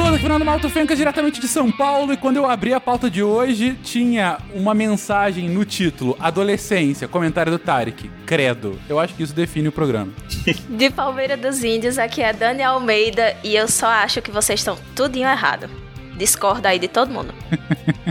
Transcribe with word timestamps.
Souza, 0.00 0.18
Fernando 0.18 0.44
Malto 0.46 0.70
Fenca, 0.70 0.96
diretamente 0.96 1.40
de 1.40 1.46
São 1.46 1.70
Paulo. 1.70 2.14
E 2.14 2.16
quando 2.16 2.38
eu 2.38 2.48
abri 2.48 2.72
a 2.72 2.80
pauta 2.80 3.10
de 3.10 3.22
hoje, 3.22 3.74
tinha 3.82 4.38
uma 4.54 4.72
mensagem 4.72 5.46
no 5.46 5.62
título: 5.62 6.16
Adolescência, 6.18 7.06
comentário 7.06 7.52
do 7.52 7.58
Tarek. 7.58 8.10
Credo. 8.24 8.80
Eu 8.88 8.98
acho 8.98 9.14
que 9.14 9.22
isso 9.22 9.34
define 9.34 9.68
o 9.68 9.72
programa. 9.72 10.10
De 10.70 10.88
Palmeira 10.88 11.36
dos 11.36 11.62
Índios, 11.62 11.98
aqui 11.98 12.22
é 12.22 12.32
Dani 12.32 12.62
Almeida. 12.62 13.36
E 13.44 13.54
eu 13.54 13.68
só 13.68 13.88
acho 13.88 14.22
que 14.22 14.30
vocês 14.30 14.60
estão 14.60 14.78
tudinho 14.96 15.28
errado. 15.28 15.68
Discorda 16.16 16.70
aí 16.70 16.78
de 16.78 16.88
todo 16.88 17.12
mundo. 17.12 17.34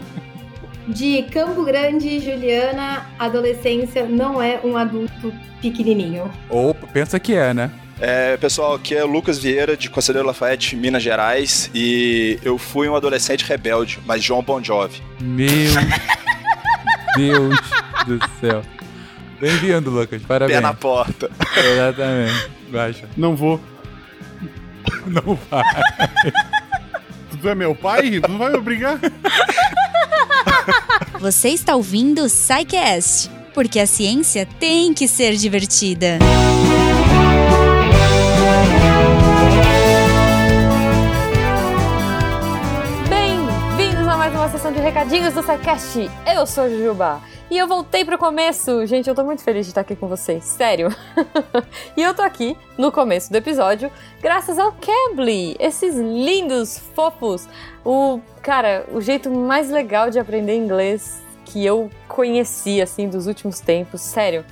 De 0.87 1.23
Campo 1.31 1.63
Grande, 1.63 2.19
Juliana, 2.19 3.07
adolescência 3.17 4.05
não 4.05 4.39
é 4.39 4.59
um 4.63 4.77
adulto 4.77 5.33
pequenininho. 5.59 6.31
Ou 6.49 6.73
pensa 6.73 7.19
que 7.19 7.33
é, 7.33 7.53
né? 7.53 7.71
É, 8.01 8.37
pessoal, 8.37 8.75
aqui 8.75 8.95
é 8.95 9.03
Lucas 9.03 9.37
Vieira, 9.37 9.75
de 9.75 9.89
Conselheiro 9.89 10.25
Lafayette, 10.25 10.73
Minas 10.75 11.03
Gerais, 11.03 11.69
e 11.75 12.39
eu 12.43 12.57
fui 12.57 12.87
um 12.87 12.95
adolescente 12.95 13.43
rebelde, 13.43 13.99
mas 14.05 14.23
João 14.23 14.41
Bon 14.41 14.63
Jovi. 14.63 15.03
Meu 15.19 15.49
Deus 17.17 17.59
do 18.07 18.19
céu. 18.39 18.63
Bem-vindo, 19.41 19.89
Lucas. 19.89 20.21
Parabéns. 20.21 20.57
Pé 20.57 20.61
na 20.61 20.73
porta. 20.73 21.29
Exatamente. 21.57 22.49
Baixa. 22.69 23.09
Não 23.17 23.35
vou. 23.35 23.59
Não 25.05 25.37
vai. 25.49 25.63
Tu 27.41 27.49
é 27.49 27.55
meu 27.55 27.75
pai? 27.75 28.19
Tu 28.19 28.29
não 28.29 28.37
vai 28.37 28.51
me 28.51 28.57
obrigar? 28.57 28.99
Você 31.19 31.49
está 31.49 31.75
ouvindo 31.75 32.23
o 32.23 32.27
Psycast, 32.27 33.29
porque 33.53 33.79
a 33.79 33.87
ciência 33.87 34.45
tem 34.59 34.93
que 34.93 35.07
ser 35.07 35.35
divertida. 35.35 36.17
Bem-vindos 36.19 36.98
recadinhos 44.89 45.35
do 45.35 45.43
SciCast. 45.43 46.09
Eu 46.25 46.47
sou 46.47 46.63
a 46.63 46.69
Jujuba. 46.69 47.21
E 47.47 47.55
eu 47.55 47.67
voltei 47.67 48.03
pro 48.03 48.17
começo. 48.17 48.87
Gente, 48.87 49.07
eu 49.07 49.13
tô 49.13 49.23
muito 49.23 49.43
feliz 49.43 49.67
de 49.67 49.69
estar 49.69 49.81
aqui 49.81 49.95
com 49.95 50.07
vocês, 50.07 50.43
sério. 50.43 50.89
e 51.95 52.01
eu 52.01 52.11
tô 52.15 52.23
aqui 52.23 52.57
no 52.75 52.91
começo 52.91 53.31
do 53.31 53.35
episódio 53.35 53.91
graças 54.19 54.57
ao 54.57 54.71
Cambly, 54.71 55.55
esses 55.59 55.93
lindos, 55.95 56.79
fofos. 56.95 57.47
O, 57.85 58.19
cara, 58.41 58.83
o 58.91 58.99
jeito 58.99 59.29
mais 59.29 59.69
legal 59.69 60.09
de 60.09 60.17
aprender 60.17 60.55
inglês 60.55 61.21
que 61.45 61.63
eu 61.63 61.91
conheci, 62.07 62.81
assim, 62.81 63.07
dos 63.07 63.27
últimos 63.27 63.59
tempos, 63.59 64.01
sério. 64.01 64.43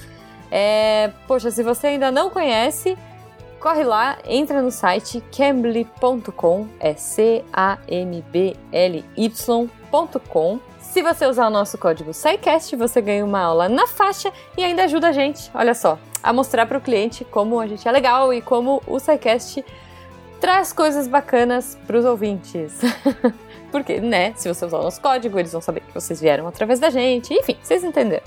É, 0.52 1.10
poxa, 1.28 1.50
se 1.50 1.64
você 1.64 1.88
ainda 1.88 2.12
não 2.12 2.30
conhece, 2.30 2.96
corre 3.60 3.84
lá, 3.84 4.20
entra 4.24 4.62
no 4.62 4.70
site 4.70 5.20
cambly.com, 5.36 6.68
é 6.80 6.94
Se 10.80 11.02
você 11.02 11.26
usar 11.28 11.48
o 11.48 11.50
nosso 11.50 11.78
código 11.78 12.14
SciCast, 12.14 12.76
você 12.76 13.02
ganha 13.02 13.24
uma 13.24 13.40
aula 13.40 13.70
na 13.70 13.88
faixa 13.88 14.32
e 14.58 14.64
ainda 14.64 14.84
ajuda 14.84 15.10
a 15.10 15.12
gente, 15.12 15.52
olha 15.54 15.74
só, 15.74 16.00
a 16.24 16.34
mostrar 16.34 16.66
para 16.66 16.78
o 16.78 16.82
cliente 16.82 17.24
como 17.26 17.60
a 17.60 17.68
gente 17.68 17.88
é 17.88 17.92
legal 17.92 18.34
e 18.34 18.42
como 18.42 18.82
o 18.88 19.00
SciCast 19.00 19.64
traz 20.40 20.74
coisas 20.74 21.08
bacanas 21.08 21.78
para 21.86 21.98
os 21.98 22.06
ouvintes. 22.06 22.80
Porque, 23.72 24.00
né, 24.00 24.34
se 24.36 24.48
você 24.48 24.66
usar 24.66 24.80
o 24.80 24.84
nosso 24.84 25.02
código, 25.02 25.38
eles 25.38 25.52
vão 25.52 25.62
saber 25.62 25.82
que 25.82 25.94
vocês 25.94 26.22
vieram 26.22 26.48
através 26.48 26.80
da 26.80 26.90
gente, 26.90 27.34
enfim, 27.34 27.58
vocês 27.62 27.84
entenderam. 27.84 28.26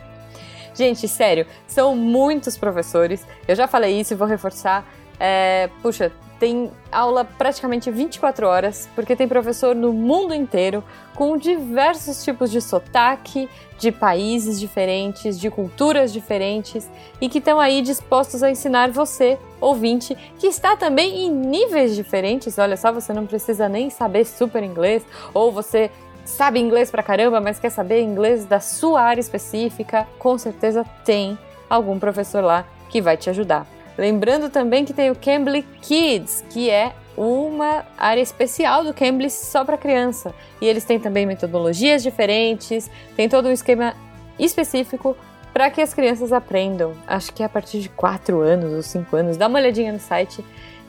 Gente, 0.75 1.08
sério, 1.08 1.47
são 1.66 1.97
muitos 1.97 2.56
professores, 2.56 3.27
eu 3.48 3.56
já 3.56 3.66
falei 3.66 3.98
isso 3.98 4.12
e 4.12 4.16
vou 4.16 4.27
reforçar. 4.27 4.84
É, 5.19 5.69
puxa, 5.82 6.12
tem 6.41 6.73
aula 6.91 7.23
praticamente 7.23 7.91
24 7.91 8.47
horas, 8.47 8.89
porque 8.95 9.15
tem 9.15 9.28
professor 9.28 9.77
no 9.77 9.93
mundo 9.93 10.34
inteiro, 10.34 10.83
com 11.15 11.37
diversos 11.37 12.25
tipos 12.25 12.51
de 12.51 12.62
sotaque, 12.62 13.47
de 13.78 13.93
países 13.93 14.59
diferentes, 14.59 15.39
de 15.39 15.51
culturas 15.51 16.11
diferentes, 16.11 16.91
e 17.21 17.28
que 17.28 17.39
estão 17.39 17.61
aí 17.61 17.83
dispostos 17.83 18.43
a 18.43 18.51
ensinar 18.51 18.91
você, 18.91 19.39
ouvinte, 19.61 20.17
que 20.39 20.47
está 20.47 20.75
também 20.77 21.27
em 21.27 21.31
níveis 21.31 21.95
diferentes. 21.95 22.59
Olha 22.59 22.77
só, 22.77 22.91
você 22.91 23.12
não 23.12 23.27
precisa 23.27 23.69
nem 23.69 23.91
saber 23.91 24.25
super 24.25 24.65
inglês, 24.65 25.05
ou 25.34 25.53
você 25.53 25.91
sabe 26.25 26.59
inglês 26.59 26.91
pra 26.91 27.03
caramba, 27.03 27.39
mas 27.39 27.61
quer 27.61 27.71
saber 27.71 28.01
inglês 28.01 28.47
da 28.47 28.61
sua 28.61 29.03
área 29.03 29.21
específica, 29.21 30.09
com 30.19 30.39
certeza 30.39 30.87
tem 31.05 31.39
algum 31.69 31.99
professor 31.99 32.43
lá 32.43 32.65
que 32.89 33.03
vai 33.03 33.19
te 33.19 33.28
ajudar. 33.28 33.67
Lembrando 34.00 34.49
também 34.49 34.83
que 34.87 34.94
tem 34.94 35.11
o 35.11 35.15
Cambly 35.15 35.62
Kids, 35.83 36.43
que 36.49 36.71
é 36.71 36.94
uma 37.19 37.84
área 37.99 38.22
especial 38.22 38.83
do 38.83 38.94
Cambly 38.94 39.28
só 39.28 39.62
para 39.62 39.77
criança. 39.77 40.34
E 40.59 40.65
eles 40.65 40.84
têm 40.84 40.99
também 40.99 41.27
metodologias 41.27 42.03
diferentes, 42.03 42.91
tem 43.15 43.28
todo 43.28 43.47
um 43.47 43.53
esquema 43.53 43.93
específico 44.39 45.15
para 45.53 45.69
que 45.69 45.83
as 45.83 45.93
crianças 45.93 46.33
aprendam. 46.33 46.94
Acho 47.06 47.31
que 47.34 47.43
é 47.43 47.47
a 47.47 47.49
partir 47.50 47.81
de 47.81 47.91
4 47.91 48.41
anos 48.41 48.72
ou 48.72 48.83
5 48.83 49.15
anos. 49.15 49.37
Dá 49.37 49.49
uma 49.49 49.59
olhadinha 49.59 49.93
no 49.93 50.00
site 50.00 50.43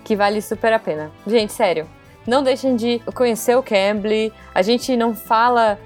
que 0.05 0.15
vale 0.15 0.41
super 0.41 0.71
a 0.71 0.79
pena. 0.79 1.11
Gente, 1.27 1.51
sério, 1.51 1.89
não 2.25 2.41
deixem 2.41 2.77
de 2.77 2.99
conhecer 3.13 3.57
o 3.57 3.61
Cambly. 3.61 4.31
A 4.55 4.61
gente 4.61 4.95
não 4.95 5.13
fala 5.13 5.77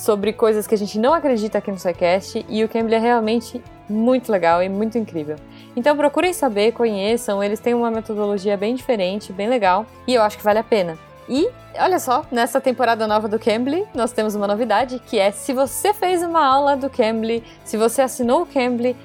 sobre 0.00 0.32
coisas 0.32 0.66
que 0.66 0.74
a 0.74 0.78
gente 0.78 0.98
não 0.98 1.12
acredita 1.12 1.58
aqui 1.58 1.70
no 1.70 1.78
SciCast 1.78 2.44
e 2.48 2.64
o 2.64 2.68
Cambly 2.68 2.94
é 2.94 2.98
realmente 2.98 3.62
muito 3.86 4.32
legal 4.32 4.62
e 4.62 4.68
muito 4.68 4.96
incrível. 4.96 5.36
Então 5.76 5.94
procurem 5.94 6.32
saber, 6.32 6.72
conheçam, 6.72 7.44
eles 7.44 7.60
têm 7.60 7.74
uma 7.74 7.90
metodologia 7.90 8.56
bem 8.56 8.74
diferente, 8.74 9.30
bem 9.30 9.46
legal, 9.46 9.84
e 10.06 10.14
eu 10.14 10.22
acho 10.22 10.38
que 10.38 10.44
vale 10.44 10.58
a 10.58 10.64
pena. 10.64 10.96
E 11.28 11.50
olha 11.78 11.98
só, 11.98 12.24
nessa 12.32 12.60
temporada 12.62 13.06
nova 13.06 13.28
do 13.28 13.38
Cambly, 13.38 13.86
nós 13.94 14.10
temos 14.10 14.34
uma 14.34 14.46
novidade 14.46 14.98
que 15.00 15.18
é 15.18 15.30
se 15.30 15.52
você 15.52 15.92
fez 15.92 16.22
uma 16.22 16.44
aula 16.46 16.76
do 16.76 16.88
Cambly, 16.88 17.44
se 17.62 17.76
você 17.76 18.00
assinou 18.00 18.42
o 18.42 18.46
Cambly, 18.46 18.96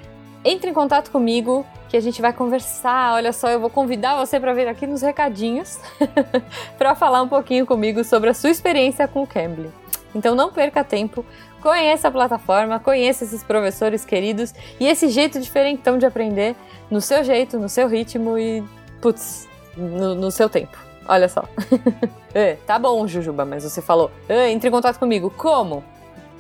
entre 0.46 0.70
em 0.70 0.74
contato 0.74 1.12
comigo 1.12 1.66
que 1.90 1.98
a 1.98 2.02
gente 2.02 2.22
vai 2.22 2.32
conversar. 2.32 3.16
Olha 3.16 3.34
só, 3.34 3.50
eu 3.50 3.60
vou 3.60 3.70
convidar 3.70 4.16
você 4.16 4.40
para 4.40 4.54
vir 4.54 4.68
aqui 4.68 4.88
nos 4.88 5.02
recadinhos 5.02 5.78
para 6.78 6.96
falar 6.96 7.22
um 7.22 7.28
pouquinho 7.28 7.66
comigo 7.66 8.02
sobre 8.04 8.30
a 8.30 8.34
sua 8.34 8.50
experiência 8.50 9.08
com 9.10 9.24
o 9.24 9.28
Cambly. 9.28 9.70
Então 10.16 10.34
não 10.34 10.52
perca 10.52 10.84
tempo, 10.84 11.24
conheça 11.62 12.08
a 12.08 12.12
plataforma, 12.12 12.80
conheça 12.80 13.26
esses 13.26 13.44
professores 13.44 14.06
queridos 14.06 14.54
e 14.80 14.88
esse 14.88 15.10
jeito 15.10 15.40
diferentão 15.40 15.98
de 15.98 16.06
aprender 16.06 16.56
no 16.90 17.02
seu 17.02 17.24
jeito, 17.24 17.60
no 17.60 17.70
seu 17.70 17.88
ritmo 17.88 18.38
e, 18.38 18.64
putz, 19.02 19.48
no, 19.76 20.16
no 20.16 20.32
seu 20.32 20.50
tempo. 20.50 20.78
Olha 21.08 21.30
só. 21.30 21.44
é, 22.34 22.56
tá 22.66 22.80
bom, 22.80 23.06
Jujuba, 23.06 23.46
mas 23.46 23.64
você 23.64 23.82
falou, 23.82 24.10
é, 24.28 24.50
entre 24.50 24.70
em 24.70 24.72
contato 24.72 24.98
comigo. 24.98 25.30
Como? 25.30 25.84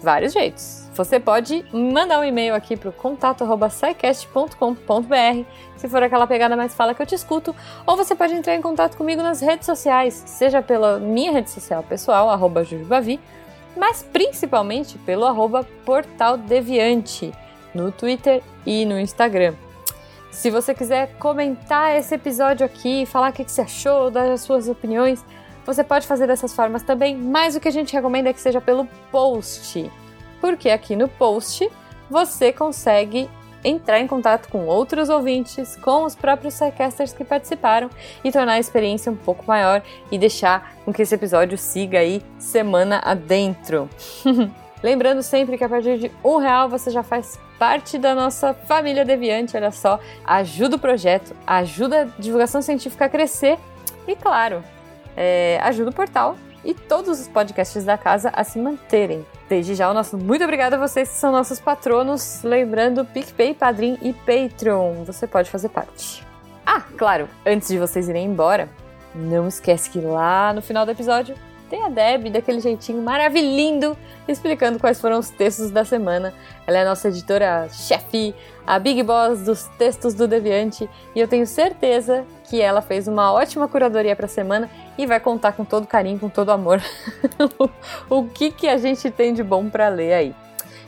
Vários 0.01 0.33
jeitos. 0.33 0.89
Você 0.93 1.19
pode 1.19 1.65
mandar 1.73 2.19
um 2.19 2.23
e-mail 2.23 2.55
aqui 2.55 2.77
para 2.77 2.89
o 2.89 2.93
contato.sicast.com.br 2.93 5.45
se 5.85 5.89
for 5.89 6.01
aquela 6.01 6.25
pegada 6.25 6.55
mais 6.55 6.73
fala 6.73 6.93
que 6.93 7.01
eu 7.01 7.05
te 7.05 7.15
escuto, 7.15 7.55
ou 7.85 7.95
você 7.95 8.15
pode 8.15 8.33
entrar 8.33 8.55
em 8.55 8.61
contato 8.61 8.97
comigo 8.97 9.21
nas 9.21 9.41
redes 9.41 9.65
sociais, 9.65 10.23
seja 10.25 10.61
pela 10.61 10.99
minha 10.99 11.31
rede 11.31 11.51
social 11.51 11.83
pessoal, 11.83 12.29
arroba 12.29 12.63
jujubavi, 12.63 13.19
mas 13.75 14.03
principalmente 14.03 14.97
pelo 14.99 15.25
arroba 15.25 15.67
Portal 15.85 16.37
Deviante 16.37 17.33
no 17.73 17.91
Twitter 17.91 18.41
e 18.65 18.85
no 18.85 18.99
Instagram. 18.99 19.53
Se 20.31 20.49
você 20.49 20.73
quiser 20.73 21.17
comentar 21.17 21.95
esse 21.95 22.15
episódio 22.15 22.65
aqui, 22.65 23.05
falar 23.05 23.31
o 23.31 23.33
que 23.33 23.43
você 23.49 23.61
achou, 23.61 24.11
dar 24.11 24.31
as 24.31 24.41
suas 24.41 24.67
opiniões, 24.67 25.23
você 25.65 25.83
pode 25.83 26.05
fazer 26.05 26.27
dessas 26.27 26.53
formas 26.53 26.83
também, 26.83 27.15
mas 27.15 27.55
o 27.55 27.59
que 27.59 27.67
a 27.67 27.71
gente 27.71 27.93
recomenda 27.93 28.29
é 28.29 28.33
que 28.33 28.41
seja 28.41 28.61
pelo 28.61 28.85
post. 29.11 29.89
Porque 30.39 30.69
aqui 30.69 30.95
no 30.95 31.07
post 31.07 31.69
você 32.09 32.51
consegue 32.51 33.29
entrar 33.65 33.99
em 33.99 34.07
contato 34.07 34.47
com 34.49 34.65
outros 34.65 35.09
ouvintes, 35.09 35.75
com 35.77 36.03
os 36.03 36.15
próprios 36.15 36.53
sidecasters 36.53 37.11
que 37.11 37.25
participaram 37.25 37.89
e 38.23 38.31
tornar 38.31 38.53
a 38.53 38.59
experiência 38.59 39.11
um 39.11 39.15
pouco 39.15 39.43
maior 39.47 39.81
e 40.11 40.17
deixar 40.17 40.75
com 40.85 40.93
que 40.93 41.01
esse 41.01 41.15
episódio 41.15 41.57
siga 41.57 41.99
aí 41.99 42.21
semana 42.37 43.01
adentro. 43.03 43.89
Lembrando 44.83 45.23
sempre 45.23 45.57
que 45.57 45.63
a 45.63 45.69
partir 45.69 45.97
de 45.97 46.11
um 46.23 46.37
real 46.37 46.69
você 46.69 46.91
já 46.91 47.01
faz 47.01 47.39
parte 47.57 47.97
da 47.97 48.13
nossa 48.13 48.53
família 48.53 49.03
Deviante, 49.03 49.57
olha 49.57 49.71
só, 49.71 49.99
ajuda 50.23 50.75
o 50.75 50.79
projeto, 50.79 51.35
ajuda 51.47 52.03
a 52.03 52.21
divulgação 52.21 52.61
científica 52.61 53.05
a 53.05 53.09
crescer 53.09 53.57
e, 54.07 54.15
claro, 54.15 54.63
é, 55.17 55.59
ajuda 55.63 55.89
o 55.89 55.93
portal 55.93 56.35
e 56.65 56.73
todos 56.73 57.21
os 57.21 57.27
podcasts 57.27 57.85
da 57.85 57.97
casa 57.97 58.29
a 58.33 58.43
se 58.43 58.59
manterem. 58.59 59.25
Desde 59.47 59.75
já, 59.75 59.89
o 59.89 59.93
nosso 59.93 60.17
muito 60.17 60.43
obrigado 60.43 60.73
a 60.73 60.77
vocês 60.77 61.07
que 61.07 61.15
são 61.15 61.31
nossos 61.31 61.59
patronos. 61.59 62.41
Lembrando, 62.43 63.05
PicPay, 63.05 63.53
Padrim 63.53 63.97
e 64.01 64.11
Patreon. 64.11 65.03
Você 65.05 65.27
pode 65.27 65.49
fazer 65.49 65.69
parte. 65.69 66.25
Ah, 66.65 66.81
claro, 66.97 67.29
antes 67.45 67.67
de 67.67 67.77
vocês 67.77 68.09
irem 68.09 68.25
embora, 68.25 68.67
não 69.13 69.47
esquece 69.47 69.89
que 69.89 69.99
lá 69.99 70.51
no 70.51 70.61
final 70.61 70.83
do 70.83 70.91
episódio 70.91 71.35
tem 71.69 71.83
a 71.83 71.89
Deb 71.89 72.29
daquele 72.29 72.59
jeitinho 72.59 73.01
maravilhoso 73.01 73.97
explicando 74.27 74.79
quais 74.79 74.99
foram 74.99 75.19
os 75.19 75.29
textos 75.29 75.71
da 75.71 75.85
semana. 75.85 76.33
Ela 76.65 76.79
é 76.79 76.81
a 76.81 76.85
nossa 76.85 77.09
editora-chefe, 77.09 78.33
a 78.65 78.79
Big 78.79 79.03
Boss 79.03 79.41
dos 79.41 79.63
textos 79.77 80.13
do 80.13 80.27
Deviante, 80.27 80.89
e 81.15 81.19
eu 81.19 81.27
tenho 81.27 81.45
certeza 81.45 82.25
que 82.49 82.61
ela 82.61 82.81
fez 82.81 83.07
uma 83.07 83.31
ótima 83.31 83.67
curadoria 83.67 84.15
para 84.15 84.25
a 84.25 84.29
semana 84.29 84.69
e 84.97 85.05
vai 85.05 85.19
contar 85.19 85.53
com 85.53 85.65
todo 85.65 85.87
carinho, 85.87 86.19
com 86.19 86.29
todo 86.29 86.51
amor, 86.51 86.81
o 88.09 88.23
que, 88.25 88.51
que 88.51 88.67
a 88.67 88.77
gente 88.77 89.09
tem 89.11 89.33
de 89.33 89.43
bom 89.43 89.69
para 89.69 89.89
ler 89.89 90.13
aí. 90.13 90.35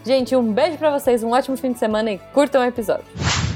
Gente, 0.04 0.36
um 0.36 0.54
beijo 0.54 0.78
para 0.78 0.92
vocês, 0.92 1.24
um 1.24 1.32
ótimo 1.32 1.58
fim 1.58 1.74
de 1.74 1.80
semana 1.80 2.12
e 2.12 2.18
curtam 2.18 2.62
o 2.62 2.66
episódio. 2.66 3.47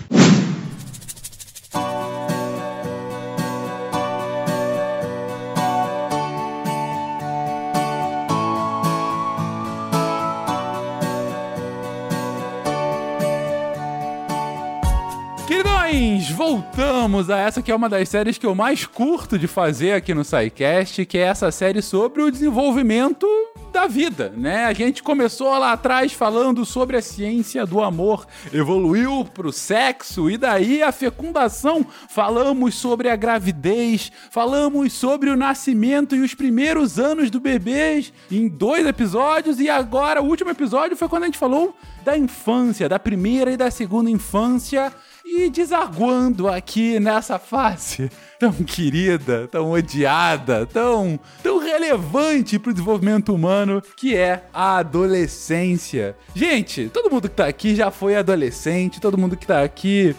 Voltamos 16.36 17.30
a 17.30 17.38
essa 17.38 17.62
que 17.62 17.72
é 17.72 17.76
uma 17.76 17.88
das 17.88 18.10
séries 18.10 18.36
que 18.36 18.46
eu 18.46 18.56
mais 18.56 18.88
curto 18.88 19.38
de 19.38 19.46
fazer 19.46 19.94
aqui 19.94 20.16
no 20.16 20.24
SciCast, 20.24 21.06
que 21.06 21.16
é 21.16 21.22
essa 21.22 21.52
série 21.52 21.80
sobre 21.80 22.24
o 22.24 22.32
desenvolvimento 22.32 23.28
da 23.72 23.86
vida, 23.86 24.34
né? 24.36 24.66
A 24.66 24.74
gente 24.74 25.04
começou 25.04 25.48
lá 25.60 25.74
atrás 25.74 26.12
falando 26.12 26.66
sobre 26.66 26.98
a 26.98 27.04
ciência 27.04 27.68
do 27.68 27.82
amor, 27.82 28.26
evoluiu 28.52 29.24
pro 29.26 29.52
sexo 29.52 30.28
e 30.28 30.38
daí 30.38 30.82
a 30.82 30.92
fecundação. 30.92 31.86
Falamos 32.10 32.74
sobre 32.74 33.08
a 33.08 33.16
gravidez, 33.16 34.12
falamos 34.32 34.94
sobre 34.94 35.30
o 35.30 35.38
nascimento 35.38 36.16
e 36.16 36.22
os 36.22 36.34
primeiros 36.34 36.98
anos 36.98 37.30
do 37.30 37.40
bebê 37.40 38.06
em 38.32 38.48
dois 38.48 38.88
episódios 38.88 39.60
e 39.60 39.70
agora 39.70 40.20
o 40.20 40.26
último 40.26 40.50
episódio 40.50 40.98
foi 40.98 41.08
quando 41.08 41.24
a 41.24 41.26
gente 41.28 41.38
falou 41.38 41.76
da 42.04 42.18
infância, 42.18 42.90
da 42.90 42.98
primeira 42.98 43.52
e 43.52 43.58
da 43.58 43.70
segunda 43.70 44.10
infância 44.10 44.92
e 45.32 45.50
desaguando 45.50 46.48
aqui 46.50 47.00
nessa 47.00 47.40
face 47.40 48.10
tão 48.38 48.52
querida, 48.52 49.48
tão 49.50 49.72
odiada, 49.72 50.66
tão, 50.66 51.20
tão 51.44 51.60
relevante 51.60 52.58
pro 52.58 52.74
desenvolvimento 52.74 53.34
humano, 53.34 53.82
que 53.96 54.16
é 54.16 54.44
a 54.54 54.78
adolescência. 54.78 56.16
Gente, 56.36 56.90
todo 56.90 57.10
mundo 57.10 57.30
que 57.30 57.36
tá 57.36 57.46
aqui 57.46 57.76
já 57.76 57.92
foi 57.92 58.16
adolescente, 58.16 59.00
todo 59.00 59.18
mundo 59.18 59.38
que 59.38 59.46
tá 59.46 59.62
aqui 59.64 60.16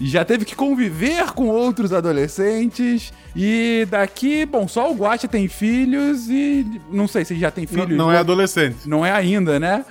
já 0.00 0.24
teve 0.24 0.44
que 0.44 0.56
conviver 0.56 1.32
com 1.32 1.48
outros 1.48 1.92
adolescentes. 1.92 3.12
E 3.34 3.86
daqui, 3.90 4.46
bom, 4.46 4.66
só 4.68 4.90
o 4.90 4.94
Guacha 4.94 5.28
tem 5.28 5.48
filhos 5.48 6.28
e 6.28 6.80
não 6.90 7.08
sei 7.08 7.24
se 7.24 7.36
já 7.36 7.50
tem 7.50 7.66
filhos. 7.66 7.88
Não, 7.90 8.06
não 8.06 8.12
é 8.12 8.18
adolescente. 8.18 8.88
Não 8.88 9.04
é 9.04 9.12
ainda, 9.12 9.58
né? 9.58 9.84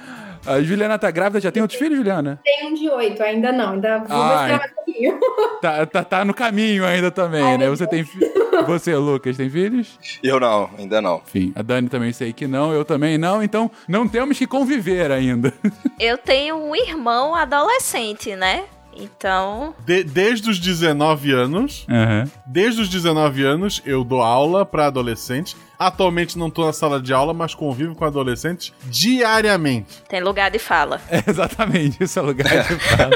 A 0.46 0.62
Juliana 0.62 1.00
tá 1.00 1.10
grávida, 1.10 1.40
já 1.40 1.52
tem 1.52 1.62
outros 1.62 1.80
filhos, 1.80 1.98
Juliana? 1.98 2.40
Tem 2.44 2.68
um 2.68 2.74
de 2.74 2.90
oito, 2.90 3.24
ainda 3.24 3.52
não, 3.52 3.74
ainda 3.74 4.00
vou 4.00 4.08
Ah, 4.22 4.28
mostrar 4.28 4.58
mais 4.58 4.72
um 4.72 4.76
pouquinho. 4.76 5.20
Tá, 5.62 5.86
tá, 5.86 6.04
tá 6.04 6.26
no 6.26 6.34
caminho 6.34 6.86
ainda 6.86 7.10
também, 7.10 7.58
né? 7.58 7.70
Você 7.70 7.88
tem 7.88 8.04
Você, 8.68 8.96
Lucas, 8.96 9.38
tem 9.38 9.50
filhos? 9.50 9.98
Eu 10.22 10.40
não, 10.40 10.70
ainda 10.78 11.02
não. 11.02 11.22
Enfim, 11.26 11.52
a 11.56 11.62
Dani 11.62 11.90
também 11.90 12.12
sei 12.14 12.32
que 12.34 12.46
não, 12.46 12.72
eu 12.74 12.84
também 12.86 13.18
não, 13.18 13.42
então 13.42 13.70
não 13.88 14.08
temos 14.08 14.38
que 14.38 14.46
conviver 14.46 15.12
ainda. 15.12 15.54
Eu 16.00 16.18
tenho 16.18 16.58
um 16.58 16.76
irmão 16.76 17.34
adolescente, 17.36 18.36
né? 18.36 18.66
Então, 18.98 19.74
De- 19.86 20.04
desde 20.04 20.50
os 20.50 20.60
19 20.60 21.32
anos, 21.32 21.86
Aham. 21.90 22.30
desde 22.46 22.82
os 22.82 22.90
19 22.90 23.44
anos, 23.44 23.82
eu 23.86 24.04
dou 24.04 24.22
aula 24.22 24.66
pra 24.66 24.88
adolescentes. 24.88 25.56
Atualmente 25.78 26.38
não 26.38 26.50
tô 26.50 26.66
na 26.66 26.72
sala 26.74 27.02
de 27.02 27.14
aula, 27.14 27.34
mas 27.34 27.54
convivo 27.54 27.94
com 27.96 28.06
adolescentes 28.06 28.72
diariamente. 28.86 30.02
tem 30.08 30.22
lugar 30.22 30.50
de 30.52 30.60
fala. 30.60 31.02
É 31.10 31.24
exatamente, 31.30 32.04
esse 32.04 32.18
é 32.18 32.22
lugar 32.22 32.64
de 32.64 32.76
fala. 32.80 33.16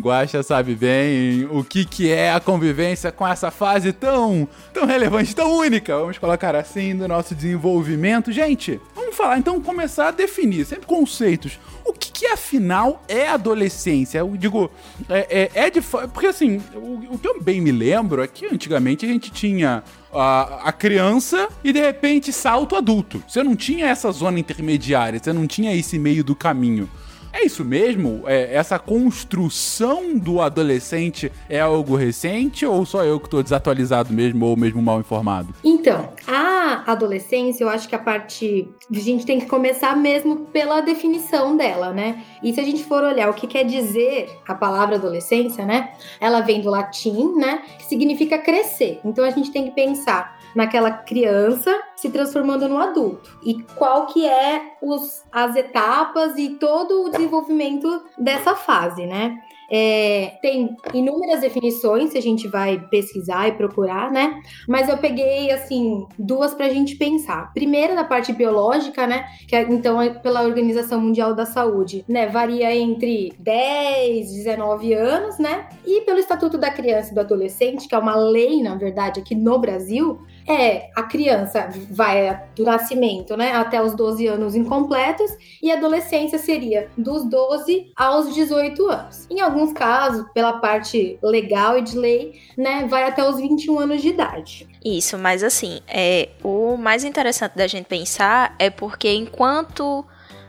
Guaxa 0.00 0.40
sabe 0.44 0.76
bem 0.76 1.48
o 1.50 1.64
que, 1.64 1.84
que 1.84 2.10
é 2.12 2.32
a 2.32 2.38
convivência 2.38 3.10
com 3.10 3.26
essa 3.26 3.50
fase 3.50 3.92
tão, 3.92 4.46
tão 4.72 4.86
relevante, 4.86 5.34
tão 5.34 5.52
única, 5.56 5.98
vamos 5.98 6.16
colocar 6.16 6.54
assim, 6.54 6.94
do 6.96 7.08
nosso 7.08 7.34
desenvolvimento. 7.34 8.30
Gente, 8.30 8.80
falar 9.16 9.38
então, 9.38 9.60
começar 9.60 10.08
a 10.08 10.10
definir, 10.10 10.64
sempre 10.64 10.86
conceitos. 10.86 11.58
O 11.84 11.92
que, 11.92 12.10
que 12.12 12.26
afinal 12.26 13.02
é 13.08 13.28
adolescência? 13.28 14.18
Eu 14.18 14.36
digo, 14.36 14.70
é, 15.08 15.50
é, 15.54 15.66
é 15.66 15.70
de. 15.70 15.80
Porque 15.80 16.26
assim, 16.26 16.62
o, 16.74 17.14
o 17.14 17.18
que 17.18 17.28
eu 17.28 17.42
bem 17.42 17.60
me 17.60 17.72
lembro 17.72 18.22
é 18.22 18.26
que 18.26 18.46
antigamente 18.46 19.04
a 19.04 19.08
gente 19.08 19.30
tinha 19.30 19.82
a, 20.12 20.68
a 20.68 20.72
criança 20.72 21.48
e 21.64 21.72
de 21.72 21.80
repente 21.80 22.32
salto 22.32 22.76
adulto. 22.76 23.22
Você 23.26 23.42
não 23.42 23.56
tinha 23.56 23.86
essa 23.86 24.10
zona 24.12 24.38
intermediária, 24.38 25.18
você 25.18 25.32
não 25.32 25.46
tinha 25.46 25.74
esse 25.74 25.98
meio 25.98 26.22
do 26.22 26.34
caminho. 26.34 26.88
É 27.32 27.44
isso 27.44 27.64
mesmo? 27.64 28.22
É, 28.26 28.54
essa 28.54 28.78
construção 28.78 30.16
do 30.18 30.40
adolescente 30.40 31.30
é 31.48 31.60
algo 31.60 31.94
recente 31.96 32.66
ou 32.66 32.84
só 32.84 33.04
eu 33.04 33.20
que 33.20 33.28
tô 33.28 33.42
desatualizado 33.42 34.12
mesmo 34.12 34.46
ou 34.46 34.56
mesmo 34.56 34.82
mal 34.82 35.00
informado? 35.00 35.54
Então, 35.62 36.10
a 36.26 36.84
adolescência, 36.86 37.64
eu 37.64 37.68
acho 37.68 37.88
que 37.88 37.94
a 37.94 37.98
parte. 37.98 38.68
A 38.90 38.98
gente 38.98 39.24
tem 39.24 39.38
que 39.38 39.46
começar 39.46 39.96
mesmo 39.96 40.46
pela 40.46 40.80
definição 40.80 41.56
dela, 41.56 41.92
né? 41.92 42.22
E 42.42 42.52
se 42.52 42.60
a 42.60 42.64
gente 42.64 42.84
for 42.84 43.02
olhar 43.02 43.30
o 43.30 43.34
que 43.34 43.46
quer 43.46 43.64
dizer 43.64 44.28
a 44.46 44.54
palavra 44.54 44.96
adolescência, 44.96 45.64
né? 45.64 45.92
Ela 46.20 46.40
vem 46.40 46.60
do 46.60 46.70
latim, 46.70 47.34
né? 47.36 47.62
Que 47.78 47.86
significa 47.86 48.38
crescer. 48.38 49.00
Então 49.04 49.24
a 49.24 49.30
gente 49.30 49.50
tem 49.50 49.64
que 49.64 49.70
pensar 49.70 50.39
naquela 50.54 50.90
criança 50.90 51.74
se 51.96 52.08
transformando 52.10 52.68
no 52.68 52.78
adulto. 52.78 53.38
E 53.42 53.62
qual 53.76 54.06
que 54.06 54.26
é 54.26 54.74
os, 54.82 55.22
as 55.30 55.54
etapas 55.56 56.36
e 56.38 56.50
todo 56.50 57.04
o 57.04 57.10
desenvolvimento 57.10 58.02
dessa 58.18 58.54
fase, 58.54 59.06
né? 59.06 59.38
É, 59.72 60.32
tem 60.42 60.76
inúmeras 60.92 61.42
definições, 61.42 62.10
se 62.10 62.18
a 62.18 62.22
gente 62.22 62.48
vai 62.48 62.80
pesquisar 62.90 63.46
e 63.46 63.52
procurar, 63.52 64.10
né? 64.10 64.40
Mas 64.66 64.88
eu 64.88 64.98
peguei, 64.98 65.52
assim, 65.52 66.06
duas 66.18 66.52
pra 66.52 66.68
gente 66.68 66.96
pensar. 66.96 67.52
Primeiro, 67.52 67.94
da 67.94 68.02
parte 68.02 68.32
biológica, 68.32 69.06
né? 69.06 69.26
Que 69.46 69.54
é, 69.54 69.62
então 69.62 70.02
é 70.02 70.10
pela 70.10 70.42
Organização 70.42 71.00
Mundial 71.00 71.36
da 71.36 71.46
Saúde, 71.46 72.04
né? 72.08 72.26
Varia 72.26 72.74
entre 72.74 73.32
10, 73.38 74.32
19 74.32 74.92
anos, 74.92 75.38
né? 75.38 75.68
E 75.86 76.00
pelo 76.00 76.18
Estatuto 76.18 76.58
da 76.58 76.70
Criança 76.70 77.12
e 77.12 77.14
do 77.14 77.20
Adolescente, 77.20 77.86
que 77.86 77.94
é 77.94 77.98
uma 77.98 78.16
lei, 78.16 78.60
na 78.60 78.74
verdade, 78.74 79.20
aqui 79.20 79.36
no 79.36 79.56
Brasil, 79.60 80.20
é 80.46 80.90
a 80.94 81.02
criança 81.02 81.68
vai 81.90 82.42
do 82.54 82.64
nascimento, 82.64 83.36
né? 83.36 83.52
Até 83.52 83.82
os 83.82 83.94
12 83.94 84.26
anos 84.26 84.54
incompletos, 84.54 85.30
e 85.62 85.70
a 85.70 85.76
adolescência 85.76 86.38
seria 86.38 86.88
dos 86.96 87.24
12 87.24 87.92
aos 87.96 88.34
18 88.34 88.86
anos. 88.86 89.26
Em 89.30 89.40
alguns 89.40 89.72
casos, 89.72 90.26
pela 90.32 90.54
parte 90.54 91.18
legal 91.22 91.78
e 91.78 91.82
de 91.82 91.96
lei, 91.96 92.40
né? 92.56 92.86
Vai 92.88 93.04
até 93.04 93.28
os 93.28 93.36
21 93.36 93.78
anos 93.78 94.02
de 94.02 94.08
idade. 94.08 94.68
Isso, 94.84 95.18
mas 95.18 95.42
assim, 95.42 95.80
é, 95.86 96.30
o 96.42 96.76
mais 96.76 97.04
interessante 97.04 97.56
da 97.56 97.66
gente 97.66 97.86
pensar 97.86 98.54
é 98.58 98.70
porque 98.70 99.12
enquanto 99.12 100.04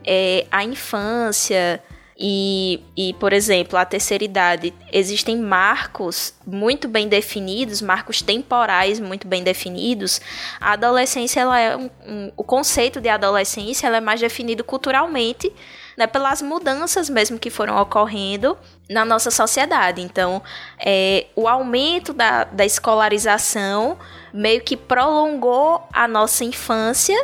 é, 0.05 0.45
a 0.51 0.63
infância 0.63 1.81
e, 2.23 2.79
e, 2.95 3.13
por 3.15 3.33
exemplo, 3.33 3.79
a 3.79 3.83
terceira 3.83 4.23
idade, 4.23 4.71
existem 4.91 5.35
marcos 5.37 6.35
muito 6.45 6.87
bem 6.87 7.07
definidos, 7.07 7.81
marcos 7.81 8.21
temporais 8.21 8.99
muito 8.99 9.27
bem 9.27 9.41
definidos, 9.43 10.21
a 10.59 10.73
adolescência, 10.73 11.39
ela 11.41 11.59
é 11.59 11.75
um, 11.75 11.89
um- 12.07 12.31
o 12.37 12.43
conceito 12.43 13.01
de 13.01 13.09
adolescência, 13.09 13.87
ela 13.87 13.97
é 13.97 14.01
mais 14.01 14.19
definido 14.21 14.63
culturalmente, 14.63 15.51
né, 15.97 16.05
pelas 16.05 16.43
mudanças 16.43 17.09
mesmo 17.09 17.39
que 17.39 17.49
foram 17.49 17.75
ocorrendo 17.81 18.55
na 18.87 19.03
nossa 19.03 19.31
sociedade. 19.31 19.99
Então, 20.01 20.43
é, 20.77 21.25
o 21.35 21.47
aumento 21.47 22.13
da, 22.13 22.43
da 22.43 22.63
escolarização 22.65 23.97
meio 24.31 24.61
que 24.61 24.77
prolongou 24.77 25.81
a 25.91 26.07
nossa 26.07 26.43
infância 26.45 27.17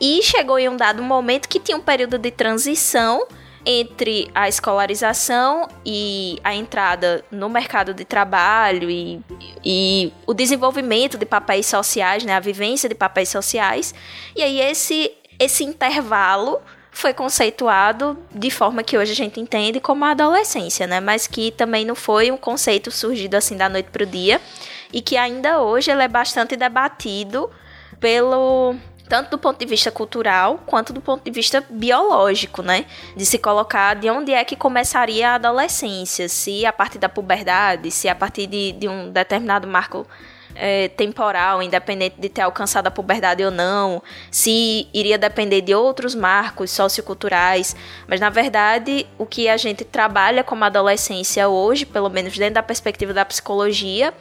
e 0.00 0.20
chegou 0.22 0.58
em 0.58 0.68
um 0.68 0.76
dado 0.76 1.02
momento 1.04 1.48
que 1.48 1.60
tinha 1.60 1.76
um 1.76 1.80
período 1.82 2.18
de 2.18 2.30
transição 2.32 3.26
entre 3.64 4.30
a 4.34 4.48
escolarização 4.48 5.68
e 5.84 6.38
a 6.42 6.54
entrada 6.54 7.24
no 7.30 7.48
mercado 7.48 7.92
de 7.92 8.04
trabalho 8.04 8.90
e, 8.90 9.20
e 9.64 10.12
o 10.26 10.32
desenvolvimento 10.32 11.18
de 11.18 11.26
papéis 11.26 11.66
sociais, 11.66 12.24
né, 12.24 12.34
a 12.34 12.40
vivência 12.40 12.88
de 12.88 12.94
papéis 12.94 13.28
sociais. 13.28 13.94
E 14.34 14.42
aí 14.42 14.60
esse, 14.60 15.12
esse 15.38 15.64
intervalo 15.64 16.60
foi 16.90 17.14
conceituado 17.14 18.18
de 18.34 18.50
forma 18.50 18.82
que 18.82 18.96
hoje 18.98 19.12
a 19.12 19.14
gente 19.14 19.40
entende 19.40 19.80
como 19.80 20.04
a 20.04 20.10
adolescência, 20.10 20.86
né? 20.86 21.00
Mas 21.00 21.26
que 21.26 21.50
também 21.52 21.84
não 21.84 21.94
foi 21.94 22.30
um 22.30 22.36
conceito 22.36 22.90
surgido 22.90 23.36
assim 23.36 23.56
da 23.56 23.68
noite 23.68 23.90
para 23.90 24.02
o 24.02 24.06
dia 24.06 24.40
e 24.92 25.00
que 25.00 25.16
ainda 25.16 25.60
hoje 25.60 25.90
ele 25.90 26.02
é 26.02 26.08
bastante 26.08 26.56
debatido 26.56 27.48
pelo 28.00 28.74
tanto 29.10 29.30
do 29.30 29.38
ponto 29.38 29.58
de 29.58 29.66
vista 29.66 29.90
cultural 29.90 30.62
quanto 30.64 30.92
do 30.92 31.00
ponto 31.00 31.24
de 31.24 31.32
vista 31.32 31.62
biológico, 31.68 32.62
né? 32.62 32.86
De 33.16 33.26
se 33.26 33.38
colocar 33.38 33.96
de 33.96 34.08
onde 34.08 34.32
é 34.32 34.44
que 34.44 34.54
começaria 34.54 35.30
a 35.30 35.34
adolescência, 35.34 36.28
se 36.28 36.64
a 36.64 36.72
partir 36.72 36.98
da 36.98 37.08
puberdade, 37.08 37.90
se 37.90 38.08
a 38.08 38.14
partir 38.14 38.46
de, 38.46 38.70
de 38.70 38.88
um 38.88 39.10
determinado 39.10 39.66
marco 39.66 40.06
é, 40.54 40.86
temporal, 40.88 41.60
independente 41.60 42.20
de 42.20 42.28
ter 42.28 42.42
alcançado 42.42 42.86
a 42.86 42.90
puberdade 42.90 43.44
ou 43.44 43.50
não, 43.50 44.00
se 44.30 44.86
iria 44.94 45.18
depender 45.18 45.60
de 45.60 45.74
outros 45.74 46.14
marcos 46.14 46.70
socioculturais, 46.70 47.74
mas 48.06 48.20
na 48.20 48.30
verdade 48.30 49.08
o 49.18 49.26
que 49.26 49.48
a 49.48 49.56
gente 49.56 49.84
trabalha 49.84 50.44
como 50.44 50.64
adolescência 50.64 51.48
hoje, 51.48 51.84
pelo 51.84 52.08
menos 52.08 52.38
dentro 52.38 52.54
da 52.54 52.62
perspectiva 52.62 53.12
da 53.12 53.24
psicologia, 53.24 54.14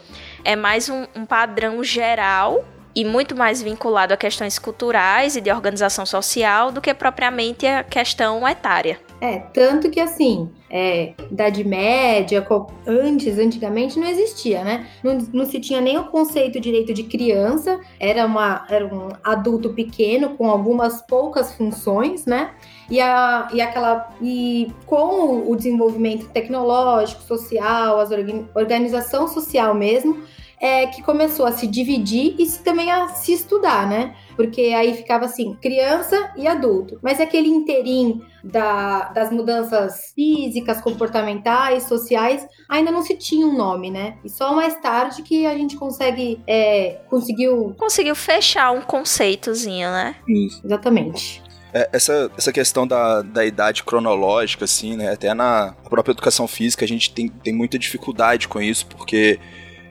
é 0.44 0.56
mais 0.56 0.90
um, 0.90 1.06
um 1.16 1.28
padrão 1.28 1.84
geral 1.84 2.66
e 2.96 3.06
muito 3.06 3.36
mais 3.36 3.62
vinculado 3.62 4.14
a 4.14 4.18
questões 4.18 4.58
culturais 4.58 5.36
e 5.36 5.42
de 5.42 5.52
organização 5.52 6.06
social 6.06 6.72
do 6.72 6.82
que 6.82 6.94
propriamente 6.94 7.66
a 7.66 7.84
questão 7.84 8.48
etária. 8.48 9.00
É, 9.22 9.40
tanto 9.54 9.90
que 9.90 10.00
assim, 10.00 10.50
é, 10.70 11.14
Idade 11.30 11.64
Média, 11.66 12.46
antes, 12.88 13.38
antigamente, 13.38 14.00
não 14.00 14.08
existia, 14.08 14.64
né? 14.64 14.88
Não, 15.04 15.18
não, 15.34 15.46
se 15.46 15.60
tinha 15.60 15.82
nem 15.82 15.98
o 15.98 16.06
conceito 16.06 16.60
direito 16.60 16.94
de 16.94 17.04
criança, 17.04 17.82
era, 18.00 18.26
uma, 18.26 18.66
era 18.70 18.86
um 18.86 19.10
adulto 19.24 19.74
pequeno 19.74 20.38
com 20.38 20.50
algumas 20.50 21.02
poucas 21.02 21.54
funções, 21.54 22.26
né? 22.26 22.52
E, 22.90 23.02
a, 23.02 23.50
e 23.54 23.60
aquela. 23.60 24.10
E 24.22 24.72
com 24.86 25.50
o 25.50 25.56
desenvolvimento 25.56 26.30
tecnológico, 26.30 27.22
social, 27.24 28.00
as 28.00 28.10
organização 28.56 29.28
social 29.28 29.76
mesmo, 29.76 30.24
é, 30.60 30.88
que 30.88 31.02
começou 31.02 31.46
a 31.46 31.52
se 31.52 31.66
dividir 31.66 32.36
e 32.38 32.48
também 32.64 32.92
a 32.92 33.08
se 33.10 33.34
estudar, 33.34 33.88
né? 33.88 34.16
Porque 34.36 34.62
aí 34.62 34.94
ficava 34.94 35.26
assim, 35.26 35.56
criança 35.62 36.32
e 36.36 36.48
adulto. 36.48 37.00
Mas 37.02 37.20
aquele 37.20 37.48
inteirinho 37.48 38.26
da, 38.44 39.10
das 39.10 39.32
mudanças 39.32 40.12
físicas, 40.14 40.82
comportamentais, 40.82 41.84
sociais, 41.84 42.46
ainda 42.68 42.92
não 42.92 43.02
se 43.02 43.16
tinha 43.16 43.46
um 43.46 43.56
nome, 43.56 43.90
né? 43.90 44.18
E 44.24 44.30
só 44.30 44.54
mais 44.54 44.76
tarde 44.82 45.22
que 45.22 45.46
a 45.46 45.56
gente 45.56 45.78
consegue, 45.78 46.42
é, 46.46 47.00
conseguiu... 47.10 47.76
Conseguiu 47.78 48.16
fechar 48.16 48.72
um 48.72 48.82
conceitozinho, 48.82 49.90
né? 49.90 50.16
Isso. 50.28 50.62
Exatamente. 50.66 51.42
É, 51.74 51.88
essa, 51.94 52.32
essa 52.36 52.52
questão 52.52 52.88
da, 52.88 53.22
da 53.22 53.46
idade 53.46 53.84
cronológica, 53.84 54.66
assim, 54.66 54.96
né? 54.98 55.12
Até 55.12 55.34
na 55.34 55.76
própria 55.88 56.12
educação 56.12 56.48
física 56.48 56.84
a 56.84 56.88
gente 56.88 57.14
tem, 57.14 57.28
tem 57.28 57.54
muita 57.54 57.78
dificuldade 57.78 58.48
com 58.48 58.60
isso, 58.60 58.86
porque 58.88 59.40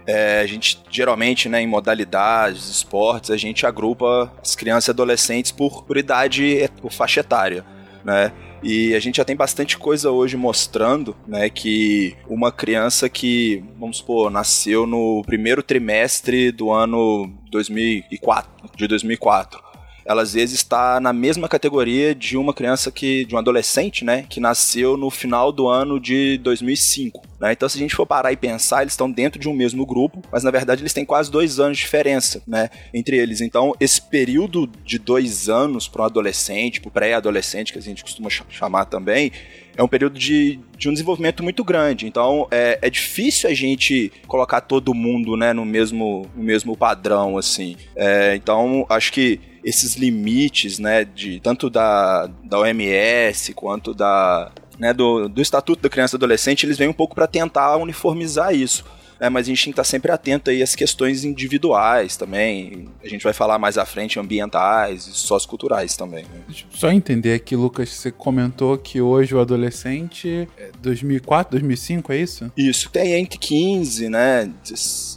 é, 0.09 0.41
a 0.41 0.47
gente 0.47 0.81
geralmente, 0.91 1.51
né, 1.51 1.61
em 1.61 1.67
modalidades, 1.67 2.71
esportes, 2.71 3.31
a 3.31 3.37
gente 3.37 3.67
agrupa 3.67 4.33
as 4.43 4.57
crianças 4.57 4.89
e 4.89 4.91
adolescentes 4.91 5.53
por, 5.53 5.85
por 5.85 5.99
idade, 5.99 6.67
por 6.81 6.91
faixa 6.91 7.21
etária, 7.21 7.63
né? 8.03 8.33
E 8.63 8.95
a 8.95 8.99
gente 8.99 9.19
já 9.19 9.25
tem 9.25 9.37
bastante 9.37 9.77
coisa 9.77 10.11
hoje 10.11 10.37
mostrando, 10.37 11.15
né, 11.27 11.49
que 11.49 12.17
uma 12.27 12.51
criança 12.51 13.09
que, 13.09 13.63
vamos 13.79 13.99
supor, 13.99 14.31
nasceu 14.31 14.87
no 14.87 15.23
primeiro 15.25 15.63
trimestre 15.63 16.51
do 16.51 16.73
ano 16.73 17.31
2004, 17.51 18.51
de 18.75 18.89
2004, 18.89 19.63
ela 20.09 20.23
às 20.23 20.33
vezes 20.33 20.57
está 20.57 20.99
na 20.99 21.13
mesma 21.13 21.47
categoria 21.51 22.15
de 22.15 22.39
uma 22.39 22.55
criança 22.55 22.91
que, 22.91 23.27
de 23.27 23.35
um 23.35 23.39
adolescente, 23.39 24.07
né, 24.07 24.25
que 24.27 24.41
nasceu 24.41 24.97
no 24.97 25.11
final 25.11 25.53
do 25.53 25.69
ano 25.69 26.01
de 26.01 26.39
2005. 26.39 27.23
Né? 27.39 27.53
Então, 27.53 27.69
se 27.69 27.77
a 27.77 27.81
gente 27.81 27.95
for 27.95 28.07
parar 28.07 28.33
e 28.33 28.37
pensar, 28.37 28.81
eles 28.81 28.95
estão 28.95 29.11
dentro 29.11 29.39
de 29.39 29.51
um 29.51 29.53
mesmo 29.53 29.85
grupo, 29.85 30.23
mas 30.33 30.43
na 30.43 30.51
verdade 30.51 30.81
eles 30.81 30.95
têm 30.95 31.05
quase 31.05 31.31
dois 31.31 31.61
anos 31.61 31.77
de 31.77 31.85
diferença, 31.85 32.43
né, 32.47 32.71
entre 32.95 33.19
eles. 33.19 33.43
Então, 33.43 33.75
esse 33.79 34.01
período 34.01 34.67
de 34.83 34.99
dois 34.99 35.51
anos 35.51 35.87
para 35.87 36.01
um 36.01 36.07
adolescente, 36.07 36.81
para 36.81 36.89
o 36.89 36.93
pré-adolescente, 36.93 37.71
que 37.71 37.79
a 37.79 37.83
gente 37.83 38.03
costuma 38.03 38.31
chamar 38.31 38.87
também, 38.87 39.31
é 39.77 39.83
um 39.83 39.89
período 39.89 40.19
de, 40.19 40.59
de 40.77 40.89
um 40.89 40.93
desenvolvimento 40.93 41.41
muito 41.41 41.63
grande. 41.63 42.05
Então 42.05 42.49
é, 42.51 42.81
é 42.83 42.91
difícil 42.91 43.49
a 43.49 43.55
gente 43.55 44.11
colocar 44.27 44.61
todo 44.61 44.93
mundo 44.93 45.37
né, 45.37 45.53
no, 45.53 45.65
mesmo, 45.65 46.29
no 46.35 46.43
mesmo 46.43 46.77
padrão, 46.77 47.39
assim. 47.39 47.77
É, 47.95 48.35
então 48.35 48.85
acho 48.89 49.13
que 49.13 49.39
esses 49.69 49.95
limites, 49.97 50.79
né, 50.79 51.05
de 51.05 51.41
tanto 51.41 51.69
da, 51.69 52.29
da 52.45 52.59
OMS 52.59 53.53
quanto 53.55 53.95
da, 53.95 54.51
né, 54.79 54.93
do, 54.93 55.29
do 55.29 55.43
Estatuto 55.43 55.83
da 55.83 55.89
Criança 55.89 56.17
e 56.17 56.19
Adolescente, 56.19 56.65
eles 56.65 56.79
vêm 56.79 56.89
um 56.89 56.93
pouco 56.93 57.15
para 57.15 57.27
tentar 57.27 57.77
uniformizar 57.77 58.55
isso 58.55 58.85
né, 59.21 59.29
mas 59.29 59.47
a 59.47 59.51
gente 59.51 59.65
tem 59.65 59.73
que 59.73 59.81
estar 59.81 59.85
sempre 59.85 60.13
atento 60.13 60.51
aí 60.51 60.63
às 60.63 60.75
questões 60.75 61.25
individuais 61.25 62.17
também. 62.17 62.89
A 63.03 63.09
gente 63.09 63.23
vai 63.23 63.33
falar 63.33 63.59
mais 63.59 63.77
à 63.77 63.85
frente 63.85 64.19
ambientais 64.19 65.07
e 65.07 65.13
socioculturais 65.13 65.97
também. 65.97 66.25
Né? 66.25 66.41
Só 66.71 66.91
entender 66.91 67.35
aqui, 67.35 67.57
Lucas, 67.57 67.89
você 67.89 68.11
comentou 68.11 68.79
que 68.79 69.01
hoje 69.01 69.35
o 69.35 69.41
adolescente 69.41 70.49
é 70.57 70.71
2004, 70.81 71.53
2005, 71.53 72.13
é 72.13 72.17
isso? 72.17 72.53
Isso, 72.57 72.91
tem 72.91 73.15
entre 73.15 73.39
15, 73.39 74.09
né? 74.09 74.51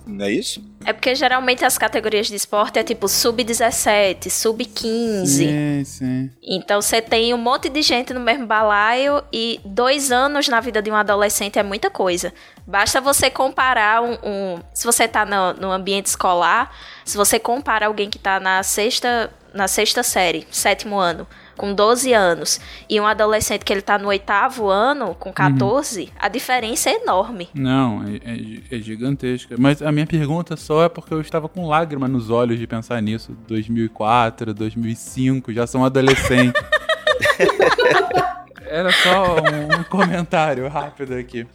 Não 0.08 0.26
é 0.26 0.32
isso? 0.32 0.71
É 0.86 0.94
porque 0.94 1.14
geralmente 1.14 1.64
as 1.64 1.78
categorias 1.78 2.28
de 2.28 2.36
esporte 2.36 2.80
é 2.80 2.84
tipo 2.84 3.08
sub-17, 3.08 4.30
sub-15. 4.30 5.26
Sim, 5.26 5.84
sim. 5.86 6.32
Então 6.42 6.82
você 6.82 7.02
tem 7.02 7.34
um 7.34 7.38
monte 7.38 7.70
de 7.70 7.82
gente 7.82 8.14
no 8.14 8.20
mesmo 8.20 8.48
balaio 8.48 9.24
e 9.32 9.60
dois 9.64 10.12
anos 10.12 10.48
na 10.48 10.60
vida 10.60 10.82
de 10.82 10.90
um 10.90 10.96
adolescente 10.96 11.60
é 11.60 11.64
muita 11.64 11.90
coisa. 11.90 12.34
Basta 12.66 13.00
você 13.00 13.30
comparar 13.30 14.02
um. 14.02 14.18
um 14.24 14.60
se 14.74 14.86
você 14.86 15.08
tá 15.08 15.26
no, 15.26 15.54
no 15.54 15.72
ambiente 15.72 16.08
escolar, 16.08 16.74
se 17.06 17.18
você 17.18 17.38
compara 17.38 17.86
alguém 17.86 18.10
que 18.10 18.18
tá 18.18 18.40
na 18.40 18.64
sexta, 18.64 19.32
na 19.54 19.68
sexta 19.68 20.02
série, 20.04 20.48
sétimo 20.52 20.98
ano, 20.98 21.28
com 21.58 21.74
12 21.74 22.14
anos, 22.14 22.60
e 22.90 23.00
um 23.00 23.06
adolescente 23.06 23.64
que 23.64 23.72
ele 23.72 23.82
tá 23.82 23.98
no 23.98 24.08
oitavo 24.08 24.70
ano, 24.70 25.16
com 25.16 25.32
14, 25.32 26.02
uhum. 26.02 26.08
a 26.20 26.28
diferença 26.28 26.90
é 26.90 26.96
enorme. 27.02 27.50
Não, 27.54 28.04
é, 28.04 28.16
é, 28.18 28.78
é, 28.78 28.80
gigantesca. 28.80 29.56
Mas 29.58 29.82
a 29.82 29.92
minha 29.92 30.08
pergunta 30.08 30.56
só 30.56 30.84
é 30.84 30.90
porque 30.90 31.14
eu 31.14 31.22
estava 31.22 31.48
com 31.48 31.68
lágrima 31.68 32.08
nos 32.08 32.30
olhos 32.30 32.60
de 32.60 32.68
pensar 32.68 33.02
nisso. 33.02 33.36
2004, 33.48 34.54
2005, 34.54 35.54
já 35.54 35.68
são 35.68 35.86
adolescentes. 35.86 36.62
Era 38.72 38.90
só 38.90 39.36
um 39.36 39.84
comentário 39.92 40.66
rápido 40.70 41.14
aqui. 41.14 41.46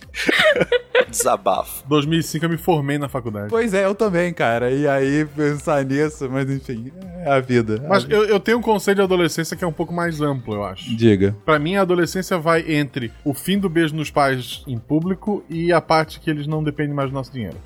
Desabafo. 1.09 1.83
2005 1.89 2.45
eu 2.45 2.49
me 2.51 2.59
formei 2.59 2.99
na 2.99 3.09
faculdade. 3.09 3.49
Pois 3.49 3.73
é, 3.73 3.87
eu 3.87 3.95
também, 3.95 4.35
cara. 4.35 4.71
E 4.71 4.87
aí 4.87 5.25
pensar 5.25 5.83
nisso, 5.83 6.29
mas 6.31 6.51
enfim, 6.51 6.93
é 7.25 7.31
a 7.31 7.41
vida. 7.41 7.83
Mas 7.89 8.05
a 8.05 8.09
eu, 8.09 8.25
eu 8.27 8.39
tenho 8.39 8.59
um 8.59 8.63
conceito 8.63 8.99
de 8.99 9.03
adolescência 9.03 9.57
que 9.57 9.65
é 9.65 9.67
um 9.67 9.73
pouco 9.73 9.95
mais 9.95 10.21
amplo, 10.21 10.57
eu 10.57 10.65
acho. 10.65 10.95
Diga. 10.95 11.35
Para 11.43 11.59
mim, 11.59 11.77
a 11.77 11.83
adolescência 11.83 12.37
vai 12.37 12.71
entre 12.71 13.11
o 13.25 13.33
fim 13.33 13.59
do 13.59 13.71
beijo 13.71 13.97
nos 13.97 14.11
pais 14.11 14.63
em 14.67 14.79
público 14.79 15.43
e 15.49 15.73
a 15.73 15.81
parte 15.81 16.21
que 16.21 16.29
eles 16.29 16.47
não 16.47 16.63
dependem 16.63 16.93
mais 16.93 17.09
do 17.09 17.15
nosso 17.15 17.33
dinheiro. 17.33 17.57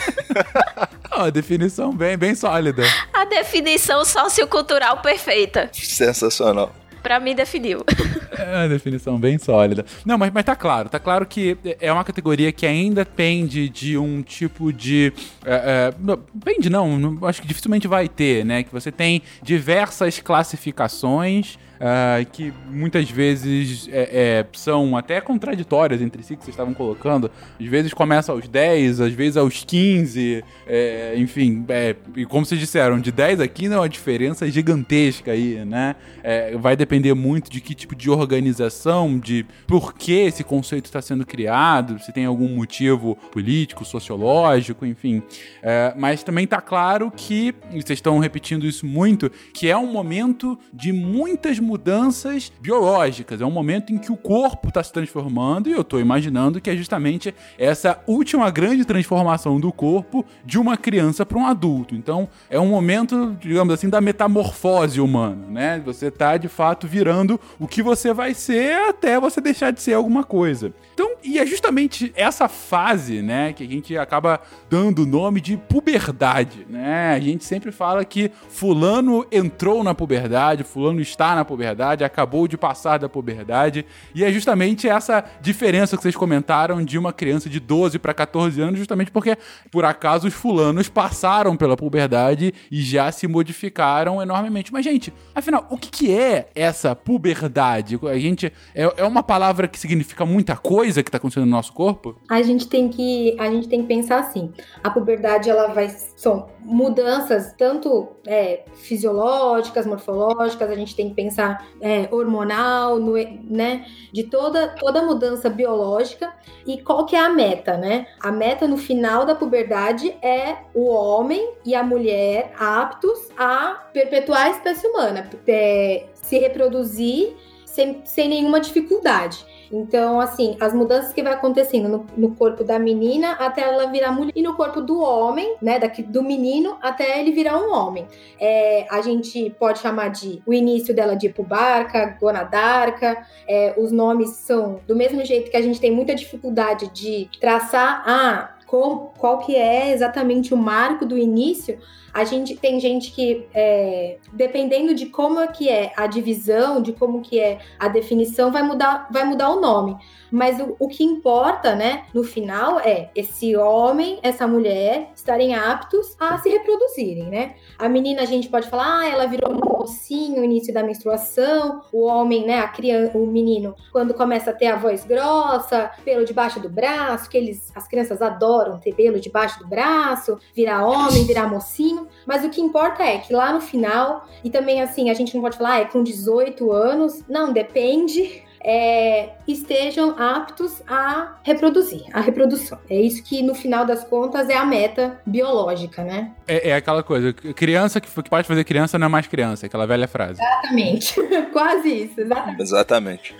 a 1.12 1.28
definição 1.28 1.94
bem, 1.94 2.16
bem 2.16 2.34
sólida. 2.34 2.84
A 3.12 3.26
definição 3.26 4.02
sociocultural 4.02 5.02
perfeita. 5.02 5.68
Sensacional 5.74 6.72
pra 7.06 7.20
mim 7.20 7.36
definiu. 7.36 7.84
É 8.38 8.54
uma 8.54 8.68
definição 8.68 9.18
bem 9.18 9.38
sólida. 9.38 9.86
Não, 10.04 10.18
mas, 10.18 10.30
mas 10.30 10.44
tá 10.44 10.54
claro, 10.54 10.90
tá 10.90 10.98
claro 10.98 11.24
que 11.24 11.56
é 11.80 11.90
uma 11.90 12.04
categoria 12.04 12.52
que 12.52 12.66
ainda 12.66 13.06
pende 13.06 13.66
de 13.66 13.96
um 13.96 14.20
tipo 14.20 14.70
de. 14.70 15.10
É, 15.42 15.94
é, 15.94 16.18
pende 16.44 16.68
não, 16.68 17.18
acho 17.22 17.40
que 17.40 17.48
dificilmente 17.48 17.88
vai 17.88 18.08
ter, 18.08 18.44
né? 18.44 18.62
Que 18.62 18.70
você 18.70 18.92
tem 18.92 19.22
diversas 19.42 20.20
classificações 20.20 21.56
uh, 21.76 22.24
que 22.30 22.52
muitas 22.70 23.10
vezes 23.10 23.88
é, 23.90 24.42
é, 24.42 24.46
são 24.52 24.96
até 24.96 25.20
contraditórias 25.20 26.00
entre 26.00 26.22
si, 26.22 26.36
que 26.36 26.44
vocês 26.44 26.54
estavam 26.54 26.74
colocando. 26.74 27.30
Às 27.60 27.66
vezes 27.66 27.92
começa 27.92 28.32
aos 28.32 28.48
10, 28.48 29.00
às 29.00 29.12
vezes 29.12 29.36
aos 29.36 29.64
15, 29.64 30.44
é, 30.66 31.14
enfim, 31.16 31.64
é, 31.68 31.96
e 32.16 32.24
como 32.24 32.44
vocês 32.44 32.60
disseram, 32.60 32.98
de 33.00 33.12
10 33.12 33.40
a 33.40 33.48
15 33.48 33.74
é 33.74 33.78
uma 33.78 33.88
diferença 33.88 34.50
gigantesca 34.50 35.32
aí, 35.32 35.64
né? 35.64 35.96
É, 36.22 36.56
vai 36.56 36.76
depender 36.76 37.14
muito 37.14 37.50
de 37.50 37.60
que 37.60 37.74
tipo 37.74 37.94
de 37.94 38.10
organização, 38.10 39.18
de 39.18 39.46
por 39.66 39.94
que 39.94 40.12
esse 40.12 40.42
conceito 40.42 40.86
está 40.86 41.00
sendo 41.00 41.24
criado, 41.24 41.98
se 42.00 42.12
tem 42.12 42.24
algum 42.24 42.48
motivo 42.48 43.16
político, 43.30 43.84
sociológico, 43.84 44.84
enfim. 44.84 45.22
É, 45.62 45.94
mas 45.96 46.22
também 46.22 46.44
está 46.44 46.60
claro 46.60 47.12
que, 47.14 47.54
e 47.70 47.82
vocês 47.82 47.98
estão 47.98 48.18
repetindo 48.18 48.66
isso 48.66 48.86
muito, 48.86 49.30
que 49.52 49.68
é 49.68 49.76
um 49.76 49.90
momento 49.90 50.58
de 50.72 50.92
muitas 50.92 51.58
mudanças 51.66 52.52
biológicas. 52.60 53.40
É 53.40 53.44
um 53.44 53.50
momento 53.50 53.92
em 53.92 53.98
que 53.98 54.12
o 54.12 54.16
corpo 54.16 54.68
está 54.68 54.82
se 54.82 54.92
transformando 54.92 55.68
e 55.68 55.72
eu 55.72 55.80
estou 55.80 56.00
imaginando 56.00 56.60
que 56.60 56.70
é 56.70 56.76
justamente 56.76 57.34
essa 57.58 57.98
última 58.06 58.50
grande 58.50 58.84
transformação 58.84 59.58
do 59.58 59.72
corpo 59.72 60.24
de 60.44 60.58
uma 60.58 60.76
criança 60.76 61.26
para 61.26 61.36
um 61.36 61.46
adulto. 61.46 61.94
Então, 61.94 62.28
é 62.48 62.58
um 62.58 62.68
momento, 62.68 63.36
digamos 63.40 63.74
assim, 63.74 63.88
da 63.88 64.00
metamorfose 64.00 65.00
humana, 65.00 65.46
né? 65.48 65.82
Você 65.84 66.06
está 66.06 66.36
de 66.36 66.48
fato 66.48 66.86
virando 66.86 67.38
o 67.58 67.66
que 67.66 67.82
você 67.82 68.14
vai 68.14 68.32
ser 68.32 68.74
até 68.88 69.18
você 69.18 69.40
deixar 69.40 69.72
de 69.72 69.82
ser 69.82 69.94
alguma 69.94 70.22
coisa. 70.22 70.72
Então, 70.94 71.15
e 71.26 71.38
é 71.38 71.46
justamente 71.46 72.12
essa 72.14 72.48
fase, 72.48 73.20
né, 73.20 73.52
que 73.52 73.64
a 73.64 73.66
gente 73.66 73.96
acaba 73.98 74.40
dando 74.70 75.02
o 75.02 75.06
nome 75.06 75.40
de 75.40 75.56
puberdade, 75.56 76.64
né? 76.70 77.14
A 77.14 77.18
gente 77.18 77.44
sempre 77.44 77.72
fala 77.72 78.04
que 78.04 78.30
fulano 78.48 79.26
entrou 79.32 79.82
na 79.82 79.94
puberdade, 79.94 80.62
fulano 80.62 81.00
está 81.00 81.34
na 81.34 81.44
puberdade, 81.44 82.04
acabou 82.04 82.46
de 82.46 82.56
passar 82.56 82.98
da 82.98 83.08
puberdade, 83.08 83.84
e 84.14 84.22
é 84.22 84.32
justamente 84.32 84.88
essa 84.88 85.24
diferença 85.40 85.96
que 85.96 86.02
vocês 86.02 86.14
comentaram 86.14 86.84
de 86.84 86.96
uma 86.96 87.12
criança 87.12 87.50
de 87.50 87.58
12 87.58 87.98
para 87.98 88.14
14 88.14 88.60
anos, 88.60 88.78
justamente 88.78 89.10
porque 89.10 89.36
por 89.70 89.84
acaso 89.84 90.28
os 90.28 90.34
fulanos 90.34 90.88
passaram 90.88 91.56
pela 91.56 91.76
puberdade 91.76 92.54
e 92.70 92.80
já 92.82 93.10
se 93.10 93.26
modificaram 93.26 94.22
enormemente. 94.22 94.72
Mas 94.72 94.84
gente, 94.84 95.12
afinal, 95.34 95.66
o 95.70 95.76
que, 95.76 95.90
que 95.90 96.12
é 96.16 96.48
essa 96.54 96.94
puberdade? 96.94 97.98
A 98.04 98.18
gente 98.18 98.52
é, 98.74 98.84
é 98.98 99.04
uma 99.04 99.22
palavra 99.22 99.66
que 99.66 99.78
significa 99.78 100.24
muita 100.24 100.56
coisa 100.56 101.02
que 101.02 101.15
está 101.16 101.18
acontecendo 101.18 101.46
no 101.46 101.50
nosso 101.50 101.72
corpo? 101.72 102.16
A 102.28 102.42
gente 102.42 102.68
tem 102.68 102.88
que 102.88 103.36
a 103.38 103.50
gente 103.50 103.68
tem 103.68 103.82
que 103.82 103.88
pensar 103.88 104.20
assim. 104.20 104.52
A 104.82 104.90
puberdade 104.90 105.50
ela 105.50 105.68
vai 105.68 105.88
são 105.88 106.48
mudanças 106.60 107.54
tanto 107.56 108.08
é, 108.26 108.64
fisiológicas, 108.74 109.86
morfológicas. 109.86 110.70
A 110.70 110.74
gente 110.74 110.94
tem 110.94 111.08
que 111.08 111.14
pensar 111.14 111.66
é, 111.80 112.08
hormonal, 112.10 112.98
no, 112.98 113.14
né? 113.14 113.86
De 114.12 114.24
toda 114.24 114.68
toda 114.68 115.02
mudança 115.02 115.48
biológica 115.48 116.32
e 116.66 116.78
qual 116.78 117.06
que 117.06 117.16
é 117.16 117.20
a 117.20 117.28
meta, 117.28 117.76
né? 117.76 118.06
A 118.20 118.30
meta 118.32 118.66
no 118.66 118.76
final 118.76 119.24
da 119.24 119.34
puberdade 119.34 120.16
é 120.22 120.58
o 120.74 120.88
homem 120.88 121.54
e 121.64 121.74
a 121.74 121.82
mulher 121.82 122.52
aptos 122.58 123.28
a 123.36 123.88
perpetuar 123.92 124.46
a 124.46 124.50
espécie 124.50 124.86
humana, 124.86 125.28
é, 125.46 126.06
se 126.14 126.38
reproduzir 126.38 127.34
sem, 127.64 128.02
sem 128.04 128.28
nenhuma 128.28 128.58
dificuldade. 128.58 129.44
Então, 129.70 130.20
assim, 130.20 130.56
as 130.60 130.72
mudanças 130.72 131.12
que 131.12 131.22
vai 131.22 131.32
acontecendo 131.32 131.88
no, 131.88 132.06
no, 132.16 132.34
corpo 132.34 132.62
da 132.62 132.78
menina 132.78 133.32
até 133.32 133.62
ela 133.62 133.86
virar 133.86 134.12
mulher 134.12 134.32
e 134.34 134.42
no 134.42 134.54
corpo 134.54 134.80
do 134.80 135.00
homem, 135.00 135.56
né, 135.60 135.78
daqui, 135.78 136.02
do 136.02 136.22
menino 136.22 136.76
até 136.80 137.20
ele 137.20 137.32
virar 137.32 137.58
um 137.58 137.72
homem. 137.72 138.06
É, 138.40 138.86
a 138.90 139.00
gente 139.00 139.50
pode 139.58 139.78
chamar 139.78 140.08
de 140.08 140.42
o 140.46 140.52
início 140.52 140.94
dela 140.94 141.16
de 141.16 141.28
pubarca, 141.28 142.16
gonadarca. 142.20 143.26
É, 143.48 143.74
os 143.76 143.90
nomes 143.90 144.30
são 144.30 144.80
do 144.86 144.94
mesmo 144.94 145.24
jeito 145.24 145.50
que 145.50 145.56
a 145.56 145.62
gente 145.62 145.80
tem 145.80 145.90
muita 145.90 146.14
dificuldade 146.14 146.88
de 146.92 147.28
traçar. 147.40 148.02
Ah, 148.06 148.56
com, 148.66 149.12
qual 149.16 149.38
que 149.38 149.54
é 149.54 149.92
exatamente 149.92 150.52
o 150.52 150.56
marco 150.56 151.06
do 151.06 151.16
início, 151.16 151.78
a 152.16 152.24
gente 152.24 152.56
tem 152.56 152.80
gente 152.80 153.12
que, 153.12 153.46
é, 153.52 154.16
dependendo 154.32 154.94
de 154.94 155.04
como 155.04 155.38
é 155.38 155.48
que 155.48 155.68
é 155.68 155.92
a 155.94 156.06
divisão, 156.06 156.80
de 156.80 156.94
como 156.94 157.20
que 157.20 157.38
é 157.38 157.58
a 157.78 157.88
definição, 157.88 158.50
vai 158.50 158.62
mudar, 158.62 159.06
vai 159.10 159.22
mudar 159.24 159.50
o 159.50 159.60
nome. 159.60 159.98
Mas 160.30 160.58
o, 160.58 160.74
o 160.78 160.88
que 160.88 161.04
importa, 161.04 161.74
né, 161.74 162.04
no 162.14 162.24
final 162.24 162.80
é 162.80 163.10
esse 163.14 163.54
homem, 163.54 164.18
essa 164.22 164.46
mulher 164.46 165.10
estarem 165.14 165.54
aptos 165.54 166.16
a 166.18 166.38
se 166.38 166.48
reproduzirem, 166.48 167.24
né? 167.24 167.54
A 167.78 167.86
menina 167.86 168.22
a 168.22 168.24
gente 168.24 168.48
pode 168.48 168.66
falar, 168.66 169.00
ah, 169.00 169.08
ela 169.08 169.26
virou 169.26 169.52
um 169.52 169.78
mocinho, 169.78 170.42
início 170.42 170.72
da 170.72 170.82
menstruação. 170.82 171.82
O 171.92 172.04
homem, 172.04 172.46
né, 172.46 172.60
a 172.60 172.68
criança, 172.68 173.16
o 173.16 173.26
menino, 173.26 173.74
quando 173.92 174.14
começa 174.14 174.50
a 174.50 174.54
ter 174.54 174.68
a 174.68 174.76
voz 174.76 175.04
grossa, 175.04 175.90
pelo 176.02 176.24
debaixo 176.24 176.60
do 176.60 176.68
braço, 176.68 177.28
que 177.28 177.36
eles, 177.36 177.70
as 177.74 177.86
crianças 177.86 178.22
adoram 178.22 178.78
ter 178.78 178.94
pelo 178.94 179.20
debaixo 179.20 179.58
do 179.58 179.66
braço, 179.66 180.38
virar 180.54 180.86
homem, 180.86 181.24
virar 181.24 181.46
mocinho. 181.46 182.05
Mas 182.26 182.44
o 182.44 182.50
que 182.50 182.60
importa 182.60 183.02
é 183.02 183.18
que 183.18 183.32
lá 183.32 183.52
no 183.52 183.60
final, 183.60 184.26
e 184.42 184.50
também 184.50 184.80
assim, 184.80 185.10
a 185.10 185.14
gente 185.14 185.34
não 185.34 185.42
pode 185.42 185.56
falar, 185.56 185.72
ah, 185.72 185.80
é 185.80 185.84
com 185.84 186.02
18 186.02 186.72
anos. 186.72 187.22
Não, 187.28 187.52
depende 187.52 188.44
é, 188.68 189.30
estejam 189.46 190.16
aptos 190.18 190.82
a 190.88 191.36
reproduzir, 191.44 192.02
a 192.12 192.20
reprodução. 192.20 192.80
É 192.90 193.00
isso 193.00 193.22
que, 193.22 193.40
no 193.40 193.54
final 193.54 193.86
das 193.86 194.02
contas, 194.02 194.48
é 194.48 194.56
a 194.56 194.64
meta 194.66 195.20
biológica, 195.24 196.02
né? 196.02 196.32
É, 196.48 196.70
é 196.70 196.74
aquela 196.74 197.04
coisa, 197.04 197.32
criança 197.32 198.00
que, 198.00 198.10
que, 198.10 198.28
pode 198.28 198.48
fazer 198.48 198.64
criança 198.64 198.98
não 198.98 199.06
é 199.06 199.08
mais 199.08 199.28
criança, 199.28 199.66
aquela 199.66 199.86
velha 199.86 200.08
frase. 200.08 200.40
Exatamente, 200.42 201.14
quase 201.52 201.88
isso, 201.88 202.20
exatamente. 202.20 202.62
Exatamente. 202.62 203.36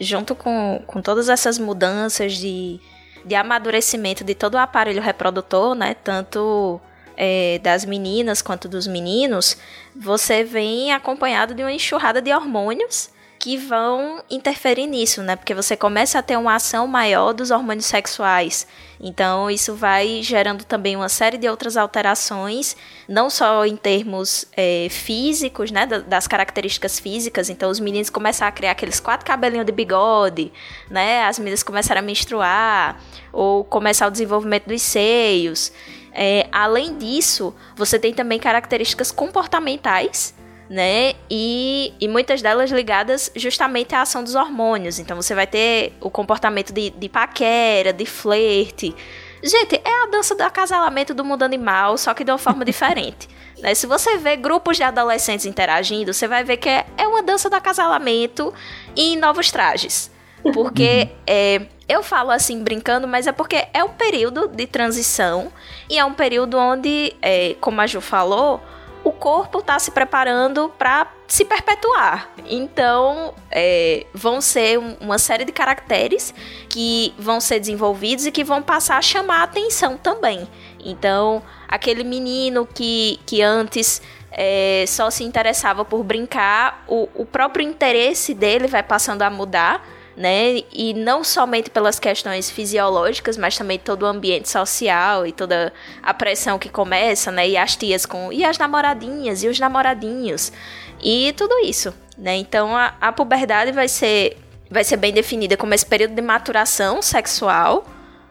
Junto 0.00 0.36
com, 0.36 0.80
com 0.86 1.02
todas 1.02 1.28
essas 1.28 1.58
mudanças 1.58 2.34
de, 2.34 2.78
de 3.24 3.34
amadurecimento 3.34 4.22
de 4.22 4.36
todo 4.36 4.54
o 4.54 4.58
aparelho 4.58 5.02
reprodutor, 5.02 5.74
né, 5.74 5.94
tanto... 6.04 6.80
É, 7.16 7.60
das 7.62 7.84
meninas 7.84 8.40
quanto 8.40 8.68
dos 8.68 8.86
meninos, 8.86 9.56
você 9.94 10.44
vem 10.44 10.92
acompanhado 10.92 11.54
de 11.54 11.62
uma 11.62 11.72
enxurrada 11.72 12.20
de 12.20 12.32
hormônios 12.32 13.10
que 13.42 13.56
vão 13.56 14.22
interferir 14.30 14.86
nisso, 14.86 15.20
né? 15.20 15.34
Porque 15.34 15.52
você 15.52 15.76
começa 15.76 16.16
a 16.16 16.22
ter 16.22 16.36
uma 16.36 16.54
ação 16.54 16.86
maior 16.86 17.32
dos 17.32 17.50
hormônios 17.50 17.86
sexuais. 17.86 18.68
Então, 19.00 19.50
isso 19.50 19.74
vai 19.74 20.22
gerando 20.22 20.62
também 20.62 20.94
uma 20.94 21.08
série 21.08 21.36
de 21.36 21.48
outras 21.48 21.76
alterações, 21.76 22.76
não 23.08 23.28
só 23.28 23.66
em 23.66 23.74
termos 23.74 24.46
é, 24.56 24.86
físicos, 24.88 25.72
né? 25.72 25.86
Das 25.86 26.28
características 26.28 27.00
físicas. 27.00 27.50
Então, 27.50 27.68
os 27.68 27.80
meninos 27.80 28.10
começam 28.10 28.46
a 28.46 28.52
criar 28.52 28.70
aqueles 28.70 29.00
quatro 29.00 29.26
cabelinhos 29.26 29.66
de 29.66 29.72
bigode, 29.72 30.52
né? 30.88 31.24
As 31.24 31.36
meninas 31.40 31.64
começaram 31.64 31.98
a 31.98 32.04
menstruar, 32.04 33.02
ou 33.32 33.64
começar 33.64 34.06
o 34.06 34.10
desenvolvimento 34.12 34.68
dos 34.68 34.82
seios. 34.82 35.72
É, 36.14 36.46
além 36.52 36.96
disso, 36.96 37.54
você 37.74 37.98
tem 37.98 38.12
também 38.12 38.38
características 38.38 39.10
comportamentais 39.10 40.34
né? 40.72 41.16
E, 41.30 41.92
e 42.00 42.08
muitas 42.08 42.40
delas 42.40 42.70
ligadas 42.70 43.30
justamente 43.36 43.94
à 43.94 44.00
ação 44.00 44.24
dos 44.24 44.34
hormônios. 44.34 44.98
Então 44.98 45.14
você 45.20 45.34
vai 45.34 45.46
ter 45.46 45.92
o 46.00 46.10
comportamento 46.10 46.72
de, 46.72 46.88
de 46.88 47.08
paquera, 47.10 47.92
de 47.92 48.06
flerte. 48.06 48.96
Gente, 49.42 49.74
é 49.84 50.04
a 50.04 50.06
dança 50.06 50.34
do 50.34 50.40
acasalamento 50.40 51.12
do 51.12 51.22
mundo 51.26 51.42
animal, 51.42 51.98
só 51.98 52.14
que 52.14 52.24
de 52.24 52.30
uma 52.30 52.38
forma 52.38 52.64
diferente. 52.64 53.28
Né? 53.58 53.74
Se 53.74 53.86
você 53.86 54.16
vê 54.16 54.34
grupos 54.34 54.78
de 54.78 54.82
adolescentes 54.82 55.44
interagindo, 55.44 56.14
você 56.14 56.26
vai 56.26 56.42
ver 56.42 56.56
que 56.56 56.70
é, 56.70 56.86
é 56.96 57.06
uma 57.06 57.22
dança 57.22 57.50
do 57.50 57.54
acasalamento 57.54 58.54
em 58.96 59.18
novos 59.18 59.50
trajes. 59.50 60.10
Porque 60.54 61.08
uhum. 61.10 61.16
é, 61.26 61.66
eu 61.92 62.02
falo 62.02 62.30
assim 62.30 62.62
brincando, 62.62 63.06
mas 63.06 63.26
é 63.26 63.32
porque 63.32 63.66
é 63.72 63.84
um 63.84 63.90
período 63.90 64.48
de 64.48 64.66
transição 64.66 65.52
e 65.88 65.98
é 65.98 66.04
um 66.04 66.14
período 66.14 66.56
onde, 66.56 67.14
é, 67.20 67.54
como 67.60 67.80
a 67.80 67.86
Ju 67.86 68.00
falou, 68.00 68.60
o 69.04 69.12
corpo 69.12 69.58
está 69.58 69.78
se 69.78 69.90
preparando 69.90 70.68
para 70.78 71.10
se 71.26 71.44
perpetuar. 71.44 72.30
Então, 72.46 73.34
é, 73.50 74.06
vão 74.14 74.40
ser 74.40 74.78
uma 75.00 75.18
série 75.18 75.44
de 75.44 75.52
caracteres 75.52 76.32
que 76.68 77.12
vão 77.18 77.40
ser 77.40 77.58
desenvolvidos 77.58 78.26
e 78.26 78.32
que 78.32 78.44
vão 78.44 78.62
passar 78.62 78.98
a 78.98 79.02
chamar 79.02 79.40
a 79.40 79.42
atenção 79.44 79.96
também. 79.96 80.48
Então, 80.84 81.42
aquele 81.68 82.04
menino 82.04 82.66
que, 82.66 83.18
que 83.26 83.42
antes 83.42 84.00
é, 84.30 84.84
só 84.86 85.10
se 85.10 85.24
interessava 85.24 85.84
por 85.84 86.02
brincar, 86.04 86.84
o, 86.86 87.08
o 87.14 87.26
próprio 87.26 87.66
interesse 87.66 88.34
dele 88.34 88.66
vai 88.66 88.82
passando 88.82 89.22
a 89.22 89.30
mudar 89.30 89.84
né? 90.16 90.62
E 90.72 90.94
não 90.94 91.24
somente 91.24 91.70
pelas 91.70 91.98
questões 91.98 92.50
fisiológicas, 92.50 93.36
mas 93.36 93.56
também 93.56 93.78
todo 93.78 94.02
o 94.02 94.06
ambiente 94.06 94.48
social 94.48 95.26
e 95.26 95.32
toda 95.32 95.72
a 96.02 96.12
pressão 96.12 96.58
que 96.58 96.68
começa, 96.68 97.30
né? 97.30 97.48
E 97.48 97.56
as 97.56 97.76
tias 97.76 98.04
com 98.04 98.32
e 98.32 98.44
as 98.44 98.58
namoradinhas 98.58 99.42
e 99.42 99.48
os 99.48 99.58
namoradinhos 99.58 100.52
e 101.02 101.32
tudo 101.36 101.58
isso, 101.60 101.94
né? 102.16 102.36
Então 102.36 102.76
a, 102.76 102.94
a 103.00 103.12
puberdade 103.12 103.72
vai 103.72 103.88
ser 103.88 104.36
vai 104.70 104.84
ser 104.84 104.96
bem 104.96 105.12
definida 105.12 105.56
como 105.56 105.74
esse 105.74 105.84
período 105.84 106.14
de 106.14 106.22
maturação 106.22 107.02
sexual. 107.02 107.84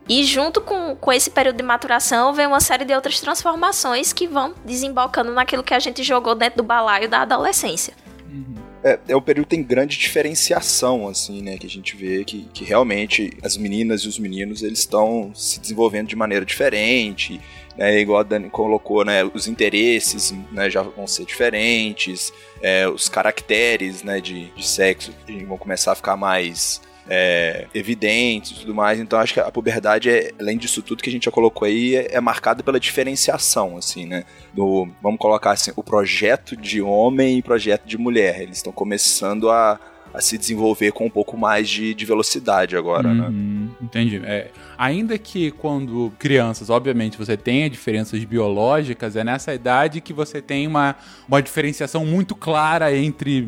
E 0.10 0.24
junto 0.24 0.60
com, 0.60 0.96
com 0.96 1.14
esse 1.14 1.30
período 1.30 1.58
de 1.58 1.64
maturação 1.64 2.34
vem 2.34 2.48
uma 2.48 2.60
série 2.60 2.84
de 2.84 2.94
outras 2.94 3.22
transformações 3.22 4.12
que 4.12 4.28
vão 4.28 4.54
desembocando 4.66 5.32
naquilo 5.32 5.64
que 5.64 5.76
a 5.76 5.80
gente 5.80 6.04
jogou 6.04 6.34
dentro 6.34 6.58
do 6.58 6.64
balaio 6.64 7.08
da 7.08 7.22
adolescência. 7.22 7.94
Uhum 8.28 8.71
é, 8.84 9.00
é 9.10 9.16
o 9.16 9.22
período 9.22 9.46
que 9.46 9.56
tem 9.56 9.64
grande 9.64 9.98
diferenciação, 9.98 11.08
assim, 11.08 11.42
né? 11.42 11.58
Que 11.58 11.68
a 11.68 11.70
gente 11.70 11.96
vê 11.96 12.24
que, 12.24 12.48
que 12.54 12.64
realmente 12.64 13.32
as 13.44 13.58
meninas 13.58 14.02
e 14.02 14.08
os 14.08 14.18
meninos 14.18 14.64
eles 14.64 14.80
estão 14.80 15.32
se 15.36 15.60
desenvolvendo 15.60 16.08
de 16.08 16.16
maneira 16.16 16.46
diferente. 16.46 17.40
Né, 17.78 18.00
igual 18.00 18.20
a 18.20 18.24
Dani 18.24 18.50
colocou, 18.50 19.06
né, 19.06 19.24
os 19.24 19.48
interesses 19.48 20.34
né, 20.52 20.70
já 20.70 20.82
vão 20.82 21.08
ser 21.08 21.24
diferentes, 21.24 22.34
é, 22.62 22.86
os 22.86 23.08
caracteres 23.08 24.04
né, 24.04 24.20
de, 24.20 24.52
de 24.52 24.68
sexo 24.68 25.14
vão 25.48 25.58
começar 25.58 25.94
a 25.94 25.96
ficar 25.96 26.18
mais 26.18 26.82
é, 27.14 27.68
evidentes 27.76 28.52
e 28.52 28.60
tudo 28.62 28.74
mais. 28.74 28.98
Então 28.98 29.20
acho 29.20 29.34
que 29.34 29.40
a 29.42 29.52
puberdade, 29.52 30.10
é, 30.10 30.32
além 30.40 30.58
disso 30.58 30.82
tudo 30.82 31.04
que 31.04 31.10
a 31.10 31.12
gente 31.12 31.26
já 31.26 31.32
colocou 31.32 31.66
aí, 31.66 31.98
é, 31.98 32.16
é 32.16 32.22
marcada 32.22 32.64
pela 32.64 32.80
diferenciação, 32.80 33.76
assim, 33.76 34.06
né? 34.06 34.24
Do, 34.54 34.88
vamos 35.02 35.20
colocar 35.20 35.52
assim, 35.52 35.74
o 35.76 35.84
projeto 35.84 36.56
de 36.56 36.82
homem 36.82 37.38
e 37.38 37.42
projeto 37.42 37.86
de 37.86 37.98
mulher. 37.98 38.42
Eles 38.42 38.58
estão 38.58 38.72
começando 38.72 39.50
a, 39.50 39.78
a 40.14 40.22
se 40.22 40.38
desenvolver 40.38 40.92
com 40.92 41.06
um 41.06 41.10
pouco 41.10 41.38
mais 41.38 41.70
de, 41.70 41.94
de 41.94 42.06
velocidade 42.06 42.76
agora, 42.76 43.14
né? 43.14 43.28
uhum, 43.28 43.30
né? 43.30 43.70
Entendi. 43.82 44.22
É, 44.24 44.50
ainda 44.78 45.18
que 45.18 45.52
quando 45.52 46.12
crianças, 46.20 46.70
obviamente, 46.70 47.18
você 47.18 47.38
tenha 47.38 47.70
diferenças 47.70 48.24
biológicas, 48.24 49.16
é 49.16 49.24
nessa 49.24 49.54
idade 49.54 50.02
que 50.02 50.14
você 50.14 50.42
tem 50.42 50.68
uma, 50.68 50.96
uma 51.28 51.42
diferenciação 51.42 52.06
muito 52.06 52.36
clara 52.36 52.96
entre 52.96 53.48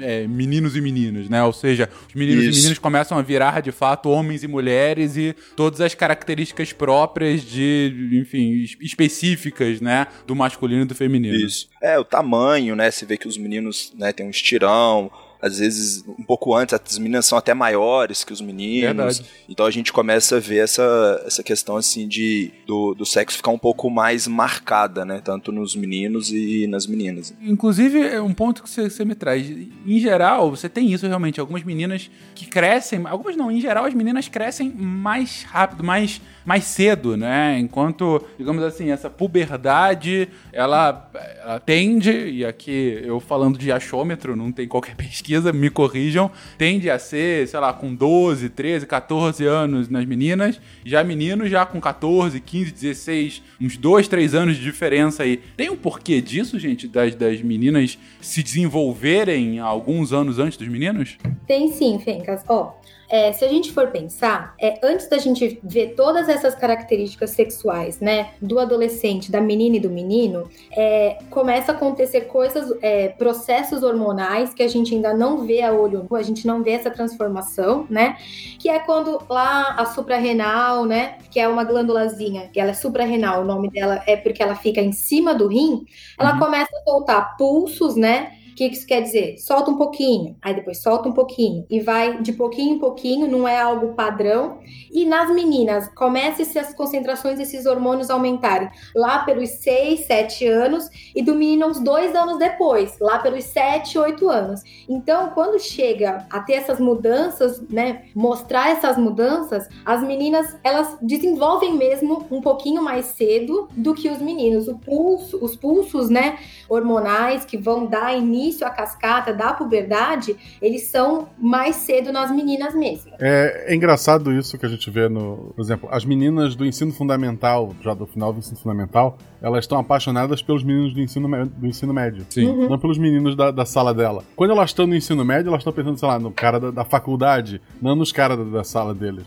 é, 0.00 0.26
meninos 0.26 0.76
e 0.76 0.80
meninas, 0.80 1.28
né? 1.28 1.42
Ou 1.42 1.52
seja, 1.52 1.88
os 2.08 2.14
meninos 2.14 2.44
Isso. 2.44 2.52
e 2.52 2.56
meninas 2.56 2.78
começam 2.78 3.18
a 3.18 3.22
virar, 3.22 3.60
de 3.60 3.72
fato, 3.72 4.08
homens 4.08 4.42
e 4.42 4.48
mulheres 4.48 5.16
e 5.16 5.34
todas 5.56 5.80
as 5.80 5.94
características 5.94 6.72
próprias 6.72 7.42
de, 7.42 8.10
enfim, 8.12 8.64
específicas, 8.80 9.80
né? 9.80 10.06
Do 10.26 10.34
masculino 10.34 10.82
e 10.82 10.86
do 10.86 10.94
feminino. 10.94 11.36
Isso. 11.36 11.68
É, 11.82 11.98
o 11.98 12.04
tamanho, 12.04 12.76
né? 12.76 12.90
Você 12.90 13.04
vê 13.04 13.16
que 13.16 13.28
os 13.28 13.36
meninos 13.36 13.92
né, 13.96 14.12
têm 14.12 14.26
um 14.26 14.30
estirão, 14.30 15.10
às 15.46 15.58
vezes 15.58 16.04
um 16.06 16.24
pouco 16.24 16.54
antes, 16.54 16.74
as 16.74 16.98
meninas 16.98 17.26
são 17.26 17.38
até 17.38 17.54
maiores 17.54 18.24
que 18.24 18.32
os 18.32 18.40
meninos. 18.40 19.18
Verdade. 19.18 19.24
Então 19.48 19.66
a 19.66 19.70
gente 19.70 19.92
começa 19.92 20.36
a 20.36 20.40
ver 20.40 20.58
essa, 20.58 21.22
essa 21.26 21.42
questão 21.42 21.76
assim 21.76 22.06
de 22.06 22.52
do, 22.66 22.94
do 22.94 23.06
sexo 23.06 23.36
ficar 23.36 23.50
um 23.50 23.58
pouco 23.58 23.88
mais 23.90 24.26
marcada, 24.26 25.04
né? 25.04 25.20
Tanto 25.22 25.52
nos 25.52 25.74
meninos 25.74 26.30
e 26.30 26.66
nas 26.66 26.86
meninas. 26.86 27.34
Inclusive, 27.40 28.00
é 28.00 28.20
um 28.20 28.34
ponto 28.34 28.62
que 28.62 28.70
você, 28.70 28.88
você 28.88 29.04
me 29.04 29.14
traz. 29.14 29.46
Em 29.48 29.98
geral, 29.98 30.50
você 30.50 30.68
tem 30.68 30.92
isso 30.92 31.06
realmente. 31.06 31.40
Algumas 31.40 31.62
meninas 31.62 32.10
que 32.34 32.46
crescem, 32.46 33.02
algumas 33.06 33.36
não, 33.36 33.50
em 33.50 33.60
geral, 33.60 33.84
as 33.84 33.94
meninas 33.94 34.28
crescem 34.28 34.70
mais 34.70 35.42
rápido, 35.44 35.84
mais, 35.84 36.20
mais 36.44 36.64
cedo, 36.64 37.16
né? 37.16 37.58
Enquanto, 37.58 38.22
digamos 38.38 38.62
assim, 38.62 38.90
essa 38.90 39.08
puberdade, 39.08 40.28
ela, 40.52 41.10
ela 41.42 41.60
tende, 41.60 42.10
e 42.10 42.44
aqui 42.44 43.00
eu 43.04 43.20
falando 43.20 43.58
de 43.58 43.70
achômetro, 43.70 44.36
não 44.36 44.52
tem 44.52 44.66
qualquer 44.66 44.94
pesquisa, 44.96 45.35
me 45.52 45.70
corrijam, 45.70 46.30
tende 46.58 46.90
a 46.90 46.98
ser, 46.98 47.46
sei 47.48 47.60
lá, 47.60 47.72
com 47.72 47.94
12, 47.94 48.48
13, 48.50 48.86
14 48.86 49.44
anos 49.44 49.88
nas 49.88 50.04
meninas, 50.04 50.60
já 50.84 51.02
meninos 51.02 51.50
já 51.50 51.64
com 51.64 51.80
14, 51.80 52.40
15, 52.40 52.72
16, 52.72 53.42
uns 53.60 53.76
2, 53.76 54.08
3 54.08 54.34
anos 54.34 54.56
de 54.56 54.62
diferença 54.62 55.22
aí. 55.22 55.38
Tem 55.56 55.70
um 55.70 55.76
porquê 55.76 56.20
disso, 56.20 56.58
gente, 56.58 56.88
das, 56.88 57.14
das 57.14 57.40
meninas 57.42 57.98
se 58.20 58.42
desenvolverem 58.42 59.58
alguns 59.58 60.12
anos 60.12 60.38
antes 60.38 60.58
dos 60.58 60.68
meninos? 60.68 61.16
Tem 61.46 61.72
sim, 61.72 61.98
Fencas. 61.98 62.42
Ó, 62.48 62.74
é, 63.08 63.32
se 63.32 63.44
a 63.44 63.48
gente 63.48 63.72
for 63.72 63.88
pensar, 63.88 64.54
é, 64.60 64.78
antes 64.82 65.08
da 65.08 65.18
gente 65.18 65.60
ver 65.62 65.94
todas 65.94 66.28
essas 66.28 66.54
características 66.54 67.30
sexuais, 67.30 68.00
né, 68.00 68.30
do 68.40 68.58
adolescente, 68.58 69.30
da 69.30 69.40
menina 69.40 69.76
e 69.76 69.80
do 69.80 69.90
menino, 69.90 70.48
é, 70.76 71.18
começa 71.30 71.72
a 71.72 71.74
acontecer 71.74 72.22
coisas, 72.22 72.72
é, 72.82 73.08
processos 73.08 73.82
hormonais 73.82 74.52
que 74.54 74.62
a 74.62 74.68
gente 74.68 74.94
ainda 74.94 75.14
não 75.14 75.46
vê 75.46 75.62
a 75.62 75.72
olho 75.72 76.06
nu, 76.08 76.16
a 76.16 76.22
gente 76.22 76.46
não 76.46 76.62
vê 76.62 76.70
essa 76.72 76.90
transformação, 76.90 77.86
né, 77.88 78.16
que 78.58 78.68
é 78.68 78.78
quando 78.80 79.22
lá 79.28 79.74
a 79.78 79.86
suprarrenal, 79.86 80.84
né, 80.84 81.18
que 81.30 81.38
é 81.38 81.48
uma 81.48 81.64
glândulazinha, 81.64 82.48
que 82.52 82.60
ela 82.60 82.70
é 82.70 82.74
suprarrenal, 82.74 83.42
o 83.42 83.44
nome 83.44 83.70
dela 83.70 84.02
é 84.06 84.16
porque 84.16 84.42
ela 84.42 84.54
fica 84.54 84.80
em 84.80 84.92
cima 84.92 85.34
do 85.34 85.46
rim, 85.48 85.84
ela 86.18 86.32
Uhum. 86.32 86.38
começa 86.38 86.70
a 86.76 86.82
soltar 86.82 87.36
pulsos, 87.36 87.96
né, 87.96 88.32
o 88.56 88.68
que 88.68 88.68
isso 88.68 88.86
quer 88.86 89.02
dizer? 89.02 89.36
Solta 89.36 89.70
um 89.70 89.76
pouquinho, 89.76 90.34
aí 90.40 90.54
depois 90.54 90.80
solta 90.82 91.10
um 91.10 91.12
pouquinho 91.12 91.66
e 91.68 91.78
vai 91.78 92.22
de 92.22 92.32
pouquinho 92.32 92.76
em 92.76 92.78
pouquinho, 92.78 93.30
não 93.30 93.46
é 93.46 93.60
algo 93.60 93.92
padrão. 93.92 94.60
E 94.90 95.04
nas 95.04 95.30
meninas, 95.30 95.88
comece-se 95.94 96.58
as 96.58 96.72
concentrações 96.72 97.36
desses 97.36 97.66
hormônios 97.66 98.08
aumentarem 98.08 98.70
lá 98.94 99.18
pelos 99.18 99.50
6, 99.50 100.06
7 100.06 100.46
anos 100.46 100.88
e 101.14 101.20
do 101.22 101.34
menino 101.34 101.66
uns 101.66 101.78
dois 101.80 102.14
anos 102.14 102.38
depois, 102.38 102.98
lá 102.98 103.18
pelos 103.18 103.44
7, 103.44 103.98
8 103.98 104.26
anos. 104.26 104.62
Então, 104.88 105.32
quando 105.34 105.60
chega 105.60 106.26
a 106.30 106.40
ter 106.40 106.54
essas 106.54 106.80
mudanças, 106.80 107.60
né, 107.68 108.04
mostrar 108.14 108.70
essas 108.70 108.96
mudanças, 108.96 109.68
as 109.84 110.02
meninas, 110.02 110.56
elas 110.64 110.96
desenvolvem 111.02 111.74
mesmo 111.74 112.26
um 112.30 112.40
pouquinho 112.40 112.82
mais 112.82 113.04
cedo 113.04 113.68
do 113.76 113.92
que 113.92 114.08
os 114.08 114.18
meninos. 114.18 114.66
O 114.66 114.78
pulso, 114.78 115.44
os 115.44 115.54
pulsos, 115.54 116.08
né, 116.08 116.38
hormonais 116.70 117.44
que 117.44 117.58
vão 117.58 117.84
dar 117.84 118.16
início 118.16 118.45
à 118.64 118.70
cascata 118.70 119.32
da 119.32 119.52
puberdade, 119.52 120.36
eles 120.60 120.84
são 120.84 121.28
mais 121.38 121.76
cedo 121.76 122.12
nas 122.12 122.30
meninas 122.30 122.74
mesmo. 122.74 123.12
É, 123.18 123.72
é 123.72 123.74
engraçado 123.74 124.32
isso 124.32 124.58
que 124.58 124.66
a 124.66 124.68
gente 124.68 124.90
vê 124.90 125.08
no. 125.08 125.52
Por 125.54 125.62
exemplo, 125.62 125.88
as 125.90 126.04
meninas 126.04 126.54
do 126.54 126.64
ensino 126.64 126.92
fundamental, 126.92 127.74
já 127.80 127.94
do 127.94 128.06
final 128.06 128.32
do 128.32 128.38
ensino 128.38 128.56
fundamental, 128.56 129.18
elas 129.40 129.64
estão 129.64 129.78
apaixonadas 129.78 130.42
pelos 130.42 130.62
meninos 130.64 130.94
do 130.94 131.00
ensino, 131.00 131.46
do 131.46 131.66
ensino 131.66 131.92
médio. 131.92 132.26
Sim. 132.30 132.46
Uhum. 132.46 132.68
Não 132.68 132.78
pelos 132.78 132.98
meninos 132.98 133.36
da, 133.36 133.50
da 133.50 133.64
sala 133.64 133.92
dela. 133.92 134.22
Quando 134.34 134.50
elas 134.50 134.70
estão 134.70 134.86
no 134.86 134.94
ensino 134.94 135.24
médio, 135.24 135.48
elas 135.48 135.60
estão 135.60 135.72
pensando, 135.72 135.98
sei 135.98 136.08
lá, 136.08 136.18
no 136.18 136.30
cara 136.30 136.58
da, 136.58 136.70
da 136.70 136.84
faculdade, 136.84 137.60
não 137.80 137.94
nos 137.94 138.12
caras 138.12 138.38
da, 138.38 138.44
da 138.44 138.64
sala 138.64 138.94
deles. 138.94 139.24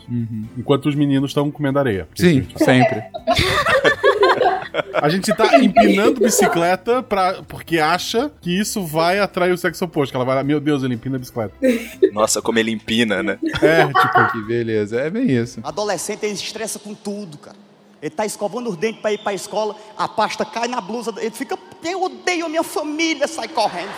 Enquanto 0.58 0.88
os 0.88 0.96
meninos 0.96 1.32
estão 1.32 1.50
comendo 1.52 1.80
areia. 1.80 2.08
Sim, 2.16 2.48
sempre. 2.58 3.04
A 4.94 5.10
gente 5.10 5.34
tá 5.36 5.58
empinando 5.58 6.22
bicicleta 6.22 7.02
pra, 7.04 7.42
porque 7.48 7.80
acha 7.80 8.32
que 8.42 8.58
isso 8.58 8.86
vai 8.86 9.20
atrair 9.20 9.52
o 9.52 9.58
sexo 9.58 9.86
oposto. 9.86 10.12
Que 10.12 10.18
ela 10.18 10.26
vai 10.26 10.36
lá, 10.36 10.44
meu 10.44 10.60
Deus, 10.60 10.84
ele 10.84 10.96
empina 10.96 11.16
a 11.16 11.20
bicicleta. 11.20 11.54
Nossa, 12.12 12.42
como 12.42 12.60
ele 12.60 12.72
empina, 12.72 13.22
né? 13.24 13.40
É, 13.62 13.86
tipo, 13.88 14.32
Que 14.32 14.42
beleza, 14.46 15.00
é 15.00 15.10
bem 15.10 15.30
isso. 15.30 15.60
Adolescente, 15.64 16.26
ele 16.26 16.36
se 16.36 16.44
estressa 16.44 16.80
com 16.80 16.94
tudo, 16.94 17.38
cara. 17.38 17.58
Ele 18.02 18.10
tá 18.10 18.26
escovando 18.26 18.70
os 18.70 18.78
dentes 18.78 19.02
para 19.02 19.12
ir 19.12 19.18
para 19.18 19.32
a 19.32 19.36
escola, 19.36 19.76
a 19.98 20.08
pasta 20.08 20.46
cai 20.46 20.70
na 20.70 20.80
blusa, 20.80 21.14
ele 21.18 21.32
fica, 21.32 21.58
eu 21.84 22.02
odeio 22.02 22.46
a 22.46 22.50
minha 22.50 22.64
família, 22.64 23.28
sai 23.28 23.50
correndo. 23.50 23.92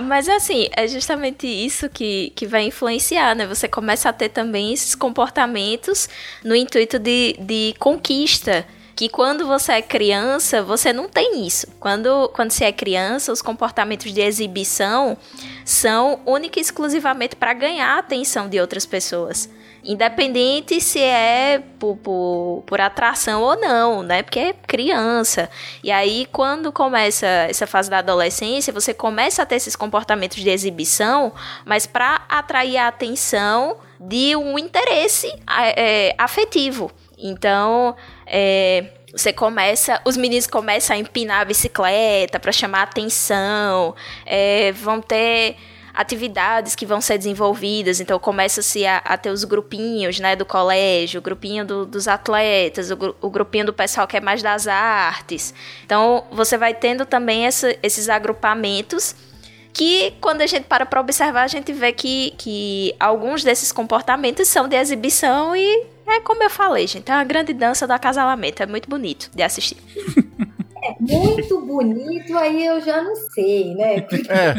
Mas 0.00 0.28
assim, 0.28 0.68
é 0.76 0.86
justamente 0.86 1.46
isso 1.46 1.88
que, 1.88 2.30
que 2.36 2.46
vai 2.46 2.64
influenciar, 2.64 3.34
né? 3.34 3.46
Você 3.46 3.66
começa 3.66 4.10
a 4.10 4.12
ter 4.12 4.28
também 4.28 4.72
esses 4.72 4.94
comportamentos 4.94 6.08
no 6.44 6.54
intuito 6.54 6.98
de, 6.98 7.36
de 7.40 7.74
conquista. 7.78 8.66
Que 8.98 9.08
quando 9.08 9.46
você 9.46 9.74
é 9.74 9.80
criança, 9.80 10.60
você 10.60 10.92
não 10.92 11.08
tem 11.08 11.46
isso. 11.46 11.68
Quando, 11.78 12.28
quando 12.34 12.50
você 12.50 12.64
é 12.64 12.72
criança, 12.72 13.30
os 13.30 13.40
comportamentos 13.40 14.12
de 14.12 14.20
exibição 14.20 15.16
são 15.64 16.18
única 16.26 16.58
e 16.58 16.62
exclusivamente 16.62 17.36
para 17.36 17.54
ganhar 17.54 17.94
a 17.94 17.98
atenção 18.00 18.48
de 18.48 18.58
outras 18.58 18.84
pessoas. 18.84 19.48
Independente 19.84 20.80
se 20.80 20.98
é 20.98 21.62
por, 21.78 21.96
por, 21.98 22.64
por 22.66 22.80
atração 22.80 23.40
ou 23.40 23.56
não, 23.56 24.02
né? 24.02 24.24
Porque 24.24 24.40
é 24.40 24.52
criança. 24.52 25.48
E 25.84 25.92
aí, 25.92 26.26
quando 26.32 26.72
começa 26.72 27.24
essa 27.24 27.68
fase 27.68 27.88
da 27.88 27.98
adolescência, 27.98 28.72
você 28.72 28.92
começa 28.92 29.44
a 29.44 29.46
ter 29.46 29.54
esses 29.54 29.76
comportamentos 29.76 30.38
de 30.42 30.50
exibição, 30.50 31.32
mas 31.64 31.86
para 31.86 32.22
atrair 32.28 32.76
a 32.78 32.88
atenção 32.88 33.76
de 34.00 34.34
um 34.34 34.58
interesse 34.58 35.32
a- 35.46 35.68
é, 35.68 36.16
afetivo. 36.18 36.90
Então, 37.20 37.96
é, 38.28 38.84
você 39.12 39.32
começa, 39.32 40.00
os 40.04 40.16
meninos 40.16 40.46
começam 40.46 40.94
a 40.94 40.98
empinar 40.98 41.40
a 41.40 41.44
bicicleta 41.44 42.38
para 42.38 42.52
chamar 42.52 42.82
atenção, 42.82 43.94
é, 44.26 44.70
vão 44.72 45.00
ter 45.00 45.56
atividades 45.94 46.76
que 46.76 46.86
vão 46.86 47.00
ser 47.00 47.18
desenvolvidas, 47.18 48.00
então 48.00 48.20
começa-se 48.20 48.86
a, 48.86 48.98
a 48.98 49.16
ter 49.16 49.30
os 49.30 49.42
grupinhos, 49.42 50.20
né, 50.20 50.36
do 50.36 50.46
colégio, 50.46 51.18
o 51.18 51.22
grupinho 51.22 51.64
do- 51.64 51.84
dos 51.84 52.06
atletas, 52.06 52.90
o, 52.92 53.16
o 53.20 53.28
grupinho 53.28 53.66
do 53.66 53.72
pessoal 53.72 54.06
que 54.06 54.16
é 54.16 54.20
mais 54.20 54.40
das 54.40 54.68
artes. 54.68 55.52
Então, 55.84 56.24
você 56.30 56.56
vai 56.56 56.72
tendo 56.72 57.04
também 57.04 57.46
essa- 57.46 57.74
esses 57.82 58.08
agrupamentos 58.08 59.16
que 59.72 60.12
quando 60.20 60.42
a 60.42 60.46
gente 60.46 60.64
para 60.64 60.86
para 60.86 61.00
observar, 61.00 61.42
a 61.42 61.48
gente 61.48 61.72
vê 61.72 61.92
que, 61.92 62.32
que 62.38 62.94
alguns 63.00 63.42
desses 63.42 63.72
comportamentos 63.72 64.46
são 64.46 64.68
de 64.68 64.76
exibição 64.76 65.56
e 65.56 65.84
é 66.12 66.20
como 66.20 66.42
eu 66.42 66.50
falei, 66.50 66.86
gente, 66.86 67.10
é 67.10 67.14
uma 67.14 67.24
grande 67.24 67.52
dança 67.52 67.86
do 67.86 67.92
acasalamento, 67.92 68.62
é 68.62 68.66
muito 68.66 68.88
bonito 68.88 69.30
de 69.34 69.42
assistir. 69.42 69.76
Muito 71.00 71.60
bonito, 71.60 72.36
aí 72.38 72.64
eu 72.64 72.80
já 72.80 73.02
não 73.02 73.14
sei, 73.14 73.74
né? 73.74 74.00
Porque 74.00 74.30
é. 74.30 74.54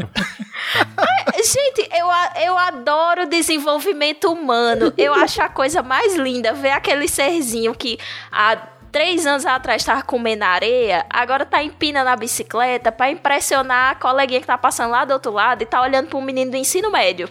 Gente, 1.42 1.90
eu, 1.98 2.08
eu 2.44 2.58
adoro 2.58 3.26
desenvolvimento 3.26 4.32
humano. 4.32 4.94
Eu 4.98 5.14
acho 5.14 5.42
a 5.42 5.50
coisa 5.50 5.82
mais 5.82 6.16
linda 6.16 6.54
ver 6.54 6.72
aquele 6.72 7.08
serzinho 7.08 7.74
que 7.74 7.98
há 8.32 8.58
três 8.92 9.26
anos 9.26 9.46
atrás 9.46 9.84
tava 9.84 10.02
comendo 10.02 10.44
areia, 10.44 11.06
agora 11.10 11.46
tá 11.46 11.64
empinando 11.64 12.10
a 12.10 12.16
bicicleta 12.16 12.92
pra 12.92 13.12
impressionar 13.12 13.92
a 13.92 13.96
coleguinha 13.96 14.42
que 14.42 14.48
tá 14.48 14.58
passando 14.58 14.92
lá 14.92 15.06
do 15.06 15.14
outro 15.14 15.32
lado 15.32 15.62
e 15.62 15.66
tá 15.66 15.82
olhando 15.82 16.08
pra 16.08 16.18
um 16.18 16.22
menino 16.22 16.52
do 16.52 16.58
ensino 16.58 16.92
médio. 16.92 17.30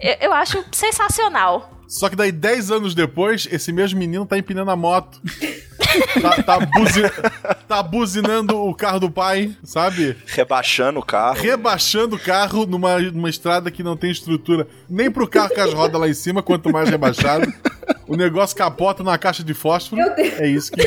Eu, 0.00 0.16
eu 0.20 0.32
acho 0.32 0.64
sensacional. 0.72 1.73
Só 1.86 2.08
que 2.08 2.16
daí, 2.16 2.32
10 2.32 2.70
anos 2.70 2.94
depois, 2.94 3.46
esse 3.50 3.72
mesmo 3.72 3.98
menino 3.98 4.26
tá 4.26 4.36
empinando 4.38 4.70
a 4.70 4.76
moto. 4.76 5.20
tá, 6.20 6.42
tá, 6.42 6.60
buzi- 6.66 7.10
tá 7.68 7.82
buzinando 7.82 8.56
o 8.58 8.74
carro 8.74 8.98
do 9.00 9.10
pai, 9.10 9.54
sabe? 9.62 10.16
Rebaixando 10.26 10.98
o 11.00 11.04
carro. 11.04 11.40
Rebaixando 11.40 12.16
o 12.16 12.18
carro 12.18 12.66
numa, 12.66 12.98
numa 12.98 13.30
estrada 13.30 13.70
que 13.70 13.82
não 13.82 13.96
tem 13.96 14.10
estrutura 14.10 14.66
nem 14.88 15.10
pro 15.10 15.28
carro 15.28 15.50
com 15.54 15.60
as 15.60 15.72
rodas 15.72 16.00
lá 16.00 16.08
em 16.08 16.14
cima, 16.14 16.42
quanto 16.42 16.72
mais 16.72 16.88
rebaixado. 16.88 17.52
O 18.06 18.16
negócio 18.16 18.56
capota 18.56 19.02
numa 19.02 19.18
caixa 19.18 19.44
de 19.44 19.54
fósforo. 19.54 20.00
Meu 20.02 20.14
Deus. 20.14 20.40
É 20.40 20.46
isso 20.48 20.72
que. 20.72 20.82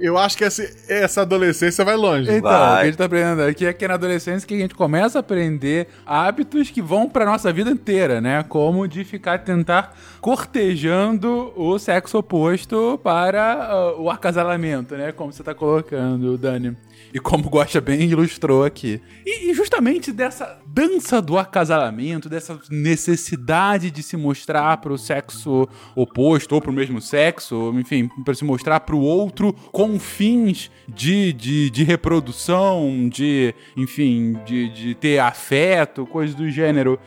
Eu 0.00 0.16
acho 0.16 0.36
que 0.36 0.44
essa, 0.44 0.68
essa 0.88 1.22
adolescência 1.22 1.84
vai 1.84 1.96
longe. 1.96 2.30
Então, 2.30 2.50
Vai. 2.50 2.72
o 2.72 2.76
que 2.76 2.82
a 2.82 2.84
gente 2.86 2.96
tá 2.96 3.04
aprendendo 3.04 3.42
aqui 3.42 3.66
é 3.66 3.72
que 3.72 3.84
é 3.84 3.88
na 3.88 3.94
adolescência 3.94 4.46
que 4.46 4.54
a 4.54 4.58
gente 4.58 4.74
começa 4.74 5.18
a 5.18 5.20
aprender 5.20 5.88
hábitos 6.06 6.70
que 6.70 6.80
vão 6.80 7.08
pra 7.08 7.24
nossa 7.24 7.52
vida 7.52 7.70
inteira, 7.70 8.20
né? 8.20 8.44
Como 8.48 8.86
de 8.86 9.04
ficar, 9.04 9.38
tentar 9.38 9.96
cortejando 10.20 11.52
o 11.56 11.78
sexo 11.78 12.18
oposto 12.18 12.98
para 13.02 13.64
ah, 13.64 14.00
o 14.00 14.10
acasalamento, 14.10 14.96
né? 14.96 15.12
Como 15.12 15.32
você 15.32 15.42
tá 15.42 15.54
colocando, 15.54 16.36
Dani. 16.38 16.76
E 17.12 17.18
como 17.18 17.46
o 17.46 17.50
Gosta 17.50 17.80
bem 17.80 18.02
ilustrou 18.02 18.64
aqui. 18.64 19.00
E, 19.24 19.50
e 19.50 19.54
justamente 19.54 20.12
dessa 20.12 20.58
dança 20.66 21.22
do 21.22 21.38
acasalamento, 21.38 22.28
dessa 22.28 22.58
necessidade 22.70 23.90
de 23.90 24.02
se 24.02 24.16
mostrar 24.16 24.76
pro 24.78 24.98
sexo 24.98 25.66
oposto 25.96 26.54
ou 26.54 26.60
pro 26.60 26.72
mesmo 26.72 27.00
sexo, 27.00 27.72
enfim, 27.74 28.08
para 28.24 28.34
se 28.34 28.44
mostrar 28.44 28.80
pro 28.80 28.98
outro 28.98 29.54
com 29.72 29.87
com 29.88 29.98
fins 29.98 30.70
de, 30.86 31.32
de, 31.32 31.70
de 31.70 31.82
reprodução, 31.82 33.08
de, 33.08 33.54
enfim, 33.74 34.38
de, 34.44 34.68
de 34.68 34.94
ter 34.94 35.18
afeto, 35.18 36.04
coisas 36.04 36.36
do 36.36 36.50
gênero. 36.50 37.00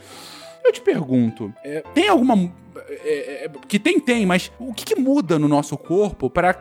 Eu 0.66 0.72
te 0.72 0.82
pergunto, 0.82 1.54
é, 1.64 1.84
tem 1.94 2.08
alguma 2.08 2.52
é, 2.88 3.46
é, 3.46 3.52
que 3.68 3.80
tem, 3.80 4.00
tem, 4.00 4.26
mas 4.26 4.52
o 4.60 4.74
que, 4.74 4.86
que 4.86 4.96
muda 4.96 5.38
no 5.38 5.48
nosso 5.48 5.78
corpo 5.78 6.30
para. 6.30 6.56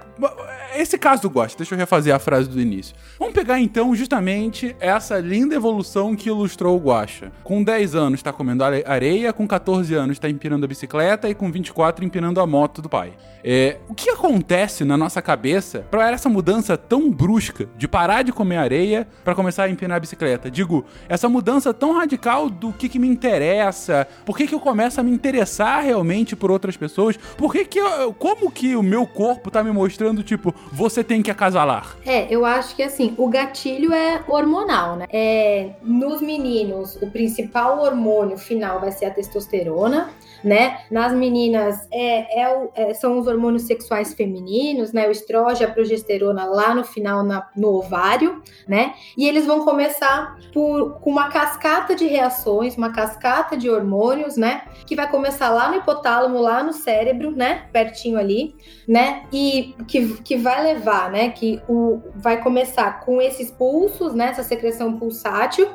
Esse 0.75 0.97
caso 0.97 1.23
do 1.23 1.31
gosto, 1.31 1.59
deixa 1.59 1.75
eu 1.75 1.79
refazer 1.79 2.15
a 2.15 2.19
frase 2.19 2.49
do 2.49 2.61
início. 2.61 2.95
Vamos 3.19 3.35
pegar 3.35 3.61
então 3.61 3.95
justamente 3.95 4.75
essa 4.79 5.19
linda 5.19 5.55
evolução 5.55 6.15
que 6.15 6.29
ilustrou 6.29 6.77
o 6.77 6.81
Guacha. 6.81 7.33
Com 7.43 7.63
10 7.63 7.95
anos 7.95 8.21
está 8.21 8.33
comendo 8.33 8.63
areia, 8.65 9.33
com 9.33 9.47
14 9.47 9.95
anos 9.95 10.17
está 10.17 10.29
empinando 10.29 10.65
a 10.65 10.69
bicicleta 10.69 11.29
e 11.29 11.35
com 11.35 11.51
24 11.51 12.05
empinando 12.05 12.41
a 12.41 12.47
moto 12.47 12.81
do 12.81 12.89
pai. 12.89 13.13
É, 13.43 13.79
o 13.89 13.95
que 13.95 14.11
acontece 14.11 14.85
na 14.85 14.97
nossa 14.97 15.23
cabeça 15.23 15.87
para 15.91 16.11
essa 16.11 16.29
mudança 16.29 16.77
tão 16.77 17.11
brusca 17.11 17.69
de 17.77 17.89
parar 17.89 18.23
de 18.23 18.33
comer 18.33 18.57
areia 18.57 19.09
para 19.25 19.35
começar 19.35 19.65
a 19.65 19.71
empinar 19.71 19.97
a 19.97 20.01
bicicleta? 20.01 20.51
Digo, 20.51 20.85
essa 21.09 21.29
mudança 21.29 21.73
tão 21.73 21.93
radical 21.93 22.51
do 22.51 22.73
que, 22.73 22.89
que 22.89 22.99
me 22.99 23.09
interessa, 23.09 24.07
por 24.25 24.37
que, 24.37 24.47
que 24.47 24.55
eu 24.55 24.61
começo 24.61 25.01
a 25.01 25.03
me 25.03 25.11
interessar 25.11 25.83
realmente 25.83 26.00
por 26.37 26.51
outras 26.51 26.77
pessoas, 26.77 27.17
por 27.37 27.53
que, 27.53 27.65
que 27.65 27.79
eu, 27.79 28.13
como 28.13 28.51
que 28.51 28.75
o 28.77 28.83
meu 28.83 29.07
corpo 29.07 29.51
tá 29.51 29.63
me 29.63 29.71
mostrando, 29.71 30.23
tipo, 30.23 30.55
você 30.73 31.03
tem 31.03 31.23
que 31.23 31.31
acasalar? 31.31 31.97
É, 32.05 32.27
eu 32.33 32.45
acho 32.45 32.75
que 32.75 32.83
assim, 32.83 33.15
o 33.17 33.29
gatilho 33.29 33.93
é 33.93 34.23
hormonal, 34.29 34.97
né? 34.97 35.07
É, 35.11 35.71
nos 35.83 36.21
meninos, 36.21 36.97
o 37.01 37.11
principal 37.11 37.81
hormônio 37.81 38.39
final 38.39 38.81
vai 38.81 38.93
ser 38.93 39.07
a 39.07 39.11
testosterona 39.11 40.11
né? 40.43 40.81
Nas 40.91 41.13
meninas 41.13 41.87
é, 41.91 42.43
é, 42.43 42.69
é, 42.75 42.95
são 42.95 43.19
os 43.19 43.27
hormônios 43.27 43.63
sexuais 43.63 44.15
femininos, 44.15 44.93
né? 44.93 45.09
O 45.09 45.11
estrógeno, 45.11 45.71
a 45.71 45.73
progesterona 45.73 46.45
lá 46.45 46.75
no 46.75 46.85
final 46.85 47.23
na, 47.23 47.49
no 47.57 47.75
ovário, 47.75 48.43
né? 48.67 48.95
E 49.17 49.29
eles 49.29 49.47
vão 49.47 49.65
começar 49.65 50.39
por, 50.53 51.01
com 51.01 51.11
uma 51.11 51.29
cascata 51.29 51.95
de 51.95 52.07
reações, 52.07 52.77
uma 52.77 52.93
cascata 52.93 53.57
de 53.57 53.69
hormônios, 53.69 54.37
né? 54.37 54.63
Que 54.87 54.97
vai 54.97 55.11
começar 55.11 55.51
lá 55.51 55.71
no 55.71 55.77
hipotálamo, 55.77 56.39
lá 56.39 56.63
no 56.63 56.73
cérebro, 56.73 57.31
né? 57.31 57.67
Pertinho 57.73 58.19
ali, 58.19 58.55
né? 58.87 59.25
E 59.33 59.75
que, 59.87 60.21
que 60.23 60.37
vai 60.37 60.63
levar, 60.63 61.11
né? 61.11 61.31
Que 61.31 61.61
o, 61.69 62.01
vai 62.15 62.43
começar 62.43 63.01
com 63.01 63.21
esses 63.21 63.51
pulsos, 63.51 64.15
né? 64.15 64.29
Essa 64.29 64.43
secreção 64.43 64.99
pulsátil 64.99 65.69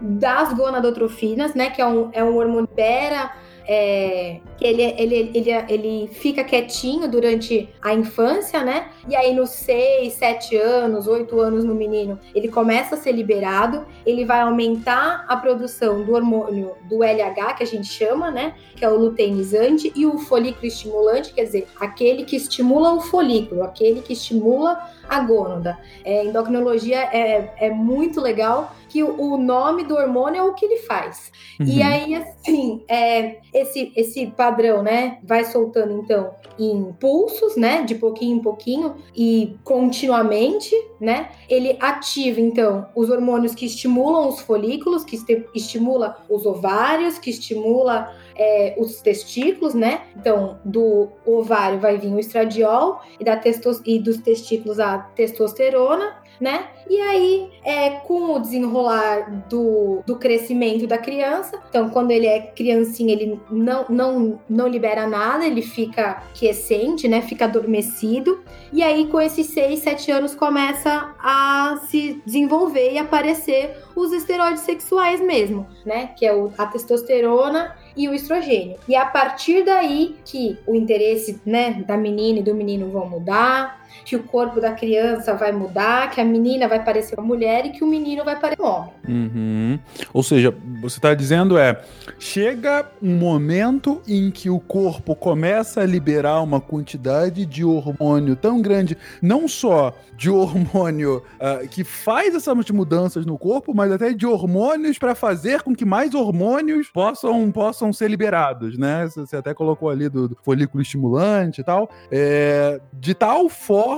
das 0.00 0.52
gonadotrofinas, 0.52 1.54
né? 1.54 1.70
Que 1.70 1.80
é 1.80 1.86
um, 1.86 2.10
é 2.12 2.24
um 2.24 2.36
hormônio 2.36 2.68
bera 2.74 3.30
é, 3.72 4.40
que 4.58 4.66
ele, 4.66 4.82
ele, 4.82 5.30
ele, 5.32 5.50
ele 5.68 6.08
fica 6.08 6.42
quietinho 6.42 7.08
durante 7.08 7.68
a 7.80 7.94
infância, 7.94 8.64
né? 8.64 8.88
E 9.08 9.14
aí, 9.14 9.32
nos 9.32 9.50
6, 9.50 10.12
7 10.12 10.56
anos, 10.56 11.06
8 11.06 11.38
anos 11.38 11.62
no 11.62 11.72
menino, 11.72 12.18
ele 12.34 12.48
começa 12.48 12.96
a 12.96 12.98
ser 12.98 13.12
liberado, 13.12 13.86
ele 14.04 14.24
vai 14.24 14.40
aumentar 14.40 15.24
a 15.28 15.36
produção 15.36 16.02
do 16.02 16.14
hormônio 16.14 16.72
do 16.88 17.04
LH, 17.04 17.54
que 17.58 17.62
a 17.62 17.66
gente 17.66 17.86
chama, 17.86 18.28
né? 18.28 18.54
Que 18.74 18.84
é 18.84 18.88
o 18.88 18.96
luteinizante, 18.96 19.92
e 19.94 20.04
o 20.04 20.18
folículo 20.18 20.66
estimulante, 20.66 21.32
quer 21.32 21.44
dizer, 21.44 21.68
aquele 21.78 22.24
que 22.24 22.34
estimula 22.34 22.92
o 22.92 23.00
folículo, 23.00 23.62
aquele 23.62 24.02
que 24.02 24.14
estimula 24.14 24.80
a 25.10 25.20
gônada. 25.20 25.76
É, 26.04 26.24
endocrinologia 26.24 27.00
é, 27.00 27.52
é 27.58 27.70
muito 27.70 28.20
legal 28.20 28.72
que 28.88 29.02
o 29.02 29.36
nome 29.36 29.84
do 29.84 29.94
hormônio 29.94 30.40
é 30.40 30.42
o 30.42 30.54
que 30.54 30.64
ele 30.64 30.78
faz. 30.78 31.30
Uhum. 31.58 31.66
E 31.66 31.82
aí, 31.82 32.14
assim, 32.14 32.82
é, 32.88 33.38
esse, 33.52 33.92
esse 33.96 34.26
padrão, 34.28 34.82
né, 34.82 35.18
vai 35.22 35.44
soltando, 35.44 35.92
então, 35.92 36.30
em 36.58 36.92
pulsos, 37.00 37.56
né, 37.56 37.82
de 37.82 37.94
pouquinho 37.94 38.36
em 38.36 38.42
pouquinho 38.42 38.96
e 39.14 39.56
continuamente, 39.62 40.74
né, 41.00 41.30
ele 41.48 41.76
ativa, 41.80 42.40
então, 42.40 42.86
os 42.94 43.10
hormônios 43.10 43.54
que 43.54 43.66
estimulam 43.66 44.28
os 44.28 44.40
folículos, 44.40 45.04
que 45.04 45.16
estimula 45.54 46.24
os 46.28 46.44
ovários, 46.46 47.18
que 47.18 47.30
estimula 47.30 48.12
é, 48.40 48.74
os 48.78 49.02
testículos, 49.02 49.74
né? 49.74 50.00
Então, 50.16 50.58
do 50.64 51.10
ovário 51.26 51.78
vai 51.78 51.98
vir 51.98 52.10
o 52.10 52.18
estradiol 52.18 53.02
e, 53.20 53.24
da 53.24 53.36
testos 53.36 53.82
e 53.84 53.98
dos 53.98 54.16
testículos 54.16 54.80
a 54.80 54.98
testosterona, 54.98 56.16
né? 56.40 56.68
E 56.88 57.00
aí, 57.00 57.50
é, 57.64 57.90
com 57.90 58.34
o 58.34 58.38
desenrolar 58.38 59.44
do, 59.48 60.02
do 60.06 60.16
crescimento 60.16 60.86
da 60.86 60.98
criança, 60.98 61.60
então, 61.68 61.90
quando 61.90 62.10
ele 62.10 62.26
é 62.26 62.40
criancinha, 62.40 63.12
ele 63.12 63.40
não, 63.50 63.84
não, 63.88 64.40
não 64.48 64.66
libera 64.66 65.06
nada, 65.06 65.46
ele 65.46 65.62
fica 65.62 66.22
quiescente, 66.34 67.06
né? 67.06 67.20
Fica 67.22 67.44
adormecido. 67.44 68.42
E 68.72 68.82
aí, 68.82 69.06
com 69.06 69.20
esses 69.20 69.46
6, 69.48 69.78
7 69.80 70.10
anos, 70.10 70.34
começa 70.34 71.14
a 71.18 71.80
se 71.88 72.20
desenvolver 72.24 72.92
e 72.92 72.98
aparecer 72.98 73.76
os 73.94 74.12
esteroides 74.12 74.62
sexuais 74.62 75.20
mesmo, 75.20 75.66
né? 75.84 76.10
Que 76.16 76.26
é 76.26 76.34
o, 76.34 76.50
a 76.56 76.66
testosterona 76.66 77.76
e 77.96 78.08
o 78.08 78.14
estrogênio. 78.14 78.78
E 78.88 78.96
a 78.96 79.04
partir 79.04 79.64
daí 79.64 80.16
que 80.24 80.58
o 80.66 80.74
interesse, 80.74 81.40
né, 81.44 81.84
da 81.86 81.96
menina 81.96 82.38
e 82.38 82.42
do 82.42 82.54
menino 82.54 82.90
vão 82.90 83.08
mudar, 83.08 83.79
que 84.04 84.16
o 84.16 84.22
corpo 84.22 84.60
da 84.60 84.72
criança 84.72 85.34
vai 85.34 85.52
mudar, 85.52 86.10
que 86.10 86.20
a 86.20 86.24
menina 86.24 86.68
vai 86.68 86.82
parecer 86.84 87.18
uma 87.18 87.26
mulher 87.26 87.66
e 87.66 87.70
que 87.70 87.84
o 87.84 87.86
menino 87.86 88.24
vai 88.24 88.38
parecer 88.38 88.62
um 88.62 88.66
homem. 88.66 88.90
Uhum. 89.08 89.78
Ou 90.12 90.22
seja, 90.22 90.54
você 90.80 90.98
está 90.98 91.14
dizendo 91.14 91.58
é, 91.58 91.80
chega 92.18 92.86
um 93.02 93.14
momento 93.16 94.00
em 94.06 94.30
que 94.30 94.50
o 94.50 94.58
corpo 94.58 95.14
começa 95.14 95.80
a 95.80 95.86
liberar 95.86 96.40
uma 96.42 96.60
quantidade 96.60 97.46
de 97.46 97.64
hormônio 97.64 98.36
tão 98.36 98.60
grande, 98.60 98.96
não 99.22 99.46
só 99.48 99.94
de 100.16 100.28
hormônio 100.28 101.22
uh, 101.36 101.66
que 101.68 101.82
faz 101.82 102.34
essas 102.34 102.70
mudanças 102.70 103.24
no 103.24 103.38
corpo, 103.38 103.72
mas 103.74 103.90
até 103.90 104.12
de 104.12 104.26
hormônios 104.26 104.98
para 104.98 105.14
fazer 105.14 105.62
com 105.62 105.74
que 105.74 105.84
mais 105.84 106.14
hormônios 106.14 106.90
possam, 106.90 107.50
possam 107.50 107.92
ser 107.92 108.08
liberados, 108.08 108.76
né? 108.76 109.08
Você 109.08 109.36
até 109.36 109.54
colocou 109.54 109.88
ali 109.88 110.08
do, 110.08 110.28
do 110.28 110.38
folículo 110.42 110.82
estimulante 110.82 111.62
e 111.62 111.64
tal. 111.64 111.90
É, 112.10 112.80
de 112.92 113.14
tal 113.14 113.48
forma 113.48 113.89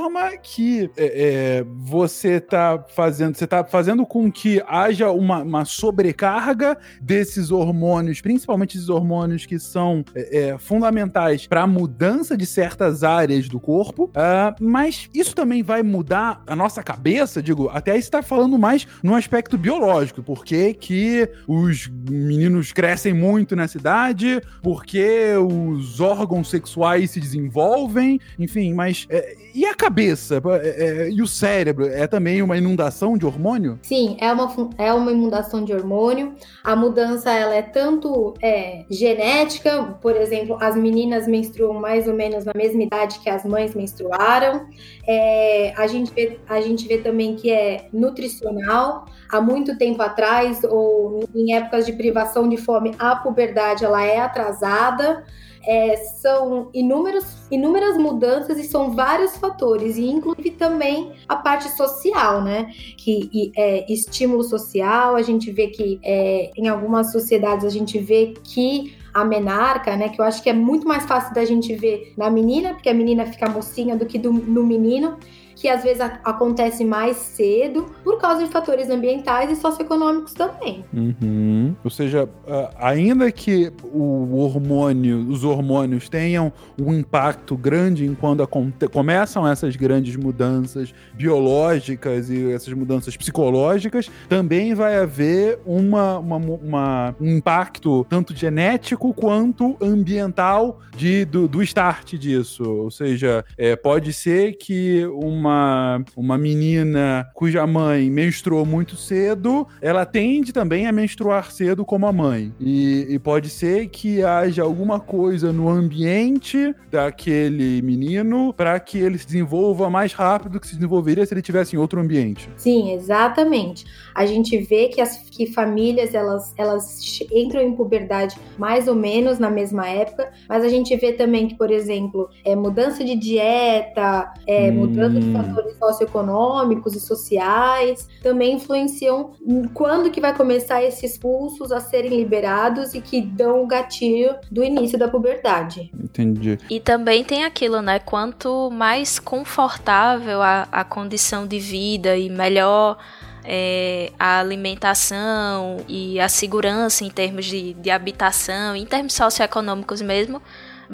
que 0.42 0.90
é, 0.96 1.61
é, 1.61 1.66
você 1.66 2.40
tá 2.40 2.85
fazendo, 2.94 3.37
você 3.37 3.46
tá 3.46 3.64
fazendo 3.64 4.05
com 4.07 4.31
que 4.31 4.62
haja 4.66 5.11
uma, 5.11 5.42
uma 5.42 5.64
sobrecarga 5.64 6.76
desses 7.00 7.50
hormônios, 7.50 8.20
principalmente 8.20 8.76
esses 8.76 8.88
hormônios 8.88 9.46
que 9.46 9.59
são 9.59 10.05
é, 10.14 10.38
é, 10.38 10.59
fundamentais 10.59 11.46
para 11.46 11.62
a 11.62 11.66
mudança 11.66 12.37
de 12.37 12.46
certas 12.46 13.02
áreas 13.02 13.48
do 13.48 13.59
corpo, 13.59 14.05
uh, 14.05 14.55
mas 14.61 15.09
isso 15.14 15.35
também 15.35 15.62
vai 15.62 15.83
mudar 15.83 16.02
mudar 16.02 16.42
a 16.46 16.57
nossa 16.57 16.83
cabeça, 16.83 17.42
digo, 17.42 17.70
até 17.72 17.92
aí 17.92 18.02
você 18.02 18.11
tá 18.11 18.22
falando 18.22 18.59
mais 18.59 18.87
no 19.02 19.14
aspecto 19.14 19.57
biológico, 19.57 20.22
porque 20.22 20.74
que 20.74 21.28
os 21.46 21.88
meninos 21.88 22.72
crescem 22.72 23.14
muito 23.14 23.55
nessa 23.55 23.78
idade, 23.78 24.42
porque 24.62 25.33
os 25.37 26.00
órgãos 26.00 26.50
sexuais 26.50 27.12
se 27.12 27.20
desenvolvem, 27.20 28.20
enfim, 28.38 28.74
mas 28.74 29.07
é, 29.09 29.37
e 29.55 29.64
a 29.64 29.74
cabeça? 29.83 30.40
É, 30.62 30.68
é, 30.68 31.11
e 31.11 31.21
o 31.21 31.27
cérebro? 31.27 31.87
É 31.87 32.07
também 32.07 32.40
uma 32.40 32.57
inundação 32.57 33.18
de 33.18 33.27
hormônio? 33.27 33.79
Sim, 33.83 34.16
é 34.21 34.33
uma, 34.33 34.71
é 34.79 34.92
uma 34.92 35.11
inundação 35.11 35.64
de 35.64 35.73
hormônio. 35.73 36.35
A 36.62 36.77
mudança 36.77 37.31
ela 37.33 37.55
é 37.55 37.62
tanto 37.62 38.35
é, 38.40 38.85
genética, 38.88 39.99
por 40.01 40.14
exemplo, 40.16 40.57
as 40.61 40.77
meninas 40.77 41.27
menstruam 41.27 41.75
mais 41.75 42.07
ou 42.07 42.14
menos 42.14 42.45
na 42.45 42.53
mesma 42.55 42.83
idade 42.83 43.18
que 43.18 43.29
as 43.29 43.45
mães 43.45 43.75
menstruaram. 43.75 44.66
É, 45.07 45.75
a, 45.77 45.87
gente 45.88 46.12
vê, 46.14 46.38
a 46.49 46.61
gente 46.61 46.87
vê 46.87 46.99
também 46.99 47.35
que 47.35 47.51
é 47.51 47.88
nutricional. 47.92 49.07
Há 49.29 49.40
muito 49.40 49.77
tempo 49.77 50.01
atrás, 50.01 50.62
ou 50.62 51.25
em 51.35 51.55
épocas 51.55 51.87
de 51.87 51.92
privação 51.92 52.49
de 52.49 52.57
fome, 52.57 52.95
a 52.99 53.16
puberdade 53.16 53.85
ela 53.85 54.05
é 54.05 54.21
atrasada. 54.21 55.25
É, 55.66 55.96
são 55.96 56.70
inúmeros, 56.75 57.25
inúmeras 57.51 57.96
mudanças 57.96 58.59
e 58.59 58.64
são 58.64 58.90
vários 58.92 59.37
fatores, 59.37 59.96
e 59.96 60.07
inclusive 60.07 60.51
também 60.53 61.12
a 61.29 61.37
parte 61.37 61.68
social, 61.70 62.42
né? 62.42 62.72
Que 62.96 63.31
e, 63.33 63.53
é, 63.57 63.92
estímulo 63.92 64.42
social, 64.42 65.16
a 65.16 65.22
gente 65.22 65.51
vê 65.51 65.68
que 65.68 66.01
é, 66.03 66.51
em 66.57 66.68
algumas 66.68 67.12
sociedades 67.12 67.64
a 67.64 67.70
gente 67.70 67.98
vê 67.98 68.35
que 68.42 68.94
a 69.12 69.25
menarca, 69.25 69.96
né? 69.96 70.09
Que 70.09 70.20
eu 70.20 70.25
acho 70.25 70.42
que 70.42 70.48
é 70.48 70.55
muito 70.55 70.87
mais 70.87 71.05
fácil 71.05 71.35
da 71.35 71.44
gente 71.44 71.75
ver 71.75 72.12
na 72.16 72.31
menina, 72.31 72.75
porque 72.75 72.88
a 72.88 72.94
menina 72.94 73.27
fica 73.27 73.48
mocinha 73.48 73.96
do 73.96 74.07
que 74.07 74.18
do, 74.18 74.33
no 74.33 74.64
menino 74.64 75.16
que 75.62 75.68
às 75.68 75.85
vezes 75.85 76.01
acontece 76.25 76.85
mais 76.85 77.16
cedo 77.18 77.87
por 78.03 78.18
causa 78.18 78.44
de 78.44 78.51
fatores 78.51 78.90
ambientais 78.90 79.48
e 79.48 79.55
socioeconômicos 79.55 80.35
também. 80.35 80.85
Uhum. 80.92 81.77
Ou 81.85 81.88
seja, 81.88 82.29
ainda 82.77 83.31
que 83.31 83.72
o 83.85 84.38
hormônio, 84.38 85.20
os 85.29 85.44
hormônios 85.44 86.09
tenham 86.09 86.53
um 86.77 86.92
impacto 86.92 87.57
grande 87.57 88.05
em 88.05 88.12
quando 88.12 88.44
começam 88.90 89.46
essas 89.46 89.77
grandes 89.77 90.16
mudanças 90.16 90.92
biológicas 91.14 92.29
e 92.29 92.51
essas 92.51 92.75
mudanças 92.75 93.16
psicológicas, 93.16 94.11
também 94.29 94.75
vai 94.75 94.96
haver 94.98 95.61
uma, 95.64 96.18
uma, 96.18 96.37
uma 96.38 97.14
um 97.20 97.37
impacto 97.37 98.05
tanto 98.09 98.35
genético 98.35 99.14
quanto 99.14 99.77
ambiental 99.81 100.81
de, 100.96 101.25
do, 101.25 101.46
do 101.46 101.62
start 101.62 102.14
disso. 102.14 102.64
Ou 102.64 102.90
seja, 102.90 103.44
é, 103.57 103.77
pode 103.77 104.12
ser 104.12 104.55
que 104.55 105.07
uma 105.07 105.51
uma, 105.52 106.04
uma 106.16 106.38
menina 106.38 107.28
cuja 107.34 107.66
mãe 107.66 108.10
menstruou 108.10 108.64
muito 108.64 108.96
cedo, 108.96 109.66
ela 109.80 110.06
tende 110.06 110.52
também 110.52 110.86
a 110.86 110.92
menstruar 110.92 111.50
cedo 111.52 111.84
como 111.84 112.06
a 112.06 112.12
mãe. 112.12 112.52
E, 112.58 113.06
e 113.10 113.18
pode 113.18 113.48
ser 113.50 113.88
que 113.88 114.22
haja 114.22 114.62
alguma 114.62 114.98
coisa 114.98 115.52
no 115.52 115.68
ambiente 115.68 116.74
daquele 116.90 117.82
menino 117.82 118.52
para 118.54 118.78
que 118.80 118.98
ele 118.98 119.18
se 119.18 119.26
desenvolva 119.26 119.90
mais 119.90 120.12
rápido 120.12 120.52
do 120.52 120.60
que 120.60 120.66
se 120.66 120.74
desenvolveria 120.74 121.24
se 121.26 121.34
ele 121.34 121.42
tivesse 121.42 121.76
em 121.76 121.78
outro 121.78 122.00
ambiente. 122.00 122.48
Sim, 122.56 122.92
exatamente. 122.92 123.84
A 124.14 124.24
gente 124.26 124.56
vê 124.58 124.88
que 124.88 125.00
as 125.00 125.16
que 125.32 125.46
famílias 125.46 126.14
elas, 126.14 126.54
elas 126.56 127.00
entram 127.32 127.60
em 127.62 127.74
puberdade 127.74 128.36
mais 128.58 128.86
ou 128.88 128.94
menos 128.94 129.38
na 129.38 129.50
mesma 129.50 129.88
época, 129.88 130.30
mas 130.48 130.64
a 130.64 130.68
gente 130.68 130.94
vê 130.96 131.12
também 131.12 131.48
que, 131.48 131.54
por 131.56 131.70
exemplo, 131.70 132.28
é, 132.44 132.54
mudança 132.54 133.04
de 133.04 133.16
dieta, 133.16 134.32
é, 134.46 134.70
Hum. 134.70 134.74
mudança 134.74 135.18
de 135.20 135.26
fatores 135.42 135.78
socioeconômicos 135.78 136.94
e 136.94 137.00
sociais 137.00 138.09
também 138.22 138.55
influenciam 138.55 139.33
quando 139.74 140.11
que 140.11 140.20
vai 140.20 140.35
começar 140.35 140.83
esses 140.83 141.18
pulsos 141.18 141.72
a 141.72 141.81
serem 141.81 142.11
liberados 142.11 142.94
e 142.94 143.00
que 143.00 143.20
dão 143.20 143.62
o 143.62 143.66
gatilho 143.66 144.35
do 144.50 144.62
início 144.62 144.98
da 144.98 145.09
puberdade. 145.09 145.90
Entendi. 145.94 146.59
E 146.70 146.81
também 146.81 147.24
tem 147.24 147.44
aquilo, 147.44 147.81
né? 147.81 147.98
Quanto 147.98 148.70
mais 148.70 149.18
confortável 149.18 150.42
a, 150.42 150.68
a 150.70 150.85
condição 150.85 151.46
de 151.46 151.59
vida 151.59 152.16
e 152.16 152.28
melhor 152.28 152.98
é, 153.44 154.12
a 154.18 154.38
alimentação 154.38 155.78
e 155.88 156.20
a 156.20 156.28
segurança 156.28 157.05
em 157.05 157.11
termos 157.11 157.46
de, 157.46 157.74
de 157.74 157.90
habitação, 157.90 158.76
em 158.76 158.87
termos 158.87 159.14
socioeconômicos 159.14 160.00
mesmo, 160.00 160.40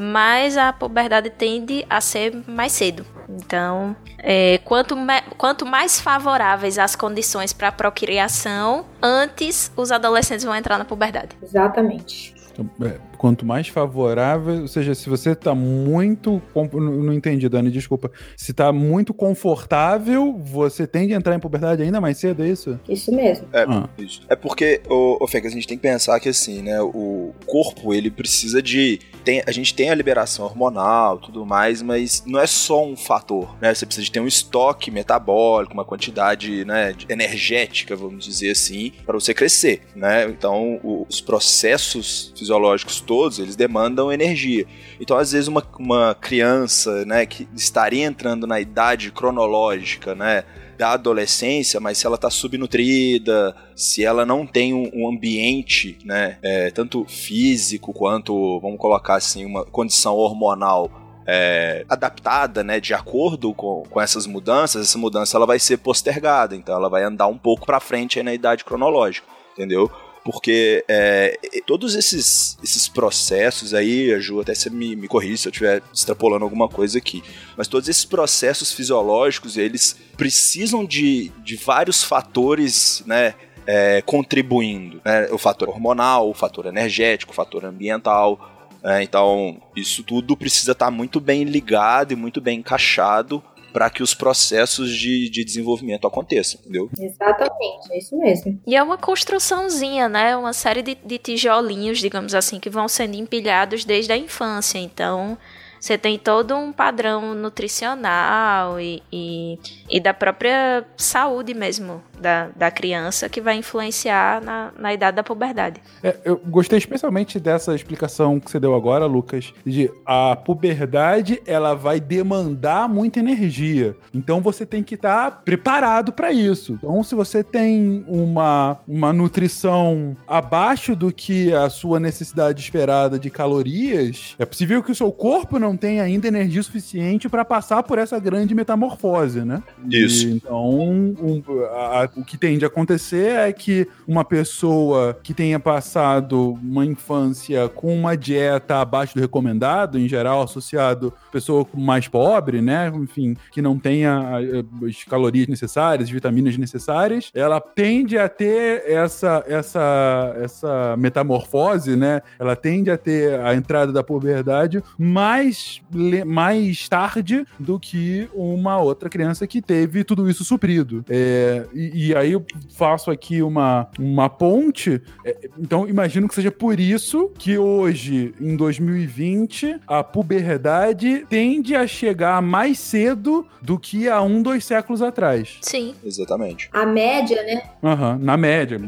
mais 0.00 0.56
a 0.56 0.72
puberdade 0.72 1.30
tende 1.30 1.84
a 1.88 2.00
ser 2.00 2.34
mais 2.46 2.72
cedo. 2.72 3.04
Então, 3.28 3.94
é, 4.18 4.58
quanto, 4.64 4.96
quanto 5.36 5.66
mais 5.66 6.00
favoráveis 6.00 6.78
as 6.78 6.96
condições 6.96 7.52
para 7.52 7.68
a 7.68 7.72
procriação, 7.72 8.86
antes 9.02 9.70
os 9.76 9.92
adolescentes 9.92 10.44
vão 10.44 10.54
entrar 10.54 10.78
na 10.78 10.84
puberdade. 10.84 11.36
Exatamente. 11.42 12.34
Então, 12.52 12.70
é, 12.86 12.98
quanto 13.18 13.44
mais 13.44 13.68
favorável, 13.68 14.62
ou 14.62 14.68
seja, 14.68 14.94
se 14.94 15.10
você 15.10 15.34
tá 15.34 15.54
muito. 15.54 16.40
Não 16.72 17.12
entendi, 17.12 17.48
Dani, 17.48 17.70
desculpa. 17.70 18.10
Se 18.36 18.52
tá 18.52 18.72
muito 18.72 19.12
confortável, 19.12 20.38
você 20.38 20.86
tende 20.86 21.12
a 21.12 21.16
entrar 21.16 21.34
em 21.34 21.40
puberdade 21.40 21.82
ainda 21.82 22.00
mais 22.00 22.18
cedo, 22.18 22.42
é 22.44 22.48
isso? 22.48 22.78
Isso 22.88 23.12
mesmo. 23.12 23.46
É, 23.52 23.62
Ah. 23.68 23.88
isso. 23.98 24.22
É 24.28 24.36
porque, 24.36 24.80
ô, 24.88 25.18
ô 25.20 25.26
Fencas, 25.26 25.52
a 25.52 25.54
gente 25.54 25.66
tem 25.66 25.76
que 25.76 25.82
pensar 25.82 26.18
que 26.20 26.28
assim, 26.28 26.62
né, 26.62 26.80
o 26.80 27.34
corpo, 27.46 27.92
ele 27.92 28.10
precisa 28.10 28.62
de... 28.62 29.00
Tem, 29.24 29.42
a 29.46 29.50
gente 29.52 29.74
tem 29.74 29.90
a 29.90 29.94
liberação 29.94 30.44
hormonal 30.46 31.18
tudo 31.18 31.44
mais, 31.44 31.82
mas 31.82 32.22
não 32.26 32.38
é 32.40 32.46
só 32.46 32.84
um 32.86 32.96
fator, 32.96 33.54
né? 33.60 33.74
Você 33.74 33.84
precisa 33.84 34.04
de 34.04 34.10
ter 34.12 34.20
um 34.20 34.26
estoque 34.26 34.90
metabólico, 34.90 35.74
uma 35.74 35.84
quantidade, 35.84 36.64
né, 36.64 36.94
energética, 37.08 37.94
vamos 37.96 38.24
dizer 38.24 38.52
assim, 38.52 38.92
para 39.04 39.18
você 39.18 39.34
crescer, 39.34 39.82
né? 39.94 40.24
Então, 40.30 40.80
o- 40.82 41.04
os 41.08 41.20
processos 41.20 42.32
fisiológicos 42.38 43.00
todos, 43.08 43.38
eles 43.38 43.56
demandam 43.56 44.12
energia. 44.12 44.66
Então, 45.00 45.16
às 45.16 45.32
vezes, 45.32 45.48
uma, 45.48 45.66
uma 45.78 46.14
criança, 46.14 47.06
né, 47.06 47.24
que 47.24 47.48
estaria 47.56 48.04
entrando 48.04 48.46
na 48.46 48.60
idade 48.60 49.10
cronológica, 49.10 50.14
né, 50.14 50.44
da 50.76 50.92
adolescência, 50.92 51.80
mas 51.80 51.96
se 51.96 52.06
ela 52.06 52.18
tá 52.18 52.28
subnutrida, 52.28 53.56
se 53.74 54.04
ela 54.04 54.26
não 54.26 54.46
tem 54.46 54.74
um, 54.74 54.90
um 54.92 55.08
ambiente, 55.08 55.98
né, 56.04 56.36
é, 56.42 56.70
tanto 56.70 57.06
físico 57.06 57.94
quanto, 57.94 58.60
vamos 58.60 58.78
colocar 58.78 59.14
assim, 59.14 59.46
uma 59.46 59.64
condição 59.64 60.14
hormonal 60.14 60.90
é, 61.26 61.86
adaptada, 61.88 62.62
né, 62.62 62.78
de 62.78 62.92
acordo 62.92 63.54
com, 63.54 63.84
com 63.88 64.00
essas 64.00 64.26
mudanças, 64.26 64.82
essa 64.82 64.98
mudança 64.98 65.36
ela 65.38 65.46
vai 65.46 65.58
ser 65.58 65.78
postergada, 65.78 66.54
então 66.54 66.76
ela 66.76 66.90
vai 66.90 67.02
andar 67.02 67.26
um 67.26 67.38
pouco 67.38 67.64
para 67.64 67.80
frente 67.80 68.22
na 68.22 68.34
idade 68.34 68.64
cronológica, 68.64 69.26
entendeu? 69.54 69.90
Porque 70.30 70.84
é, 70.86 71.40
todos 71.66 71.94
esses, 71.94 72.58
esses 72.62 72.86
processos 72.86 73.72
aí, 73.72 74.20
Ju, 74.20 74.42
até 74.42 74.54
você 74.54 74.68
me, 74.68 74.94
me 74.94 75.08
corrige 75.08 75.38
se 75.38 75.48
eu 75.48 75.50
estiver 75.50 75.82
extrapolando 75.90 76.44
alguma 76.44 76.68
coisa 76.68 76.98
aqui, 76.98 77.24
mas 77.56 77.66
todos 77.66 77.88
esses 77.88 78.04
processos 78.04 78.70
fisiológicos, 78.70 79.56
eles 79.56 79.96
precisam 80.18 80.84
de, 80.84 81.32
de 81.42 81.56
vários 81.56 82.04
fatores, 82.04 83.02
né, 83.06 83.36
é, 83.66 84.02
contribuindo, 84.02 85.00
né, 85.02 85.28
o 85.32 85.38
fator 85.38 85.70
hormonal, 85.70 86.28
o 86.28 86.34
fator 86.34 86.66
energético, 86.66 87.32
o 87.32 87.34
fator 87.34 87.64
ambiental, 87.64 88.68
né, 88.82 89.02
então 89.02 89.62
isso 89.74 90.02
tudo 90.02 90.36
precisa 90.36 90.72
estar 90.72 90.90
muito 90.90 91.20
bem 91.20 91.44
ligado 91.44 92.12
e 92.12 92.16
muito 92.16 92.38
bem 92.38 92.58
encaixado 92.58 93.42
para 93.72 93.90
que 93.90 94.02
os 94.02 94.14
processos 94.14 94.90
de, 94.90 95.28
de 95.28 95.44
desenvolvimento 95.44 96.06
aconteçam, 96.06 96.60
entendeu? 96.60 96.90
Exatamente, 96.98 97.92
é 97.92 97.98
isso 97.98 98.16
mesmo. 98.18 98.60
E 98.66 98.76
é 98.76 98.82
uma 98.82 98.98
construçãozinha, 98.98 100.08
né? 100.08 100.36
Uma 100.36 100.52
série 100.52 100.82
de, 100.82 100.94
de 100.94 101.18
tijolinhos, 101.18 101.98
digamos 101.98 102.34
assim, 102.34 102.58
que 102.58 102.70
vão 102.70 102.88
sendo 102.88 103.16
empilhados 103.16 103.84
desde 103.84 104.12
a 104.12 104.16
infância. 104.16 104.78
Então, 104.78 105.38
você 105.80 105.96
tem 105.96 106.18
todo 106.18 106.54
um 106.56 106.72
padrão 106.72 107.34
nutricional 107.34 108.80
e, 108.80 109.02
e, 109.12 109.58
e 109.88 110.00
da 110.00 110.12
própria 110.12 110.84
saúde 110.96 111.54
mesmo 111.54 112.02
da, 112.20 112.48
da 112.56 112.70
criança 112.70 113.28
que 113.28 113.40
vai 113.40 113.56
influenciar 113.56 114.42
na, 114.42 114.72
na 114.78 114.92
idade 114.92 115.16
da 115.16 115.22
puberdade. 115.22 115.80
É, 116.02 116.16
eu 116.24 116.40
gostei 116.46 116.78
especialmente 116.78 117.38
dessa 117.38 117.74
explicação 117.74 118.40
que 118.40 118.50
você 118.50 118.58
deu 118.60 118.74
agora, 118.74 119.06
Lucas, 119.06 119.52
de 119.64 119.90
a 120.04 120.36
puberdade 120.36 121.40
ela 121.46 121.74
vai 121.74 122.00
demandar 122.00 122.88
muita 122.88 123.20
energia. 123.20 123.96
Então 124.12 124.40
você 124.40 124.66
tem 124.66 124.82
que 124.82 124.94
estar 124.94 125.42
preparado 125.42 126.12
para 126.12 126.32
isso. 126.32 126.74
Então, 126.74 127.02
se 127.02 127.14
você 127.14 127.42
tem 127.42 128.04
uma, 128.06 128.78
uma 128.86 129.12
nutrição 129.12 130.16
abaixo 130.26 130.94
do 130.94 131.12
que 131.12 131.52
a 131.52 131.70
sua 131.70 132.00
necessidade 132.00 132.60
esperada 132.60 133.18
de 133.18 133.30
calorias, 133.30 134.34
é 134.38 134.44
possível 134.44 134.82
que 134.82 134.92
o 134.92 134.94
seu 134.94 135.12
corpo 135.12 135.58
não 135.58 135.67
tenha 135.76 136.02
ainda 136.02 136.28
energia 136.28 136.62
suficiente 136.62 137.28
para 137.28 137.44
passar 137.44 137.82
por 137.82 137.98
essa 137.98 138.18
grande 138.18 138.54
metamorfose, 138.54 139.40
né? 139.44 139.62
Isso. 139.90 140.28
E, 140.28 140.32
então, 140.32 140.70
um- 140.70 141.42
a- 141.72 142.04
a- 142.04 142.08
o 142.16 142.24
que 142.24 142.36
tende 142.36 142.64
a 142.64 142.68
acontecer 142.68 143.30
é 143.32 143.52
que 143.52 143.86
uma 144.06 144.24
pessoa 144.24 145.18
que 145.22 145.34
tenha 145.34 145.58
passado 145.58 146.58
uma 146.62 146.84
infância 146.84 147.68
com 147.68 147.94
uma 147.94 148.16
dieta 148.16 148.76
abaixo 148.80 149.14
do 149.14 149.20
recomendado, 149.20 149.98
em 149.98 150.08
geral 150.08 150.42
associado 150.42 151.12
a 151.28 151.32
pessoa 151.32 151.66
mais 151.74 152.08
pobre, 152.08 152.60
né? 152.60 152.90
Enfim, 152.94 153.36
que 153.52 153.60
não 153.62 153.78
tenha 153.78 154.38
as 154.86 155.04
calorias 155.04 155.46
necessárias, 155.46 156.08
as 156.08 156.12
vitaminas 156.12 156.56
necessárias, 156.56 157.30
ela 157.34 157.60
tende 157.60 158.16
a 158.18 158.28
ter 158.28 158.84
essa, 158.86 159.44
essa, 159.46 160.34
essa 160.40 160.96
metamorfose, 160.96 161.96
né? 161.96 162.22
Ela 162.38 162.56
tende 162.56 162.90
a 162.90 162.96
ter 162.96 163.38
a 163.40 163.54
entrada 163.54 163.92
da 163.92 164.02
puberdade 164.02 164.82
mais, 164.98 165.57
le- 165.92 166.24
mais 166.24 166.88
tarde 166.88 167.44
do 167.58 167.78
que 167.78 168.28
uma 168.34 168.78
outra 168.78 169.08
criança 169.08 169.46
que 169.46 169.60
teve 169.62 170.04
tudo 170.04 170.28
isso 170.30 170.44
suprido. 170.44 171.04
É, 171.08 171.66
e, 171.74 172.08
e 172.08 172.14
aí 172.14 172.32
eu 172.32 172.44
faço 172.76 173.10
aqui 173.10 173.42
uma, 173.42 173.88
uma 173.98 174.28
ponte. 174.28 175.00
É, 175.24 175.36
então, 175.58 175.88
imagino 175.88 176.28
que 176.28 176.34
seja 176.34 176.50
por 176.50 176.78
isso 176.78 177.30
que 177.38 177.56
hoje, 177.58 178.34
em 178.40 178.56
2020, 178.56 179.76
a 179.86 180.02
puberdade 180.04 181.24
tende 181.28 181.74
a 181.74 181.86
chegar 181.86 182.40
mais 182.42 182.78
cedo 182.78 183.46
do 183.62 183.78
que 183.78 184.08
há 184.08 184.20
um, 184.22 184.42
dois 184.42 184.64
séculos 184.64 185.02
atrás. 185.02 185.58
Sim. 185.62 185.94
Exatamente. 186.04 186.68
A 186.72 186.84
média, 186.86 187.42
né? 187.42 187.62
Aham, 187.82 188.18
na 188.20 188.36
média. 188.36 188.78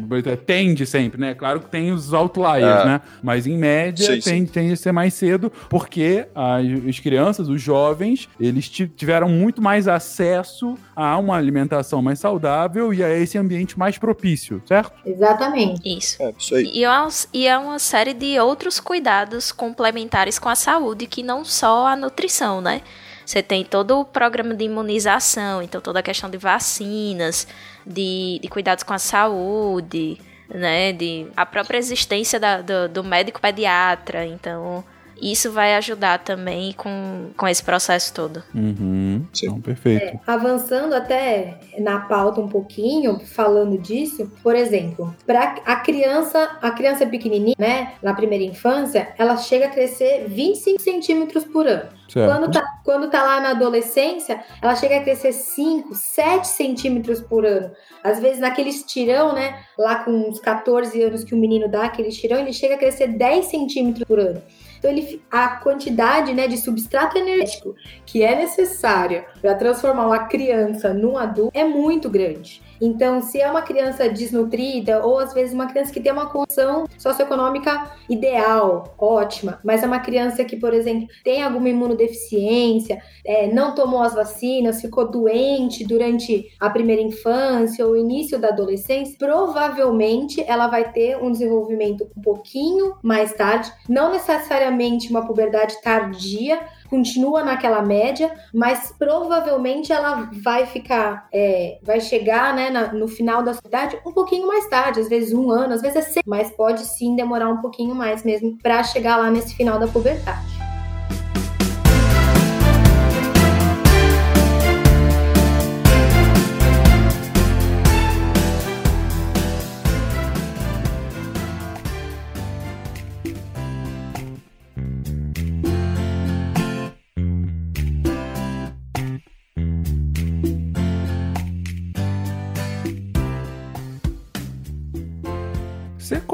Tende 0.47 0.87
sempre, 0.87 1.21
né? 1.21 1.35
Claro 1.35 1.61
que 1.61 1.69
tem 1.71 1.93
os 1.93 2.13
outliers, 2.13 2.81
É. 2.83 2.85
né? 2.85 3.01
Mas 3.23 3.47
em 3.47 3.57
média 3.57 4.07
Sim, 4.07 4.21
sim. 4.21 4.31
tende, 4.31 4.51
tende 4.51 4.73
a 4.73 4.77
ser 4.77 4.93
mais 4.93 5.15
cedo, 5.15 5.51
porque 5.69 6.27
as, 6.61 6.89
as 6.89 6.99
crianças, 7.01 7.49
os 7.49 7.61
jovens, 7.61 8.29
eles 8.39 8.69
ti- 8.69 8.87
tiveram 8.89 9.29
muito 9.29 9.61
mais 9.61 9.89
acesso 9.89 10.77
a 10.95 11.17
uma 11.19 11.37
alimentação 11.37 12.01
mais 12.03 12.19
saudável 12.19 12.93
e 12.95 13.03
a 13.03 13.11
esse 13.19 13.37
ambiente 13.39 13.79
mais 13.79 13.99
propício, 13.99 14.63
certo? 14.67 14.93
Exatamente. 15.05 15.81
Isso. 15.99 16.23
É, 16.23 16.33
isso 16.39 16.55
aí. 16.55 16.71
E 16.73 16.85
é, 16.85 16.91
uma, 16.91 17.09
e 17.33 17.47
é 17.49 17.59
uma 17.59 17.79
série 17.79 18.15
de 18.15 18.39
outros 18.39 18.79
cuidados 18.81 19.51
complementares 19.53 20.39
com 20.39 20.49
a 20.49 20.55
saúde, 20.55 21.07
que 21.07 21.23
não 21.23 21.45
só 21.45 21.87
a 21.87 21.97
nutrição, 21.97 22.61
né? 22.61 22.83
Você 23.27 23.43
tem 23.43 23.65
todo 23.65 24.01
o 24.01 24.05
programa 24.05 24.55
de 24.55 24.65
imunização, 24.65 25.63
então 25.63 25.81
toda 25.81 26.01
a 26.01 26.03
questão 26.03 26.29
de 26.29 26.37
vacinas, 26.37 27.47
de, 27.87 28.41
de 28.43 28.49
cuidados 28.49 28.83
com 28.83 28.93
a 28.93 28.99
saúde, 28.99 30.19
né? 30.53 30.93
De 30.93 31.29
a 31.37 31.47
própria 31.47 31.79
existência 31.79 32.41
da- 32.41 32.61
do, 32.61 32.89
do 32.89 33.05
médico 33.05 33.41
pediatra. 33.41 34.27
Então, 34.27 34.83
isso 35.21 35.51
vai 35.51 35.75
ajudar 35.75 36.19
também 36.19 36.73
com, 36.73 37.31
com 37.37 37.47
esse 37.47 37.63
processo 37.63 38.13
todo. 38.15 38.43
Uhum. 38.55 39.25
Sim. 39.33 39.47
Então, 39.47 39.61
perfeito. 39.61 40.05
É, 40.05 40.21
avançando 40.27 40.95
até 40.95 41.59
na 41.79 42.01
pauta 42.01 42.41
um 42.41 42.49
pouquinho, 42.49 43.19
falando 43.21 43.79
disso, 43.79 44.31
por 44.43 44.55
exemplo, 44.55 45.15
para 45.27 45.57
a 45.65 45.77
criança, 45.77 46.59
a 46.63 46.71
criança 46.71 47.07
pequenininha, 47.07 47.57
né, 47.59 47.93
na 48.03 48.15
primeira 48.15 48.45
infância, 48.45 49.13
ela 49.19 49.37
chega 49.37 49.67
a 49.67 49.71
crescer 49.71 50.27
25 50.29 50.81
centímetros 50.81 51.45
por 51.45 51.67
ano. 51.67 52.01
Certo. 52.11 52.29
Quando 52.29 52.51
tá, 52.51 52.65
quando 52.85 53.11
tá 53.11 53.23
lá 53.23 53.41
na 53.41 53.51
adolescência, 53.51 54.43
ela 54.61 54.75
chega 54.75 54.97
a 54.97 55.03
crescer 55.03 55.33
5, 55.33 55.95
7 55.95 56.49
centímetros 56.49 57.21
por 57.21 57.47
ano. 57.47 57.71
Às 58.03 58.19
vezes, 58.19 58.41
naquele 58.41 58.71
estirão, 58.71 59.33
né? 59.33 59.61
Lá 59.79 60.03
com 60.03 60.11
uns 60.11 60.41
14 60.41 61.01
anos 61.01 61.23
que 61.23 61.35
o 61.35 61.39
menino 61.39 61.69
dá 61.69 61.85
aquele 61.85 62.09
estirão, 62.09 62.39
ele 62.39 62.53
chega 62.53 62.75
a 62.75 62.79
crescer 62.79 63.07
10 63.07 63.45
centímetros 63.47 64.05
por 64.05 64.19
ano. 64.19 64.43
Então, 64.81 64.91
ele, 64.91 65.23
a 65.31 65.49
quantidade 65.57 66.33
né, 66.33 66.49
de 66.49 66.57
substrato 66.57 67.17
energético 67.17 67.77
que 68.07 68.23
é 68.23 68.35
necessária 68.35 69.27
para 69.41 69.55
transformar 69.55 70.07
uma 70.07 70.25
criança 70.25 70.93
num 70.93 71.17
adulto 71.19 71.53
é 71.55 71.65
muito 71.65 72.09
grande. 72.09 72.63
Então, 72.81 73.21
se 73.21 73.39
é 73.39 73.51
uma 73.51 73.61
criança 73.61 74.09
desnutrida, 74.09 75.05
ou 75.05 75.19
às 75.19 75.35
vezes 75.35 75.53
uma 75.53 75.67
criança 75.67 75.93
que 75.93 76.01
tem 76.01 76.11
uma 76.11 76.31
condição 76.31 76.87
socioeconômica 76.97 77.93
ideal, 78.09 78.95
ótima, 78.99 79.61
mas 79.63 79.83
é 79.83 79.87
uma 79.87 80.01
criança 80.01 80.43
que, 80.45 80.57
por 80.57 80.73
exemplo, 80.73 81.07
tem 81.23 81.43
alguma 81.43 81.69
imunodeficiência, 81.69 82.99
é, 83.25 83.53
não 83.53 83.75
tomou 83.75 84.01
as 84.03 84.15
vacinas, 84.15 84.81
ficou 84.81 85.11
doente 85.11 85.85
durante 85.85 86.51
a 86.59 86.71
primeira 86.71 87.03
infância 87.03 87.87
ou 87.87 87.97
início 87.97 88.39
da 88.39 88.49
adolescência, 88.49 89.17
provavelmente 89.19 90.43
ela 90.47 90.69
vai 90.69 90.91
ter 90.91 91.19
um 91.19 91.31
desenvolvimento 91.31 92.09
um 92.17 92.23
pouquinho 92.23 92.95
mais 93.03 93.35
tarde, 93.35 93.71
não 93.89 94.11
necessariamente 94.11 94.70
uma 95.11 95.27
puberdade 95.27 95.81
tardia, 95.83 96.61
continua 96.89 97.45
naquela 97.45 97.83
média, 97.83 98.33
mas 98.53 98.93
provavelmente 98.99 99.93
ela 99.93 100.29
vai 100.43 100.67
ficar, 100.67 101.29
é, 101.33 101.79
vai 101.83 102.01
chegar 102.01 102.55
né, 102.55 102.71
na, 102.71 102.93
no 102.93 103.09
final 103.09 103.43
da 103.43 103.55
idade 103.65 103.99
um 104.05 104.13
pouquinho 104.13 104.47
mais 104.47 104.69
tarde, 104.69 105.01
às 105.01 105.09
vezes 105.09 105.33
um 105.33 105.51
ano, 105.51 105.75
às 105.75 105.83
vezes 105.83 105.97
é 105.97 106.03
seis, 106.03 106.25
mas 106.27 106.51
pode 106.51 106.85
sim 106.85 107.15
demorar 107.15 107.49
um 107.49 107.61
pouquinho 107.61 107.95
mais 107.95 108.25
mesmo 108.25 108.59
para 108.63 108.83
chegar 108.83 109.17
lá 109.17 109.31
nesse 109.31 109.55
final 109.55 109.79
da 109.79 109.87
puberdade. 109.87 110.60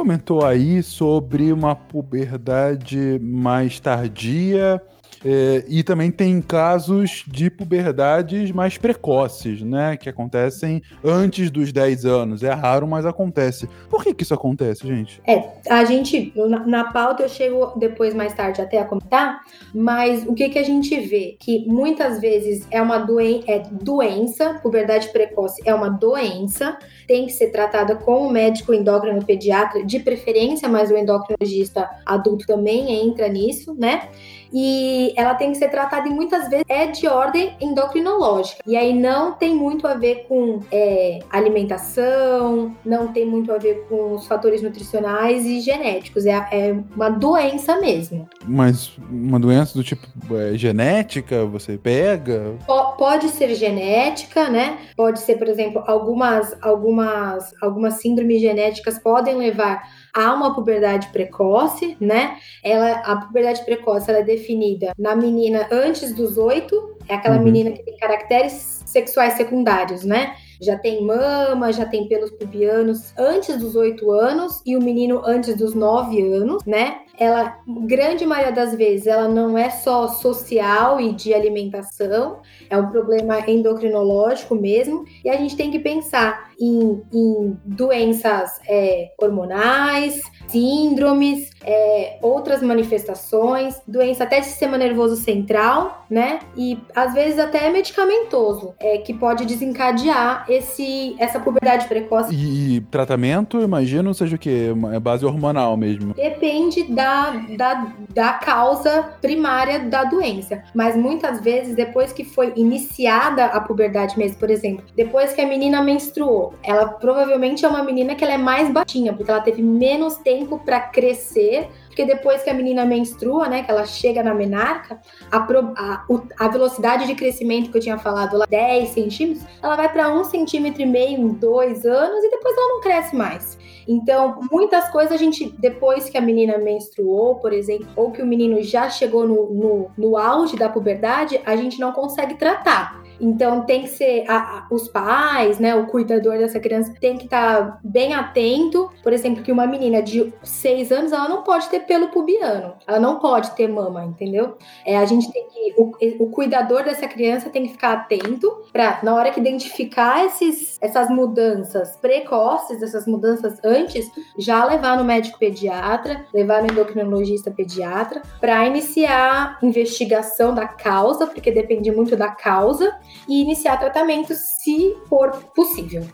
Comentou 0.06 0.44
aí 0.44 0.84
sobre 0.84 1.52
uma 1.52 1.74
puberdade 1.74 3.18
mais 3.20 3.80
tardia 3.80 4.80
é, 5.28 5.64
e 5.66 5.82
também 5.82 6.12
tem 6.12 6.40
casos 6.40 7.24
de 7.26 7.50
puberdades 7.50 8.52
mais 8.52 8.78
precoces, 8.78 9.60
né? 9.60 9.96
Que 9.96 10.08
acontecem 10.08 10.80
antes 11.04 11.50
dos 11.50 11.72
10 11.72 12.04
anos. 12.04 12.44
É 12.44 12.52
raro, 12.52 12.86
mas 12.86 13.04
acontece. 13.04 13.68
Por 13.90 14.04
que, 14.04 14.14
que 14.14 14.22
isso 14.22 14.34
acontece, 14.34 14.86
gente? 14.86 15.20
É, 15.26 15.48
a 15.68 15.84
gente, 15.84 16.32
na, 16.36 16.64
na 16.64 16.84
pauta 16.92 17.24
eu 17.24 17.28
chego 17.28 17.72
depois, 17.76 18.14
mais 18.14 18.34
tarde, 18.34 18.60
até 18.60 18.78
a 18.78 18.84
comentar, 18.84 19.40
mas 19.74 20.24
o 20.28 20.32
que, 20.32 20.48
que 20.48 20.60
a 20.60 20.62
gente 20.62 20.96
vê? 21.00 21.36
Que 21.40 21.66
muitas 21.66 22.20
vezes 22.20 22.64
é 22.70 22.80
uma 22.80 22.98
doen 22.98 23.16
é 23.48 23.58
doença, 23.82 24.60
puberdade 24.62 25.08
precoce 25.08 25.60
é 25.64 25.74
uma 25.74 25.88
doença, 25.88 26.78
tem 27.08 27.26
que 27.26 27.32
ser 27.32 27.48
tratada 27.48 27.96
com 27.96 28.28
o 28.28 28.30
médico 28.30 28.72
endócrino 28.72 29.24
pediatra, 29.24 29.84
de 29.84 29.98
preferência, 29.98 30.68
mas 30.68 30.90
o 30.90 30.96
endocrinologista 30.96 31.88
adulto 32.04 32.46
também 32.46 32.92
entra 32.92 33.26
nisso, 33.28 33.74
né? 33.74 34.08
E 34.52 35.12
ela 35.16 35.34
tem 35.34 35.52
que 35.52 35.58
ser 35.58 35.68
tratada 35.68 36.08
e 36.08 36.10
muitas 36.10 36.48
vezes 36.48 36.64
é 36.68 36.86
de 36.86 37.06
ordem 37.06 37.54
endocrinológica. 37.60 38.62
E 38.66 38.76
aí 38.76 38.94
não 38.94 39.32
tem 39.32 39.54
muito 39.54 39.86
a 39.86 39.94
ver 39.94 40.26
com 40.28 40.60
é, 40.70 41.20
alimentação, 41.30 42.74
não 42.84 43.08
tem 43.08 43.26
muito 43.26 43.52
a 43.52 43.58
ver 43.58 43.86
com 43.88 44.14
os 44.14 44.26
fatores 44.26 44.62
nutricionais 44.62 45.44
e 45.46 45.60
genéticos. 45.60 46.26
É, 46.26 46.32
é 46.50 46.76
uma 46.94 47.08
doença 47.08 47.78
mesmo. 47.80 48.28
Mas 48.44 48.92
uma 49.10 49.38
doença 49.38 49.74
do 49.74 49.84
tipo 49.84 50.06
é, 50.34 50.56
genética, 50.56 51.44
você 51.44 51.76
pega? 51.76 52.54
P 52.66 52.96
pode 52.98 53.28
ser 53.28 53.54
genética, 53.54 54.48
né? 54.48 54.78
Pode 54.96 55.20
ser, 55.20 55.36
por 55.36 55.48
exemplo, 55.48 55.82
algumas, 55.86 56.56
algumas, 56.62 57.54
algumas 57.60 57.94
síndromes 57.94 58.40
genéticas 58.40 58.98
podem 58.98 59.36
levar 59.36 59.82
há 60.16 60.32
uma 60.32 60.54
puberdade 60.54 61.08
precoce, 61.08 61.94
né? 62.00 62.38
Ela, 62.64 62.92
a 63.00 63.16
puberdade 63.16 63.62
precoce 63.64 64.10
ela 64.10 64.20
é 64.20 64.24
definida 64.24 64.94
na 64.98 65.14
menina 65.14 65.68
antes 65.70 66.14
dos 66.14 66.38
oito, 66.38 66.96
é 67.06 67.14
aquela 67.14 67.36
uhum. 67.36 67.44
menina 67.44 67.70
que 67.70 67.82
tem 67.82 67.96
caracteres 67.98 68.82
sexuais 68.86 69.34
secundários, 69.34 70.04
né? 70.04 70.34
Já 70.58 70.78
tem 70.78 71.04
mama, 71.04 71.70
já 71.70 71.84
tem 71.84 72.08
pelos 72.08 72.30
pubianos 72.30 73.12
antes 73.18 73.58
dos 73.58 73.76
oito 73.76 74.10
anos 74.10 74.62
e 74.64 74.74
o 74.74 74.82
menino 74.82 75.20
antes 75.22 75.54
dos 75.54 75.74
nove 75.74 76.22
anos, 76.22 76.64
né? 76.64 77.00
ela, 77.18 77.58
grande 77.86 78.26
maioria 78.26 78.52
das 78.52 78.74
vezes, 78.74 79.06
ela 79.06 79.28
não 79.28 79.56
é 79.56 79.70
só 79.70 80.08
social 80.08 81.00
e 81.00 81.12
de 81.12 81.32
alimentação, 81.32 82.40
é 82.68 82.76
um 82.76 82.90
problema 82.90 83.40
endocrinológico 83.48 84.54
mesmo, 84.54 85.04
e 85.24 85.30
a 85.30 85.36
gente 85.36 85.56
tem 85.56 85.70
que 85.70 85.78
pensar 85.78 86.50
em, 86.60 87.02
em 87.12 87.56
doenças 87.64 88.60
é, 88.68 89.12
hormonais, 89.20 90.20
síndromes, 90.48 91.50
é, 91.64 92.18
outras 92.22 92.62
manifestações, 92.62 93.80
doença 93.86 94.24
até 94.24 94.40
de 94.40 94.46
sistema 94.46 94.78
nervoso 94.78 95.16
central, 95.16 96.06
né? 96.08 96.38
E 96.56 96.78
às 96.94 97.12
vezes 97.14 97.38
até 97.38 97.70
medicamentoso, 97.70 98.74
é, 98.78 98.98
que 98.98 99.12
pode 99.12 99.44
desencadear 99.44 100.46
esse, 100.48 101.16
essa 101.18 101.40
puberdade 101.40 101.86
precoce. 101.86 102.34
E, 102.34 102.76
e 102.76 102.80
tratamento, 102.82 103.60
imagino, 103.60 104.14
seja 104.14 104.36
o 104.36 104.38
quê? 104.38 104.72
É 104.92 105.00
base 105.00 105.24
hormonal 105.24 105.76
mesmo? 105.76 106.14
Depende 106.14 106.84
da, 106.84 107.30
da, 107.56 107.92
da 108.14 108.32
causa 108.34 109.10
primária 109.20 109.80
da 109.80 110.04
doença. 110.04 110.62
Mas 110.74 110.96
muitas 110.96 111.40
vezes, 111.40 111.74
depois 111.74 112.12
que 112.12 112.24
foi 112.24 112.52
iniciada 112.56 113.46
a 113.46 113.60
puberdade 113.60 114.18
mesmo, 114.18 114.38
por 114.38 114.50
exemplo, 114.50 114.84
depois 114.94 115.32
que 115.32 115.40
a 115.40 115.46
menina 115.46 115.82
menstruou, 115.82 116.45
ela 116.62 116.88
provavelmente 116.88 117.64
é 117.64 117.68
uma 117.68 117.82
menina 117.82 118.14
que 118.14 118.24
ela 118.24 118.34
é 118.34 118.38
mais 118.38 118.70
baixinha, 118.70 119.12
porque 119.12 119.30
ela 119.30 119.40
teve 119.40 119.62
menos 119.62 120.16
tempo 120.16 120.58
para 120.58 120.80
crescer 120.80 121.68
porque 121.96 122.04
depois 122.04 122.42
que 122.42 122.50
a 122.50 122.54
menina 122.54 122.84
menstrua, 122.84 123.48
né, 123.48 123.62
que 123.62 123.70
ela 123.70 123.86
chega 123.86 124.22
na 124.22 124.34
menarca, 124.34 125.00
a, 125.32 125.38
a, 125.38 126.04
a 126.38 126.48
velocidade 126.48 127.06
de 127.06 127.14
crescimento 127.14 127.70
que 127.70 127.78
eu 127.78 127.80
tinha 127.80 127.96
falado 127.96 128.36
lá, 128.36 128.44
10 128.44 128.90
centímetros, 128.90 129.46
ela 129.62 129.76
vai 129.76 129.90
para 129.90 130.14
1 130.14 130.24
centímetro 130.24 130.82
e 130.82 130.84
meio 130.84 131.26
dois 131.32 131.86
anos 131.86 132.22
e 132.22 132.30
depois 132.30 132.54
ela 132.54 132.68
não 132.68 132.80
cresce 132.82 133.16
mais. 133.16 133.56
Então, 133.88 134.40
muitas 134.52 134.90
coisas 134.90 135.10
a 135.10 135.16
gente, 135.16 135.48
depois 135.58 136.10
que 136.10 136.18
a 136.18 136.20
menina 136.20 136.58
menstruou, 136.58 137.36
por 137.36 137.50
exemplo, 137.50 137.88
ou 137.96 138.10
que 138.10 138.20
o 138.20 138.26
menino 138.26 138.62
já 138.62 138.90
chegou 138.90 139.26
no, 139.26 139.54
no, 139.54 139.90
no 139.96 140.18
auge 140.18 140.54
da 140.54 140.68
puberdade, 140.68 141.40
a 141.46 141.56
gente 141.56 141.80
não 141.80 141.92
consegue 141.92 142.34
tratar. 142.34 143.05
Então 143.20 143.62
tem 143.62 143.82
que 143.82 143.88
ser 143.88 144.24
a, 144.28 144.36
a, 144.36 144.66
os 144.70 144.88
pais, 144.88 145.58
né, 145.58 145.74
o 145.74 145.86
cuidador 145.86 146.38
dessa 146.38 146.60
criança 146.60 146.94
tem 147.00 147.16
que 147.16 147.24
estar 147.24 147.64
tá 147.64 147.78
bem 147.82 148.14
atento, 148.14 148.90
por 149.02 149.12
exemplo, 149.12 149.42
que 149.42 149.52
uma 149.52 149.66
menina 149.66 150.02
de 150.02 150.32
6 150.42 150.92
anos 150.92 151.12
ela 151.12 151.28
não 151.28 151.42
pode 151.42 151.68
ter 151.68 151.80
pelo 151.80 152.08
pubiano, 152.08 152.74
ela 152.86 152.98
não 152.98 153.18
pode 153.18 153.50
ter 153.52 153.68
mama, 153.68 154.04
entendeu? 154.04 154.56
É, 154.84 154.96
a 154.98 155.04
gente 155.04 155.30
tem 155.32 155.46
que 155.48 155.74
o, 155.76 155.92
o 156.24 156.30
cuidador 156.30 156.84
dessa 156.84 157.06
criança 157.06 157.50
tem 157.50 157.64
que 157.64 157.72
ficar 157.72 157.92
atento 157.92 158.64
para 158.72 159.00
na 159.02 159.14
hora 159.14 159.30
que 159.30 159.40
identificar 159.40 160.24
esses, 160.24 160.76
essas 160.80 161.08
mudanças 161.08 161.96
precoces, 161.96 162.82
essas 162.82 163.06
mudanças 163.06 163.58
antes, 163.64 164.10
já 164.38 164.64
levar 164.64 164.96
no 164.96 165.04
médico 165.04 165.38
pediatra, 165.38 166.24
levar 166.32 166.62
no 166.62 166.70
endocrinologista 166.70 167.50
pediatra 167.50 168.22
para 168.40 168.66
iniciar 168.66 169.58
investigação 169.62 170.54
da 170.54 170.66
causa, 170.66 171.26
porque 171.26 171.50
depende 171.50 171.90
muito 171.90 172.16
da 172.16 172.28
causa 172.28 172.96
e 173.28 173.40
iniciar 173.40 173.76
tratamento 173.76 174.34
se 174.34 174.96
for 175.08 175.32
possível. 175.54 176.06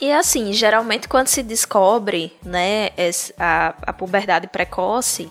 E 0.00 0.12
assim, 0.12 0.52
geralmente 0.52 1.08
quando 1.08 1.28
se 1.28 1.42
descobre, 1.42 2.32
né, 2.44 2.90
a, 3.38 3.74
a 3.82 3.92
puberdade 3.92 4.48
precoce, 4.48 5.30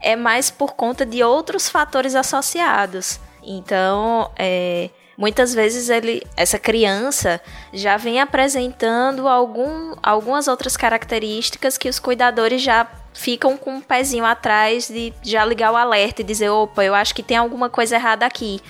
é 0.00 0.16
mais 0.16 0.50
por 0.50 0.74
conta 0.74 1.04
de 1.04 1.22
outros 1.22 1.68
fatores 1.68 2.14
associados. 2.14 3.20
Então, 3.42 4.30
é, 4.36 4.90
muitas 5.16 5.52
vezes 5.52 5.88
ele, 5.88 6.22
essa 6.36 6.58
criança 6.58 7.40
já 7.72 7.96
vem 7.96 8.20
apresentando 8.20 9.28
algum, 9.28 9.94
algumas 10.02 10.48
outras 10.48 10.76
características 10.76 11.76
que 11.76 11.88
os 11.88 11.98
cuidadores 11.98 12.62
já 12.62 12.86
ficam 13.12 13.56
com 13.56 13.76
um 13.76 13.80
pezinho 13.80 14.24
atrás 14.24 14.88
de 14.88 15.12
já 15.22 15.44
ligar 15.44 15.72
o 15.72 15.76
alerta 15.76 16.22
e 16.22 16.24
dizer, 16.24 16.50
opa, 16.50 16.84
eu 16.84 16.94
acho 16.94 17.14
que 17.14 17.22
tem 17.22 17.36
alguma 17.36 17.68
coisa 17.68 17.96
errada 17.96 18.24
aqui. 18.24 18.60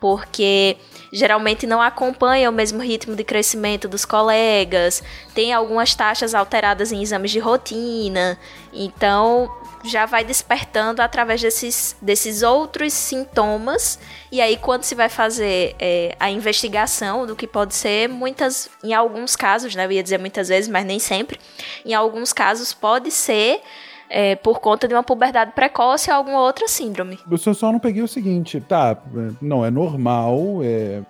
Porque 0.00 0.76
geralmente 1.12 1.66
não 1.66 1.80
acompanha 1.80 2.50
o 2.50 2.52
mesmo 2.52 2.82
ritmo 2.82 3.14
de 3.14 3.24
crescimento 3.24 3.88
dos 3.88 4.04
colegas, 4.04 5.02
tem 5.34 5.52
algumas 5.52 5.94
taxas 5.94 6.34
alteradas 6.34 6.92
em 6.92 7.02
exames 7.02 7.30
de 7.30 7.38
rotina. 7.38 8.38
Então, 8.72 9.50
já 9.84 10.06
vai 10.06 10.24
despertando 10.24 11.00
através 11.00 11.40
desses, 11.40 11.96
desses 12.00 12.42
outros 12.42 12.92
sintomas. 12.92 13.98
E 14.30 14.40
aí, 14.40 14.56
quando 14.56 14.82
se 14.82 14.94
vai 14.94 15.08
fazer 15.08 15.74
é, 15.78 16.16
a 16.18 16.30
investigação 16.30 17.26
do 17.26 17.36
que 17.36 17.46
pode 17.46 17.74
ser, 17.74 18.08
muitas, 18.08 18.68
em 18.82 18.92
alguns 18.92 19.36
casos, 19.36 19.74
né? 19.74 19.86
Eu 19.86 19.92
ia 19.92 20.02
dizer 20.02 20.18
muitas 20.18 20.48
vezes, 20.48 20.68
mas 20.68 20.84
nem 20.84 20.98
sempre. 20.98 21.38
Em 21.84 21.94
alguns 21.94 22.32
casos 22.32 22.72
pode 22.72 23.10
ser 23.10 23.60
é, 24.08 24.36
por 24.36 24.60
conta 24.60 24.86
de 24.88 24.94
uma 24.94 25.02
puberdade 25.02 25.52
precoce 25.52 26.10
ou 26.10 26.16
alguma 26.16 26.40
outra 26.40 26.66
síndrome. 26.68 27.18
Eu 27.30 27.38
só 27.38 27.72
não 27.72 27.78
peguei 27.78 28.02
o 28.02 28.08
seguinte, 28.08 28.60
tá, 28.60 28.96
não, 29.40 29.64
é 29.64 29.70
normal, 29.70 30.60
é 30.62 31.02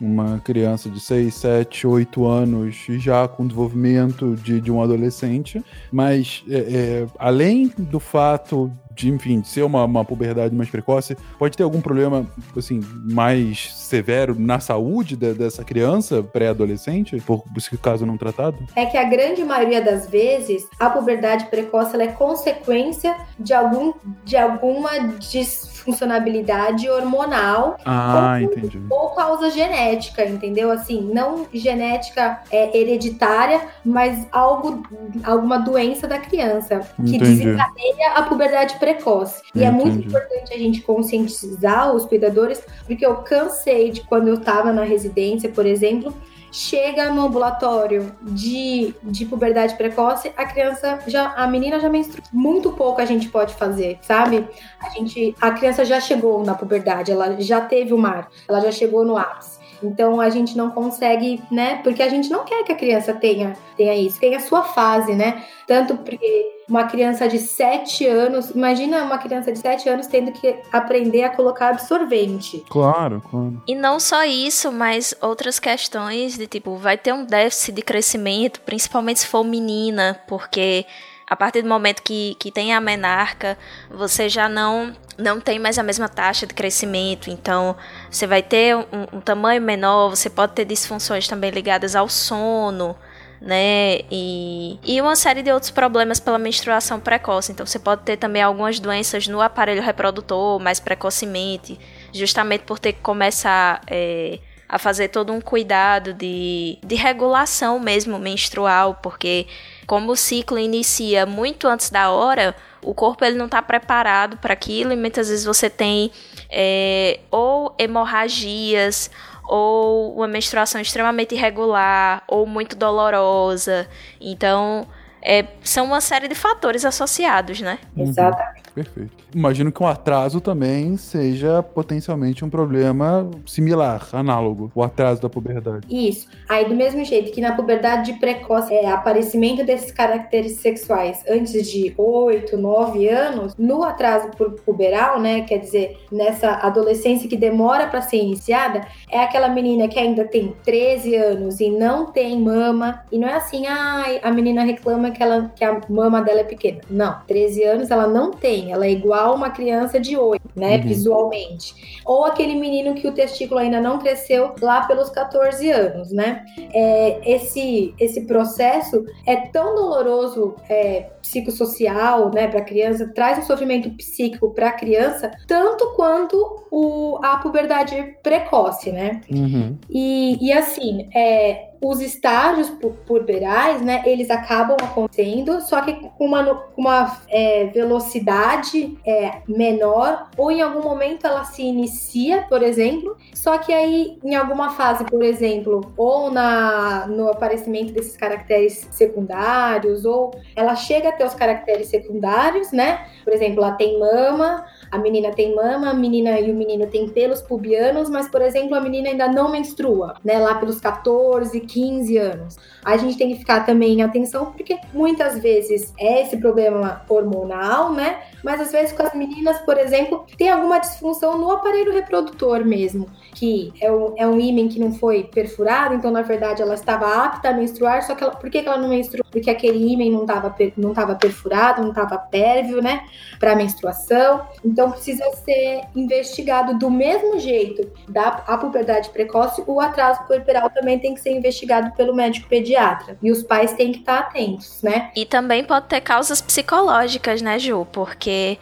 uma 0.00 0.40
criança 0.40 0.88
de 0.90 1.00
6, 1.00 1.34
7, 1.34 1.86
8 1.86 2.26
anos 2.26 2.76
já 2.98 3.26
com 3.28 3.46
desenvolvimento 3.46 4.34
de, 4.36 4.60
de 4.60 4.70
um 4.70 4.82
adolescente, 4.82 5.64
mas 5.90 6.44
é, 6.48 6.56
é, 6.56 7.06
além 7.18 7.68
do 7.78 8.00
fato 8.00 8.72
de, 8.94 9.10
enfim, 9.10 9.42
ser 9.42 9.62
uma, 9.62 9.84
uma 9.84 10.04
puberdade 10.04 10.54
mais 10.54 10.70
precoce, 10.70 11.16
pode 11.38 11.56
ter 11.56 11.62
algum 11.62 11.80
problema, 11.80 12.26
assim, 12.56 12.80
mais 13.04 13.74
severo 13.74 14.38
na 14.38 14.60
saúde 14.60 15.16
de, 15.16 15.34
dessa 15.34 15.64
criança 15.64 16.22
pré-adolescente, 16.22 17.20
por 17.20 17.42
esse 17.56 17.76
caso 17.76 18.06
não 18.06 18.16
tratado? 18.16 18.56
É 18.76 18.86
que 18.86 18.96
a 18.96 19.04
grande 19.04 19.42
maioria 19.44 19.82
das 19.82 20.08
vezes, 20.08 20.66
a 20.78 20.88
puberdade 20.88 21.46
precoce 21.46 22.00
é 22.00 22.06
consequência 22.06 23.16
de, 23.38 23.52
algum, 23.52 23.92
de 24.24 24.36
alguma 24.36 24.98
disfuncionalidade 25.18 26.88
hormonal 26.88 27.76
ah, 27.84 28.36
ou, 28.38 28.40
entendi. 28.40 28.80
ou 28.88 29.10
causa 29.10 29.50
genética, 29.50 29.83
entendeu? 30.28 30.70
Assim, 30.70 31.00
não 31.12 31.46
genética 31.52 32.40
é, 32.50 32.76
hereditária, 32.76 33.60
mas 33.84 34.26
algo, 34.32 34.82
alguma 35.22 35.58
doença 35.58 36.06
da 36.06 36.18
criança 36.18 36.80
que 36.96 37.16
Entendi. 37.16 37.18
desencadeia 37.18 38.12
a 38.14 38.22
puberdade 38.22 38.78
precoce. 38.78 39.42
E 39.54 39.62
é 39.62 39.70
muito 39.70 39.98
Entendi. 39.98 40.08
importante 40.08 40.52
a 40.54 40.58
gente 40.58 40.80
conscientizar 40.82 41.94
os 41.94 42.04
cuidadores, 42.04 42.62
porque 42.86 43.04
eu 43.04 43.16
cansei 43.16 43.90
de 43.90 44.02
quando 44.02 44.28
eu 44.28 44.34
estava 44.34 44.72
na 44.72 44.84
residência, 44.84 45.48
por 45.48 45.66
exemplo, 45.66 46.14
chega 46.54 47.10
no 47.10 47.22
ambulatório 47.22 48.14
de, 48.22 48.94
de 49.02 49.26
puberdade 49.26 49.74
precoce, 49.74 50.32
a 50.36 50.46
criança 50.46 51.00
já, 51.08 51.32
a 51.32 51.48
menina 51.48 51.80
já 51.80 51.88
menstrua. 51.88 52.22
Muito 52.32 52.70
pouco 52.70 53.00
a 53.00 53.04
gente 53.04 53.28
pode 53.28 53.54
fazer, 53.54 53.98
sabe? 54.02 54.48
A 54.80 54.90
gente, 54.90 55.34
a 55.40 55.50
criança 55.50 55.84
já 55.84 56.00
chegou 56.00 56.44
na 56.44 56.54
puberdade, 56.54 57.10
ela 57.10 57.40
já 57.40 57.60
teve 57.60 57.92
o 57.92 57.98
mar, 57.98 58.30
ela 58.48 58.60
já 58.60 58.70
chegou 58.70 59.04
no 59.04 59.18
ápice. 59.18 59.53
Então 59.86 60.20
a 60.20 60.30
gente 60.30 60.56
não 60.56 60.70
consegue, 60.70 61.42
né? 61.50 61.80
Porque 61.82 62.02
a 62.02 62.08
gente 62.08 62.30
não 62.30 62.44
quer 62.44 62.64
que 62.64 62.72
a 62.72 62.76
criança 62.76 63.12
tenha, 63.12 63.56
tenha 63.76 63.94
isso, 63.94 64.18
tenha 64.18 64.38
a 64.38 64.40
sua 64.40 64.62
fase, 64.62 65.14
né? 65.14 65.44
Tanto 65.66 65.96
porque 65.96 66.54
uma 66.68 66.84
criança 66.84 67.28
de 67.28 67.38
7 67.38 68.06
anos, 68.06 68.50
imagina 68.50 69.02
uma 69.04 69.18
criança 69.18 69.52
de 69.52 69.58
7 69.58 69.88
anos 69.88 70.06
tendo 70.06 70.32
que 70.32 70.56
aprender 70.72 71.24
a 71.24 71.30
colocar 71.30 71.68
absorvente. 71.68 72.64
Claro, 72.68 73.22
claro. 73.30 73.62
E 73.66 73.74
não 73.74 74.00
só 74.00 74.24
isso, 74.24 74.72
mas 74.72 75.14
outras 75.20 75.58
questões 75.58 76.36
de 76.36 76.46
tipo, 76.46 76.76
vai 76.76 76.96
ter 76.96 77.12
um 77.12 77.24
déficit 77.24 77.72
de 77.74 77.82
crescimento, 77.82 78.60
principalmente 78.62 79.20
se 79.20 79.26
for 79.26 79.44
menina, 79.44 80.20
porque 80.26 80.86
a 81.26 81.34
partir 81.36 81.62
do 81.62 81.68
momento 81.68 82.02
que, 82.02 82.36
que 82.38 82.50
tem 82.50 82.74
a 82.74 82.80
menarca, 82.80 83.56
você 83.90 84.28
já 84.28 84.48
não, 84.48 84.94
não 85.16 85.40
tem 85.40 85.58
mais 85.58 85.78
a 85.78 85.82
mesma 85.82 86.08
taxa 86.08 86.46
de 86.46 86.52
crescimento. 86.52 87.30
Então, 87.30 87.74
você 88.14 88.28
vai 88.28 88.42
ter 88.44 88.76
um, 88.76 88.84
um 89.14 89.20
tamanho 89.20 89.60
menor, 89.60 90.10
você 90.10 90.30
pode 90.30 90.52
ter 90.52 90.64
disfunções 90.64 91.26
também 91.26 91.50
ligadas 91.50 91.96
ao 91.96 92.08
sono, 92.08 92.94
né? 93.40 94.02
E, 94.08 94.78
e 94.84 95.00
uma 95.00 95.16
série 95.16 95.42
de 95.42 95.50
outros 95.50 95.72
problemas 95.72 96.20
pela 96.20 96.38
menstruação 96.38 97.00
precoce. 97.00 97.50
Então, 97.50 97.66
você 97.66 97.78
pode 97.78 98.02
ter 98.02 98.16
também 98.16 98.40
algumas 98.40 98.78
doenças 98.78 99.26
no 99.26 99.40
aparelho 99.40 99.82
reprodutor 99.82 100.60
mais 100.60 100.78
precocemente, 100.78 101.76
justamente 102.12 102.62
por 102.62 102.78
ter 102.78 102.92
que 102.92 103.00
começar. 103.00 103.82
É, 103.88 104.38
a 104.66 104.78
fazer 104.78 105.08
todo 105.08 105.32
um 105.32 105.40
cuidado 105.40 106.14
de, 106.14 106.78
de 106.82 106.94
regulação 106.96 107.78
mesmo 107.78 108.18
menstrual, 108.18 108.94
porque 108.94 109.46
como 109.86 110.10
o 110.10 110.16
ciclo 110.16 110.58
inicia 110.58 111.26
muito 111.26 111.68
antes 111.68 111.90
da 111.90 112.10
hora, 112.10 112.56
o 112.82 112.94
corpo 112.94 113.24
ele 113.24 113.36
não 113.36 113.44
está 113.44 113.62
preparado 113.62 114.36
para 114.38 114.54
aquilo 114.54 114.92
e 114.92 114.96
muitas 114.96 115.28
vezes 115.28 115.44
você 115.44 115.68
tem 115.68 116.10
é, 116.56 117.18
ou 117.32 117.74
hemorragias 117.76 119.10
ou 119.42 120.14
uma 120.14 120.28
menstruação 120.28 120.80
extremamente 120.80 121.34
irregular 121.34 122.22
ou 122.28 122.46
muito 122.46 122.76
dolorosa. 122.76 123.88
Então, 124.20 124.86
é, 125.20 125.44
são 125.62 125.86
uma 125.86 126.00
série 126.00 126.28
de 126.28 126.34
fatores 126.34 126.84
associados, 126.84 127.60
né? 127.60 127.78
Exatamente. 127.96 128.63
Perfeito. 128.74 129.12
Imagino 129.34 129.70
que 129.70 129.82
um 129.82 129.86
atraso 129.86 130.40
também 130.40 130.96
seja 130.96 131.62
potencialmente 131.62 132.44
um 132.44 132.50
problema 132.50 133.30
similar, 133.46 134.08
análogo, 134.12 134.70
o 134.74 134.82
atraso 134.82 135.22
da 135.22 135.28
puberdade. 135.28 135.86
Isso. 135.88 136.26
Aí, 136.48 136.68
do 136.68 136.74
mesmo 136.74 137.04
jeito 137.04 137.30
que 137.32 137.40
na 137.40 137.52
puberdade 137.54 138.12
de 138.12 138.18
precoce, 138.18 138.74
é 138.74 138.88
aparecimento 138.90 139.64
desses 139.64 139.92
caracteres 139.92 140.56
sexuais 140.56 141.22
antes 141.28 141.70
de 141.70 141.94
8, 141.96 142.56
9 142.56 143.08
anos, 143.08 143.54
no 143.56 143.82
atraso 143.84 144.28
pu- 144.30 144.50
puberal, 144.64 145.20
né? 145.20 145.42
Quer 145.42 145.58
dizer, 145.58 145.96
nessa 146.10 146.50
adolescência 146.54 147.28
que 147.28 147.36
demora 147.36 147.86
para 147.86 148.02
ser 148.02 148.16
iniciada, 148.16 148.80
é 149.10 149.20
aquela 149.22 149.48
menina 149.48 149.86
que 149.88 149.98
ainda 149.98 150.24
tem 150.24 150.54
13 150.64 151.14
anos 151.14 151.60
e 151.60 151.70
não 151.70 152.06
tem 152.06 152.40
mama. 152.40 153.04
E 153.12 153.18
não 153.18 153.28
é 153.28 153.34
assim, 153.34 153.66
ai, 153.66 154.18
a 154.22 154.30
menina 154.32 154.64
reclama 154.64 155.10
que, 155.12 155.22
ela, 155.22 155.52
que 155.54 155.64
a 155.64 155.80
mama 155.88 156.20
dela 156.22 156.40
é 156.40 156.44
pequena. 156.44 156.80
Não, 156.90 157.18
13 157.26 157.62
anos 157.62 157.90
ela 157.90 158.06
não 158.08 158.32
tem. 158.32 158.63
Ela 158.72 158.86
é 158.86 158.90
igual 158.90 159.34
uma 159.34 159.50
criança 159.50 159.98
de 159.98 160.16
8, 160.16 160.42
né? 160.54 160.76
Uhum. 160.76 160.82
Visualmente. 160.82 162.00
Ou 162.04 162.24
aquele 162.24 162.54
menino 162.54 162.94
que 162.94 163.06
o 163.06 163.12
testículo 163.12 163.60
ainda 163.60 163.80
não 163.80 163.98
cresceu 163.98 164.54
lá 164.60 164.86
pelos 164.86 165.10
14 165.10 165.70
anos, 165.70 166.12
né? 166.12 166.44
É, 166.72 167.20
esse, 167.32 167.94
esse 167.98 168.22
processo 168.26 169.04
é 169.26 169.36
tão 169.36 169.74
doloroso 169.74 170.54
é, 170.68 171.10
psicossocial, 171.22 172.30
né, 172.32 172.46
para 172.48 172.60
a 172.60 172.64
criança, 172.64 173.10
traz 173.14 173.38
um 173.38 173.42
sofrimento 173.42 173.90
psíquico 173.90 174.50
para 174.50 174.68
a 174.68 174.72
criança, 174.72 175.30
tanto 175.46 175.92
quanto 175.96 176.66
o, 176.70 177.18
a 177.22 177.38
puberdade 177.38 178.16
precoce, 178.22 178.92
né? 178.92 179.22
Uhum. 179.30 179.76
E, 179.88 180.38
e 180.46 180.52
assim, 180.52 181.08
é, 181.14 181.70
os 181.90 182.00
estágios 182.00 182.70
pu- 182.70 182.96
puberais, 183.06 183.80
né, 183.82 184.02
eles 184.06 184.30
acabam 184.30 184.76
acontecendo, 184.82 185.60
só 185.60 185.80
que 185.82 185.92
com 186.16 186.24
uma, 186.26 186.64
uma 186.76 187.20
é, 187.28 187.66
velocidade 187.66 188.96
é, 189.06 189.42
menor, 189.46 190.28
ou 190.36 190.50
em 190.50 190.62
algum 190.62 190.82
momento 190.82 191.26
ela 191.26 191.44
se 191.44 191.62
inicia, 191.62 192.42
por 192.48 192.62
exemplo, 192.62 193.16
só 193.34 193.58
que 193.58 193.72
aí 193.72 194.18
em 194.24 194.34
alguma 194.34 194.70
fase, 194.70 195.04
por 195.04 195.22
exemplo, 195.22 195.92
ou 195.96 196.30
na, 196.30 197.06
no 197.06 197.28
aparecimento 197.28 197.92
desses 197.92 198.16
caracteres 198.16 198.88
secundários, 198.90 200.04
ou 200.04 200.32
ela 200.56 200.74
chega 200.74 201.10
a 201.10 201.12
ter 201.12 201.26
os 201.26 201.34
caracteres 201.34 201.88
secundários, 201.88 202.72
né? 202.72 203.06
Por 203.24 203.32
exemplo, 203.32 203.62
ela 203.62 203.72
tem 203.72 203.98
mama, 203.98 204.64
a 204.94 204.98
menina 204.98 205.32
tem 205.32 205.52
mama, 205.56 205.90
a 205.90 205.94
menina 205.94 206.38
e 206.38 206.52
o 206.52 206.54
menino 206.54 206.86
têm 206.86 207.08
pelos 207.08 207.42
pubianos, 207.42 208.08
mas, 208.08 208.28
por 208.28 208.40
exemplo, 208.40 208.76
a 208.76 208.80
menina 208.80 209.08
ainda 209.08 209.26
não 209.26 209.50
menstrua, 209.50 210.14
né? 210.24 210.38
Lá 210.38 210.54
pelos 210.54 210.78
14, 210.78 211.58
15 211.58 212.16
anos. 212.16 212.56
A 212.84 212.96
gente 212.96 213.18
tem 213.18 213.32
que 213.32 213.40
ficar 213.40 213.66
também 213.66 213.94
em 213.94 214.02
atenção, 214.02 214.52
porque 214.52 214.78
muitas 214.92 215.40
vezes 215.40 215.92
é 215.98 216.22
esse 216.22 216.36
problema 216.36 217.02
hormonal, 217.08 217.92
né? 217.92 218.20
Mas 218.44 218.60
às 218.60 218.70
vezes 218.70 218.92
com 218.92 219.02
as 219.02 219.14
meninas, 219.14 219.58
por 219.62 219.76
exemplo, 219.76 220.24
tem 220.38 220.50
alguma 220.50 220.78
disfunção 220.78 221.38
no 221.38 221.50
aparelho 221.50 221.92
reprodutor 221.92 222.64
mesmo, 222.64 223.08
que 223.34 223.72
é 223.80 223.90
um, 223.90 224.12
é 224.16 224.28
um 224.28 224.38
ímen 224.38 224.68
que 224.68 224.78
não 224.78 224.92
foi 224.92 225.24
perfurado, 225.24 225.94
então 225.94 226.10
na 226.10 226.22
verdade 226.22 226.62
ela 226.62 226.74
estava 226.74 227.24
apta 227.24 227.48
a 227.48 227.52
menstruar, 227.52 228.02
só 228.02 228.14
que 228.14 228.22
ela, 228.22 228.36
por 228.36 228.48
que, 228.48 228.58
ela 228.58 228.76
não 228.76 228.90
menstruou? 228.90 229.26
Porque 229.30 229.50
aquele 229.50 229.92
ímen 229.92 230.10
não 230.10 230.20
estava 230.20 230.54
não 230.76 230.92
tava 230.92 231.14
perfurado, 231.14 231.82
não 231.82 231.88
estava 231.88 232.18
pérvio, 232.18 232.82
né? 232.82 233.06
Para 233.40 233.56
menstruação. 233.56 234.42
Então 234.64 234.83
precisa 234.90 235.24
ser 235.44 235.82
investigado 235.94 236.78
do 236.78 236.90
mesmo 236.90 237.38
jeito 237.38 237.90
da 238.08 238.42
a 238.46 238.58
puberdade 238.58 239.10
precoce, 239.10 239.62
o 239.66 239.80
atraso 239.80 240.24
puerperal 240.26 240.70
também 240.70 240.98
tem 240.98 241.14
que 241.14 241.20
ser 241.20 241.30
investigado 241.30 241.92
pelo 241.96 242.14
médico 242.14 242.48
pediatra. 242.48 243.16
E 243.22 243.30
os 243.30 243.42
pais 243.42 243.72
têm 243.72 243.92
que 243.92 244.00
estar 244.00 244.18
atentos, 244.18 244.82
né? 244.82 245.10
E 245.14 245.24
também 245.24 245.64
pode 245.64 245.86
ter 245.86 246.00
causas 246.00 246.40
psicológicas, 246.40 247.42
né, 247.42 247.58
Ju? 247.58 247.86
Porque, 247.92 248.58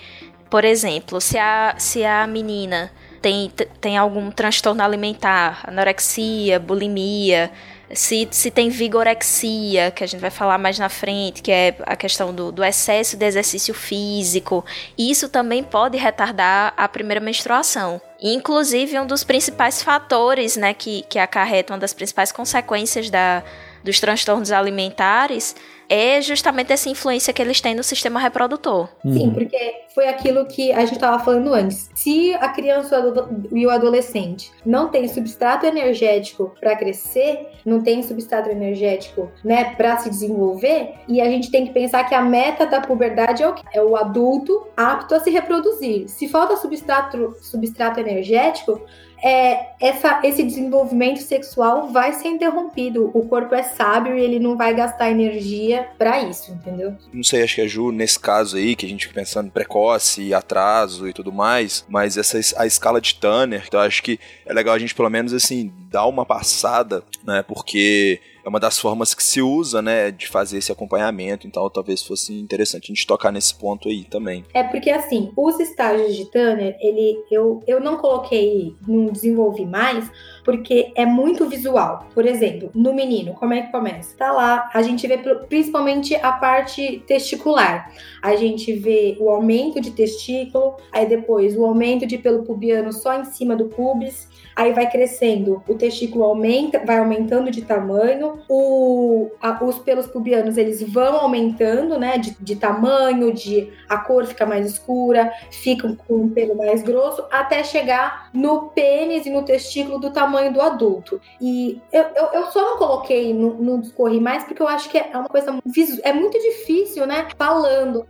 por 0.51 0.65
exemplo, 0.65 1.21
se 1.21 1.39
a, 1.39 1.75
se 1.79 2.05
a 2.05 2.27
menina 2.27 2.91
tem, 3.21 3.51
tem 3.81 3.97
algum 3.97 4.31
transtorno 4.31 4.83
alimentar, 4.83 5.63
anorexia, 5.67 6.59
bulimia, 6.59 7.51
se, 7.95 8.27
se 8.31 8.51
tem 8.51 8.69
vigorexia, 8.69 9.91
que 9.91 10.03
a 10.03 10.07
gente 10.07 10.21
vai 10.21 10.31
falar 10.31 10.59
mais 10.59 10.79
na 10.79 10.89
frente, 10.89 11.43
que 11.43 11.53
é 11.53 11.77
a 11.83 11.95
questão 11.95 12.35
do, 12.35 12.51
do 12.51 12.65
excesso 12.65 13.17
de 13.17 13.25
exercício 13.25 13.75
físico, 13.75 14.65
isso 14.97 15.29
também 15.29 15.63
pode 15.63 15.99
retardar 15.99 16.73
a 16.77 16.89
primeira 16.89 17.21
menstruação. 17.21 18.01
Inclusive, 18.21 18.99
um 18.99 19.07
dos 19.07 19.25
principais 19.25 19.83
fatores 19.83 20.57
né, 20.57 20.73
que, 20.73 21.03
que 21.09 21.19
acarretam, 21.19 21.75
uma 21.75 21.81
das 21.81 21.93
principais 21.93 22.33
consequências 22.33 23.11
da, 23.11 23.43
dos 23.83 24.01
transtornos 24.01 24.53
alimentares 24.53 25.55
é 25.89 26.21
justamente 26.21 26.73
essa 26.73 26.89
influência 26.89 27.33
que 27.33 27.43
eles 27.43 27.61
têm 27.61 27.75
no 27.75 27.83
sistema 27.83 28.21
reprodutor. 28.21 28.89
Sim, 29.03 29.31
porque 29.31 29.83
foi 29.95 30.09
aquilo 30.09 30.47
que 30.47 30.73
a 30.73 30.81
gente 30.81 30.95
estava 30.95 31.23
falando 31.23 31.53
antes. 31.53 31.91
Se 31.95 32.35
a 32.35 32.49
criança 32.49 33.03
e 33.51 33.67
o 33.67 33.71
adolescente 33.71 34.51
não 34.65 34.89
tem 34.89 35.07
substrato 35.09 35.67
energético 35.67 36.55
para 36.61 36.77
crescer, 36.77 37.49
não 37.65 37.83
tem 37.83 38.03
substrato 38.03 38.49
energético, 38.49 39.31
né, 39.45 39.75
para 39.75 39.97
se 39.99 40.09
desenvolver, 40.09 40.95
e 41.07 41.21
a 41.21 41.27
gente 41.27 41.51
tem 41.51 41.67
que 41.67 41.73
pensar 41.73 42.05
que 42.05 42.15
a 42.15 42.23
meta 42.23 42.67
da 42.67 42.81
puberdade 42.81 43.43
é 43.43 43.49
o, 43.49 43.55
é 43.75 43.83
o 43.83 43.97
adulto 43.97 44.67
apto 44.77 45.15
a 45.15 45.21
se 45.21 45.31
reproduzir. 45.31 46.09
Se 46.09 46.29
falta 46.29 46.57
substrato, 46.57 47.37
substrato 47.41 48.01
energético, 48.01 48.81
é, 49.23 49.67
essa, 49.81 50.21
esse 50.25 50.43
desenvolvimento 50.43 51.21
sexual 51.21 51.89
vai 51.89 52.13
ser 52.13 52.29
interrompido. 52.29 53.11
O 53.15 53.27
corpo 53.27 53.55
é 53.55 53.63
sábio 53.63 54.19
e 54.19 54.21
ele 54.21 54.41
não 54.41 54.57
vai 54.57 54.75
gastar 54.75 55.11
energia 55.11 55.89
para 55.97 56.23
isso, 56.23 56.51
entendeu? 56.51 56.97
Não 57.13 57.23
sei, 57.23 57.43
acho 57.43 57.55
que 57.55 57.61
a 57.61 57.69
Ju, 57.69 57.93
nesse 57.93 58.19
caso 58.19 58.57
aí, 58.57 58.75
que 58.75 58.85
a 58.85 58.89
gente 58.89 59.07
fica 59.07 59.21
pensando 59.21 59.51
precoce, 59.51 60.35
atraso 60.35 61.09
e 61.09 61.13
tudo 61.13 61.33
mais, 61.33 61.85
mas 61.89 62.17
essa 62.17 62.41
a 62.61 62.67
escala 62.67 63.01
de 63.01 63.15
Tanner, 63.15 63.63
então 63.67 63.79
acho 63.79 64.03
que 64.03 64.19
é 64.45 64.53
legal 64.53 64.75
a 64.75 64.79
gente 64.79 64.95
pelo 64.95 65.09
menos 65.09 65.33
assim 65.33 65.73
dar 65.89 66.07
uma 66.07 66.27
passada, 66.27 67.05
né? 67.25 67.45
Porque 67.47 68.21
é 68.45 68.49
uma 68.49 68.61
das 68.61 68.79
formas 68.79 69.15
que 69.15 69.23
se 69.23 69.41
usa, 69.41 69.81
né, 69.81 70.11
de 70.11 70.29
fazer 70.29 70.59
esse 70.59 70.73
acompanhamento, 70.73 71.47
então 71.47 71.69
talvez 71.71 72.03
fosse 72.03 72.39
interessante 72.39 72.85
a 72.85 72.95
gente 72.95 73.07
tocar 73.07 73.31
nesse 73.31 73.55
ponto 73.55 73.89
aí 73.89 74.05
também. 74.05 74.45
É 74.53 74.63
porque 74.63 74.91
assim, 74.91 75.33
os 75.37 75.59
estágios 75.61 76.17
de 76.17 76.31
Tanner, 76.31 76.77
ele 76.81 77.23
eu, 77.31 77.63
eu 77.67 77.81
não 77.81 77.97
coloquei, 77.97 78.75
não 78.87 79.07
desenvolvi 79.07 79.65
mais, 79.65 80.11
porque 80.45 80.93
é 80.97 81.07
muito 81.07 81.49
visual. 81.49 82.07
Por 82.15 82.27
exemplo, 82.27 82.71
no 82.75 82.93
menino, 82.93 83.35
como 83.35 83.55
é 83.55 83.63
que 83.63 83.73
começa? 83.73 84.17
Tá 84.17 84.33
lá, 84.33 84.71
a 84.75 84.83
gente 84.83 85.07
vê 85.07 85.19
principalmente 85.49 86.15
a 86.17 86.33
parte 86.33 87.03
testicular. 87.07 87.93
A 88.21 88.35
gente 88.37 88.73
vê 88.73 89.17
o 89.21 89.31
aumento 89.31 89.81
de 89.81 89.91
testículo, 89.91 90.77
aí 90.91 91.07
depois 91.07 91.57
o 91.57 91.65
aumento 91.65 92.07
de 92.07 92.19
pelo 92.19 92.43
pubiano 92.43 92.93
só 92.93 93.15
em 93.15 93.25
cima 93.25 93.55
do 93.55 93.67
pubis, 93.67 94.29
aí 94.55 94.73
vai 94.73 94.91
crescendo, 94.91 95.63
o 95.69 95.75
testículo 95.75 96.25
aumenta, 96.25 96.85
vai 96.85 96.99
aumentando 96.99 97.51
de 97.51 97.63
tamanho, 97.63 98.41
o, 98.49 99.31
a, 99.41 99.63
os 99.65 99.79
pelos 99.79 100.07
pubianos 100.07 100.57
eles 100.57 100.83
vão 100.83 101.17
aumentando, 101.17 101.99
né, 101.99 102.19
de, 102.19 102.37
de, 102.39 102.57
tamanho, 102.57 103.33
de 103.33 103.73
a 103.89 103.99
cor 103.99 104.27
fica 104.27 104.47
mais 104.47 104.67
escura, 104.67 105.33
ficam 105.51 105.97
com 105.97 106.15
um 106.15 106.29
pelo 106.29 106.57
mais 106.57 106.83
grosso, 106.83 107.25
até 107.31 107.63
chegar 107.65 108.31
no 108.33 108.69
pênis 108.69 109.27
e 109.27 109.31
no 109.31 109.43
testículo 109.43 109.99
do 109.99 110.11
tamanho 110.11 110.53
do 110.53 110.61
adulto. 110.61 111.21
E 111.41 111.81
eu, 111.93 112.05
eu, 112.15 112.27
eu 112.35 112.47
só 112.47 112.63
não 112.63 112.79
coloquei 112.79 113.33
no, 113.33 113.55
no 113.55 113.81
discorre 113.81 114.21
mais 114.21 114.45
porque 114.45 114.63
eu 114.63 114.69
acho 114.69 114.89
que 114.89 114.99
é 114.99 115.11
uma 115.15 115.29
coisa 115.29 115.59
é 116.03 116.13
muito 116.13 116.39
difícil, 116.39 117.07
né, 117.07 117.29
falando 117.37 118.07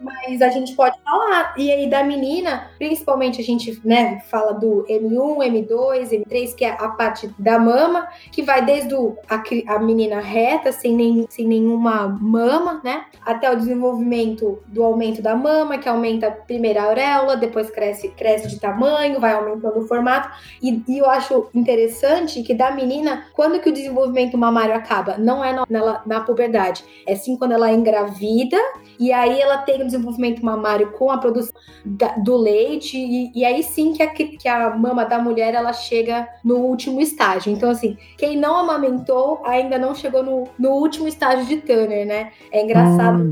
mas 0.00 0.40
a 0.40 0.48
gente 0.48 0.74
pode 0.74 0.96
falar. 1.02 1.54
E 1.56 1.70
aí 1.70 1.88
da 1.88 2.02
menina, 2.02 2.70
principalmente 2.78 3.40
a 3.40 3.44
gente, 3.44 3.80
né, 3.84 4.20
fala 4.30 4.52
do 4.52 4.84
M1, 4.88 5.66
M2, 5.66 6.10
M3, 6.10 6.54
que 6.54 6.64
é 6.64 6.70
a 6.70 6.88
parte 6.88 7.30
da 7.38 7.58
mama, 7.58 8.08
que 8.32 8.42
vai 8.42 8.64
desde 8.64 8.94
o, 8.94 9.16
a, 9.28 9.42
a 9.74 9.78
menina 9.78 10.20
reta, 10.20 10.72
sem, 10.72 10.94
nem, 10.94 11.26
sem 11.28 11.46
nenhuma 11.46 12.08
mama, 12.08 12.80
né, 12.82 13.04
até 13.24 13.50
o 13.50 13.56
desenvolvimento 13.56 14.62
do 14.66 14.82
aumento 14.82 15.20
da 15.20 15.36
mama, 15.36 15.78
que 15.78 15.88
aumenta 15.88 16.30
primeiro 16.30 16.80
a 16.80 16.84
auréola, 16.84 17.36
depois 17.36 17.70
cresce, 17.70 18.08
cresce 18.08 18.48
de 18.48 18.58
tamanho, 18.58 19.20
vai 19.20 19.32
aumentando 19.32 19.78
o 19.78 19.86
formato. 19.86 20.30
E, 20.62 20.82
e 20.88 20.98
eu 20.98 21.08
acho 21.08 21.48
interessante 21.54 22.42
que 22.42 22.54
da 22.54 22.70
menina, 22.70 23.26
quando 23.32 23.60
que 23.60 23.68
o 23.68 23.72
desenvolvimento 23.72 24.38
mamário 24.38 24.74
acaba? 24.74 25.18
Não 25.18 25.44
é 25.44 25.52
na, 25.52 25.66
na, 25.68 26.02
na 26.06 26.20
puberdade, 26.20 26.84
é 27.06 27.14
sim 27.14 27.36
quando 27.36 27.52
ela 27.52 27.70
é 27.70 27.74
engravida, 27.74 28.56
e 28.98 29.12
aí 29.12 29.40
ela 29.40 29.58
tem 29.58 29.89
desenvolvimento 29.90 30.44
mamário 30.44 30.92
com 30.92 31.10
a 31.10 31.18
produção 31.18 31.52
da, 31.84 32.08
do 32.16 32.36
leite, 32.36 32.96
e, 32.96 33.32
e, 33.34 33.44
aí 33.44 33.62
sim 33.62 33.92
que 33.92 34.02
a, 34.02 34.08
que 34.08 34.48
a 34.48 34.76
mama 34.76 35.04
da 35.04 35.18
mulher 35.18 35.54
ela 35.54 35.72
chega 35.72 36.28
no 36.44 36.56
último 36.56 37.00
estágio. 37.00 37.52
Então, 37.52 37.70
assim, 37.70 37.96
quem 38.16 38.36
não 38.36 38.56
amamentou 38.56 39.42
ainda 39.44 39.78
não 39.78 39.94
chegou 39.94 40.22
no, 40.22 40.48
no 40.58 40.70
último 40.70 41.08
estágio 41.08 41.46
de 41.46 41.56
Turner, 41.58 42.06
né? 42.06 42.32
É 42.50 42.62
engraçado 42.62 43.24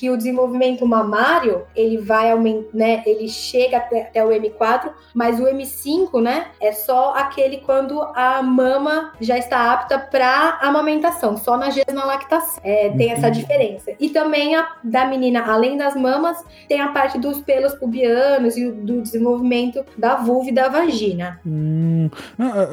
que 0.00 0.08
o 0.08 0.16
desenvolvimento 0.16 0.86
mamário 0.86 1.64
ele 1.76 1.98
vai 1.98 2.32
aumentar, 2.32 2.70
né? 2.72 3.02
Ele 3.04 3.28
chega 3.28 3.76
até, 3.76 4.04
até, 4.04 4.24
o 4.24 4.30
M4, 4.30 4.92
mas 5.12 5.38
o 5.38 5.42
M5, 5.42 6.22
né? 6.22 6.46
É 6.58 6.72
só 6.72 7.12
aquele 7.14 7.58
quando 7.58 8.00
a 8.14 8.42
mama 8.42 9.12
já 9.20 9.36
está 9.36 9.74
apta 9.74 9.98
para 9.98 10.58
amamentação, 10.62 11.36
só 11.36 11.58
na 11.58 11.68
na 11.92 12.04
lactação. 12.06 12.62
É, 12.64 12.88
tem 12.88 13.12
essa 13.12 13.28
diferença. 13.28 13.92
E 14.00 14.08
também 14.08 14.56
a 14.56 14.70
da 14.82 15.04
menina, 15.04 15.42
além 15.42 15.76
das 15.76 15.94
mamas, 15.94 16.42
tem 16.66 16.80
a 16.80 16.88
parte 16.88 17.18
dos 17.18 17.40
pelos 17.40 17.74
pubianos 17.74 18.56
e 18.56 18.70
do 18.70 19.02
desenvolvimento 19.02 19.84
da 19.98 20.16
vulva 20.16 20.48
e 20.48 20.52
da 20.52 20.68
vagina. 20.68 21.38
Hum, 21.46 22.08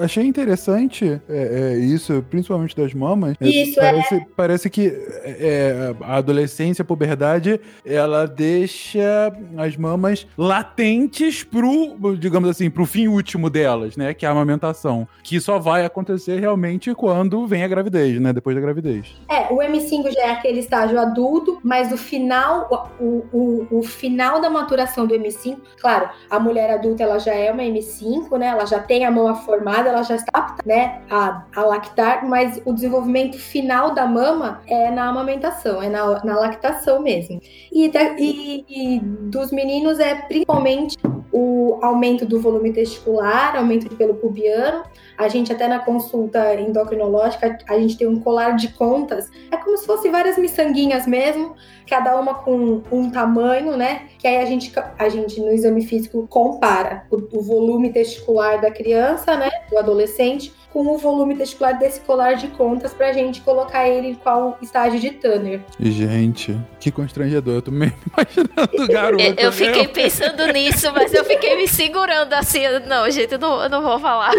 achei 0.02 0.26
interessante 0.26 1.22
é, 1.28 1.74
é, 1.74 1.78
isso, 1.78 2.24
principalmente 2.30 2.74
das 2.74 2.94
mamas. 2.94 3.36
É, 3.42 3.50
isso 3.50 3.76
parece, 3.76 4.16
é. 4.16 4.26
Parece 4.34 4.70
que 4.70 4.88
é, 5.26 5.94
a 6.02 6.16
adolescência, 6.16 6.84
a 6.84 6.86
puberdade 6.86 7.17
verdade, 7.18 7.60
ela 7.84 8.28
deixa 8.28 9.34
as 9.58 9.76
mamas 9.76 10.28
latentes 10.38 11.44
pro, 11.44 12.16
digamos 12.16 12.48
assim, 12.48 12.70
pro 12.70 12.86
fim 12.86 13.08
último 13.08 13.50
delas, 13.50 13.98
né? 13.98 14.14
Que 14.14 14.26
é 14.26 14.30
a 14.30 14.32
amamentação. 14.32 15.08
Que 15.24 15.42
só 15.42 15.58
vai 15.58 15.84
acontecer 15.84 16.40
realmente 16.40 16.94
quando 16.94 17.48
vem 17.48 17.64
a 17.64 17.68
gravidez, 17.68 18.22
né? 18.22 18.32
Depois 18.32 18.56
da 18.56 18.62
gravidez. 18.62 19.16
É, 19.28 19.52
o 19.52 19.58
M5 19.58 20.14
já 20.14 20.22
é 20.22 20.32
aquele 20.32 20.60
estágio 20.60 21.00
adulto, 21.00 21.60
mas 21.64 21.92
o 21.92 21.98
final, 21.98 22.92
o, 23.00 23.24
o, 23.34 23.68
o 23.72 23.84
final 23.84 24.40
da 24.40 24.50
maturação 24.50 25.08
do 25.08 25.16
M5, 25.16 25.58
claro, 25.82 26.10
a 26.30 26.40
mulher 26.40 26.70
adulta 26.70 27.02
ela 27.02 27.20
já 27.20 27.34
é 27.34 27.52
uma 27.52 27.64
M5, 27.64 28.38
né? 28.38 28.48
Ela 28.48 28.66
já 28.66 28.80
tem 28.80 29.06
a 29.06 29.12
mama 29.12 29.36
formada, 29.36 29.90
ela 29.90 30.04
já 30.04 30.16
está 30.16 30.56
né? 30.66 31.02
A, 31.10 31.44
a 31.56 31.62
lactar, 31.64 32.28
mas 32.28 32.62
o 32.66 32.74
desenvolvimento 32.74 33.40
final 33.40 33.94
da 33.94 34.06
mama 34.06 34.62
é 34.68 34.92
na 34.92 35.08
amamentação, 35.08 35.82
é 35.82 35.90
na, 35.90 36.24
na 36.24 36.40
lactação 36.40 37.02
mesmo. 37.08 37.40
E, 37.72 37.90
e, 38.20 38.66
e 38.68 39.00
dos 39.00 39.50
meninos 39.52 39.98
é 39.98 40.14
principalmente 40.14 40.98
o 41.32 41.80
aumento 41.82 42.26
do 42.26 42.42
volume 42.42 42.74
testicular, 42.74 43.56
aumento 43.56 43.88
de 43.88 43.96
pelo 43.96 44.16
pubiano. 44.16 44.84
A 45.18 45.28
gente 45.30 45.54
até 45.54 45.68
na 45.68 45.80
consulta 45.80 46.54
endocrinológica, 46.56 47.58
a 47.68 47.80
gente 47.80 47.98
tem 47.98 48.08
um 48.08 48.20
colar 48.20 48.56
de 48.56 48.70
contas. 48.70 49.30
É 49.52 49.58
como 49.58 49.78
se 49.78 49.86
fosse 49.86 50.10
várias 50.10 50.38
miçanguinhas 50.38 51.08
mesmo, 51.08 51.56
cada 51.88 52.20
uma 52.20 52.34
com 52.36 52.82
um 52.92 53.10
tamanho, 53.10 53.78
né? 53.78 54.08
Que 54.20 54.28
aí 54.28 54.38
a 54.38 54.46
gente, 54.46 54.74
a 54.98 55.10
gente 55.10 55.40
no 55.40 55.52
exame 55.52 55.86
físico 55.86 56.28
compara 56.28 57.06
o, 57.10 57.16
o 57.38 57.42
volume 57.42 57.92
testicular 57.92 58.60
da 58.60 58.72
criança, 58.72 59.38
né? 59.38 59.50
Do 59.70 59.78
adolescente 59.78 60.52
com 60.78 60.94
o 60.94 60.98
volume 61.00 61.36
testicular 61.36 61.80
desse 61.80 62.00
colar 62.02 62.36
de 62.36 62.50
contas 62.50 62.94
pra 62.94 63.12
gente 63.12 63.42
colocar 63.42 63.88
ele 63.88 64.10
em 64.10 64.14
qual 64.14 64.60
estágio 64.62 65.00
de 65.00 65.10
Tanner. 65.10 65.62
Gente, 65.80 66.56
que 66.80 66.92
constrangedor. 66.92 67.56
Eu 67.56 67.62
tô 67.64 67.72
me 67.72 67.92
imaginando 68.14 68.84
o 68.84 68.88
garoto. 68.88 69.24
eu, 69.24 69.34
eu 69.38 69.52
fiquei 69.52 69.88
pensando 69.88 70.46
nisso, 70.54 70.92
mas 70.94 71.12
eu 71.16 71.26
fiquei 71.26 71.58
me 71.58 71.68
segurando 71.68 72.32
assim. 72.34 72.62
Não, 72.86 73.10
gente, 73.10 73.32
eu 73.32 73.40
não, 73.40 73.64
eu 73.64 73.70
não 73.70 73.82
vou 73.82 74.00
falar. 74.00 74.34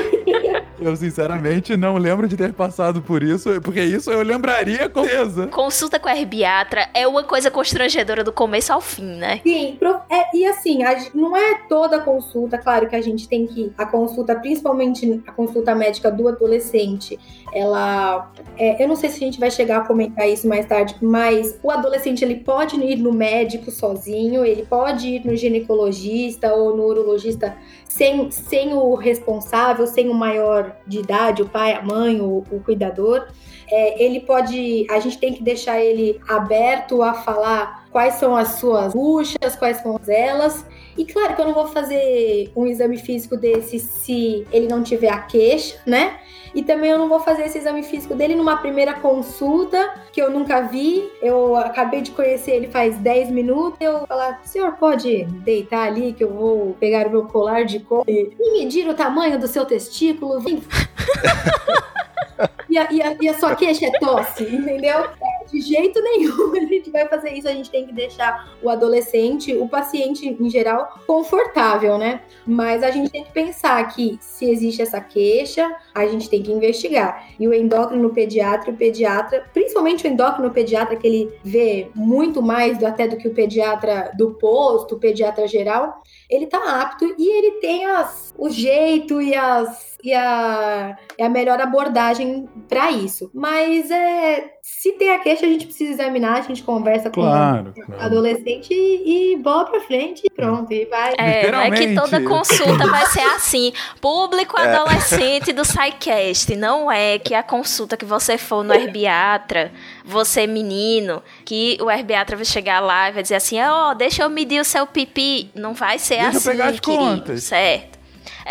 Eu, 0.80 0.95
sinceramente, 0.95 1.76
não 1.76 1.97
lembro 1.97 2.28
de 2.28 2.36
ter 2.36 2.53
passado 2.53 3.03
por 3.03 3.20
isso, 3.24 3.61
porque 3.61 3.82
isso 3.82 4.09
eu 4.12 4.22
lembraria 4.22 4.89
com 4.89 5.03
certeza. 5.03 5.49
Consulta 5.49 5.99
com 5.99 6.09
a 6.09 6.16
herbiatra 6.16 6.89
é 6.95 7.05
uma 7.09 7.24
coisa 7.24 7.51
constrangedora 7.51 8.22
do 8.22 8.32
começo 8.32 8.72
ao 8.72 8.80
fim, 8.80 9.16
né? 9.16 9.41
Sim, 9.43 9.76
é, 10.09 10.36
e 10.36 10.47
assim, 10.47 10.84
a, 10.84 10.97
não 11.12 11.36
é 11.36 11.62
toda 11.68 11.99
consulta, 11.99 12.57
claro 12.59 12.89
que 12.89 12.95
a 12.95 13.03
gente 13.03 13.28
tem 13.28 13.45
que. 13.45 13.72
A 13.76 13.84
consulta, 13.86 14.36
principalmente 14.36 15.20
a 15.26 15.32
consulta 15.32 15.74
médica 15.74 16.12
do 16.12 16.28
adolescente, 16.29 17.18
ela. 17.53 18.33
É, 18.57 18.83
eu 18.83 18.89
não 18.89 18.97
sei 18.97 19.09
se 19.09 19.16
a 19.16 19.26
gente 19.26 19.41
vai 19.41 19.51
chegar 19.51 19.79
a 19.79 19.87
comentar 19.87 20.29
isso 20.29 20.49
mais 20.49 20.66
tarde, 20.66 20.97
mas 21.01 21.59
o 21.62 21.70
adolescente 21.70 22.24
ele 22.24 22.37
pode 22.37 22.76
ir 22.76 22.97
no 22.97 23.12
médico 23.12 23.70
sozinho, 23.70 24.45
ele 24.45 24.64
pode 24.64 25.09
ir 25.09 25.26
no 25.26 25.37
ginecologista 25.37 26.53
ou 26.55 26.76
no 26.76 26.85
urologista 26.85 27.57
sem, 27.87 28.31
sem 28.31 28.74
o 28.74 28.95
responsável, 28.95 29.87
sem 29.87 30.09
o 30.09 30.14
maior 30.14 30.76
de 30.87 31.01
idade, 31.01 31.43
o 31.43 31.49
pai, 31.49 31.72
a 31.72 31.83
mãe, 31.83 32.20
o, 32.20 32.45
o 32.51 32.61
cuidador. 32.61 33.26
É, 33.70 34.03
ele 34.03 34.20
pode. 34.20 34.87
A 34.91 34.99
gente 35.01 35.18
tem 35.18 35.35
que 35.35 35.43
deixar 35.43 35.81
ele 35.81 36.20
aberto 36.29 37.03
a 37.03 37.12
falar 37.12 37.87
quais 37.91 38.14
são 38.14 38.37
as 38.37 38.61
suas 38.61 38.93
buchas, 38.93 39.57
quais 39.59 39.79
são 39.79 39.99
elas. 40.07 40.64
E 40.99 41.05
claro 41.05 41.36
que 41.36 41.40
eu 41.40 41.46
não 41.46 41.55
vou 41.55 41.68
fazer 41.68 42.51
um 42.57 42.66
exame 42.66 42.99
físico 42.99 43.36
desse 43.36 43.78
se 43.78 44.44
ele 44.53 44.66
não 44.66 44.82
tiver 44.82 45.11
a 45.11 45.20
queixa, 45.20 45.80
né? 45.86 46.18
E 46.55 46.62
também 46.62 46.90
eu 46.90 46.99
não 46.99 47.09
vou 47.09 47.20
fazer 47.20 47.44
esse 47.44 47.59
exame 47.59 47.84
físico 47.84 48.14
dele 48.14 48.34
numa 48.34 48.57
primeira 48.57 48.94
consulta, 48.94 49.94
que 50.12 50.20
eu 50.20 50.30
nunca 50.30 50.62
vi. 50.62 51.09
Eu 51.22 51.55
acabei 51.55 52.01
de 52.01 52.11
conhecer 52.11 52.53
ele 52.53 52.66
faz 52.66 52.96
10 52.96 53.30
minutos. 53.30 53.78
Eu 53.80 54.07
falar, 54.07 54.40
senhor, 54.44 54.72
pode 54.72 55.24
deitar 55.44 55.86
ali 55.86 56.12
que 56.12 56.24
eu 56.24 56.32
vou 56.32 56.76
pegar 56.80 57.07
o 57.07 57.11
meu 57.11 57.26
colar 57.26 57.64
de 57.64 57.78
couro 57.78 58.05
e 58.09 58.59
medir 58.59 58.88
o 58.88 58.94
tamanho 58.94 59.38
do 59.38 59.46
seu 59.46 59.64
testículo. 59.64 60.42
e, 62.68 62.78
a, 62.78 62.92
e, 62.92 63.02
a, 63.02 63.16
e 63.20 63.28
a 63.28 63.38
sua 63.38 63.54
queixa 63.54 63.86
é 63.86 63.98
tosse, 63.98 64.44
entendeu? 64.44 65.04
de 65.50 65.60
jeito 65.60 66.00
nenhum 66.02 66.54
a 66.56 66.64
gente 66.64 66.90
vai 66.90 67.08
fazer 67.08 67.32
isso. 67.32 67.48
A 67.48 67.52
gente 67.52 67.70
tem 67.70 67.86
que 67.86 67.92
deixar 67.92 68.52
o 68.62 68.68
adolescente, 68.68 69.56
o 69.56 69.68
paciente 69.68 70.28
em 70.28 70.50
geral, 70.50 71.00
confortável, 71.06 71.98
né? 71.98 72.22
Mas 72.46 72.82
a 72.82 72.90
gente 72.90 73.10
tem 73.10 73.24
que 73.24 73.32
pensar 73.32 73.82
que 73.88 74.18
se 74.20 74.48
existe 74.48 74.82
essa 74.82 75.00
queixa, 75.00 75.74
a 75.94 76.06
gente 76.06 76.28
tem 76.28 76.42
que 76.42 76.52
investigar. 76.52 77.26
E 77.38 77.46
o 77.48 77.54
endócrino 77.54 78.10
pediatra, 78.10 78.70
o 78.70 78.76
pediatra, 78.76 79.44
principalmente 79.52 80.06
o 80.06 80.10
endócrino 80.10 80.50
pediatra, 80.50 80.96
que 80.96 81.06
ele 81.06 81.32
vê 81.42 81.90
muito 81.94 82.42
mais 82.42 82.78
do, 82.78 82.86
até 82.86 83.06
do 83.08 83.16
que 83.16 83.28
o 83.28 83.34
pediatra 83.34 84.12
do 84.16 84.34
posto, 84.34 84.94
o 84.94 84.98
pediatra 84.98 85.46
geral, 85.46 86.02
ele 86.28 86.46
tá 86.46 86.82
apto 86.82 87.04
e 87.18 87.38
ele 87.38 87.52
tem 87.60 87.84
as, 87.84 88.34
o 88.36 88.50
jeito 88.50 89.20
e 89.20 89.34
as 89.34 89.88
e 90.02 90.14
a, 90.14 90.96
e 91.18 91.22
a 91.22 91.28
melhor 91.28 91.60
abordagem 91.60 92.48
para 92.68 92.90
isso. 92.90 93.30
Mas 93.34 93.90
é, 93.90 94.50
se 94.62 94.92
tem 94.92 95.10
a 95.10 95.18
queixa, 95.18 95.46
a 95.46 95.48
gente 95.48 95.66
precisa 95.66 95.92
examinar, 95.92 96.38
a 96.38 96.42
gente 96.42 96.62
conversa 96.62 97.10
Claro, 97.10 97.72
com 97.74 97.80
o 97.80 97.84
claro. 97.86 98.02
adolescente 98.02 98.68
e, 98.72 99.32
e 99.32 99.36
bola 99.36 99.64
pra 99.64 99.80
frente 99.80 100.22
e 100.24 100.30
pronto. 100.30 100.72
E 100.72 100.84
vai. 100.86 101.14
É, 101.18 101.50
não 101.50 101.60
é 101.60 101.70
que 101.70 101.94
toda 101.94 102.20
consulta 102.22 102.86
vai 102.86 103.06
ser 103.06 103.22
assim. 103.22 103.72
Público 104.00 104.56
adolescente 104.58 105.52
do 105.52 105.64
SciCast. 105.64 106.54
Não 106.56 106.90
é 106.90 107.18
que 107.18 107.34
a 107.34 107.42
consulta 107.42 107.96
que 107.96 108.04
você 108.04 108.36
for 108.38 108.62
no 108.62 108.74
herbiatra, 108.74 109.72
você 110.04 110.46
menino, 110.46 111.22
que 111.44 111.78
o 111.80 111.90
herbiatra 111.90 112.36
vai 112.36 112.44
chegar 112.44 112.80
lá 112.80 113.08
e 113.08 113.12
vai 113.12 113.22
dizer 113.22 113.36
assim, 113.36 113.60
ó, 113.60 113.94
deixa 113.94 114.22
eu 114.22 114.30
medir 114.30 114.60
o 114.60 114.64
seu 114.64 114.86
pipi. 114.86 115.50
Não 115.54 115.72
vai 115.74 115.98
ser 115.98 116.16
Deixa 116.16 116.26
eu 116.26 116.36
assim, 116.38 116.50
pegar 116.50 116.66
as 116.68 116.80
querido, 116.80 117.02
contas. 117.04 117.42
certo? 117.44 117.97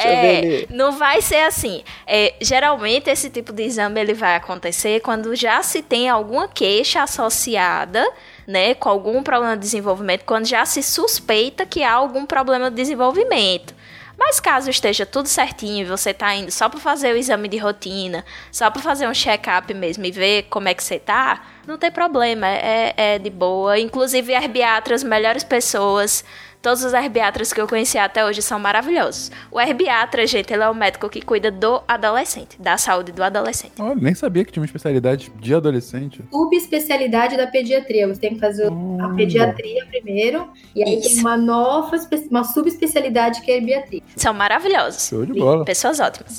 É, 0.05 0.65
não 0.69 0.91
vai 0.91 1.21
ser 1.21 1.41
assim. 1.41 1.83
É, 2.05 2.35
geralmente 2.39 3.09
esse 3.09 3.29
tipo 3.29 3.51
de 3.51 3.63
exame 3.63 3.99
ele 3.99 4.13
vai 4.13 4.35
acontecer 4.35 5.01
quando 5.01 5.35
já 5.35 5.61
se 5.63 5.81
tem 5.81 6.09
alguma 6.09 6.47
queixa 6.47 7.01
associada, 7.01 8.07
né, 8.45 8.73
com 8.73 8.89
algum 8.89 9.23
problema 9.23 9.55
de 9.55 9.61
desenvolvimento, 9.61 10.23
quando 10.25 10.45
já 10.45 10.65
se 10.65 10.83
suspeita 10.83 11.65
que 11.65 11.83
há 11.83 11.93
algum 11.93 12.25
problema 12.25 12.69
de 12.69 12.75
desenvolvimento. 12.75 13.75
Mas 14.17 14.39
caso 14.39 14.69
esteja 14.69 15.05
tudo 15.05 15.27
certinho 15.27 15.81
e 15.81 15.85
você 15.85 16.11
tá 16.11 16.33
indo 16.33 16.51
só 16.51 16.67
para 16.67 16.79
fazer 16.79 17.13
o 17.13 17.17
exame 17.17 17.47
de 17.47 17.57
rotina, 17.57 18.25
só 18.51 18.69
para 18.71 18.81
fazer 18.81 19.07
um 19.07 19.13
check-up 19.13 19.71
mesmo 19.75 20.05
e 20.05 20.11
ver 20.11 20.43
como 20.49 20.67
é 20.67 20.73
que 20.73 20.83
você 20.83 20.97
tá, 20.97 21.45
não 21.67 21.77
tem 21.77 21.91
problema, 21.91 22.47
é, 22.47 22.93
é 22.97 23.19
de 23.19 23.29
boa. 23.29 23.77
Inclusive, 23.77 24.33
herbiatras, 24.33 25.03
melhores 25.03 25.43
pessoas, 25.43 26.25
todos 26.67 26.83
os 26.83 26.91
herbiatras 26.91 27.53
que 27.53 27.61
eu 27.61 27.65
conheci 27.65 27.97
até 27.97 28.25
hoje 28.25 28.41
são 28.41 28.59
maravilhosos. 28.59 29.31
O 29.49 29.57
herbiatra, 29.57 30.27
gente, 30.27 30.51
ele 30.51 30.63
é 30.63 30.69
o 30.69 30.75
médico 30.75 31.07
que 31.07 31.21
cuida 31.21 31.49
do 31.49 31.81
adolescente, 31.87 32.61
da 32.61 32.77
saúde 32.77 33.13
do 33.13 33.23
adolescente. 33.23 33.71
Olha, 33.79 33.95
nem 33.95 34.13
sabia 34.13 34.43
que 34.43 34.51
tinha 34.51 34.59
uma 34.59 34.65
especialidade 34.65 35.31
de 35.39 35.55
adolescente. 35.55 36.21
subespecialidade 36.29 37.37
da 37.37 37.47
pediatria. 37.47 38.05
Você 38.09 38.19
tem 38.19 38.33
que 38.33 38.41
fazer 38.41 38.67
a 38.67 39.09
pediatria 39.15 39.85
primeiro, 39.85 40.49
e 40.75 40.83
aí 40.83 40.99
Isso. 40.99 41.07
tem 41.07 41.19
uma 41.21 41.37
nova, 41.37 41.95
uma 42.29 42.43
subespecialidade 42.43 43.39
que 43.43 43.49
é 43.49 43.53
a 43.53 43.57
herbiatria. 43.59 44.01
São 44.17 44.33
maravilhosos. 44.33 45.07
Show 45.07 45.25
de 45.25 45.39
bola. 45.39 45.63
Pessoas 45.63 46.01
ótimas. 46.01 46.37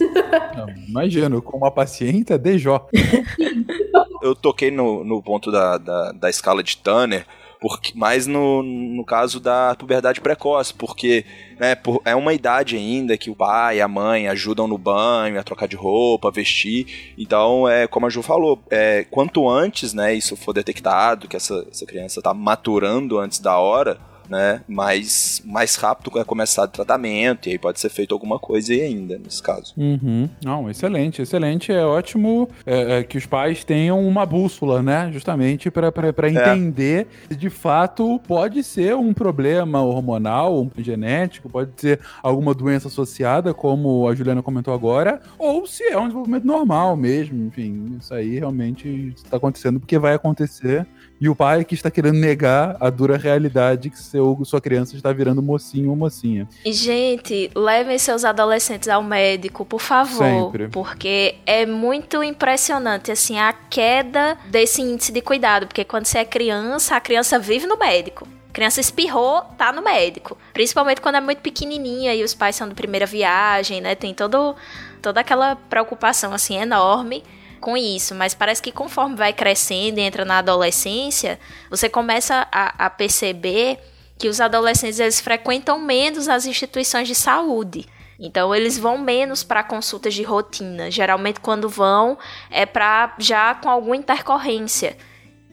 Não, 0.55 0.69
imagino, 0.89 1.41
com 1.41 1.57
uma 1.57 1.71
paciente 1.71 2.35
é 2.35 2.37
DJ. 2.37 2.71
Eu 4.21 4.35
toquei 4.35 4.71
no, 4.71 5.03
no 5.05 5.23
ponto 5.23 5.51
da, 5.51 5.79
da, 5.79 6.13
da 6.13 6.29
escala 6.29 6.63
de 6.63 6.77
Tanner, 6.77 7.25
porque, 7.61 7.93
mais 7.97 8.27
no, 8.27 8.63
no 8.63 9.05
caso 9.05 9.41
da 9.41 9.75
puberdade 9.75 10.21
precoce, 10.21 10.73
porque 10.73 11.25
né, 11.59 11.75
por- 11.75 12.01
é 12.05 12.15
uma 12.15 12.33
idade 12.33 12.77
ainda 12.77 13.17
que 13.17 13.31
o 13.31 13.35
pai 13.35 13.79
e 13.79 13.81
a 13.81 13.89
mãe 13.89 14.29
ajudam 14.29 14.69
no 14.69 14.79
banho, 14.79 15.39
a 15.39 15.43
trocar 15.43 15.67
de 15.67 15.77
roupa, 15.77 16.29
a 16.29 16.31
vestir. 16.31 17.15
Então, 17.19 17.69
é 17.69 17.87
como 17.87 18.07
a 18.07 18.11
Ju 18.11 18.23
falou, 18.23 18.61
é, 18.71 19.05
quanto 19.11 19.49
antes 19.49 19.93
né, 19.93 20.15
isso 20.15 20.37
for 20.37 20.53
detectado, 20.53 21.27
que 21.27 21.37
essa, 21.37 21.67
essa 21.71 21.85
criança 21.85 22.21
está 22.21 22.33
maturando 22.33 23.19
antes 23.19 23.41
da 23.41 23.59
hora, 23.59 23.99
né, 24.29 24.61
mais, 24.69 25.43
mais 25.45 25.77
rápido 25.77 26.11
vai 26.11 26.25
começar 26.25 26.65
o 26.65 26.69
tratamento, 26.69 27.49
e 27.49 27.53
aí 27.53 27.59
pode 27.59 27.81
ser 27.81 27.89
feito 27.89 28.15
alguma 28.15 28.39
coisa 28.39 28.73
aí 28.73 28.83
ainda, 28.83 29.19
nesse 29.19 29.43
caso. 29.43 29.73
Uhum. 29.77 30.29
Não, 30.45 30.71
excelente, 30.71 31.23
excelente. 31.23 31.73
É 31.73 31.85
ótimo 31.85 32.49
é, 32.67 32.99
é, 32.99 33.03
que 33.03 33.19
os 33.19 33.27
pais 33.27 33.65
tenham 33.65 34.07
uma 34.07 34.25
bússola, 34.27 34.83
né? 34.83 35.11
Justamente 35.13 35.71
para 35.71 36.31
entender 36.31 37.07
se 37.29 37.37
de 37.37 37.51
fato 37.51 38.21
pode 38.27 38.63
ser 38.63 38.95
um 38.95 39.13
problema 39.13 39.83
hormonal, 39.83 40.63
um 40.63 40.71
genético, 40.83 41.49
pode 41.49 41.71
ser 41.77 42.01
alguma 42.23 42.55
doença 42.55 42.89
associada, 42.89 43.55
como 43.55 44.09
a 44.09 44.15
Juliana 44.15 44.43
comentou 44.43 44.75
agora, 44.75 45.21
ou 45.39 45.67
se 45.67 45.85
é 45.85 45.99
um 45.99 46.03
desenvolvimento 46.03 46.47
normal 46.47 46.97
mesmo. 46.97 47.47
Enfim, 47.47 47.97
isso 48.01 48.13
aí 48.13 48.39
realmente 48.39 49.13
está 49.17 49.37
acontecendo 49.37 49.81
porque 49.81 49.99
vai 49.99 50.15
acontecer. 50.15 50.87
E 51.21 51.29
o 51.29 51.35
pai 51.35 51.65
que 51.65 51.75
está 51.75 51.91
querendo 51.91 52.17
negar 52.17 52.77
a 52.81 52.91
dura 52.91 53.17
realidade 53.17 53.91
que 53.91 53.99
seu, 53.99 54.41
sua 54.45 54.61
criança 54.61 54.95
está 54.95 55.13
virando 55.13 55.43
mocinho 55.43 55.91
ou 55.91 55.97
mocinha. 55.97 56.49
E, 56.65 56.73
gente, 56.73 57.51
levem 57.57 57.99
seus 57.99 58.25
adolescentes 58.25 58.89
ao 58.89 59.03
médico, 59.03 59.65
por 59.65 59.81
favor. 59.81 60.19
Sempre. 60.19 60.69
Porque 60.69 61.35
é 61.45 61.67
muito 61.67 62.23
impressionante, 62.23 63.11
assim, 63.11 63.39
a 63.39 63.53
queda 63.53 64.39
desse 64.47 64.81
índice 64.81 65.11
de 65.11 65.21
cuidado. 65.21 65.67
Porque 65.67 65.85
quando 65.85 66.07
você 66.07 66.19
é 66.19 66.25
criança, 66.25 66.95
a 66.95 67.01
criança 67.01 67.37
vive 67.39 67.67
no 67.67 67.77
médico. 67.77 68.29
A 68.51 68.53
criança 68.53 68.81
espirrou, 68.81 69.43
tá 69.57 69.73
no 69.73 69.83
médico. 69.83 70.39
Principalmente 70.53 71.01
quando 71.01 71.17
é 71.17 71.21
muito 71.21 71.39
pequenininha 71.39 72.15
e 72.15 72.23
os 72.23 72.35
pais 72.35 72.55
são 72.55 72.69
de 72.69 72.75
primeira 72.75 73.07
viagem, 73.07 73.81
né? 73.81 73.97
Tem 73.97 74.15
todo, 74.15 74.55
toda 75.03 75.21
aquela 75.21 75.57
preocupação, 75.57 76.33
assim, 76.33 76.57
enorme 76.57 77.25
com 77.59 77.77
isso, 77.77 78.15
mas 78.15 78.35
parece 78.35 78.63
que 78.63 78.73
conforme 78.73 79.17
vai 79.17 79.33
crescendo 79.33 79.99
e 79.99 80.03
entra 80.03 80.25
na 80.25 80.39
adolescência, 80.39 81.39
você 81.69 81.89
começa 81.89 82.47
a, 82.51 82.87
a 82.87 82.91
perceber 82.91 83.79
que 84.17 84.29
os 84.29 84.41
adolescentes 84.41 84.99
eles 84.99 85.21
frequentam 85.21 85.79
menos 85.79 86.29
as 86.29 86.47
instituições 86.47 87.07
de 87.07 87.15
saúde. 87.15 87.87
Então 88.19 88.53
eles 88.55 88.77
vão 88.77 88.99
menos 88.99 89.45
para 89.45 89.63
consultas 89.63 90.13
de 90.13 90.25
rotina. 90.25 90.91
Geralmente 90.91 91.39
quando 91.39 91.69
vão 91.69 92.19
é 92.51 92.67
para 92.67 93.15
já 93.19 93.55
com 93.55 93.69
alguma 93.69 93.97
intercorrência. 93.97 94.97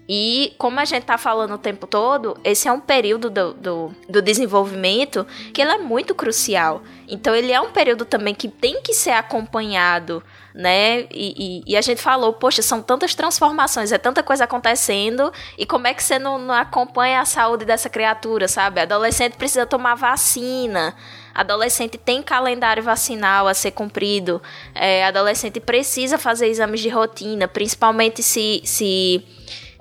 E 0.08 0.54
como 0.58 0.80
a 0.80 0.86
gente 0.86 1.04
tá 1.04 1.18
falando 1.18 1.54
o 1.56 1.58
tempo 1.58 1.88
todo, 1.88 2.38
esse 2.44 2.68
é 2.68 2.72
um 2.72 2.80
período 2.80 3.30
do, 3.30 3.54
do, 3.54 3.96
do 4.08 4.22
desenvolvimento 4.22 5.26
que 5.54 5.62
ele 5.62 5.72
é 5.72 5.78
muito 5.80 6.14
crucial. 6.14 6.84
Então 7.08 7.36
ele 7.36 7.52
é 7.52 7.60
um 7.60 7.72
período 7.72 8.06
também 8.06 8.36
que 8.36 8.48
tem 8.48 8.82
que 8.82 8.94
ser 8.94 9.12
acompanhado, 9.12 10.24
né? 10.54 11.02
E, 11.12 11.34
e- 11.58 11.64
e 11.66 11.76
a 11.76 11.82
gente 11.82 12.02
falou, 12.02 12.34
poxa, 12.34 12.62
são 12.62 12.82
tantas 12.82 13.16
transformações, 13.16 13.92
é 13.92 13.98
tanta 13.98 14.22
coisa 14.22 14.44
acontecendo, 14.44 15.32
e 15.58 15.66
como 15.66 15.88
é 15.88 15.94
que 15.94 16.04
você 16.04 16.20
não, 16.20 16.38
não 16.38 16.54
acompanha 16.54 17.20
a 17.22 17.26
saúde 17.26 17.66
dessa 17.66 17.90
criatura, 17.90 18.48
sabe? 18.48 18.80
Adolescente 18.82 19.34
precisa 19.38 19.66
tomar 19.66 19.96
vacina. 19.96 20.96
Adolescente 21.34 21.98
tem 21.98 22.22
calendário 22.24 22.82
vacinal 22.82 23.48
a 23.48 23.54
ser 23.54 23.72
cumprido. 23.72 24.42
É, 24.74 25.04
adolescente 25.06 25.60
precisa 25.60 26.18
fazer 26.18 26.48
exames 26.48 26.80
de 26.80 26.88
rotina, 26.90 27.46
principalmente 27.48 28.24
se, 28.24 28.62
se 28.64 29.22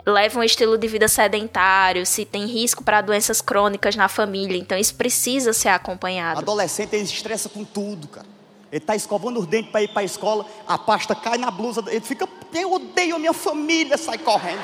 leva 0.07 0.39
um 0.39 0.43
estilo 0.43 0.77
de 0.77 0.87
vida 0.87 1.09
sedentário, 1.09 2.05
se 2.05 2.25
tem 2.25 2.47
risco 2.47 2.85
para 2.85 3.01
doenças 3.01 3.41
crônicas 3.41 3.97
na 3.97 4.09
família. 4.09 4.59
Então 4.59 4.77
isso 4.77 4.95
precisa 4.95 5.53
ser 5.53 5.69
acompanhado. 5.69 6.41
Adolescente, 6.41 6.95
ele 6.95 7.05
estressa 7.05 7.49
com 7.49 7.65
tudo, 7.65 8.09
cara. 8.09 8.27
Ele 8.71 8.81
tá 8.81 8.97
escovando 8.97 9.39
os 9.39 9.47
dentes 9.47 9.71
para 9.71 9.83
ir 9.83 9.89
para 9.89 10.03
a 10.03 10.05
escola, 10.05 10.45
a 10.67 10.77
pasta 10.77 11.15
cai 11.15 11.39
na 11.39 11.49
blusa, 11.49 11.85
ele 11.87 12.01
fica, 12.01 12.29
eu 12.53 12.73
odeio 12.73 13.15
a 13.15 13.19
minha 13.21 13.33
família, 13.33 13.97
sai 13.97 14.19
correndo. 14.19 14.61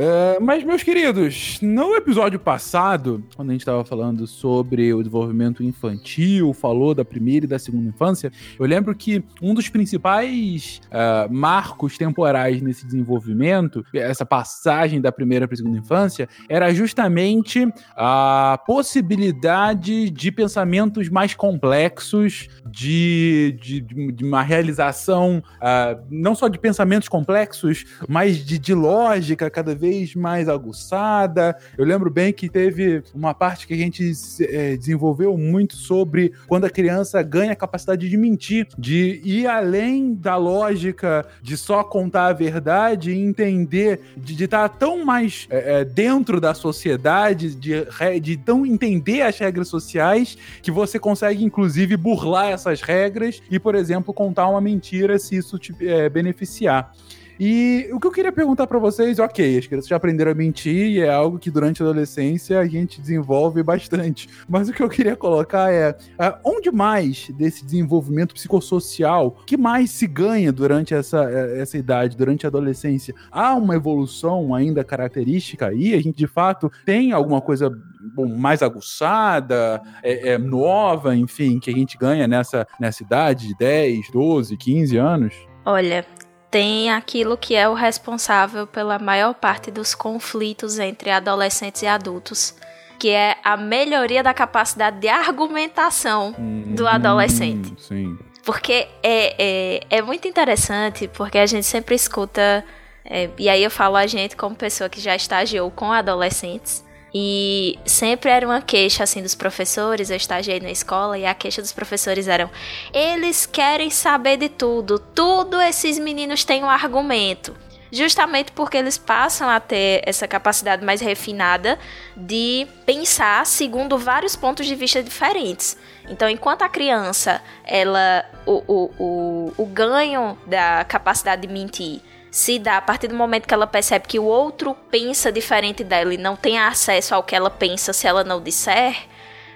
É, 0.00 0.38
mas, 0.38 0.62
meus 0.62 0.84
queridos, 0.84 1.58
no 1.60 1.96
episódio 1.96 2.38
passado, 2.38 3.20
quando 3.34 3.48
a 3.48 3.52
gente 3.52 3.62
estava 3.62 3.84
falando 3.84 4.28
sobre 4.28 4.94
o 4.94 4.98
desenvolvimento 4.98 5.60
infantil, 5.60 6.54
falou 6.54 6.94
da 6.94 7.04
primeira 7.04 7.46
e 7.46 7.48
da 7.48 7.58
segunda 7.58 7.88
infância, 7.88 8.30
eu 8.60 8.64
lembro 8.64 8.94
que 8.94 9.24
um 9.42 9.52
dos 9.52 9.68
principais 9.68 10.80
ah, 10.92 11.26
marcos 11.28 11.98
temporais 11.98 12.62
nesse 12.62 12.86
desenvolvimento, 12.86 13.84
essa 13.92 14.24
passagem 14.24 15.00
da 15.00 15.10
primeira 15.10 15.48
para 15.48 15.54
a 15.54 15.56
segunda 15.56 15.78
infância, 15.78 16.28
era 16.48 16.72
justamente 16.72 17.66
a 17.96 18.56
possibilidade 18.64 20.10
de 20.10 20.30
pensamentos 20.30 21.08
mais 21.08 21.34
complexos, 21.34 22.46
de, 22.70 23.58
de, 23.60 23.80
de 24.12 24.24
uma 24.24 24.42
realização 24.42 25.42
ah, 25.60 25.98
não 26.08 26.36
só 26.36 26.46
de 26.46 26.56
pensamentos 26.56 27.08
complexos, 27.08 27.84
mas 28.08 28.36
de, 28.46 28.60
de 28.60 28.74
lógica 28.74 29.50
cada 29.50 29.74
vez 29.74 29.87
mais 30.14 30.48
aguçada. 30.48 31.56
Eu 31.76 31.84
lembro 31.84 32.10
bem 32.10 32.32
que 32.32 32.48
teve 32.48 33.02
uma 33.14 33.34
parte 33.34 33.66
que 33.66 33.74
a 33.74 33.76
gente 33.76 34.12
eh, 34.40 34.76
desenvolveu 34.76 35.36
muito 35.36 35.76
sobre 35.76 36.32
quando 36.46 36.64
a 36.64 36.70
criança 36.70 37.22
ganha 37.22 37.52
a 37.52 37.56
capacidade 37.56 38.08
de 38.08 38.16
mentir, 38.16 38.68
de 38.78 39.20
ir 39.24 39.46
além 39.46 40.14
da 40.14 40.36
lógica 40.36 41.26
de 41.42 41.56
só 41.56 41.82
contar 41.82 42.26
a 42.26 42.32
verdade 42.32 43.10
e 43.10 43.18
entender, 43.18 44.00
de 44.16 44.44
estar 44.44 44.68
tão 44.68 45.04
mais 45.04 45.46
eh, 45.50 45.80
eh, 45.80 45.84
dentro 45.84 46.40
da 46.40 46.54
sociedade, 46.54 47.54
de, 47.54 47.86
de 48.20 48.36
tão 48.36 48.66
entender 48.66 49.22
as 49.22 49.38
regras 49.38 49.68
sociais, 49.68 50.36
que 50.62 50.70
você 50.70 50.98
consegue, 50.98 51.44
inclusive, 51.44 51.96
burlar 51.96 52.50
essas 52.50 52.80
regras 52.80 53.42
e, 53.50 53.58
por 53.58 53.74
exemplo, 53.74 54.12
contar 54.12 54.48
uma 54.48 54.60
mentira 54.60 55.18
se 55.18 55.36
isso 55.36 55.58
te 55.58 55.74
eh, 55.80 56.08
beneficiar. 56.08 56.92
E 57.38 57.88
o 57.92 58.00
que 58.00 58.06
eu 58.06 58.10
queria 58.10 58.32
perguntar 58.32 58.66
para 58.66 58.78
vocês, 58.78 59.18
ok, 59.18 59.58
as 59.58 59.66
crianças 59.66 59.88
já 59.88 59.96
aprenderam 59.96 60.32
a 60.32 60.34
mentir 60.34 60.88
e 60.90 61.00
é 61.00 61.12
algo 61.12 61.38
que 61.38 61.50
durante 61.50 61.82
a 61.82 61.86
adolescência 61.86 62.58
a 62.58 62.66
gente 62.66 63.00
desenvolve 63.00 63.62
bastante. 63.62 64.28
Mas 64.48 64.68
o 64.68 64.72
que 64.72 64.82
eu 64.82 64.88
queria 64.88 65.14
colocar 65.14 65.72
é, 65.72 65.96
é 66.18 66.34
onde 66.44 66.70
mais 66.70 67.30
desse 67.30 67.64
desenvolvimento 67.64 68.34
psicossocial, 68.34 69.36
que 69.46 69.56
mais 69.56 69.90
se 69.90 70.06
ganha 70.06 70.52
durante 70.52 70.94
essa, 70.94 71.30
é, 71.30 71.60
essa 71.60 71.78
idade, 71.78 72.16
durante 72.16 72.44
a 72.44 72.48
adolescência? 72.48 73.14
Há 73.30 73.54
uma 73.54 73.76
evolução 73.76 74.54
ainda 74.54 74.82
característica 74.82 75.68
aí? 75.68 75.94
A 75.94 76.02
gente 76.02 76.16
de 76.16 76.26
fato 76.26 76.70
tem 76.84 77.12
alguma 77.12 77.40
coisa 77.40 77.70
bom, 78.14 78.26
mais 78.26 78.62
aguçada, 78.62 79.80
é, 80.02 80.30
é, 80.30 80.38
nova, 80.38 81.14
enfim, 81.14 81.60
que 81.60 81.70
a 81.70 81.74
gente 81.74 81.96
ganha 81.96 82.26
nessa, 82.26 82.66
nessa 82.80 83.02
idade 83.02 83.48
de 83.48 83.56
10, 83.56 84.10
12, 84.10 84.56
15 84.56 84.96
anos? 84.96 85.34
Olha, 85.64 86.06
tem 86.50 86.90
aquilo 86.90 87.36
que 87.36 87.54
é 87.54 87.68
o 87.68 87.74
responsável 87.74 88.66
pela 88.66 88.98
maior 88.98 89.34
parte 89.34 89.70
dos 89.70 89.94
conflitos 89.94 90.78
entre 90.78 91.10
adolescentes 91.10 91.82
e 91.82 91.86
adultos, 91.86 92.54
que 92.98 93.10
é 93.10 93.36
a 93.44 93.56
melhoria 93.56 94.22
da 94.22 94.32
capacidade 94.32 94.98
de 94.98 95.08
argumentação 95.08 96.34
hum, 96.38 96.74
do 96.74 96.86
adolescente. 96.86 97.74
Sim. 97.78 98.18
Porque 98.44 98.88
é, 99.02 99.34
é, 99.38 99.80
é 99.90 100.02
muito 100.02 100.26
interessante, 100.26 101.06
porque 101.08 101.36
a 101.36 101.44
gente 101.44 101.66
sempre 101.66 101.94
escuta, 101.94 102.64
é, 103.04 103.28
e 103.38 103.48
aí 103.48 103.62
eu 103.62 103.70
falo 103.70 103.96
a 103.96 104.06
gente 104.06 104.34
como 104.34 104.56
pessoa 104.56 104.88
que 104.88 105.00
já 105.00 105.14
estagiou 105.14 105.70
com 105.70 105.92
adolescentes, 105.92 106.82
e 107.14 107.78
sempre 107.86 108.30
era 108.30 108.46
uma 108.46 108.60
queixa 108.60 109.02
assim 109.02 109.22
dos 109.22 109.34
professores, 109.34 110.10
eu 110.10 110.16
estagiei 110.16 110.60
na 110.60 110.70
escola 110.70 111.18
e 111.18 111.24
a 111.24 111.34
queixa 111.34 111.62
dos 111.62 111.72
professores 111.72 112.28
eram: 112.28 112.50
eles 112.92 113.46
querem 113.46 113.90
saber 113.90 114.36
de 114.36 114.48
tudo, 114.48 114.98
tudo 114.98 115.60
esses 115.60 115.98
meninos 115.98 116.44
têm 116.44 116.62
um 116.62 116.70
argumento. 116.70 117.56
Justamente 117.90 118.52
porque 118.52 118.76
eles 118.76 118.98
passam 118.98 119.48
a 119.48 119.58
ter 119.58 120.02
essa 120.04 120.28
capacidade 120.28 120.84
mais 120.84 121.00
refinada 121.00 121.78
de 122.14 122.66
pensar 122.84 123.46
segundo 123.46 123.96
vários 123.96 124.36
pontos 124.36 124.66
de 124.66 124.74
vista 124.74 125.02
diferentes. 125.02 125.74
Então, 126.06 126.28
enquanto 126.28 126.62
a 126.62 126.68
criança, 126.68 127.40
ela 127.64 128.26
o, 128.44 128.62
o, 128.66 128.90
o, 128.98 129.54
o 129.56 129.66
ganho 129.66 130.36
da 130.46 130.84
capacidade 130.84 131.46
de 131.46 131.48
mentir 131.52 132.02
se 132.30 132.58
dá 132.58 132.76
a 132.76 132.82
partir 132.82 133.08
do 133.08 133.14
momento 133.14 133.46
que 133.46 133.54
ela 133.54 133.66
percebe 133.66 134.06
que 134.06 134.18
o 134.18 134.24
outro 134.24 134.74
pensa 134.90 135.32
diferente 135.32 135.82
dela 135.82 136.12
e 136.12 136.18
não 136.18 136.36
tem 136.36 136.58
acesso 136.58 137.14
ao 137.14 137.22
que 137.22 137.34
ela 137.34 137.50
pensa 137.50 137.92
se 137.92 138.06
ela 138.06 138.22
não 138.22 138.42
disser, 138.42 138.96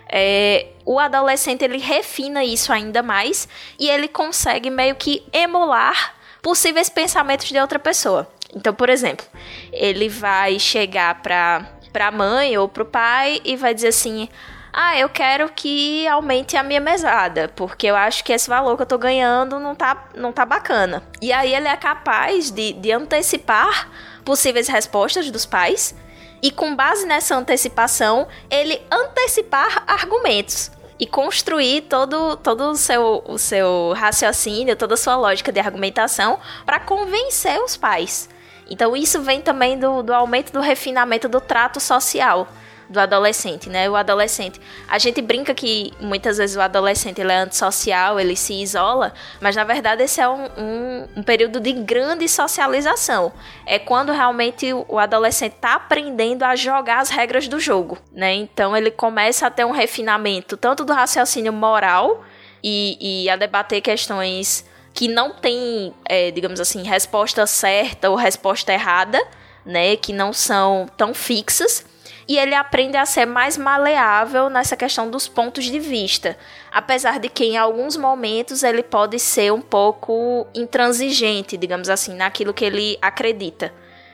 é, 0.08 0.66
o 0.84 0.98
adolescente 0.98 1.62
ele 1.62 1.78
refina 1.78 2.44
isso 2.44 2.72
ainda 2.72 3.02
mais 3.02 3.48
e 3.78 3.88
ele 3.88 4.08
consegue 4.08 4.68
meio 4.70 4.94
que 4.94 5.26
emular 5.32 6.14
possíveis 6.42 6.88
pensamentos 6.88 7.48
de 7.48 7.58
outra 7.58 7.78
pessoa. 7.78 8.28
Então, 8.54 8.74
por 8.74 8.90
exemplo, 8.90 9.24
ele 9.72 10.08
vai 10.08 10.58
chegar 10.58 11.22
para 11.22 11.66
para 11.92 12.06
a 12.06 12.10
mãe 12.10 12.56
ou 12.56 12.68
para 12.68 12.82
o 12.82 12.86
pai 12.86 13.40
e 13.44 13.54
vai 13.54 13.74
dizer 13.74 13.88
assim: 13.88 14.28
ah, 14.72 14.98
eu 14.98 15.08
quero 15.08 15.50
que 15.50 16.06
aumente 16.08 16.56
a 16.56 16.62
minha 16.62 16.80
mesada, 16.80 17.48
porque 17.54 17.86
eu 17.86 17.94
acho 17.94 18.24
que 18.24 18.32
esse 18.32 18.48
valor 18.48 18.74
que 18.76 18.82
eu 18.82 18.86
tô 18.86 18.96
ganhando 18.96 19.60
não 19.60 19.74
tá, 19.74 20.08
não 20.14 20.32
tá 20.32 20.46
bacana. 20.46 21.02
E 21.20 21.30
aí 21.30 21.54
ele 21.54 21.68
é 21.68 21.76
capaz 21.76 22.50
de, 22.50 22.72
de 22.72 22.90
antecipar 22.90 23.90
possíveis 24.24 24.68
respostas 24.68 25.30
dos 25.30 25.44
pais 25.44 25.94
e 26.40 26.50
com 26.50 26.74
base 26.74 27.04
nessa 27.04 27.36
antecipação, 27.36 28.26
ele 28.50 28.80
antecipar 28.90 29.84
argumentos 29.86 30.70
e 30.98 31.06
construir 31.06 31.82
todo, 31.82 32.36
todo 32.36 32.70
o, 32.70 32.74
seu, 32.74 33.22
o 33.26 33.36
seu 33.36 33.92
raciocínio, 33.94 34.74
toda 34.74 34.94
a 34.94 34.96
sua 34.96 35.16
lógica 35.16 35.52
de 35.52 35.60
argumentação 35.60 36.38
para 36.64 36.80
convencer 36.80 37.60
os 37.62 37.76
pais. 37.76 38.28
Então 38.70 38.96
isso 38.96 39.20
vem 39.20 39.42
também 39.42 39.78
do, 39.78 40.02
do 40.02 40.14
aumento 40.14 40.50
do 40.50 40.60
refinamento 40.60 41.28
do 41.28 41.42
trato 41.42 41.78
social 41.78 42.48
do 42.92 43.00
adolescente, 43.00 43.68
né? 43.68 43.88
O 43.88 43.96
adolescente. 43.96 44.60
A 44.86 44.98
gente 44.98 45.20
brinca 45.20 45.54
que 45.54 45.92
muitas 45.98 46.36
vezes 46.36 46.54
o 46.54 46.60
adolescente 46.60 47.20
ele 47.20 47.32
é 47.32 47.38
antissocial, 47.38 48.20
ele 48.20 48.36
se 48.36 48.54
isola, 48.54 49.12
mas 49.40 49.56
na 49.56 49.64
verdade 49.64 50.02
esse 50.02 50.20
é 50.20 50.28
um, 50.28 50.44
um, 50.56 51.08
um 51.16 51.22
período 51.22 51.58
de 51.58 51.72
grande 51.72 52.28
socialização. 52.28 53.32
É 53.66 53.78
quando 53.78 54.12
realmente 54.12 54.72
o 54.72 54.98
adolescente 54.98 55.54
está 55.54 55.74
aprendendo 55.74 56.44
a 56.44 56.54
jogar 56.54 57.00
as 57.00 57.10
regras 57.10 57.48
do 57.48 57.58
jogo, 57.58 57.98
né? 58.12 58.34
Então 58.34 58.76
ele 58.76 58.90
começa 58.90 59.46
a 59.46 59.50
ter 59.50 59.64
um 59.64 59.72
refinamento 59.72 60.56
tanto 60.56 60.84
do 60.84 60.92
raciocínio 60.92 61.52
moral 61.52 62.22
e, 62.62 63.24
e 63.24 63.30
a 63.30 63.36
debater 63.36 63.80
questões 63.80 64.70
que 64.94 65.08
não 65.08 65.32
tem, 65.32 65.94
é, 66.04 66.30
digamos 66.30 66.60
assim, 66.60 66.82
resposta 66.82 67.46
certa 67.46 68.10
ou 68.10 68.16
resposta 68.16 68.70
errada, 68.72 69.18
né? 69.64 69.96
Que 69.96 70.12
não 70.12 70.34
são 70.34 70.86
tão 70.96 71.14
fixas 71.14 71.90
e 72.28 72.38
ele 72.38 72.54
aprende 72.54 72.96
a 72.96 73.04
ser 73.04 73.26
mais 73.26 73.56
maleável 73.56 74.48
nessa 74.48 74.76
questão 74.76 75.10
dos 75.10 75.28
pontos 75.28 75.64
de 75.64 75.78
vista, 75.78 76.36
apesar 76.70 77.18
de 77.18 77.28
que 77.28 77.44
em 77.44 77.56
alguns 77.56 77.96
momentos 77.96 78.62
ele 78.62 78.82
pode 78.82 79.18
ser 79.18 79.52
um 79.52 79.60
pouco 79.60 80.46
intransigente, 80.54 81.56
digamos 81.56 81.88
assim, 81.88 82.14
naquilo 82.14 82.54
que 82.54 82.64
ele 82.64 82.98
acredita. 83.02 83.72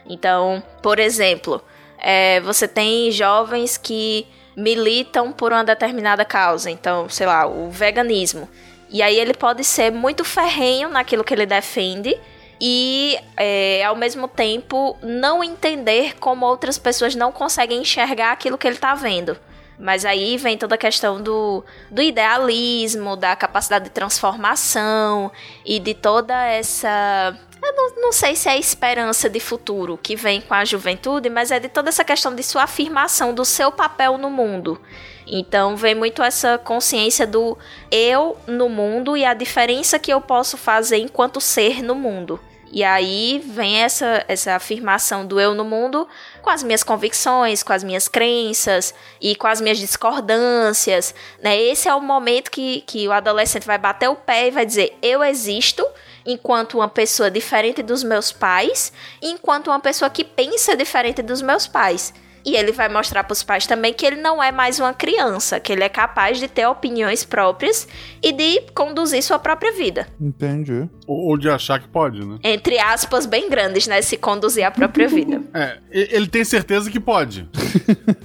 Então, 0.09 0.63
por 0.83 0.99
exemplo, 0.99 1.63
é, 1.99 2.41
você 2.41 2.67
tem 2.67 3.11
jovens 3.11 3.77
que 3.77 4.27
militam 4.57 5.33
por 5.33 5.53
uma 5.53 5.63
determinada 5.63 6.25
causa, 6.25 6.71
então, 6.71 7.09
sei 7.09 7.27
lá, 7.27 7.47
o 7.47 7.71
veganismo. 7.71 8.49
E 8.91 9.03
aí 9.03 9.19
ele 9.19 9.35
pode 9.35 9.63
ser 9.63 9.93
muito 9.93 10.25
ferrenho 10.25 10.89
naquilo 10.89 11.23
que 11.23 11.35
ele 11.35 11.45
defende 11.47 12.19
e 12.61 13.19
é, 13.37 13.85
ao 13.85 13.95
mesmo 13.95 14.27
tempo 14.27 14.97
não 15.03 15.43
entender 15.45 16.17
como 16.19 16.45
outras 16.47 16.79
pessoas 16.79 17.15
não 17.15 17.31
conseguem 17.31 17.81
enxergar 17.81 18.33
aquilo 18.33 18.59
que 18.59 18.67
ele 18.67 18.77
está 18.77 18.95
vendo. 18.95 19.37
Mas 19.79 20.05
aí 20.05 20.37
vem 20.37 20.59
toda 20.59 20.75
a 20.75 20.79
questão 20.79 21.23
do, 21.23 21.65
do 21.89 22.03
idealismo, 22.03 23.15
da 23.15 23.37
capacidade 23.37 23.85
de 23.85 23.91
transformação 23.91 25.31
e 25.65 25.79
de 25.79 25.95
toda 25.95 26.35
essa. 26.47 27.39
Eu 27.63 27.77
não, 27.77 28.03
não 28.03 28.13
sei 28.13 28.35
se 28.35 28.49
é 28.49 28.59
esperança 28.59 29.31
de 29.31 29.39
futuro 29.39 29.97
que 29.97 30.17
vem 30.17 30.41
com 30.41 30.55
a 30.55 30.65
juventude, 30.65 31.31
mas 31.31 31.53
é 31.53 31.61
de 31.61 31.69
toda 31.69 31.91
essa 31.91 32.03
questão 32.03 32.35
de 32.35 32.43
sua 32.43 32.65
afirmação 32.65 33.33
do 33.33 33.45
seu 33.45 33.71
papel 33.71 34.19
no 34.19 34.31
mundo. 34.31 34.81
Então 35.25 35.77
vem 35.77 35.95
muito 35.95 36.23
essa 36.23 36.59
consciência 36.59 37.27
do 37.27 37.57
eu 37.91 38.37
no 38.49 38.69
mundo 38.69 39.17
e 39.17 39.25
a 39.25 39.35
diferença 39.35 39.99
que 39.99 40.13
eu 40.13 40.21
posso 40.21 40.57
fazer 40.57 40.97
enquanto 40.99 41.41
ser 41.41 41.85
no 41.85 41.95
mundo. 41.95 42.41
E 42.71 42.85
aí 42.85 43.43
vem 43.47 43.83
essa, 43.83 44.25
essa 44.29 44.55
afirmação 44.55 45.27
do 45.27 45.41
eu 45.41 45.55
no 45.55 45.65
mundo 45.65 46.07
com 46.43 46.51
as 46.51 46.63
minhas 46.63 46.83
convicções, 46.83 47.63
com 47.63 47.73
as 47.73 47.83
minhas 47.83 48.09
crenças 48.09 48.95
e 49.21 49.35
com 49.35 49.47
as 49.47 49.61
minhas 49.61 49.79
discordâncias. 49.79 51.15
Né? 51.43 51.59
Esse 51.61 51.89
é 51.89 51.95
o 51.95 52.01
momento 52.01 52.51
que, 52.51 52.83
que 52.83 53.09
o 53.09 53.13
adolescente 53.13 53.67
vai 53.67 53.79
bater 53.79 54.09
o 54.09 54.17
pé 54.17 54.49
e 54.49 54.51
vai 54.51 54.67
dizer: 54.67 54.97
Eu 55.01 55.25
existo 55.25 55.87
enquanto 56.27 56.75
uma 56.75 56.89
pessoa 56.89 57.31
diferente 57.31 57.83
dos 57.83 58.05
meus 58.05 58.31
pais, 58.33 58.93
enquanto 59.23 59.69
uma 59.69 59.81
pessoa 59.81 60.11
que 60.11 60.23
pensa 60.23 60.77
diferente 60.77 61.23
dos 61.23 61.41
meus 61.41 61.67
pais. 61.67 62.13
E 62.49 62.57
ele 62.57 62.73
vai 62.73 62.89
mostrar 62.89 63.25
para 63.25 63.35
os 63.35 63.43
pais 63.43 63.67
também 63.67 63.93
que 63.93 64.07
ele 64.07 64.17
não 64.17 64.43
é 64.43 64.51
mais 64.51 64.81
uma 64.81 64.95
criança, 64.95 65.61
que 65.61 65.71
ele 65.71 65.85
é 65.85 65.89
capaz 65.89 66.39
de 66.39 66.49
ter 66.49 66.67
opiniões 66.67 67.23
próprias 67.23 67.87
e 68.23 68.33
de 68.33 68.63
conduzir 68.75 69.23
sua 69.23 69.39
própria 69.39 69.71
vida. 69.71 70.09
Entendi. 70.19 70.89
Ou, 71.07 71.37
de 71.37 71.51
achar 71.51 71.79
que 71.79 71.87
pode, 71.87 72.25
né? 72.25 72.39
Entre 72.43 72.79
aspas 72.79 73.27
bem 73.27 73.51
grandes, 73.51 73.87
né? 73.87 74.01
Se 74.01 74.17
conduzir 74.17 74.65
a 74.65 74.71
própria 74.71 75.07
vida. 75.09 75.43
É, 75.53 75.77
ele 75.91 76.27
tem 76.27 76.43
certeza 76.43 76.91
que 76.91 76.99
pode. 76.99 77.47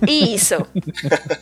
Isso. 0.08 0.56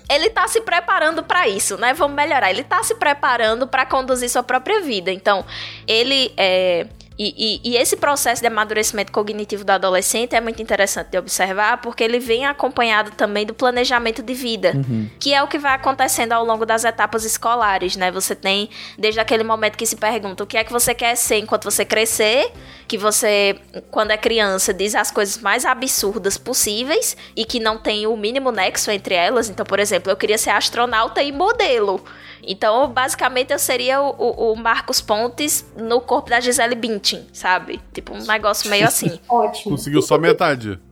ele 0.09 0.31
tá 0.31 0.47
se 0.47 0.61
preparando 0.61 1.21
para 1.21 1.47
isso, 1.47 1.77
né? 1.77 1.93
Vamos 1.93 2.15
melhorar. 2.15 2.49
Ele 2.49 2.63
tá 2.63 2.81
se 2.81 2.95
preparando 2.95 3.67
para 3.67 3.85
conduzir 3.85 4.27
sua 4.27 4.41
própria 4.41 4.81
vida. 4.81 5.11
Então, 5.11 5.45
ele 5.87 6.33
é 6.35 6.87
e, 7.23 7.35
e, 7.37 7.71
e, 7.71 7.77
esse 7.77 7.97
processo 7.97 8.41
de 8.41 8.47
amadurecimento 8.47 9.11
cognitivo 9.11 9.63
do 9.63 9.69
adolescente 9.69 10.35
é 10.35 10.41
muito 10.41 10.59
interessante 10.59 11.09
de 11.11 11.19
observar, 11.19 11.79
porque 11.79 12.03
ele 12.03 12.17
vem 12.17 12.47
acompanhado 12.47 13.11
também 13.11 13.45
do 13.45 13.53
planejamento 13.53 14.23
de 14.23 14.33
vida, 14.33 14.73
uhum. 14.73 15.07
que 15.19 15.31
é 15.31 15.43
o 15.43 15.47
que 15.47 15.59
vai 15.59 15.75
acontecendo 15.75 16.31
ao 16.31 16.43
longo 16.43 16.65
das 16.65 16.83
etapas 16.83 17.23
escolares, 17.23 17.95
né? 17.95 18.09
Você 18.09 18.33
tem, 18.33 18.71
desde 18.97 19.19
aquele 19.19 19.43
momento 19.43 19.77
que 19.77 19.85
se 19.85 19.97
pergunta 19.97 20.43
o 20.43 20.47
que 20.47 20.57
é 20.57 20.63
que 20.63 20.71
você 20.71 20.95
quer 20.95 21.15
ser 21.15 21.37
enquanto 21.37 21.65
você 21.65 21.85
crescer, 21.85 22.51
que 22.87 22.97
você, 22.97 23.55
quando 23.91 24.09
é 24.09 24.17
criança, 24.17 24.73
diz 24.73 24.95
as 24.95 25.11
coisas 25.11 25.37
mais 25.37 25.63
absurdas 25.63 26.39
possíveis 26.39 27.15
e 27.35 27.45
que 27.45 27.59
não 27.59 27.77
tem 27.77 28.07
o 28.07 28.17
mínimo 28.17 28.51
nexo 28.51 28.89
entre 28.89 29.13
elas. 29.13 29.47
Então, 29.47 29.63
por 29.63 29.79
exemplo, 29.79 30.11
eu 30.11 30.17
queria 30.17 30.39
ser 30.39 30.49
astronauta 30.49 31.21
e 31.21 31.31
modelo. 31.31 32.03
Então, 32.43 32.87
basicamente, 32.89 33.53
eu 33.53 33.59
seria 33.59 34.01
o, 34.01 34.09
o, 34.17 34.53
o 34.53 34.55
Marcos 34.55 34.99
Pontes 34.99 35.65
no 35.77 36.01
corpo 36.01 36.29
da 36.29 36.39
Gisele 36.39 36.75
Bündchen, 36.75 37.10
sabe? 37.33 37.79
Tipo, 37.93 38.13
um 38.13 38.25
negócio 38.25 38.69
meio 38.69 38.85
assim. 38.87 39.19
Ótimo. 39.27 39.75
Conseguiu 39.75 40.01
só 40.01 40.17
metade. 40.17 40.79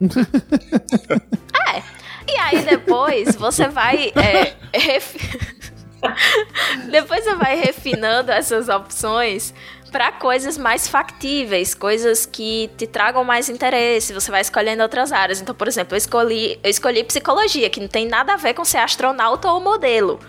é. 1.68 1.82
E 2.28 2.38
aí, 2.38 2.62
depois, 2.62 3.34
você 3.36 3.68
vai... 3.68 4.12
É, 4.14 4.54
ref... 4.78 5.16
depois 6.90 7.24
você 7.24 7.34
vai 7.34 7.56
refinando 7.56 8.30
essas 8.30 8.68
opções 8.68 9.52
para 9.90 10.12
coisas 10.12 10.56
mais 10.56 10.88
factíveis, 10.88 11.74
coisas 11.74 12.24
que 12.24 12.70
te 12.76 12.86
tragam 12.86 13.24
mais 13.24 13.48
interesse. 13.48 14.12
Você 14.12 14.30
vai 14.30 14.40
escolhendo 14.40 14.82
outras 14.82 15.12
áreas. 15.12 15.40
Então, 15.40 15.54
por 15.54 15.68
exemplo, 15.68 15.94
eu 15.94 15.98
escolhi, 15.98 16.58
eu 16.62 16.70
escolhi 16.70 17.04
psicologia, 17.04 17.68
que 17.68 17.80
não 17.80 17.88
tem 17.88 18.06
nada 18.06 18.34
a 18.34 18.36
ver 18.36 18.54
com 18.54 18.64
ser 18.64 18.78
astronauta 18.78 19.50
ou 19.50 19.60
modelo. 19.60 20.20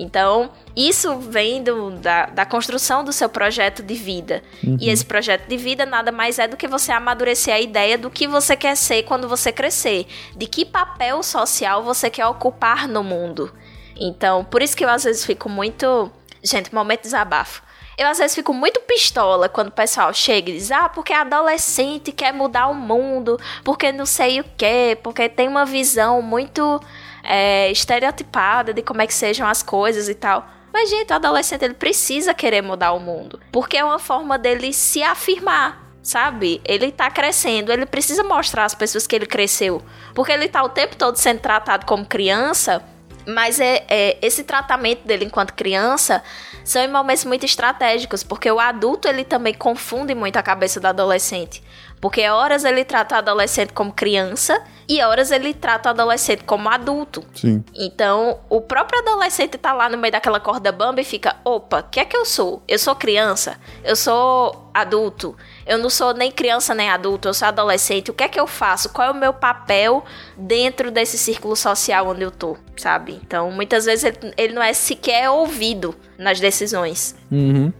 Então, 0.00 0.48
isso 0.76 1.18
vem 1.18 1.60
do, 1.60 1.90
da, 1.90 2.26
da 2.26 2.46
construção 2.46 3.02
do 3.02 3.12
seu 3.12 3.28
projeto 3.28 3.82
de 3.82 3.94
vida. 3.94 4.44
Uhum. 4.62 4.76
E 4.80 4.88
esse 4.88 5.04
projeto 5.04 5.48
de 5.48 5.56
vida 5.56 5.84
nada 5.84 6.12
mais 6.12 6.38
é 6.38 6.46
do 6.46 6.56
que 6.56 6.68
você 6.68 6.92
amadurecer 6.92 7.52
a 7.52 7.60
ideia 7.60 7.98
do 7.98 8.08
que 8.08 8.28
você 8.28 8.56
quer 8.56 8.76
ser 8.76 9.02
quando 9.02 9.28
você 9.28 9.50
crescer. 9.50 10.06
De 10.36 10.46
que 10.46 10.64
papel 10.64 11.20
social 11.24 11.82
você 11.82 12.08
quer 12.08 12.26
ocupar 12.26 12.86
no 12.86 13.02
mundo. 13.02 13.52
Então, 13.98 14.44
por 14.44 14.62
isso 14.62 14.76
que 14.76 14.84
eu 14.84 14.88
às 14.88 15.02
vezes 15.02 15.26
fico 15.26 15.48
muito. 15.48 16.08
Gente, 16.44 16.72
momento 16.72 17.00
de 17.00 17.08
desabafo. 17.08 17.60
Eu 17.98 18.06
às 18.06 18.18
vezes 18.18 18.36
fico 18.36 18.54
muito 18.54 18.78
pistola 18.82 19.48
quando 19.48 19.68
o 19.68 19.72
pessoal 19.72 20.14
chega 20.14 20.48
e 20.48 20.54
diz: 20.54 20.70
ah, 20.70 20.88
porque 20.88 21.12
adolescente 21.12 22.12
quer 22.12 22.32
mudar 22.32 22.68
o 22.68 22.74
mundo, 22.74 23.36
porque 23.64 23.90
não 23.90 24.06
sei 24.06 24.38
o 24.38 24.44
quê, 24.56 24.96
porque 25.02 25.28
tem 25.28 25.48
uma 25.48 25.64
visão 25.64 26.22
muito 26.22 26.80
é, 27.28 27.70
estereotipada 27.70 28.72
de 28.72 28.80
como 28.80 29.02
é 29.02 29.06
que 29.06 29.12
sejam 29.12 29.46
as 29.46 29.62
coisas 29.62 30.08
e 30.08 30.14
tal. 30.14 30.48
Mas, 30.72 30.88
gente, 30.88 31.12
o 31.12 31.16
adolescente 31.16 31.64
ele 31.64 31.74
precisa 31.74 32.32
querer 32.32 32.62
mudar 32.62 32.92
o 32.92 33.00
mundo. 33.00 33.38
Porque 33.52 33.76
é 33.76 33.84
uma 33.84 33.98
forma 33.98 34.38
dele 34.38 34.72
se 34.72 35.02
afirmar. 35.02 35.86
Sabe? 36.02 36.62
Ele 36.64 36.90
tá 36.90 37.10
crescendo, 37.10 37.70
ele 37.70 37.84
precisa 37.84 38.24
mostrar 38.24 38.64
às 38.64 38.74
pessoas 38.74 39.06
que 39.06 39.14
ele 39.14 39.26
cresceu. 39.26 39.82
Porque 40.14 40.32
ele 40.32 40.48
tá 40.48 40.62
o 40.62 40.68
tempo 40.70 40.96
todo 40.96 41.16
sendo 41.16 41.40
tratado 41.40 41.84
como 41.84 42.06
criança 42.06 42.82
mas 43.28 43.60
é, 43.60 43.84
é, 43.88 44.18
esse 44.22 44.42
tratamento 44.42 45.06
dele 45.06 45.26
enquanto 45.26 45.52
criança 45.52 46.22
são 46.64 46.82
em 46.82 46.88
momentos 46.88 47.26
muito 47.26 47.44
estratégicos, 47.44 48.22
porque 48.22 48.50
o 48.50 48.58
adulto 48.58 49.06
ele 49.06 49.22
também 49.22 49.52
confunde 49.52 50.14
muito 50.14 50.38
a 50.38 50.42
cabeça 50.42 50.80
do 50.80 50.86
adolescente. 50.86 51.62
Porque 52.00 52.26
horas 52.28 52.64
ele 52.64 52.84
trata 52.84 53.16
o 53.16 53.18
adolescente 53.18 53.72
como 53.72 53.92
criança 53.92 54.62
e 54.88 55.02
horas 55.02 55.30
ele 55.30 55.52
trata 55.52 55.88
o 55.88 55.92
adolescente 55.92 56.44
como 56.44 56.68
adulto. 56.68 57.22
Sim. 57.34 57.62
Então, 57.74 58.38
o 58.48 58.60
próprio 58.60 59.00
adolescente 59.00 59.58
tá 59.58 59.72
lá 59.72 59.88
no 59.88 59.98
meio 59.98 60.12
daquela 60.12 60.40
corda 60.40 60.72
bamba 60.72 61.00
e 61.00 61.04
fica: 61.04 61.36
opa, 61.44 61.80
o 61.80 61.82
que 61.82 62.00
é 62.00 62.04
que 62.04 62.16
eu 62.16 62.24
sou? 62.24 62.62
Eu 62.66 62.78
sou 62.78 62.94
criança? 62.94 63.58
Eu 63.84 63.94
sou 63.94 64.70
adulto? 64.72 65.36
Eu 65.68 65.76
não 65.76 65.90
sou 65.90 66.14
nem 66.14 66.32
criança 66.32 66.74
nem 66.74 66.88
adulto, 66.88 67.28
eu 67.28 67.34
sou 67.34 67.46
adolescente. 67.46 68.10
O 68.10 68.14
que 68.14 68.24
é 68.24 68.28
que 68.28 68.40
eu 68.40 68.46
faço? 68.46 68.88
Qual 68.88 69.06
é 69.06 69.10
o 69.10 69.14
meu 69.14 69.34
papel 69.34 70.02
dentro 70.34 70.90
desse 70.90 71.18
círculo 71.18 71.54
social 71.54 72.08
onde 72.08 72.22
eu 72.22 72.30
tô, 72.30 72.56
sabe? 72.74 73.20
Então, 73.22 73.50
muitas 73.52 73.84
vezes 73.84 74.04
ele, 74.04 74.32
ele 74.38 74.54
não 74.54 74.62
é 74.62 74.72
sequer 74.72 75.28
ouvido 75.28 75.94
nas 76.16 76.40
decisões. 76.40 77.14
Uhum. 77.30 77.70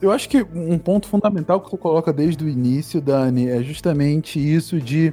Eu 0.00 0.12
acho 0.12 0.28
que 0.28 0.40
um 0.54 0.78
ponto 0.78 1.08
fundamental 1.08 1.60
que 1.60 1.68
tu 1.68 1.76
coloca 1.76 2.12
desde 2.12 2.44
o 2.44 2.48
início, 2.48 3.00
Dani, 3.00 3.48
é 3.48 3.60
justamente 3.60 4.38
isso 4.38 4.80
de 4.80 5.12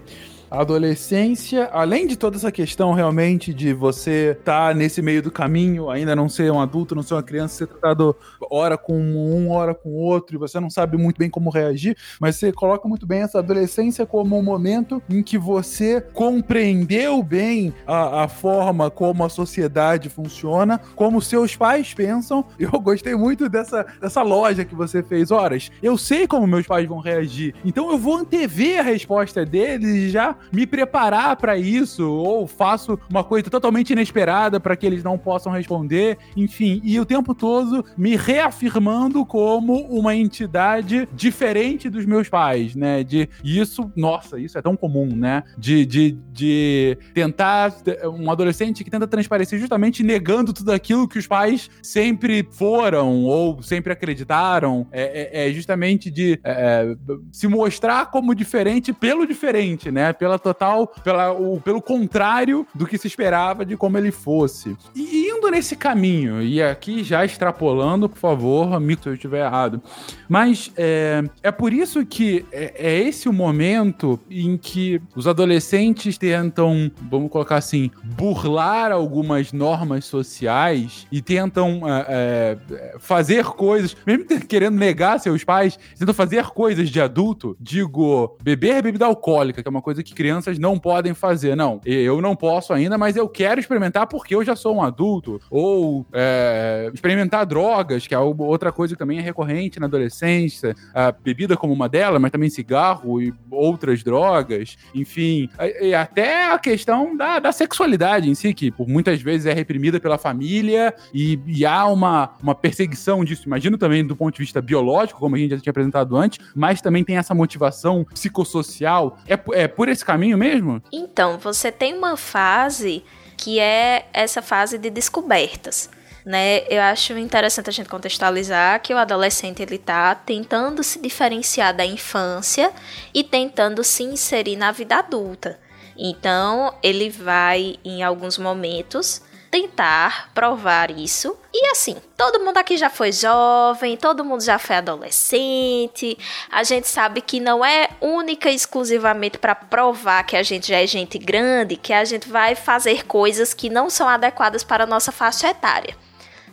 a 0.49 0.61
adolescência, 0.61 1.69
além 1.71 2.07
de 2.07 2.15
toda 2.15 2.37
essa 2.37 2.51
questão 2.51 2.93
realmente 2.93 3.53
de 3.53 3.73
você 3.73 4.35
estar 4.39 4.69
tá 4.69 4.73
nesse 4.73 5.01
meio 5.01 5.21
do 5.21 5.31
caminho, 5.31 5.89
ainda 5.89 6.15
não 6.15 6.29
ser 6.29 6.51
um 6.51 6.61
adulto, 6.61 6.95
não 6.95 7.03
ser 7.03 7.15
uma 7.15 7.23
criança, 7.23 7.55
ser 7.55 7.67
tratado 7.67 8.15
hora 8.49 8.77
com 8.77 8.97
um, 8.97 9.51
hora 9.51 9.75
com 9.75 9.93
outro, 9.93 10.35
e 10.35 10.39
você 10.39 10.59
não 10.59 10.69
sabe 10.69 10.97
muito 10.97 11.17
bem 11.17 11.29
como 11.29 11.49
reagir, 11.49 11.97
mas 12.19 12.35
você 12.35 12.51
coloca 12.51 12.87
muito 12.87 13.05
bem 13.05 13.21
essa 13.21 13.39
adolescência 13.39 14.05
como 14.05 14.37
um 14.37 14.43
momento 14.43 15.01
em 15.09 15.21
que 15.21 15.37
você 15.37 16.01
compreendeu 16.13 17.21
bem 17.21 17.73
a, 17.85 18.23
a 18.23 18.27
forma 18.27 18.89
como 18.89 19.23
a 19.23 19.29
sociedade 19.29 20.09
funciona, 20.09 20.79
como 20.95 21.21
seus 21.21 21.55
pais 21.55 21.93
pensam. 21.93 22.45
Eu 22.59 22.79
gostei 22.81 23.15
muito 23.15 23.47
dessa, 23.47 23.85
dessa 24.01 24.21
loja 24.21 24.65
que 24.65 24.75
você 24.75 25.01
fez. 25.01 25.31
Horas, 25.31 25.71
eu 25.81 25.97
sei 25.97 26.27
como 26.27 26.45
meus 26.45 26.67
pais 26.67 26.87
vão 26.87 26.99
reagir, 26.99 27.55
então 27.63 27.91
eu 27.91 27.97
vou 27.97 28.17
antever 28.17 28.79
a 28.79 28.83
resposta 28.83 29.45
deles 29.45 29.89
e 29.89 30.09
já 30.09 30.36
me 30.51 30.65
preparar 30.65 31.35
para 31.35 31.57
isso, 31.57 32.09
ou 32.09 32.47
faço 32.47 32.99
uma 33.09 33.23
coisa 33.23 33.49
totalmente 33.49 33.91
inesperada 33.91 34.59
para 34.59 34.75
que 34.75 34.85
eles 34.85 35.03
não 35.03 35.17
possam 35.17 35.51
responder, 35.51 36.17
enfim, 36.35 36.81
e 36.83 36.99
o 36.99 37.05
tempo 37.05 37.33
todo 37.33 37.85
me 37.97 38.15
reafirmando 38.15 39.25
como 39.25 39.79
uma 39.87 40.15
entidade 40.15 41.07
diferente 41.13 41.89
dos 41.89 42.05
meus 42.05 42.29
pais, 42.29 42.75
né? 42.75 43.03
De 43.03 43.29
isso, 43.43 43.91
nossa, 43.95 44.39
isso 44.39 44.57
é 44.57 44.61
tão 44.61 44.75
comum, 44.75 45.15
né? 45.15 45.43
De, 45.57 45.85
de, 45.85 46.17
de 46.31 46.97
tentar 47.13 47.73
um 48.05 48.29
adolescente 48.31 48.83
que 48.83 48.89
tenta 48.89 49.07
transparecer 49.07 49.59
justamente 49.59 50.03
negando 50.03 50.53
tudo 50.53 50.71
aquilo 50.71 51.07
que 51.07 51.19
os 51.19 51.27
pais 51.27 51.69
sempre 51.81 52.47
foram 52.51 53.23
ou 53.23 53.61
sempre 53.61 53.93
acreditaram, 53.93 54.87
é, 54.91 55.43
é, 55.43 55.49
é 55.49 55.53
justamente 55.53 56.09
de 56.09 56.39
é, 56.43 56.51
é 56.51 56.95
se 57.31 57.47
mostrar 57.47 58.07
como 58.07 58.35
diferente 58.35 58.93
pelo 58.93 59.25
diferente, 59.25 59.91
né? 59.91 60.13
Pelo 60.13 60.26
pela 60.27 60.37
total, 60.37 60.87
pela, 61.03 61.31
o, 61.31 61.61
pelo 61.61 61.81
contrário 61.81 62.67
do 62.75 62.85
que 62.85 62.97
se 62.97 63.07
esperava 63.07 63.65
de 63.65 63.77
como 63.77 63.97
ele 63.97 64.11
fosse. 64.11 64.75
E 64.93 65.29
indo 65.29 65.49
nesse 65.49 65.75
caminho, 65.75 66.41
e 66.41 66.61
aqui 66.61 67.01
já 67.01 67.23
extrapolando, 67.23 68.09
por 68.09 68.17
favor, 68.17 68.73
amigo, 68.73 69.01
se 69.01 69.09
eu 69.09 69.13
estiver 69.13 69.45
errado, 69.45 69.81
mas 70.27 70.69
é, 70.75 71.23
é 71.41 71.51
por 71.51 71.71
isso 71.71 72.05
que 72.05 72.45
é, 72.51 72.73
é 72.77 72.99
esse 72.99 73.29
o 73.29 73.33
momento 73.33 74.19
em 74.29 74.57
que 74.57 75.01
os 75.15 75.27
adolescentes 75.27 76.17
tentam, 76.17 76.91
vamos 77.09 77.31
colocar 77.31 77.55
assim, 77.55 77.89
burlar 78.03 78.91
algumas 78.91 79.53
normas 79.53 80.03
sociais 80.05 81.07
e 81.09 81.21
tentam 81.21 81.81
é, 81.85 82.57
é, 82.69 82.95
fazer 82.99 83.45
coisas, 83.45 83.95
mesmo 84.05 84.25
querendo 84.45 84.75
negar 84.75 85.19
seus 85.19 85.45
pais, 85.45 85.79
tentam 85.97 86.13
fazer 86.13 86.47
coisas 86.47 86.89
de 86.89 86.99
adulto, 86.99 87.55
digo, 87.59 88.35
beber 88.43 88.83
bebida 88.83 89.05
alcoólica, 89.05 89.61
que 89.61 89.67
é 89.67 89.71
uma 89.71 89.81
coisa 89.81 90.03
que 90.03 90.16
crianças 90.17 90.57
não 90.57 90.79
podem 90.79 91.13
fazer. 91.13 91.55
Não, 91.55 91.79
eu 91.85 92.19
não 92.19 92.35
posso 92.35 92.73
ainda, 92.73 92.97
mas 92.97 93.15
eu 93.15 93.29
quero 93.29 93.59
experimentar 93.59 94.07
porque 94.07 94.33
eu 94.33 94.43
já 94.43 94.55
sou 94.55 94.75
um 94.75 94.81
adulto. 94.81 95.39
Ou 95.51 96.07
é, 96.11 96.89
experimentar 96.91 97.45
drogas, 97.45 98.07
que 98.07 98.15
é 98.15 98.17
outra 98.17 98.71
coisa 98.71 98.95
que 98.95 98.99
também 98.99 99.19
é 99.19 99.21
recorrente 99.21 99.79
na 99.79 99.85
adolescência. 99.85 100.75
A 100.91 101.11
bebida 101.11 101.55
como 101.55 101.71
uma 101.71 101.87
delas, 101.87 102.19
mas 102.19 102.31
também 102.31 102.49
cigarro 102.49 103.21
e 103.21 103.31
outras 103.51 104.03
drogas. 104.03 104.75
Enfim, 104.95 105.49
e 105.81 105.93
até 105.93 106.51
a 106.51 106.57
questão 106.57 107.15
da, 107.15 107.37
da 107.37 107.51
sexualidade 107.51 108.27
em 108.27 108.33
si, 108.33 108.55
que 108.55 108.71
por 108.71 108.87
muitas 108.87 109.21
vezes 109.21 109.45
é 109.45 109.53
reprimida 109.53 109.99
pela 109.99 110.17
família 110.17 110.95
e, 111.13 111.39
e 111.45 111.63
há 111.63 111.85
uma, 111.85 112.31
uma 112.41 112.55
perseguição 112.55 113.23
disso. 113.23 113.43
Imagino 113.45 113.77
também 113.77 114.03
do 114.03 114.15
ponto 114.15 114.33
de 114.33 114.39
vista 114.39 114.59
biológico, 114.63 115.19
como 115.19 115.35
a 115.35 115.39
gente 115.39 115.51
já 115.51 115.59
tinha 115.59 115.71
apresentado 115.71 116.17
antes, 116.17 116.43
mas 116.55 116.81
também 116.81 117.03
tem 117.03 117.17
essa 117.17 117.35
motivação 117.35 118.03
psicossocial. 118.11 119.19
É, 119.27 119.39
é 119.53 119.67
por 119.67 119.87
esse 119.89 120.06
caminho 120.07 120.37
mesmo? 120.37 120.81
Então, 120.91 121.37
você 121.37 121.71
tem 121.71 121.93
uma 121.93 122.15
fase 122.15 123.03
que 123.35 123.59
é 123.59 124.07
essa 124.13 124.41
fase 124.41 124.77
de 124.77 124.89
descobertas. 124.89 125.89
Né? 126.25 126.63
Eu 126.67 126.81
acho 126.81 127.17
interessante 127.17 127.69
a 127.69 127.73
gente 127.73 127.87
contextualizar 127.87 128.81
que 128.81 128.93
o 128.93 128.97
adolescente 128.97 129.61
ele 129.61 129.77
tá 129.77 130.15
tentando 130.15 130.83
se 130.83 130.99
diferenciar 130.99 131.75
da 131.75 131.85
infância 131.85 132.71
e 133.13 133.23
tentando 133.23 133.83
se 133.83 134.03
inserir 134.03 134.55
na 134.55 134.71
vida 134.71 134.95
adulta. 134.97 135.59
Então, 135.97 136.73
ele 136.83 137.09
vai 137.09 137.75
em 137.83 138.03
alguns 138.03 138.37
momentos 138.37 139.21
tentar 139.61 140.29
provar 140.33 140.91
isso. 140.91 141.35
E 141.51 141.71
assim, 141.71 141.95
todo 142.15 142.39
mundo 142.39 142.57
aqui 142.57 142.77
já 142.77 142.89
foi 142.89 143.11
jovem, 143.11 143.97
todo 143.97 144.23
mundo 144.23 144.43
já 144.43 144.59
foi 144.59 144.75
adolescente. 144.75 146.17
A 146.51 146.63
gente 146.63 146.87
sabe 146.87 147.21
que 147.21 147.39
não 147.39 147.65
é 147.65 147.89
única 147.99 148.51
e 148.51 148.55
exclusivamente 148.55 149.39
para 149.39 149.55
provar 149.55 150.23
que 150.23 150.37
a 150.37 150.43
gente 150.43 150.67
já 150.67 150.81
é 150.81 150.85
gente 150.85 151.17
grande 151.17 151.75
que 151.75 151.91
a 151.91 152.05
gente 152.05 152.29
vai 152.29 152.53
fazer 152.53 153.05
coisas 153.05 153.53
que 153.53 153.69
não 153.69 153.89
são 153.89 154.07
adequadas 154.07 154.63
para 154.63 154.83
a 154.83 154.87
nossa 154.87 155.11
faixa 155.11 155.49
etária, 155.49 155.95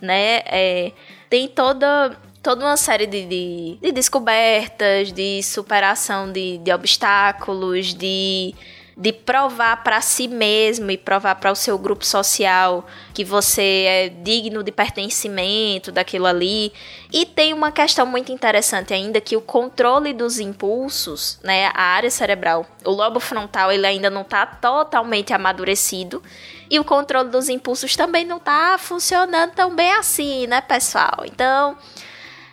né? 0.01 0.41
É, 0.45 0.91
tem 1.29 1.47
toda 1.47 2.17
toda 2.41 2.63
uma 2.63 2.77
série 2.77 3.07
de, 3.07 3.25
de, 3.25 3.77
de 3.81 3.91
descobertas, 3.91 5.11
de 5.11 5.41
superação 5.41 6.31
de, 6.31 6.59
de 6.59 6.71
obstáculos, 6.71 7.93
de 7.95 8.53
de 8.97 9.11
provar 9.11 9.83
para 9.83 9.99
si 9.99 10.25
mesmo 10.27 10.89
e 10.89 10.97
provar 10.97 11.35
para 11.35 11.51
o 11.51 11.55
seu 11.55 11.77
grupo 11.77 12.05
social 12.05 12.87
que 13.13 13.25
você 13.25 13.85
é 13.87 14.09
digno 14.09 14.63
de 14.63 14.71
pertencimento 14.71 15.91
daquilo 15.91 16.25
ali. 16.25 16.71
E 17.11 17.25
tem 17.25 17.53
uma 17.53 17.73
questão 17.73 18.05
muito 18.05 18.31
interessante 18.31 18.93
ainda 18.93 19.19
que 19.19 19.35
o 19.35 19.41
controle 19.41 20.13
dos 20.13 20.39
impulsos, 20.39 21.39
né, 21.43 21.71
a 21.73 21.81
área 21.81 22.09
cerebral, 22.09 22.65
o 22.85 22.91
lobo 22.91 23.19
frontal, 23.19 23.69
ele 23.69 23.85
ainda 23.85 24.09
não 24.09 24.21
está 24.21 24.45
totalmente 24.45 25.33
amadurecido. 25.33 26.23
E 26.69 26.79
o 26.79 26.83
controle 26.85 27.29
dos 27.29 27.49
impulsos 27.49 27.95
também 27.95 28.23
não 28.25 28.37
está 28.37 28.77
funcionando 28.77 29.51
tão 29.51 29.75
bem 29.75 29.91
assim, 29.91 30.47
né, 30.47 30.61
pessoal? 30.61 31.23
Então, 31.25 31.77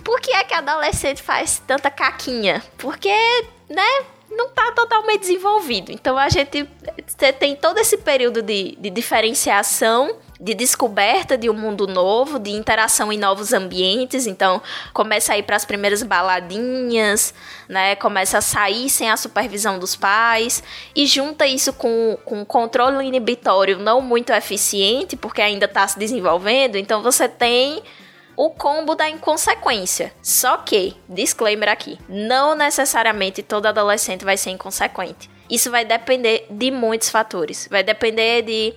por 0.03 0.20
que 0.20 0.32
é 0.32 0.43
que 0.43 0.55
adolescente 0.55 1.22
faz 1.22 1.62
tanta 1.64 1.88
caquinha? 1.88 2.62
Porque, 2.76 3.14
né, 3.68 4.05
não 4.37 4.49
está 4.49 4.72
totalmente 4.72 5.20
desenvolvido. 5.20 5.93
Então 5.93 6.18
a 6.18 6.28
gente 6.28 6.68
tem 7.39 7.57
todo 7.57 7.78
esse 7.78 7.99
período 7.99 8.43
de, 8.43 8.76
de 8.78 8.91
diferenciação 8.91 10.16
de 10.43 10.55
descoberta 10.55 11.39
de 11.39 11.49
um 11.49 11.55
mundo 11.55 11.87
novo, 11.87 12.37
de 12.37 12.51
interação 12.51 13.12
em 13.12 13.16
novos 13.16 13.53
ambientes. 13.53 14.26
Então, 14.26 14.61
começa 14.93 15.33
a 15.33 15.39
ir 15.39 15.45
para 15.45 15.55
as 15.55 15.64
primeiras 15.64 16.03
baladinhas, 16.03 17.33
né? 17.68 17.95
Começa 17.95 18.39
a 18.39 18.41
sair 18.41 18.91
sem 18.91 19.09
a 19.09 19.16
supervisão 19.16 19.78
dos 19.78 19.95
pais 19.95 20.61
e 20.97 21.07
junta 21.07 21.47
isso 21.47 21.72
com, 21.72 22.18
com 22.24 22.45
controle 22.45 23.07
inibitório 23.07 23.78
não 23.78 24.01
muito 24.01 24.33
eficiente, 24.33 25.14
porque 25.14 25.41
ainda 25.41 25.66
está 25.66 25.87
se 25.87 25.97
desenvolvendo. 25.97 26.74
Então, 26.74 27.03
você 27.03 27.28
tem 27.28 27.80
o 28.37 28.51
combo 28.51 28.95
da 28.95 29.09
inconsequência. 29.09 30.12
Só 30.22 30.57
que, 30.59 30.97
disclaimer 31.09 31.68
aqui, 31.68 31.99
não 32.09 32.55
necessariamente 32.55 33.43
todo 33.43 33.66
adolescente 33.66 34.24
vai 34.24 34.37
ser 34.37 34.51
inconsequente. 34.51 35.30
Isso 35.51 35.70
vai 35.70 35.85
depender 35.85 36.47
de 36.51 36.70
muitos 36.70 37.11
fatores. 37.11 37.68
Vai 37.70 37.83
depender 37.83 38.43
de 38.43 38.74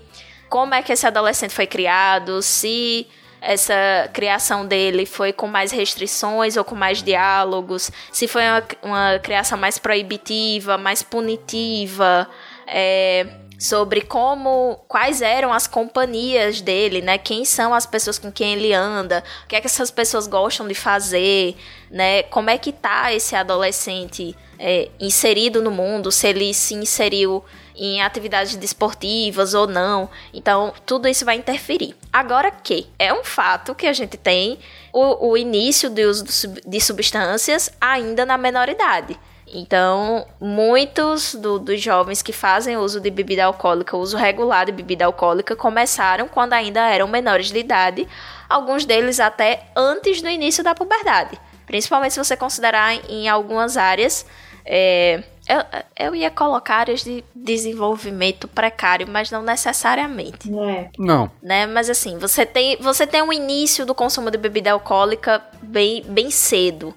como 0.49 0.73
é 0.73 0.81
que 0.81 0.91
esse 0.91 1.07
adolescente 1.07 1.53
foi 1.53 1.67
criado, 1.67 2.41
se 2.41 3.07
essa 3.41 4.09
criação 4.11 4.65
dele 4.65 5.05
foi 5.05 5.31
com 5.31 5.47
mais 5.47 5.71
restrições 5.71 6.57
ou 6.57 6.63
com 6.63 6.75
mais 6.75 7.03
diálogos, 7.03 7.91
se 8.11 8.27
foi 8.27 8.41
uma, 8.41 8.63
uma 8.81 9.19
criação 9.19 9.57
mais 9.57 9.77
proibitiva, 9.77 10.77
mais 10.77 11.03
punitiva, 11.03 12.27
é, 12.65 13.27
sobre 13.57 14.01
como 14.01 14.79
quais 14.87 15.21
eram 15.21 15.53
as 15.53 15.67
companhias 15.67 16.61
dele, 16.61 17.01
né? 17.01 17.17
Quem 17.17 17.45
são 17.45 17.73
as 17.73 17.85
pessoas 17.85 18.19
com 18.19 18.31
quem 18.31 18.53
ele 18.53 18.73
anda, 18.73 19.23
o 19.43 19.47
que 19.47 19.55
é 19.55 19.61
que 19.61 19.67
essas 19.67 19.91
pessoas 19.91 20.27
gostam 20.27 20.67
de 20.67 20.75
fazer, 20.75 21.55
né? 21.89 22.23
Como 22.23 22.49
é 22.49 22.57
que 22.57 22.71
tá 22.71 23.13
esse 23.13 23.35
adolescente 23.35 24.35
é, 24.59 24.89
inserido 24.99 25.61
no 25.61 25.71
mundo, 25.71 26.11
se 26.11 26.27
ele 26.27 26.53
se 26.53 26.73
inseriu 26.73 27.43
em 27.75 28.01
atividades 28.01 28.55
desportivas 28.55 29.53
ou 29.53 29.67
não. 29.67 30.09
Então, 30.33 30.73
tudo 30.85 31.07
isso 31.07 31.25
vai 31.25 31.35
interferir. 31.35 31.95
Agora 32.11 32.49
que 32.49 32.87
é 32.97 33.13
um 33.13 33.23
fato 33.23 33.75
que 33.75 33.85
a 33.85 33.93
gente 33.93 34.17
tem 34.17 34.57
o, 34.93 35.31
o 35.31 35.37
início 35.37 35.89
do 35.89 36.01
uso 36.01 36.23
de 36.65 36.79
substâncias 36.79 37.69
ainda 37.79 38.25
na 38.25 38.37
menoridade. 38.37 39.19
Então, 39.57 40.27
muitos 40.37 41.33
do, 41.33 41.57
dos 41.57 41.81
jovens 41.81 42.21
que 42.21 42.33
fazem 42.33 42.75
uso 42.75 42.99
de 42.99 43.09
bebida 43.09 43.45
alcoólica, 43.45 43.95
uso 43.95 44.17
regular 44.17 44.65
de 44.65 44.73
bebida 44.73 45.05
alcoólica, 45.05 45.55
começaram 45.55 46.27
quando 46.27 46.51
ainda 46.51 46.81
eram 46.89 47.07
menores 47.07 47.51
de 47.51 47.59
idade, 47.59 48.05
alguns 48.49 48.83
deles 48.83 49.17
até 49.17 49.67
antes 49.73 50.21
do 50.21 50.27
início 50.27 50.61
da 50.61 50.75
puberdade. 50.75 51.39
Principalmente 51.65 52.13
se 52.13 52.19
você 52.19 52.35
considerar 52.35 52.95
em 53.09 53.29
algumas 53.29 53.77
áreas. 53.77 54.25
É, 54.65 55.23
eu, 55.47 56.07
eu 56.07 56.15
ia 56.15 56.31
colocar 56.31 56.77
áreas 56.77 57.03
de 57.03 57.23
desenvolvimento 57.33 58.47
precário, 58.47 59.07
mas 59.07 59.31
não 59.31 59.41
necessariamente. 59.41 60.51
É. 60.53 60.89
Não. 60.97 61.31
Né? 61.41 61.65
Mas 61.65 61.89
assim, 61.89 62.17
você 62.17 62.45
tem, 62.45 62.75
você 62.77 63.07
tem 63.07 63.21
um 63.21 63.31
início 63.31 63.85
do 63.85 63.95
consumo 63.95 64.29
de 64.29 64.37
bebida 64.37 64.71
alcoólica 64.71 65.41
bem, 65.61 66.03
bem 66.07 66.29
cedo 66.29 66.93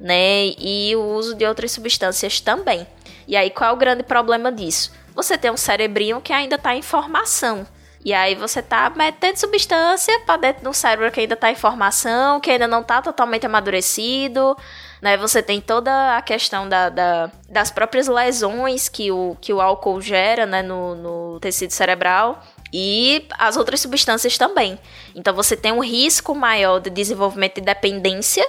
né? 0.00 0.46
E 0.58 0.96
o 0.96 1.02
uso 1.02 1.34
de 1.34 1.44
outras 1.44 1.70
substâncias 1.72 2.40
também. 2.40 2.86
E 3.28 3.36
aí, 3.36 3.50
qual 3.50 3.70
é 3.70 3.72
o 3.72 3.76
grande 3.76 4.02
problema 4.02 4.50
disso? 4.50 4.90
Você 5.14 5.36
tem 5.36 5.50
um 5.50 5.56
cerebrinho 5.56 6.20
que 6.20 6.32
ainda 6.32 6.56
está 6.56 6.74
em 6.74 6.82
formação. 6.82 7.66
E 8.02 8.14
aí 8.14 8.34
você 8.34 8.62
tá 8.62 8.90
metendo 8.96 9.38
substância 9.38 10.18
para 10.20 10.38
dentro 10.38 10.64
do 10.64 10.72
cérebro 10.72 11.10
que 11.12 11.20
ainda 11.20 11.36
tá 11.36 11.50
em 11.50 11.54
formação, 11.54 12.40
que 12.40 12.50
ainda 12.50 12.66
não 12.66 12.82
tá 12.82 13.02
totalmente 13.02 13.44
amadurecido, 13.44 14.56
né? 15.02 15.18
Você 15.18 15.42
tem 15.42 15.60
toda 15.60 16.16
a 16.16 16.22
questão 16.22 16.66
da, 16.66 16.88
da 16.88 17.30
das 17.46 17.70
próprias 17.70 18.08
lesões 18.08 18.88
que 18.88 19.10
o, 19.12 19.36
que 19.38 19.52
o 19.52 19.60
álcool 19.60 20.00
gera, 20.00 20.46
né, 20.46 20.62
no, 20.62 20.94
no 20.94 21.40
tecido 21.40 21.72
cerebral. 21.72 22.42
E 22.72 23.26
as 23.38 23.56
outras 23.58 23.80
substâncias 23.80 24.38
também. 24.38 24.78
Então 25.14 25.34
você 25.34 25.54
tem 25.54 25.72
um 25.72 25.80
risco 25.80 26.34
maior 26.34 26.78
de 26.78 26.88
desenvolvimento 26.88 27.56
de 27.56 27.62
dependência 27.62 28.46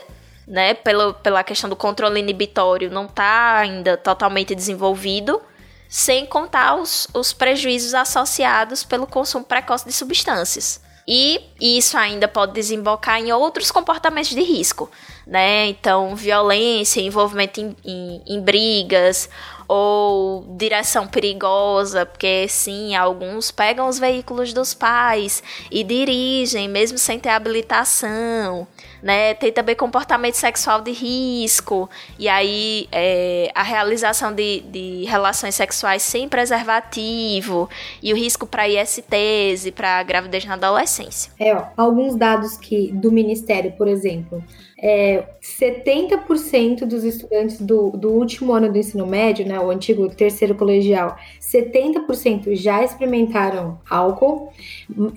né, 0.51 0.73
pela, 0.73 1.13
pela 1.13 1.45
questão 1.45 1.69
do 1.69 1.77
controle 1.77 2.19
inibitório, 2.19 2.91
não 2.91 3.05
está 3.05 3.59
ainda 3.59 3.95
totalmente 3.95 4.53
desenvolvido, 4.53 5.41
sem 5.87 6.25
contar 6.25 6.75
os, 6.75 7.07
os 7.13 7.31
prejuízos 7.31 7.93
associados 7.93 8.83
pelo 8.83 9.07
consumo 9.07 9.45
precoce 9.45 9.85
de 9.85 9.93
substâncias. 9.93 10.81
E 11.07 11.39
isso 11.59 11.97
ainda 11.97 12.27
pode 12.27 12.51
desembocar 12.51 13.17
em 13.17 13.31
outros 13.31 13.71
comportamentos 13.71 14.31
de 14.31 14.41
risco, 14.41 14.91
né? 15.25 15.67
Então, 15.67 16.15
violência, 16.17 16.99
envolvimento 16.99 17.61
em, 17.61 17.75
em, 17.85 18.21
em 18.27 18.41
brigas 18.41 19.29
ou 19.73 20.43
direção 20.57 21.07
perigosa, 21.07 22.05
porque 22.05 22.45
sim, 22.49 22.93
alguns 22.93 23.51
pegam 23.51 23.87
os 23.87 23.97
veículos 23.97 24.51
dos 24.51 24.73
pais 24.73 25.41
e 25.71 25.81
dirigem, 25.81 26.67
mesmo 26.67 26.97
sem 26.97 27.17
ter 27.17 27.29
habilitação 27.29 28.67
né? 29.01 29.33
Tem 29.33 29.51
também 29.51 29.75
comportamento 29.75 30.35
sexual 30.35 30.81
de 30.81 30.91
risco, 30.91 31.89
e 32.19 32.29
aí 32.29 32.87
é, 32.91 33.51
a 33.55 33.63
realização 33.63 34.33
de, 34.33 34.61
de 34.61 35.05
relações 35.05 35.55
sexuais 35.55 36.03
sem 36.03 36.29
preservativo, 36.29 37.69
e 38.01 38.13
o 38.13 38.15
risco 38.15 38.45
para 38.45 38.67
ISTs 38.67 39.65
e 39.65 39.71
para 39.71 40.03
gravidez 40.03 40.45
na 40.45 40.53
adolescência. 40.53 41.31
É, 41.39 41.55
ó, 41.55 41.65
alguns 41.75 42.15
dados 42.15 42.57
que 42.57 42.91
do 42.91 43.11
Ministério, 43.11 43.71
por 43.73 43.87
exemplo, 43.87 44.43
é, 44.81 45.23
70% 45.59 46.85
dos 46.85 47.03
estudantes 47.03 47.59
do, 47.59 47.91
do 47.91 48.09
último 48.09 48.53
ano 48.53 48.71
do 48.71 48.77
ensino 48.77 49.05
médio, 49.05 49.45
né, 49.45 49.59
o 49.59 49.69
antigo 49.69 50.07
terceiro 50.09 50.55
colegial, 50.55 51.15
70% 51.39 52.55
já 52.55 52.83
experimentaram 52.83 53.79
álcool 53.89 54.51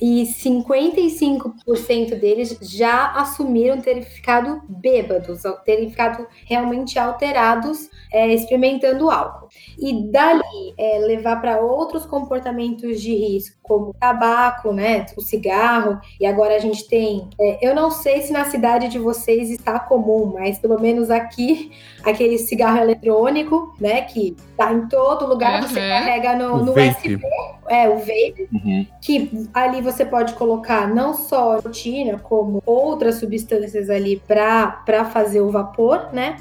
e 0.01 0.25
55% 0.25 2.19
deles 2.19 2.59
já 2.63 3.13
assumiram 3.13 3.81
terem 3.81 4.03
ficado 4.03 4.63
bêbados, 4.69 5.43
terem 5.65 5.91
ficado 5.91 6.27
realmente 6.47 6.99
alterados 6.99 7.89
é, 8.13 8.33
experimentando 8.33 9.11
álcool. 9.11 9.49
E 9.79 10.11
dali 10.11 10.75
é, 10.79 10.99
levar 10.99 11.41
para 11.41 11.61
outros 11.61 12.07
comportamentos 12.07 13.01
de 13.01 13.15
risco, 13.15 13.57
como 13.63 13.95
tabaco, 13.95 14.73
né, 14.73 15.07
o 15.17 15.21
cigarro, 15.21 15.99
e 16.21 16.27
agora 16.27 16.57
a 16.57 16.59
gente 16.59 16.87
tem, 16.87 17.29
é, 17.41 17.67
eu 17.67 17.75
não 17.75 17.91
sei 17.91 18.23
se 18.23 18.33
na 18.33 18.45
cidade 18.45 18.89
de 18.89 18.99
vocês 18.99 19.51
está 19.51 19.79
comum, 19.79 20.24
mas 20.27 20.59
pelo 20.59 20.81
menos 20.81 21.11
aqui, 21.11 21.73
aquele 22.05 22.39
cigarro 22.39 22.79
eletrônico, 22.79 23.75
né, 23.81 24.03
que 24.03 24.37
tá 24.57 24.73
em 24.73 24.89
todo 24.89 25.27
lugar, 25.27 25.63
uhum. 25.63 25.69
você 25.69 25.81
carrega 25.81 26.37
no, 26.37 26.65
no 26.65 26.73
USB, 26.73 27.21
é, 27.69 27.89
o 27.89 27.99
vape, 27.99 28.49
uhum. 28.53 28.87
que 29.01 29.49
ali 29.53 29.81
você 29.81 30.05
pode 30.05 30.35
colocar 30.35 30.89
não 30.89 31.15
só 31.15 31.59
rotina, 31.59 32.19
como 32.19 32.63
outras 32.65 33.17
substâncias 33.17 33.91
ali 33.91 34.23
para 34.27 35.05
fazer 35.13 35.41
o 35.41 35.51
vapor, 35.51 36.09
né, 36.13 36.37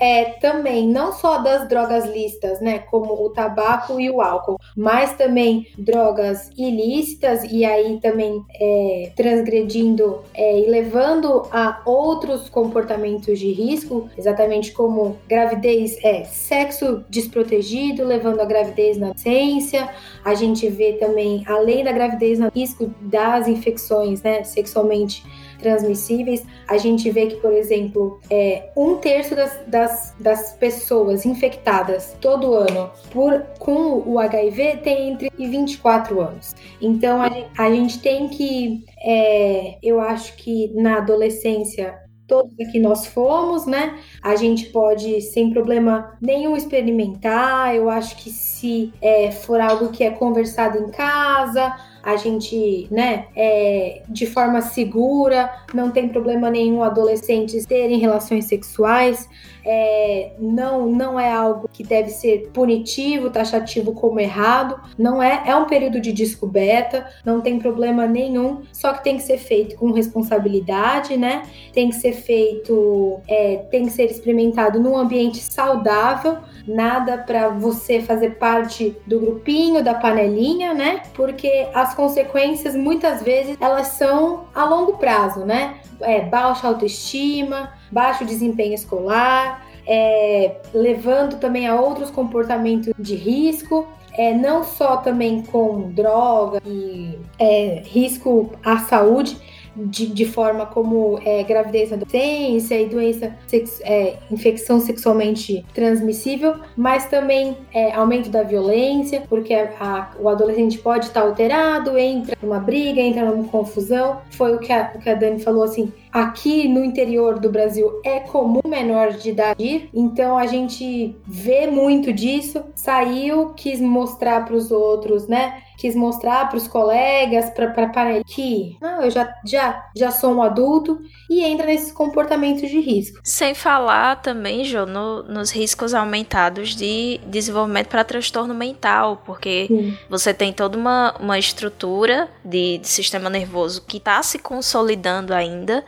é, 0.00 0.24
também 0.40 0.86
não 0.88 1.12
só 1.12 1.38
das 1.38 1.68
drogas 1.68 2.06
listas, 2.06 2.60
né, 2.60 2.78
como 2.78 3.14
o 3.14 3.30
tabaco 3.30 4.00
e 4.00 4.10
o 4.10 4.20
álcool, 4.20 4.58
mas 4.76 5.14
também 5.14 5.66
drogas 5.78 6.50
ilícitas 6.56 7.44
e 7.44 7.64
aí 7.64 7.98
também 8.00 8.44
é, 8.60 9.12
transgredindo 9.16 10.20
é, 10.34 10.60
e 10.60 10.70
levando 10.70 11.46
a 11.50 11.80
outros 11.84 12.48
comportamentos 12.48 13.38
de 13.38 13.52
risco, 13.52 14.08
exatamente 14.16 14.72
como 14.72 15.16
gravidez, 15.28 15.98
é, 16.04 16.24
sexo 16.24 17.04
desprotegido, 17.08 18.04
levando 18.04 18.40
a 18.40 18.44
gravidez 18.44 18.98
na 18.98 19.08
adolescência. 19.08 19.88
A 20.24 20.34
gente 20.34 20.68
vê 20.68 20.94
também, 20.94 21.44
além 21.46 21.84
da 21.84 21.92
gravidez, 21.92 22.38
no 22.38 22.50
risco 22.54 22.92
das 23.00 23.48
infecções, 23.48 24.22
né, 24.22 24.44
sexualmente 24.44 25.22
transmissíveis, 25.60 26.44
a 26.68 26.76
gente 26.76 27.10
vê 27.10 27.26
que, 27.26 27.36
por 27.36 27.52
exemplo, 27.52 28.20
é, 28.30 28.70
um 28.76 28.96
terço 28.96 29.34
das, 29.34 29.60
das, 29.66 30.14
das 30.18 30.52
pessoas 30.54 31.24
infectadas 31.24 32.16
todo 32.20 32.54
ano 32.54 32.90
por, 33.10 33.42
com 33.58 34.02
o 34.06 34.18
HIV 34.18 34.78
tem 34.78 35.10
entre 35.12 35.30
24 35.36 36.20
anos. 36.20 36.54
Então, 36.80 37.22
a, 37.22 37.30
a 37.58 37.70
gente 37.70 38.00
tem 38.00 38.28
que, 38.28 38.84
é, 39.02 39.78
eu 39.82 40.00
acho 40.00 40.36
que 40.36 40.72
na 40.74 40.98
adolescência 40.98 41.98
todos 42.30 42.54
aqui 42.60 42.78
nós 42.78 43.08
fomos, 43.08 43.66
né? 43.66 43.98
A 44.22 44.36
gente 44.36 44.66
pode, 44.66 45.20
sem 45.20 45.50
problema 45.50 46.16
nenhum, 46.22 46.56
experimentar. 46.56 47.74
Eu 47.74 47.90
acho 47.90 48.16
que 48.16 48.30
se 48.30 48.92
é, 49.02 49.32
for 49.32 49.60
algo 49.60 49.88
que 49.88 50.04
é 50.04 50.10
conversado 50.10 50.78
em 50.78 50.88
casa, 50.90 51.74
a 52.02 52.16
gente, 52.16 52.88
né, 52.90 53.26
é, 53.36 54.02
de 54.08 54.26
forma 54.26 54.60
segura, 54.60 55.50
não 55.74 55.90
tem 55.90 56.08
problema 56.08 56.50
nenhum 56.50 56.82
adolescentes 56.82 57.66
terem 57.66 57.98
relações 57.98 58.46
sexuais, 58.46 59.28
é, 59.64 60.32
não, 60.38 60.86
não 60.86 61.20
é 61.20 61.30
algo 61.30 61.68
que 61.72 61.84
deve 61.84 62.08
ser 62.10 62.50
punitivo, 62.52 63.30
taxativo 63.30 63.92
como 63.92 64.18
errado, 64.18 64.80
não 64.98 65.22
é, 65.22 65.42
é 65.46 65.54
um 65.54 65.66
período 65.66 66.00
de 66.00 66.12
descoberta, 66.12 67.06
não 67.24 67.40
tem 67.40 67.58
problema 67.58 68.06
nenhum, 68.06 68.62
só 68.72 68.92
que 68.92 69.04
tem 69.04 69.16
que 69.16 69.22
ser 69.22 69.38
feito 69.38 69.76
com 69.76 69.92
responsabilidade, 69.92 71.16
né, 71.16 71.42
tem 71.72 71.90
que 71.90 71.96
ser 71.96 72.12
feito, 72.12 73.20
é, 73.28 73.56
tem 73.70 73.84
que 73.84 73.90
ser 73.90 74.10
experimentado 74.10 74.80
num 74.80 74.96
ambiente 74.96 75.38
saudável, 75.38 76.38
nada 76.66 77.18
para 77.18 77.48
você 77.48 78.00
fazer 78.00 78.36
parte 78.36 78.96
do 79.06 79.20
grupinho, 79.20 79.84
da 79.84 79.94
panelinha, 79.94 80.72
né, 80.72 81.02
porque 81.14 81.68
as 81.74 81.90
as 81.90 81.94
consequências 81.94 82.76
muitas 82.76 83.22
vezes 83.22 83.56
elas 83.60 83.88
são 83.88 84.44
a 84.54 84.64
longo 84.64 84.96
prazo, 84.96 85.44
né? 85.44 85.80
É, 86.02 86.20
baixa 86.20 86.66
autoestima, 86.66 87.72
baixo 87.90 88.24
desempenho 88.24 88.74
escolar, 88.74 89.66
é, 89.86 90.56
levando 90.72 91.38
também 91.38 91.66
a 91.66 91.80
outros 91.80 92.10
comportamentos 92.10 92.92
de 92.98 93.14
risco. 93.14 93.86
É, 94.12 94.34
não 94.34 94.64
só 94.64 94.96
também 94.96 95.40
com 95.42 95.92
droga 95.92 96.60
e 96.66 97.16
é, 97.38 97.82
risco 97.86 98.50
à 98.64 98.78
saúde, 98.78 99.36
de, 99.86 100.06
de 100.06 100.24
forma 100.24 100.66
como 100.66 101.18
é, 101.24 101.42
gravidez 101.42 101.90
na 101.90 101.96
adolescência 101.96 102.80
e 102.80 102.88
doença, 102.88 103.36
é, 103.82 104.16
infecção 104.30 104.80
sexualmente 104.80 105.64
transmissível, 105.74 106.54
mas 106.76 107.06
também 107.06 107.56
é, 107.72 107.92
aumento 107.92 108.30
da 108.30 108.42
violência, 108.42 109.22
porque 109.28 109.54
a, 109.54 109.70
a, 109.80 110.10
o 110.18 110.28
adolescente 110.28 110.78
pode 110.78 111.06
estar 111.06 111.22
alterado, 111.22 111.96
entra 111.98 112.36
numa 112.42 112.58
briga, 112.58 113.00
entra 113.00 113.24
numa 113.24 113.48
confusão. 113.48 114.20
Foi 114.30 114.54
o 114.54 114.58
que 114.58 114.72
a, 114.72 114.92
o 114.94 114.98
que 114.98 115.08
a 115.08 115.14
Dani 115.14 115.40
falou 115.40 115.64
assim: 115.64 115.92
Aqui 116.12 116.66
no 116.66 116.84
interior 116.84 117.38
do 117.38 117.50
Brasil 117.50 118.00
é 118.04 118.20
comum 118.20 118.62
menor 118.66 119.12
de 119.12 119.30
idade 119.30 119.62
ir, 119.62 119.90
então 119.94 120.36
a 120.36 120.46
gente 120.46 121.16
vê 121.26 121.66
muito 121.66 122.12
disso. 122.12 122.64
Saiu, 122.74 123.50
quis 123.50 123.80
mostrar 123.80 124.44
para 124.44 124.54
os 124.54 124.70
outros, 124.70 125.28
né? 125.28 125.62
Quis 125.78 125.94
mostrar 125.94 126.48
para 126.48 126.58
os 126.58 126.68
colegas, 126.68 127.50
para 127.50 128.14
ele 128.14 128.24
que 128.24 128.76
não, 128.80 129.02
eu 129.02 129.10
já, 129.10 129.34
já, 129.46 129.88
já 129.96 130.10
sou 130.10 130.34
um 130.34 130.42
adulto 130.42 131.00
e 131.28 131.42
entra 131.42 131.66
nesses 131.66 131.90
comportamentos 131.90 132.68
de 132.68 132.80
risco. 132.80 133.18
Sem 133.24 133.54
falar 133.54 134.16
também, 134.16 134.64
Jô, 134.64 134.84
no, 134.84 135.22
nos 135.22 135.50
riscos 135.50 135.94
aumentados 135.94 136.76
de 136.76 137.18
desenvolvimento 137.26 137.88
para 137.88 138.04
transtorno 138.04 138.52
mental, 138.52 139.22
porque 139.24 139.66
Sim. 139.68 139.96
você 140.08 140.34
tem 140.34 140.52
toda 140.52 140.76
uma, 140.76 141.14
uma 141.18 141.38
estrutura 141.38 142.28
de, 142.44 142.78
de 142.78 142.88
sistema 142.88 143.30
nervoso 143.30 143.82
que 143.86 143.96
está 143.96 144.22
se 144.22 144.38
consolidando 144.38 145.32
ainda 145.32 145.82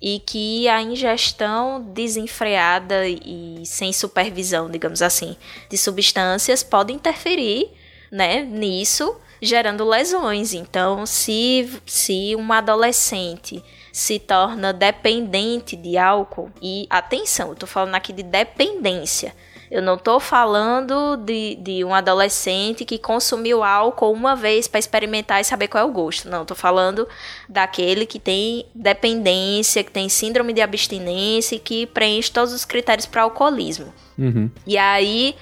e 0.00 0.20
que 0.20 0.68
a 0.68 0.80
ingestão 0.80 1.80
desenfreada 1.80 3.08
e 3.08 3.62
sem 3.64 3.92
supervisão, 3.92 4.70
digamos 4.70 5.02
assim, 5.02 5.36
de 5.68 5.76
substâncias 5.76 6.62
pode 6.62 6.92
interferir, 6.92 7.70
né, 8.10 8.42
nisso, 8.42 9.16
gerando 9.40 9.88
lesões. 9.88 10.52
Então, 10.52 11.04
se 11.06 11.80
se 11.84 12.34
um 12.36 12.52
adolescente 12.52 13.62
se 13.92 14.18
torna 14.18 14.72
dependente 14.72 15.74
de 15.74 15.98
álcool 15.98 16.50
e 16.62 16.86
atenção, 16.88 17.50
eu 17.50 17.56
tô 17.56 17.66
falando 17.66 17.94
aqui 17.94 18.12
de 18.12 18.22
dependência 18.22 19.34
eu 19.70 19.82
não 19.82 19.98
tô 19.98 20.18
falando 20.18 21.16
de, 21.16 21.56
de 21.56 21.84
um 21.84 21.94
adolescente 21.94 22.84
que 22.84 22.98
consumiu 22.98 23.62
álcool 23.62 24.12
uma 24.12 24.34
vez 24.34 24.66
para 24.66 24.80
experimentar 24.80 25.40
e 25.40 25.44
saber 25.44 25.68
qual 25.68 25.84
é 25.84 25.86
o 25.86 25.92
gosto. 25.92 26.28
Não, 26.28 26.44
tô 26.44 26.54
falando 26.54 27.06
daquele 27.48 28.06
que 28.06 28.18
tem 28.18 28.66
dependência, 28.74 29.84
que 29.84 29.90
tem 29.90 30.08
síndrome 30.08 30.52
de 30.52 30.62
abstinência 30.62 31.56
e 31.56 31.58
que 31.58 31.86
preenche 31.86 32.30
todos 32.30 32.52
os 32.52 32.64
critérios 32.64 33.06
para 33.06 33.22
alcoolismo. 33.22 33.92
Uhum. 34.18 34.50
E 34.66 34.78
aí, 34.78 35.36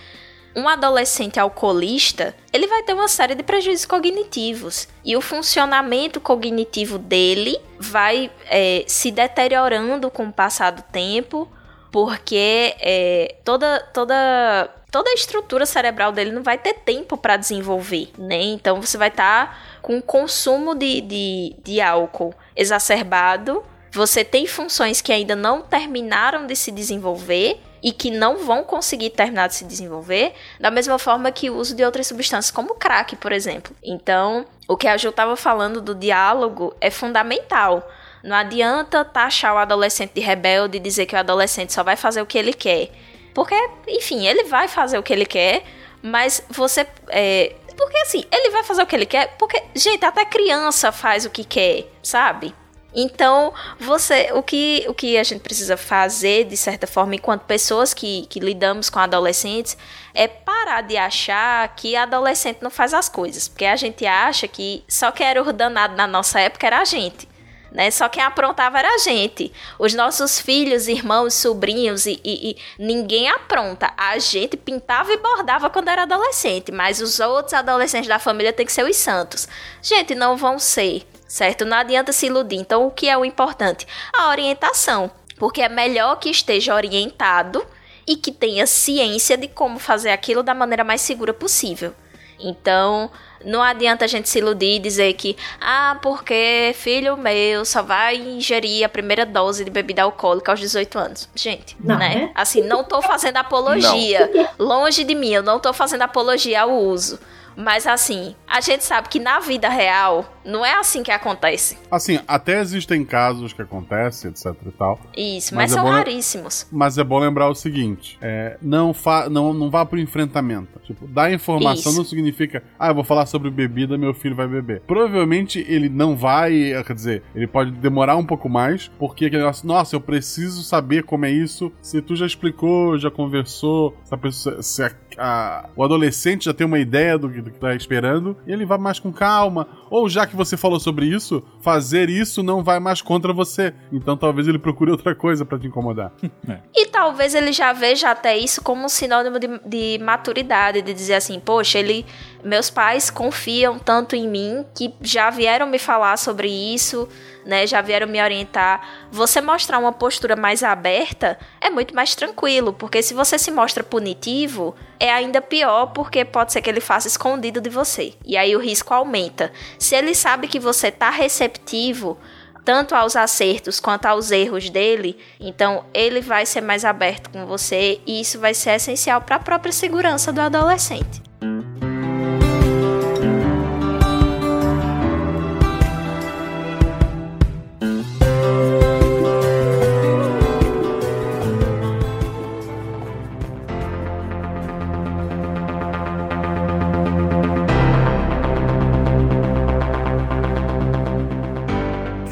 um 0.56 0.68
adolescente 0.68 1.38
alcoolista, 1.38 2.34
ele 2.52 2.66
vai 2.66 2.82
ter 2.82 2.94
uma 2.94 3.08
série 3.08 3.34
de 3.34 3.42
prejuízos 3.42 3.86
cognitivos. 3.86 4.88
E 5.04 5.16
o 5.16 5.20
funcionamento 5.20 6.18
cognitivo 6.18 6.98
dele 6.98 7.58
vai 7.78 8.30
é, 8.46 8.82
se 8.88 9.10
deteriorando 9.10 10.10
com 10.10 10.26
o 10.26 10.32
passar 10.32 10.72
do 10.72 10.82
tempo, 10.82 11.48
porque 11.90 12.74
é, 12.80 13.36
toda, 13.44 13.80
toda, 13.92 14.70
toda 14.90 15.10
a 15.10 15.14
estrutura 15.14 15.66
cerebral 15.66 16.12
dele 16.12 16.32
não 16.32 16.42
vai 16.42 16.58
ter 16.58 16.74
tempo 16.74 17.16
para 17.16 17.36
desenvolver, 17.36 18.10
né? 18.18 18.42
Então 18.42 18.80
você 18.80 18.98
vai 18.98 19.08
estar 19.08 19.46
tá 19.46 19.58
com 19.82 20.00
consumo 20.00 20.74
de, 20.74 21.00
de, 21.00 21.56
de 21.62 21.80
álcool 21.80 22.34
exacerbado, 22.54 23.62
você 23.96 24.22
tem 24.24 24.46
funções 24.46 25.00
que 25.00 25.12
ainda 25.12 25.34
não 25.34 25.62
terminaram 25.62 26.46
de 26.46 26.54
se 26.54 26.70
desenvolver 26.70 27.58
e 27.82 27.92
que 27.92 28.10
não 28.10 28.38
vão 28.38 28.62
conseguir 28.62 29.10
terminar 29.10 29.48
de 29.48 29.54
se 29.54 29.64
desenvolver, 29.64 30.34
da 30.60 30.70
mesma 30.70 30.98
forma 30.98 31.30
que 31.30 31.48
o 31.48 31.56
uso 31.56 31.74
de 31.74 31.84
outras 31.84 32.06
substâncias, 32.06 32.50
como 32.50 32.72
o 32.72 32.74
crack, 32.74 33.16
por 33.16 33.32
exemplo. 33.32 33.74
Então, 33.82 34.44
o 34.68 34.76
que 34.76 34.88
a 34.88 34.96
Ju 34.96 35.08
estava 35.10 35.36
falando 35.36 35.80
do 35.80 35.94
diálogo 35.94 36.74
é 36.80 36.90
fundamental. 36.90 37.88
Não 38.22 38.36
adianta 38.36 39.04
taxar 39.04 39.54
o 39.54 39.58
adolescente 39.58 40.12
de 40.14 40.20
rebelde 40.20 40.78
e 40.78 40.80
dizer 40.80 41.06
que 41.06 41.14
o 41.14 41.18
adolescente 41.18 41.72
só 41.72 41.82
vai 41.82 41.96
fazer 41.96 42.20
o 42.20 42.26
que 42.26 42.38
ele 42.38 42.52
quer. 42.52 42.90
Porque, 43.34 43.54
enfim, 43.86 44.26
ele 44.26 44.44
vai 44.44 44.66
fazer 44.66 44.98
o 44.98 45.02
que 45.02 45.12
ele 45.12 45.26
quer, 45.26 45.62
mas 46.02 46.42
você. 46.48 46.86
É, 47.08 47.54
porque 47.76 47.98
assim, 47.98 48.24
ele 48.32 48.50
vai 48.50 48.64
fazer 48.64 48.82
o 48.82 48.86
que 48.86 48.96
ele 48.96 49.06
quer, 49.06 49.36
porque, 49.36 49.62
gente, 49.74 50.04
até 50.04 50.24
criança 50.24 50.90
faz 50.90 51.26
o 51.26 51.30
que 51.30 51.44
quer, 51.44 51.84
sabe? 52.02 52.54
Então, 52.94 53.52
você, 53.78 54.30
o 54.32 54.42
que, 54.42 54.86
o 54.88 54.94
que 54.94 55.18
a 55.18 55.22
gente 55.22 55.40
precisa 55.40 55.76
fazer, 55.76 56.44
de 56.44 56.56
certa 56.56 56.86
forma, 56.86 57.14
enquanto 57.14 57.42
pessoas 57.42 57.92
que, 57.92 58.24
que 58.30 58.40
lidamos 58.40 58.88
com 58.88 58.98
adolescentes, 58.98 59.76
é 60.14 60.26
parar 60.26 60.80
de 60.80 60.96
achar 60.96 61.68
que 61.76 61.94
adolescente 61.94 62.62
não 62.62 62.70
faz 62.70 62.94
as 62.94 63.06
coisas. 63.06 63.48
Porque 63.48 63.66
a 63.66 63.76
gente 63.76 64.06
acha 64.06 64.48
que 64.48 64.82
só 64.88 65.12
quem 65.12 65.26
era 65.26 65.42
o 65.42 65.52
danado 65.52 65.94
na 65.94 66.06
nossa 66.06 66.40
época 66.40 66.66
era 66.66 66.80
a 66.80 66.84
gente 66.86 67.28
né? 67.76 67.90
Só 67.90 68.08
quem 68.08 68.22
aprontava 68.22 68.78
era 68.78 68.88
a 68.94 68.98
gente. 68.98 69.52
Os 69.78 69.92
nossos 69.92 70.40
filhos, 70.40 70.88
irmãos, 70.88 71.34
sobrinhos 71.34 72.06
e, 72.06 72.18
e, 72.24 72.50
e, 72.50 72.56
ninguém 72.78 73.28
apronta. 73.28 73.92
A 73.98 74.18
gente 74.18 74.56
pintava 74.56 75.12
e 75.12 75.18
bordava 75.18 75.68
quando 75.68 75.88
era 75.88 76.04
adolescente, 76.04 76.72
mas 76.72 77.02
os 77.02 77.20
outros 77.20 77.52
adolescentes 77.52 78.08
da 78.08 78.18
família 78.18 78.50
têm 78.50 78.64
que 78.64 78.72
ser 78.72 78.82
os 78.82 78.96
santos. 78.96 79.46
Gente, 79.82 80.14
não 80.14 80.38
vão 80.38 80.58
ser, 80.58 81.06
certo? 81.28 81.66
Não 81.66 81.76
adianta 81.76 82.12
se 82.12 82.26
iludir. 82.26 82.56
Então, 82.56 82.86
o 82.86 82.90
que 82.90 83.10
é 83.10 83.16
o 83.16 83.26
importante? 83.26 83.86
A 84.16 84.30
orientação. 84.30 85.10
Porque 85.38 85.60
é 85.60 85.68
melhor 85.68 86.16
que 86.16 86.30
esteja 86.30 86.74
orientado 86.74 87.62
e 88.06 88.16
que 88.16 88.32
tenha 88.32 88.66
ciência 88.66 89.36
de 89.36 89.48
como 89.48 89.78
fazer 89.78 90.12
aquilo 90.12 90.42
da 90.42 90.54
maneira 90.54 90.82
mais 90.82 91.02
segura 91.02 91.34
possível. 91.34 91.92
Então, 92.40 93.10
não 93.44 93.62
adianta 93.62 94.04
a 94.04 94.08
gente 94.08 94.28
se 94.28 94.38
iludir 94.38 94.76
e 94.76 94.78
dizer 94.78 95.12
que, 95.14 95.36
ah, 95.60 95.98
porque 96.02 96.72
filho 96.74 97.16
meu 97.16 97.64
só 97.64 97.82
vai 97.82 98.16
ingerir 98.16 98.84
a 98.84 98.88
primeira 98.88 99.24
dose 99.24 99.64
de 99.64 99.70
bebida 99.70 100.02
alcoólica 100.02 100.52
aos 100.52 100.60
18 100.60 100.98
anos. 100.98 101.28
Gente, 101.34 101.76
não, 101.80 101.98
né? 101.98 102.14
né? 102.14 102.30
Assim, 102.34 102.62
não 102.62 102.84
tô 102.84 103.02
fazendo 103.02 103.36
apologia. 103.38 104.30
Não. 104.34 104.66
Longe 104.66 105.04
de 105.04 105.14
mim, 105.14 105.32
eu 105.32 105.42
não 105.42 105.58
tô 105.58 105.72
fazendo 105.72 106.02
apologia 106.02 106.62
ao 106.62 106.72
uso. 106.72 107.18
Mas 107.56 107.86
assim, 107.86 108.34
a 108.46 108.60
gente 108.60 108.84
sabe 108.84 109.08
que 109.08 109.18
na 109.18 109.40
vida 109.40 109.68
real 109.68 110.30
não 110.44 110.64
é 110.64 110.74
assim 110.74 111.02
que 111.02 111.10
acontece. 111.10 111.78
Assim, 111.90 112.20
até 112.28 112.60
existem 112.60 113.04
casos 113.04 113.52
que 113.52 113.62
acontecem, 113.62 114.30
etc 114.30 114.54
e 114.66 114.70
tal. 114.70 115.00
Isso, 115.16 115.54
mas, 115.54 115.70
mas 115.70 115.72
é 115.72 115.74
são 115.74 115.90
raríssimos. 115.90 116.66
Mas 116.70 116.98
é 116.98 117.04
bom 117.04 117.18
lembrar 117.18 117.48
o 117.48 117.54
seguinte: 117.54 118.18
é, 118.20 118.56
não, 118.60 118.92
fa 118.92 119.28
não, 119.28 119.52
não 119.52 119.70
vá 119.70 119.84
pro 119.84 119.98
enfrentamento. 119.98 120.78
Tipo, 120.80 121.06
dar 121.08 121.32
informação 121.32 121.90
Isso. 121.90 121.98
não 121.98 122.04
significa, 122.04 122.62
ah, 122.78 122.88
eu 122.88 122.94
vou 122.94 123.04
falar 123.04 123.26
sobre 123.26 123.50
bebida, 123.50 123.98
meu 123.98 124.14
filho 124.14 124.36
vai 124.36 124.46
beber. 124.46 124.82
Provavelmente 124.86 125.64
ele 125.68 125.88
não 125.88 126.16
vai, 126.16 126.72
quer 126.86 126.94
dizer, 126.94 127.22
ele 127.34 127.46
pode 127.46 127.72
demorar 127.72 128.16
um 128.16 128.24
pouco 128.24 128.48
mais, 128.48 128.88
porque 128.98 129.26
aquele 129.26 129.42
negócio, 129.42 129.66
nossa, 129.66 129.96
eu 129.96 130.00
preciso 130.00 130.62
saber 130.62 131.02
como 131.02 131.24
é 131.24 131.30
isso. 131.30 131.72
Se 131.80 132.00
tu 132.02 132.14
já 132.14 132.26
explicou, 132.26 132.98
já 132.98 133.10
conversou, 133.10 133.96
se, 134.04 134.14
a 134.14 134.18
pessoa, 134.18 134.62
se 134.62 134.82
a, 134.82 134.92
a, 135.18 135.68
o 135.74 135.82
adolescente 135.82 136.44
já 136.44 136.54
tem 136.54 136.66
uma 136.66 136.78
ideia 136.78 137.18
do 137.18 137.28
que 137.28 137.45
do 137.46 137.52
que 137.52 137.58
tá 137.58 137.74
esperando, 137.74 138.36
e 138.46 138.52
ele 138.52 138.66
vai 138.66 138.78
mais 138.78 138.98
com 138.98 139.12
calma. 139.12 139.66
Ou 139.88 140.08
já 140.08 140.26
que 140.26 140.36
você 140.36 140.56
falou 140.56 140.78
sobre 140.78 141.06
isso, 141.06 141.42
fazer 141.60 142.10
isso 142.10 142.42
não 142.42 142.62
vai 142.62 142.78
mais 142.80 143.00
contra 143.00 143.32
você. 143.32 143.72
Então 143.92 144.16
talvez 144.16 144.46
ele 144.48 144.58
procure 144.58 144.90
outra 144.90 145.14
coisa 145.14 145.44
para 145.44 145.58
te 145.58 145.66
incomodar. 145.66 146.12
é. 146.48 146.58
E 146.76 146.86
talvez 146.88 147.34
ele 147.34 147.52
já 147.52 147.72
veja 147.72 148.10
até 148.10 148.36
isso 148.36 148.62
como 148.62 148.84
um 148.84 148.88
sinônimo 148.88 149.38
de, 149.38 149.48
de 149.64 149.98
maturidade, 150.02 150.82
de 150.82 150.92
dizer 150.92 151.14
assim, 151.14 151.40
poxa, 151.40 151.78
ele 151.78 152.04
meus 152.46 152.70
pais 152.70 153.10
confiam 153.10 153.78
tanto 153.78 154.14
em 154.14 154.28
mim 154.28 154.64
que 154.74 154.94
já 155.02 155.30
vieram 155.30 155.66
me 155.66 155.78
falar 155.78 156.16
sobre 156.16 156.48
isso, 156.48 157.08
né? 157.44 157.66
Já 157.66 157.80
vieram 157.80 158.06
me 158.06 158.22
orientar. 158.22 158.80
Você 159.10 159.40
mostrar 159.40 159.78
uma 159.78 159.92
postura 159.92 160.36
mais 160.36 160.62
aberta 160.62 161.38
é 161.60 161.68
muito 161.68 161.94
mais 161.94 162.14
tranquilo, 162.14 162.72
porque 162.72 163.02
se 163.02 163.14
você 163.14 163.36
se 163.36 163.50
mostra 163.50 163.82
punitivo, 163.82 164.76
é 165.00 165.12
ainda 165.12 165.42
pior, 165.42 165.86
porque 165.86 166.24
pode 166.24 166.52
ser 166.52 166.62
que 166.62 166.70
ele 166.70 166.80
faça 166.80 167.08
escondido 167.08 167.60
de 167.60 167.68
você. 167.68 168.14
E 168.24 168.36
aí 168.36 168.54
o 168.54 168.60
risco 168.60 168.94
aumenta. 168.94 169.52
Se 169.78 169.96
ele 169.96 170.14
sabe 170.14 170.46
que 170.46 170.60
você 170.60 170.90
tá 170.90 171.10
receptivo, 171.10 172.16
tanto 172.64 172.94
aos 172.94 173.16
acertos 173.16 173.80
quanto 173.80 174.06
aos 174.06 174.30
erros 174.30 174.70
dele, 174.70 175.18
então 175.40 175.84
ele 175.92 176.20
vai 176.20 176.46
ser 176.46 176.60
mais 176.60 176.84
aberto 176.84 177.30
com 177.30 177.44
você 177.44 178.00
e 178.06 178.20
isso 178.20 178.38
vai 178.38 178.54
ser 178.54 178.70
essencial 178.70 179.20
para 179.20 179.36
a 179.36 179.40
própria 179.40 179.72
segurança 179.72 180.32
do 180.32 180.40
adolescente. 180.40 181.22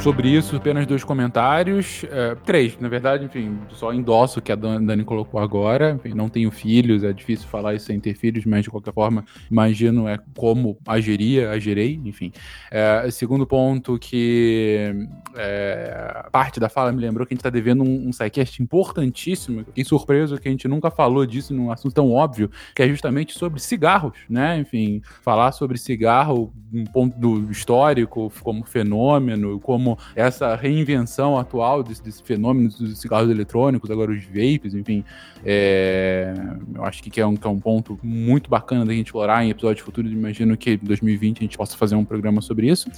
Sobre 0.04 0.28
isso, 0.28 0.54
apenas 0.54 0.86
dois 0.86 1.02
comentários. 1.02 2.04
É, 2.10 2.34
três, 2.34 2.78
na 2.78 2.90
verdade, 2.90 3.24
enfim, 3.24 3.58
só 3.70 3.90
endosso 3.90 4.38
o 4.38 4.42
que 4.42 4.52
a 4.52 4.54
Dani 4.54 5.02
colocou 5.02 5.40
agora. 5.40 5.92
Enfim, 5.92 6.12
não 6.14 6.28
tenho 6.28 6.50
filhos, 6.50 7.02
é 7.02 7.10
difícil 7.10 7.48
falar 7.48 7.72
isso 7.72 7.86
sem 7.86 7.98
ter 7.98 8.14
filhos, 8.14 8.44
mas 8.44 8.64
de 8.64 8.70
qualquer 8.70 8.92
forma, 8.92 9.24
imagino 9.50 10.06
é 10.06 10.18
como 10.36 10.76
agiria, 10.86 11.52
agirei, 11.52 11.98
enfim. 12.04 12.30
É, 12.70 13.10
segundo 13.10 13.46
ponto 13.46 13.98
que 13.98 14.92
é, 15.36 16.26
parte 16.30 16.60
da 16.60 16.68
fala 16.68 16.92
me 16.92 17.00
lembrou 17.00 17.26
que 17.26 17.32
a 17.32 17.34
gente 17.34 17.40
está 17.40 17.48
devendo 17.48 17.82
um, 17.82 18.08
um 18.08 18.12
sidecast 18.12 18.62
importantíssimo. 18.62 19.64
Fiquei 19.64 19.84
surpreso 19.84 20.36
que 20.36 20.48
a 20.48 20.50
gente 20.50 20.68
nunca 20.68 20.90
falou 20.90 21.24
disso 21.24 21.54
num 21.54 21.72
assunto 21.72 21.94
tão 21.94 22.12
óbvio, 22.12 22.50
que 22.74 22.82
é 22.82 22.88
justamente 22.90 23.32
sobre 23.32 23.58
cigarros, 23.58 24.18
né? 24.28 24.58
Enfim, 24.58 25.00
falar 25.22 25.52
sobre 25.52 25.78
cigarro, 25.78 26.52
um 26.70 26.84
ponto 26.84 27.18
do 27.18 27.50
histórico, 27.50 28.30
como 28.42 28.66
fenômeno, 28.66 29.58
como 29.60 29.93
essa 30.14 30.54
reinvenção 30.54 31.38
atual 31.38 31.82
desse, 31.82 32.02
desse 32.02 32.22
fenômeno 32.22 32.68
dos 32.68 32.98
cigarros 32.98 33.30
eletrônicos, 33.30 33.90
agora 33.90 34.10
os 34.10 34.24
vapes, 34.24 34.74
enfim. 34.74 35.04
É, 35.44 36.34
eu 36.74 36.84
acho 36.84 37.02
que 37.02 37.20
é, 37.20 37.26
um, 37.26 37.36
que 37.36 37.46
é 37.46 37.50
um 37.50 37.60
ponto 37.60 37.98
muito 38.02 38.48
bacana 38.48 38.84
da 38.84 38.92
gente 38.92 39.06
explorar 39.06 39.44
em 39.44 39.50
episódios 39.50 39.84
futuros. 39.84 40.10
Imagino 40.10 40.56
que 40.56 40.72
em 40.72 40.78
2020 40.78 41.38
a 41.38 41.42
gente 41.42 41.56
possa 41.56 41.76
fazer 41.76 41.94
um 41.94 42.04
programa 42.04 42.40
sobre 42.40 42.68
isso. 42.68 42.90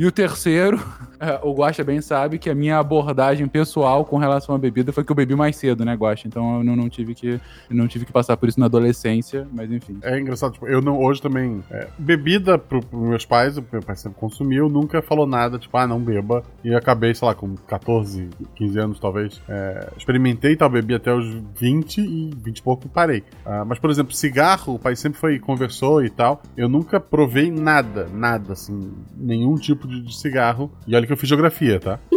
E 0.00 0.06
o 0.06 0.10
terceiro, 0.10 0.80
é, 1.20 1.38
o 1.42 1.52
Guaxa 1.52 1.84
bem 1.84 2.00
sabe 2.00 2.38
que 2.38 2.48
a 2.48 2.54
minha 2.54 2.78
abordagem 2.78 3.46
pessoal 3.46 4.02
com 4.02 4.16
relação 4.16 4.54
à 4.54 4.58
bebida 4.58 4.94
foi 4.94 5.04
que 5.04 5.12
eu 5.12 5.14
bebi 5.14 5.34
mais 5.34 5.56
cedo, 5.56 5.84
né, 5.84 5.92
Guaxa? 5.92 6.26
Então 6.26 6.56
eu 6.56 6.64
não, 6.64 6.74
não 6.74 6.88
tive 6.88 7.14
que 7.14 7.38
não 7.68 7.86
tive 7.86 8.06
que 8.06 8.12
passar 8.12 8.34
por 8.38 8.48
isso 8.48 8.58
na 8.58 8.64
adolescência, 8.64 9.46
mas 9.52 9.70
enfim. 9.70 9.98
É 10.00 10.18
engraçado, 10.18 10.54
tipo, 10.54 10.66
eu 10.66 10.80
não, 10.80 10.98
hoje 10.98 11.20
também, 11.20 11.62
é, 11.70 11.86
bebida 11.98 12.56
pro, 12.56 12.80
pros 12.80 13.08
meus 13.10 13.26
pais, 13.26 13.58
o 13.58 13.64
meu 13.70 13.82
pai 13.82 13.94
sempre 13.94 14.18
consumiu, 14.18 14.70
nunca 14.70 15.02
falou 15.02 15.26
nada, 15.26 15.58
tipo, 15.58 15.76
ah, 15.76 15.86
não 15.86 16.00
beba. 16.00 16.42
E 16.64 16.74
acabei, 16.74 17.14
sei 17.14 17.28
lá, 17.28 17.34
com 17.34 17.54
14, 17.54 18.30
15 18.54 18.78
anos 18.78 18.98
talvez, 18.98 19.38
é, 19.50 19.86
experimentei 19.98 20.56
tal, 20.56 20.70
bebi 20.70 20.94
até 20.94 21.12
os 21.12 21.26
20 21.58 22.00
e 22.00 22.30
20 22.38 22.56
e 22.56 22.62
pouco 22.62 22.88
parei. 22.88 23.22
Ah, 23.44 23.66
mas, 23.66 23.78
por 23.78 23.90
exemplo, 23.90 24.14
cigarro, 24.14 24.76
o 24.76 24.78
pai 24.78 24.96
sempre 24.96 25.20
foi, 25.20 25.38
conversou 25.38 26.02
e 26.02 26.08
tal, 26.08 26.40
eu 26.56 26.70
nunca 26.70 26.98
provei 26.98 27.50
nada, 27.50 28.08
nada, 28.14 28.54
assim, 28.54 28.94
nenhum 29.14 29.56
tipo 29.56 29.89
de, 29.90 30.02
de 30.02 30.16
cigarro. 30.16 30.72
E 30.86 30.94
olha 30.94 31.06
que 31.06 31.12
eu 31.12 31.16
fiz 31.16 31.28
geografia, 31.28 31.78
tá? 31.80 31.98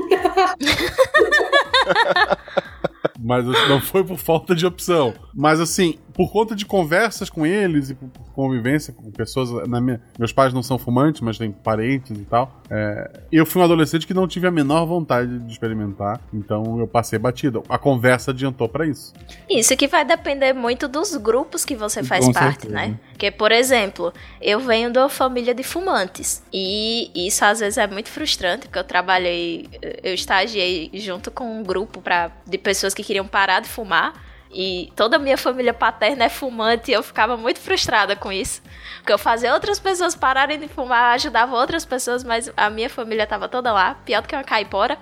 Mas 3.20 3.45
não 3.45 3.82
foi 3.82 4.04
por 4.04 4.18
falta 4.18 4.54
de 4.54 4.66
opção. 4.66 5.14
Mas 5.34 5.60
assim, 5.60 5.98
por 6.14 6.31
conta 6.31 6.56
de 6.56 6.65
conversas 6.65 7.30
com 7.30 7.45
eles 7.45 7.90
e 7.90 7.95
por 7.95 8.10
convivência 8.34 8.94
com 8.94 9.10
pessoas. 9.11 9.49
Minha, 9.68 10.02
meus 10.18 10.31
pais 10.31 10.53
não 10.53 10.61
são 10.61 10.77
fumantes, 10.77 11.22
mas 11.22 11.38
têm 11.38 11.52
parentes 11.52 12.18
e 12.18 12.26
tal. 12.26 12.61
É, 12.69 13.22
eu 13.31 13.45
fui 13.45 13.61
um 13.61 13.65
adolescente 13.65 14.06
que 14.06 14.14
não 14.14 14.27
tive 14.27 14.48
a 14.48 14.52
menor 14.52 14.85
vontade 14.85 15.40
de 15.40 15.52
experimentar, 15.52 16.22
então 16.34 16.80
eu 16.80 16.88
passei 16.88 17.18
batido. 17.18 17.64
A 17.68 17.77
conversa 17.77 18.31
adiantou 18.31 18.69
para 18.69 18.85
isso. 18.85 19.14
Isso 19.49 19.76
que 19.76 19.88
vai 19.88 20.06
depender 20.06 20.53
muito 20.53 20.88
dos 20.88 21.15
grupos 21.18 21.65
que 21.65 21.76
você 21.76 22.03
faz 22.03 22.26
com 22.26 22.34
parte, 22.34 22.61
certeza. 22.61 22.73
né? 22.73 22.99
Porque, 23.10 23.31
por 23.31 23.52
exemplo, 23.52 24.14
eu 24.41 24.60
venho 24.60 24.91
de 24.91 24.99
uma 24.99 25.10
família 25.10 25.53
de 25.53 25.64
fumantes 25.64 26.44
e 26.52 27.11
isso 27.15 27.44
às 27.45 27.60
vezes 27.60 27.77
é 27.77 27.88
muito 27.88 28.10
frustrante, 28.10 28.68
porque 28.68 28.80
eu 28.80 28.84
trabalhei, 28.84 29.69
eu 30.03 30.14
estagiei 30.14 30.91
junto 30.94 31.31
com 31.31 31.60
um 31.60 31.64
grupo 31.64 32.02
pra, 32.02 32.31
de 32.45 32.57
pessoas 32.57 32.94
que 32.94 33.03
queriam 33.03 33.27
parar 33.27 33.60
de 33.60 33.69
fumar. 33.69 34.14
E 34.53 34.91
toda 34.95 35.15
a 35.15 35.19
minha 35.19 35.38
família 35.38 35.73
paterna 35.73 36.25
é 36.25 36.30
fumante 36.30 36.91
e 36.91 36.93
eu 36.93 37.01
ficava 37.01 37.35
muito 37.35 37.59
frustrada 37.59 38.15
com 38.15 38.31
isso. 38.31 38.61
Porque 38.97 39.11
eu 39.11 39.17
fazia 39.17 39.53
outras 39.53 39.80
pessoas 39.80 40.15
pararem 40.15 40.59
de 40.59 40.67
fumar, 40.67 41.15
ajudava 41.15 41.55
outras 41.55 41.84
pessoas, 41.84 42.23
mas 42.23 42.51
a 42.55 42.69
minha 42.69 42.89
família 42.89 43.25
tava 43.25 43.49
toda 43.49 43.73
lá, 43.73 43.95
pior 44.05 44.21
do 44.21 44.27
que 44.27 44.35
uma 44.35 44.43
caipora. 44.43 44.97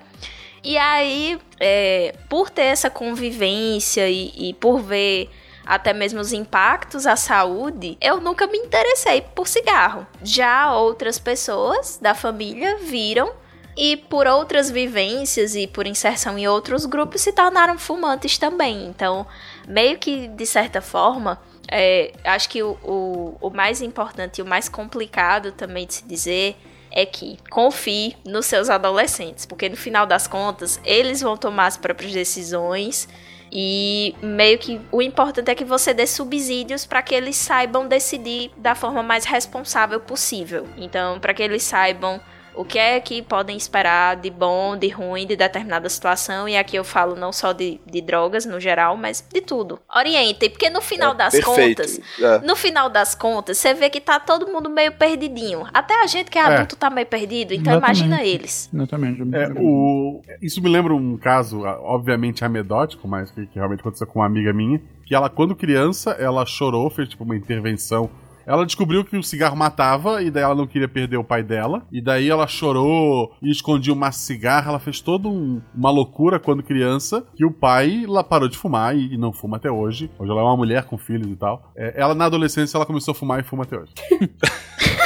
E 0.64 0.78
aí, 0.78 1.38
é, 1.60 2.14
por 2.28 2.48
ter 2.48 2.62
essa 2.62 2.88
convivência 2.88 4.08
e, 4.08 4.50
e 4.50 4.54
por 4.54 4.80
ver 4.80 5.28
até 5.64 5.92
mesmo 5.92 6.20
os 6.20 6.32
impactos 6.32 7.06
à 7.06 7.16
saúde, 7.16 7.96
eu 8.00 8.20
nunca 8.20 8.46
me 8.46 8.58
interessei 8.58 9.20
por 9.20 9.46
cigarro. 9.46 10.06
Já 10.22 10.74
outras 10.74 11.18
pessoas 11.18 11.98
da 12.00 12.14
família 12.14 12.78
viram 12.78 13.32
e 13.76 13.96
por 13.96 14.26
outras 14.26 14.70
vivências 14.70 15.54
e 15.54 15.66
por 15.66 15.86
inserção 15.86 16.38
em 16.38 16.46
outros 16.46 16.84
grupos 16.86 17.22
se 17.22 17.32
tornaram 17.32 17.78
fumantes 17.78 18.38
também. 18.38 18.86
Então, 18.86 19.26
meio 19.66 19.98
que 19.98 20.28
de 20.28 20.46
certa 20.46 20.80
forma, 20.80 21.40
é, 21.70 22.12
acho 22.24 22.48
que 22.48 22.62
o, 22.62 22.72
o, 22.82 23.36
o 23.40 23.50
mais 23.50 23.80
importante 23.80 24.38
e 24.38 24.42
o 24.42 24.46
mais 24.46 24.68
complicado 24.68 25.52
também 25.52 25.86
de 25.86 25.94
se 25.94 26.04
dizer 26.04 26.56
é 26.90 27.06
que 27.06 27.38
confie 27.50 28.14
nos 28.24 28.44
seus 28.46 28.68
adolescentes, 28.68 29.46
porque 29.46 29.68
no 29.68 29.76
final 29.76 30.06
das 30.06 30.26
contas 30.26 30.78
eles 30.84 31.22
vão 31.22 31.36
tomar 31.36 31.66
as 31.66 31.76
próprias 31.78 32.12
decisões 32.12 33.08
e 33.50 34.14
meio 34.22 34.58
que 34.58 34.80
o 34.90 35.02
importante 35.02 35.50
é 35.50 35.54
que 35.54 35.64
você 35.64 35.92
dê 35.92 36.06
subsídios 36.06 36.86
para 36.86 37.02
que 37.02 37.14
eles 37.14 37.36
saibam 37.36 37.86
decidir 37.86 38.50
da 38.56 38.74
forma 38.74 39.02
mais 39.02 39.24
responsável 39.24 40.00
possível. 40.00 40.66
Então, 40.76 41.20
para 41.20 41.34
que 41.34 41.42
eles 41.42 41.62
saibam 41.62 42.20
o 42.54 42.64
que 42.64 42.78
é 42.78 43.00
que 43.00 43.22
podem 43.22 43.56
esperar 43.56 44.16
de 44.16 44.30
bom, 44.30 44.76
de 44.76 44.88
ruim, 44.88 45.26
de 45.26 45.36
determinada 45.36 45.88
situação. 45.88 46.48
E 46.48 46.56
aqui 46.56 46.76
eu 46.76 46.84
falo 46.84 47.16
não 47.16 47.32
só 47.32 47.52
de, 47.52 47.80
de 47.86 48.00
drogas 48.00 48.44
no 48.44 48.60
geral, 48.60 48.96
mas 48.96 49.24
de 49.32 49.40
tudo. 49.40 49.78
Orientem, 49.94 50.50
porque 50.50 50.68
no 50.70 50.80
final 50.80 51.12
é, 51.12 51.16
das 51.16 51.32
perfeito. 51.32 51.82
contas, 51.82 52.00
é. 52.20 52.38
no 52.40 52.56
final 52.56 52.88
das 52.88 53.14
contas, 53.14 53.58
você 53.58 53.74
vê 53.74 53.88
que 53.90 54.00
tá 54.00 54.20
todo 54.20 54.46
mundo 54.46 54.68
meio 54.68 54.92
perdidinho. 54.92 55.66
Até 55.72 56.02
a 56.02 56.06
gente 56.06 56.30
que 56.30 56.38
é, 56.38 56.42
é. 56.42 56.44
adulto 56.44 56.76
tá 56.76 56.90
meio 56.90 57.06
perdido, 57.06 57.52
então 57.54 57.74
Exatamente. 57.74 58.00
imagina 58.00 58.24
eles. 58.24 58.70
Exatamente. 58.72 59.22
É, 59.34 59.52
o... 59.58 60.22
Isso 60.40 60.62
me 60.62 60.68
lembra 60.68 60.94
um 60.94 61.16
caso, 61.16 61.62
obviamente 61.62 62.44
anedótico, 62.44 63.06
mas 63.08 63.30
que, 63.30 63.46
que 63.46 63.54
realmente 63.56 63.80
aconteceu 63.80 64.06
com 64.06 64.20
uma 64.20 64.26
amiga 64.26 64.52
minha, 64.52 64.80
que 65.04 65.14
ela, 65.14 65.28
quando 65.28 65.54
criança, 65.54 66.12
ela 66.12 66.44
chorou, 66.46 66.88
fez 66.90 67.08
tipo 67.08 67.24
uma 67.24 67.36
intervenção 67.36 68.10
ela 68.46 68.66
descobriu 68.66 69.04
que 69.04 69.16
o 69.16 69.22
cigarro 69.22 69.56
matava 69.56 70.22
e 70.22 70.30
daí 70.30 70.42
ela 70.42 70.54
não 70.54 70.66
queria 70.66 70.88
perder 70.88 71.16
o 71.16 71.24
pai 71.24 71.42
dela. 71.42 71.82
E 71.90 72.00
daí 72.00 72.28
ela 72.28 72.46
chorou 72.46 73.34
e 73.42 73.50
escondia 73.50 73.92
uma 73.92 74.12
cigarra. 74.12 74.70
Ela 74.70 74.78
fez 74.78 75.00
toda 75.00 75.28
um, 75.28 75.60
uma 75.74 75.90
loucura 75.90 76.38
quando 76.38 76.62
criança. 76.62 77.24
Que 77.34 77.44
o 77.44 77.50
pai 77.50 78.04
lá 78.06 78.22
parou 78.22 78.48
de 78.48 78.56
fumar 78.56 78.96
e, 78.96 79.14
e, 79.14 79.18
não 79.18 79.32
fuma 79.32 79.56
até 79.56 79.70
hoje. 79.70 80.10
Hoje 80.18 80.30
ela 80.30 80.40
é 80.40 80.44
uma 80.44 80.56
mulher 80.56 80.84
com 80.84 80.98
filhos 80.98 81.30
e 81.30 81.36
tal. 81.36 81.72
É, 81.76 81.94
ela 82.00 82.14
na 82.14 82.26
adolescência 82.26 82.76
ela 82.76 82.86
começou 82.86 83.12
a 83.12 83.14
fumar 83.14 83.40
e 83.40 83.42
fuma 83.42 83.64
até 83.64 83.78
hoje. 83.78 83.92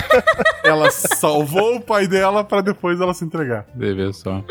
ela 0.64 0.90
salvou 0.90 1.76
o 1.76 1.80
pai 1.80 2.06
dela 2.06 2.44
para 2.44 2.60
depois 2.60 3.00
ela 3.00 3.14
se 3.14 3.24
entregar. 3.24 3.66
Deve 3.74 4.12
só. 4.12 4.44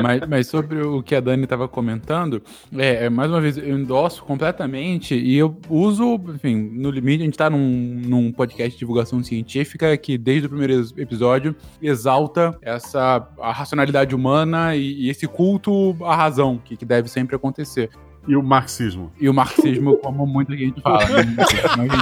Mas, 0.00 0.22
mas, 0.26 0.46
sobre 0.46 0.80
o 0.80 1.02
que 1.02 1.14
a 1.14 1.20
Dani 1.20 1.44
estava 1.44 1.68
comentando, 1.68 2.42
é, 2.76 3.06
é, 3.06 3.10
mais 3.10 3.30
uma 3.30 3.40
vez, 3.40 3.58
eu 3.58 3.78
endosso 3.78 4.24
completamente 4.24 5.14
e 5.14 5.36
eu 5.36 5.56
uso, 5.68 6.18
enfim, 6.34 6.56
no 6.56 6.90
limite, 6.90 7.22
a 7.22 7.24
gente 7.24 7.34
está 7.34 7.50
num, 7.50 8.00
num 8.06 8.32
podcast 8.32 8.72
de 8.72 8.78
divulgação 8.78 9.22
científica 9.22 9.96
que 9.96 10.16
desde 10.16 10.46
o 10.46 10.50
primeiro 10.50 10.82
episódio 10.96 11.54
exalta 11.80 12.56
essa 12.62 13.28
a 13.40 13.52
racionalidade 13.52 14.14
humana 14.14 14.74
e, 14.74 15.04
e 15.04 15.10
esse 15.10 15.26
culto 15.26 15.96
à 16.02 16.16
razão 16.16 16.58
que, 16.58 16.76
que 16.76 16.84
deve 16.84 17.08
sempre 17.08 17.36
acontecer. 17.36 17.90
E 18.26 18.36
o 18.36 18.42
marxismo. 18.42 19.12
E 19.20 19.28
o 19.28 19.34
marxismo, 19.34 19.96
como 20.02 20.26
muita 20.26 20.56
gente 20.56 20.80
fala. 20.80 21.04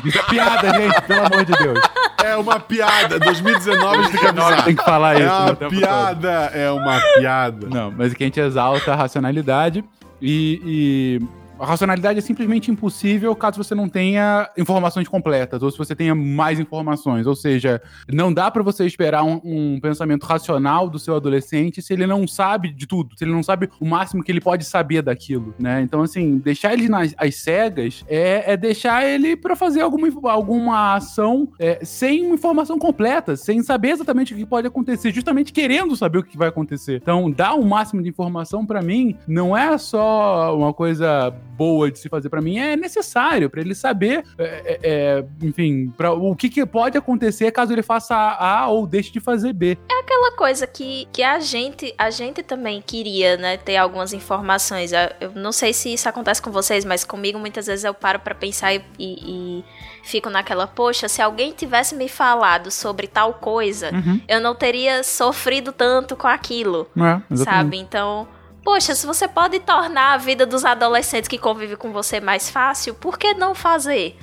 Isso 0.05 0.19
é 0.19 0.23
piada, 0.25 0.73
gente, 0.75 1.03
pelo 1.03 1.27
amor 1.27 1.45
de 1.45 1.53
Deus. 1.53 1.81
É 2.23 2.37
uma 2.37 2.61
piada. 2.61 3.19
2019 3.19 3.99
a 3.99 4.03
gente 4.03 4.11
tem 4.13 4.21
que 4.21 4.27
avisar. 4.27 4.65
Tem 4.65 4.77
que 4.77 4.85
falar 4.85 5.15
isso. 5.15 5.25
É 5.25 5.31
uma 5.31 5.55
piada, 5.55 6.31
é 6.53 6.71
uma 6.71 7.01
piada. 7.19 7.69
Não, 7.69 7.91
mas 7.91 8.13
que 8.13 8.23
a 8.23 8.27
gente 8.27 8.41
exalta 8.41 8.93
a 8.93 8.97
racionalidade 8.97 9.83
e, 10.21 10.61
e 10.65 11.40
a 11.61 11.67
racionalidade 11.67 12.19
é 12.19 12.23
simplesmente 12.23 12.71
impossível 12.71 13.37
caso 13.37 13.63
você 13.63 13.75
não 13.75 13.89
tenha 13.89 14.51
informações 14.57 15.07
completas, 15.07 15.63
ou 15.63 15.71
se 15.71 15.77
você 15.77 15.95
tenha 15.95 16.15
mais 16.15 16.59
informações. 16.59 17.27
Ou 17.27 17.37
seja, 17.37 17.83
não 18.11 18.33
dá 18.33 18.51
para 18.51 18.63
você 18.63 18.87
esperar 18.87 19.23
um, 19.23 19.41
um, 19.45 19.81
pensamento 19.81 20.25
racional 20.25 20.89
do 20.89 20.99
seu 20.99 21.15
adolescente 21.15 21.83
se 21.83 21.93
ele 21.93 22.07
não 22.07 22.27
sabe 22.27 22.71
de 22.73 22.87
tudo, 22.87 23.17
se 23.17 23.25
ele 23.25 23.33
não 23.33 23.43
sabe 23.43 23.69
o 23.79 23.85
máximo 23.85 24.25
que 24.25 24.33
ele 24.33 24.41
pode 24.41 24.65
saber 24.65 25.03
daquilo, 25.03 25.55
né? 25.59 25.83
Então, 25.83 26.03
assim, 26.03 26.39
deixar 26.39 26.73
ele 26.73 26.89
nas 26.89 27.15
as 27.19 27.35
cegas 27.37 28.05
é, 28.09 28.53
é 28.53 28.57
deixar 28.57 29.05
ele 29.05 29.37
para 29.37 29.55
fazer 29.55 29.83
alguma, 29.83 30.09
alguma 30.31 30.95
ação 30.95 31.49
é, 31.59 31.85
sem 31.85 32.33
informação 32.33 32.79
completa, 32.79 33.37
sem 33.37 33.63
saber 33.63 33.91
exatamente 33.91 34.33
o 34.33 34.37
que 34.37 34.47
pode 34.47 34.67
acontecer, 34.67 35.13
justamente 35.13 35.53
querendo 35.53 35.95
saber 35.95 36.19
o 36.19 36.23
que 36.23 36.39
vai 36.39 36.49
acontecer. 36.49 37.01
Então, 37.03 37.31
dar 37.31 37.55
o 37.55 37.65
máximo 37.65 38.03
de 38.03 38.09
informação 38.09 38.65
para 38.65 38.81
mim 38.81 39.17
não 39.27 39.57
é 39.57 39.77
só 39.77 40.57
uma 40.57 40.73
coisa 40.73 41.35
boa 41.61 41.91
de 41.91 41.99
se 41.99 42.09
fazer 42.09 42.31
para 42.31 42.41
mim, 42.41 42.57
é 42.59 42.75
necessário 42.75 43.51
para 43.51 43.61
ele 43.61 43.75
saber, 43.75 44.25
é, 44.39 44.45
é, 44.45 44.79
é 44.83 45.25
enfim, 45.43 45.93
pra, 45.95 46.11
o 46.11 46.35
que, 46.35 46.49
que, 46.49 46.65
pode 46.65 46.97
acontecer 46.97 47.51
caso 47.51 47.71
ele 47.71 47.83
faça 47.83 48.17
A 48.17 48.67
ou 48.69 48.87
deixe 48.87 49.13
de 49.13 49.21
fazer 49.21 49.53
B. 49.53 49.77
É 49.91 50.01
aquela 50.01 50.33
coisa 50.37 50.67
que, 50.67 51.07
que 51.13 51.23
a 51.23 51.39
gente 51.39 51.95
a 51.99 52.09
gente 52.09 52.43
também 52.43 52.81
queria, 52.81 53.37
né, 53.37 53.59
ter 53.59 53.77
algumas 53.77 54.15
informações. 54.15 54.91
Eu 55.21 55.33
não 55.35 55.53
sei 55.53 55.75
se 55.75 55.93
isso 55.93 56.09
acontece 56.09 56.41
com 56.41 56.51
vocês, 56.51 56.83
mas 56.83 57.05
comigo 57.05 57.39
muitas 57.39 57.67
vezes 57.67 57.85
eu 57.85 57.93
paro 57.93 58.21
para 58.21 58.35
pensar 58.35 58.73
e, 58.75 58.83
e, 58.99 59.61
e 59.61 59.65
fico 60.03 60.31
naquela, 60.31 60.67
poxa, 60.67 61.09
se 61.09 61.21
alguém 61.21 61.53
tivesse 61.53 61.95
me 61.95 62.09
falado 62.09 62.71
sobre 62.71 63.07
tal 63.07 63.35
coisa, 63.35 63.91
uhum. 63.93 64.19
eu 64.27 64.41
não 64.41 64.55
teria 64.55 65.03
sofrido 65.03 65.73
tanto 65.73 66.17
com 66.17 66.27
aquilo. 66.27 66.89
É, 66.97 67.37
sabe? 67.37 67.77
Então, 67.77 68.27
poxa, 68.71 68.95
se 68.95 69.05
você 69.05 69.27
pode 69.27 69.59
tornar 69.59 70.13
a 70.13 70.17
vida 70.17 70.47
dos 70.47 70.65
adolescentes 70.65 71.27
que 71.27 71.37
convivem 71.37 71.77
com 71.77 71.91
você 71.91 72.21
mais 72.21 72.49
fácil, 72.49 72.95
por 72.95 73.19
que 73.19 73.35
não 73.35 73.53
fazer? 73.53 74.17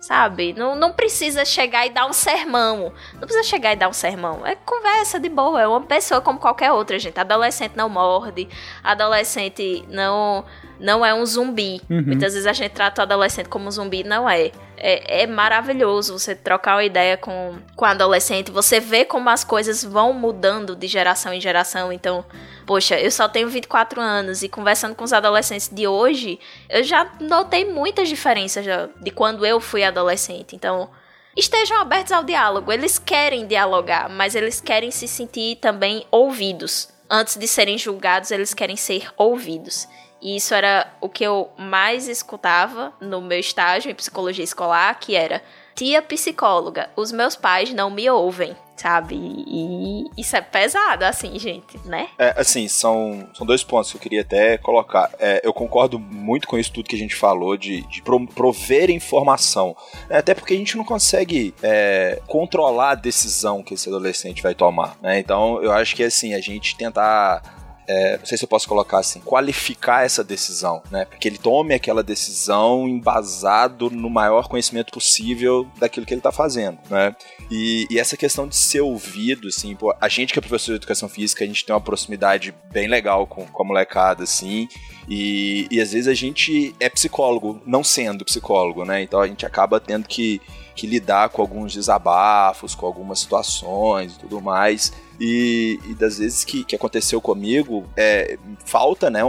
Sabe? 0.00 0.52
Não, 0.52 0.74
não 0.74 0.92
precisa 0.92 1.44
chegar 1.44 1.86
e 1.86 1.90
dar 1.90 2.06
um 2.06 2.12
sermão. 2.12 2.92
Não 3.12 3.20
precisa 3.20 3.44
chegar 3.44 3.72
e 3.72 3.76
dar 3.76 3.88
um 3.88 3.92
sermão. 3.92 4.44
É 4.44 4.56
conversa 4.56 5.20
de 5.20 5.28
boa. 5.28 5.62
É 5.62 5.68
uma 5.68 5.82
pessoa 5.82 6.20
como 6.20 6.40
qualquer 6.40 6.72
outra, 6.72 6.98
gente. 6.98 7.20
Adolescente 7.20 7.76
não 7.76 7.88
morde. 7.88 8.48
Adolescente 8.82 9.84
não 9.88 10.44
não 10.82 11.06
é 11.06 11.14
um 11.14 11.24
zumbi. 11.24 11.80
Uhum. 11.88 12.02
Muitas 12.02 12.34
vezes 12.34 12.46
a 12.46 12.52
gente 12.52 12.72
trata 12.72 13.00
o 13.00 13.04
adolescente 13.04 13.48
como 13.48 13.68
um 13.68 13.70
zumbi, 13.70 14.02
não 14.02 14.28
é. 14.28 14.50
É, 14.76 15.22
é, 15.22 15.26
maravilhoso 15.28 16.18
você 16.18 16.34
trocar 16.34 16.74
uma 16.74 16.84
ideia 16.84 17.16
com, 17.16 17.56
com 17.76 17.84
adolescente, 17.84 18.50
você 18.50 18.80
vê 18.80 19.04
como 19.04 19.30
as 19.30 19.44
coisas 19.44 19.84
vão 19.84 20.12
mudando 20.12 20.74
de 20.74 20.88
geração 20.88 21.32
em 21.32 21.40
geração. 21.40 21.92
Então, 21.92 22.24
poxa, 22.66 22.98
eu 22.98 23.10
só 23.12 23.28
tenho 23.28 23.48
24 23.48 24.00
anos 24.00 24.42
e 24.42 24.48
conversando 24.48 24.96
com 24.96 25.04
os 25.04 25.12
adolescentes 25.12 25.70
de 25.72 25.86
hoje, 25.86 26.40
eu 26.68 26.82
já 26.82 27.08
notei 27.20 27.64
muitas 27.64 28.08
diferenças 28.08 28.66
de 29.00 29.10
quando 29.12 29.46
eu 29.46 29.60
fui 29.60 29.84
adolescente. 29.84 30.56
Então, 30.56 30.90
estejam 31.36 31.80
abertos 31.80 32.10
ao 32.10 32.24
diálogo. 32.24 32.72
Eles 32.72 32.98
querem 32.98 33.46
dialogar, 33.46 34.08
mas 34.08 34.34
eles 34.34 34.60
querem 34.60 34.90
se 34.90 35.06
sentir 35.06 35.56
também 35.60 36.04
ouvidos. 36.10 36.88
Antes 37.08 37.36
de 37.36 37.46
serem 37.46 37.78
julgados, 37.78 38.32
eles 38.32 38.52
querem 38.52 38.76
ser 38.76 39.12
ouvidos. 39.16 39.86
E 40.22 40.36
isso 40.36 40.54
era 40.54 40.90
o 41.00 41.08
que 41.08 41.24
eu 41.24 41.50
mais 41.58 42.06
escutava 42.06 42.92
no 43.00 43.20
meu 43.20 43.40
estágio 43.40 43.90
em 43.90 43.94
psicologia 43.94 44.44
escolar, 44.44 44.98
que 45.00 45.16
era 45.16 45.42
tia 45.74 46.00
psicóloga, 46.02 46.90
os 46.94 47.10
meus 47.10 47.34
pais 47.34 47.72
não 47.72 47.90
me 47.90 48.08
ouvem, 48.08 48.54
sabe? 48.76 49.16
E 49.16 50.04
isso 50.16 50.36
é 50.36 50.40
pesado, 50.40 51.04
assim, 51.04 51.38
gente, 51.38 51.78
né? 51.84 52.08
É, 52.18 52.34
assim, 52.36 52.68
são, 52.68 53.28
são 53.34 53.46
dois 53.46 53.64
pontos 53.64 53.90
que 53.90 53.96
eu 53.96 54.00
queria 54.00 54.20
até 54.20 54.58
colocar. 54.58 55.10
É, 55.18 55.40
eu 55.42 55.52
concordo 55.52 55.98
muito 55.98 56.46
com 56.46 56.58
isso 56.58 56.72
tudo 56.72 56.88
que 56.88 56.96
a 56.96 56.98
gente 56.98 57.16
falou, 57.16 57.56
de, 57.56 57.82
de 57.88 58.02
prover 58.02 58.90
informação. 58.90 59.76
É, 60.08 60.18
até 60.18 60.34
porque 60.34 60.54
a 60.54 60.56
gente 60.56 60.76
não 60.76 60.84
consegue 60.84 61.54
é, 61.62 62.20
controlar 62.26 62.90
a 62.90 62.94
decisão 62.94 63.62
que 63.62 63.74
esse 63.74 63.88
adolescente 63.88 64.42
vai 64.42 64.54
tomar, 64.54 64.96
né? 65.00 65.18
Então, 65.18 65.62
eu 65.62 65.72
acho 65.72 65.96
que, 65.96 66.04
assim, 66.04 66.34
a 66.34 66.40
gente 66.40 66.76
tentar 66.76 67.61
é, 67.88 68.18
não 68.18 68.24
sei 68.24 68.38
se 68.38 68.44
eu 68.44 68.48
posso 68.48 68.68
colocar 68.68 68.98
assim, 68.98 69.20
qualificar 69.20 70.04
essa 70.04 70.22
decisão, 70.22 70.82
né? 70.90 71.04
Porque 71.04 71.28
ele 71.28 71.38
tome 71.38 71.74
aquela 71.74 72.02
decisão 72.02 72.88
embasado 72.88 73.90
no 73.90 74.08
maior 74.08 74.48
conhecimento 74.48 74.92
possível 74.92 75.68
daquilo 75.78 76.06
que 76.06 76.14
ele 76.14 76.20
está 76.20 76.32
fazendo, 76.32 76.78
né? 76.88 77.14
E, 77.50 77.86
e, 77.90 77.98
essa 77.98 78.16
questão 78.16 78.46
de 78.46 78.56
ser 78.56 78.80
ouvido, 78.80 79.48
assim, 79.48 79.74
pô, 79.74 79.94
a 80.00 80.08
gente 80.08 80.32
que 80.32 80.38
é 80.38 80.42
professor 80.42 80.72
de 80.72 80.76
educação 80.76 81.08
física, 81.08 81.44
a 81.44 81.46
gente 81.46 81.64
tem 81.64 81.74
uma 81.74 81.80
proximidade 81.80 82.54
bem 82.72 82.88
legal 82.88 83.26
com, 83.26 83.44
com 83.46 83.62
a 83.62 83.66
molecada, 83.66 84.24
assim, 84.24 84.68
e, 85.08 85.66
e 85.70 85.80
às 85.80 85.92
vezes 85.92 86.08
a 86.08 86.14
gente 86.14 86.74
é 86.78 86.88
psicólogo, 86.88 87.60
não 87.66 87.82
sendo 87.82 88.24
psicólogo, 88.24 88.84
né? 88.84 89.02
Então 89.02 89.20
a 89.20 89.26
gente 89.26 89.44
acaba 89.44 89.80
tendo 89.80 90.06
que, 90.06 90.40
que 90.74 90.86
lidar 90.86 91.28
com 91.28 91.42
alguns 91.42 91.72
desabafos, 91.72 92.74
com 92.74 92.86
algumas 92.86 93.20
situações 93.20 94.14
e 94.14 94.18
tudo 94.18 94.40
mais. 94.40 94.92
E, 95.20 95.78
e, 95.88 95.94
das 95.94 96.18
vezes 96.18 96.44
que, 96.44 96.64
que 96.64 96.74
aconteceu 96.74 97.20
comigo, 97.20 97.88
é, 97.96 98.38
falta, 98.64 99.10
né, 99.10 99.20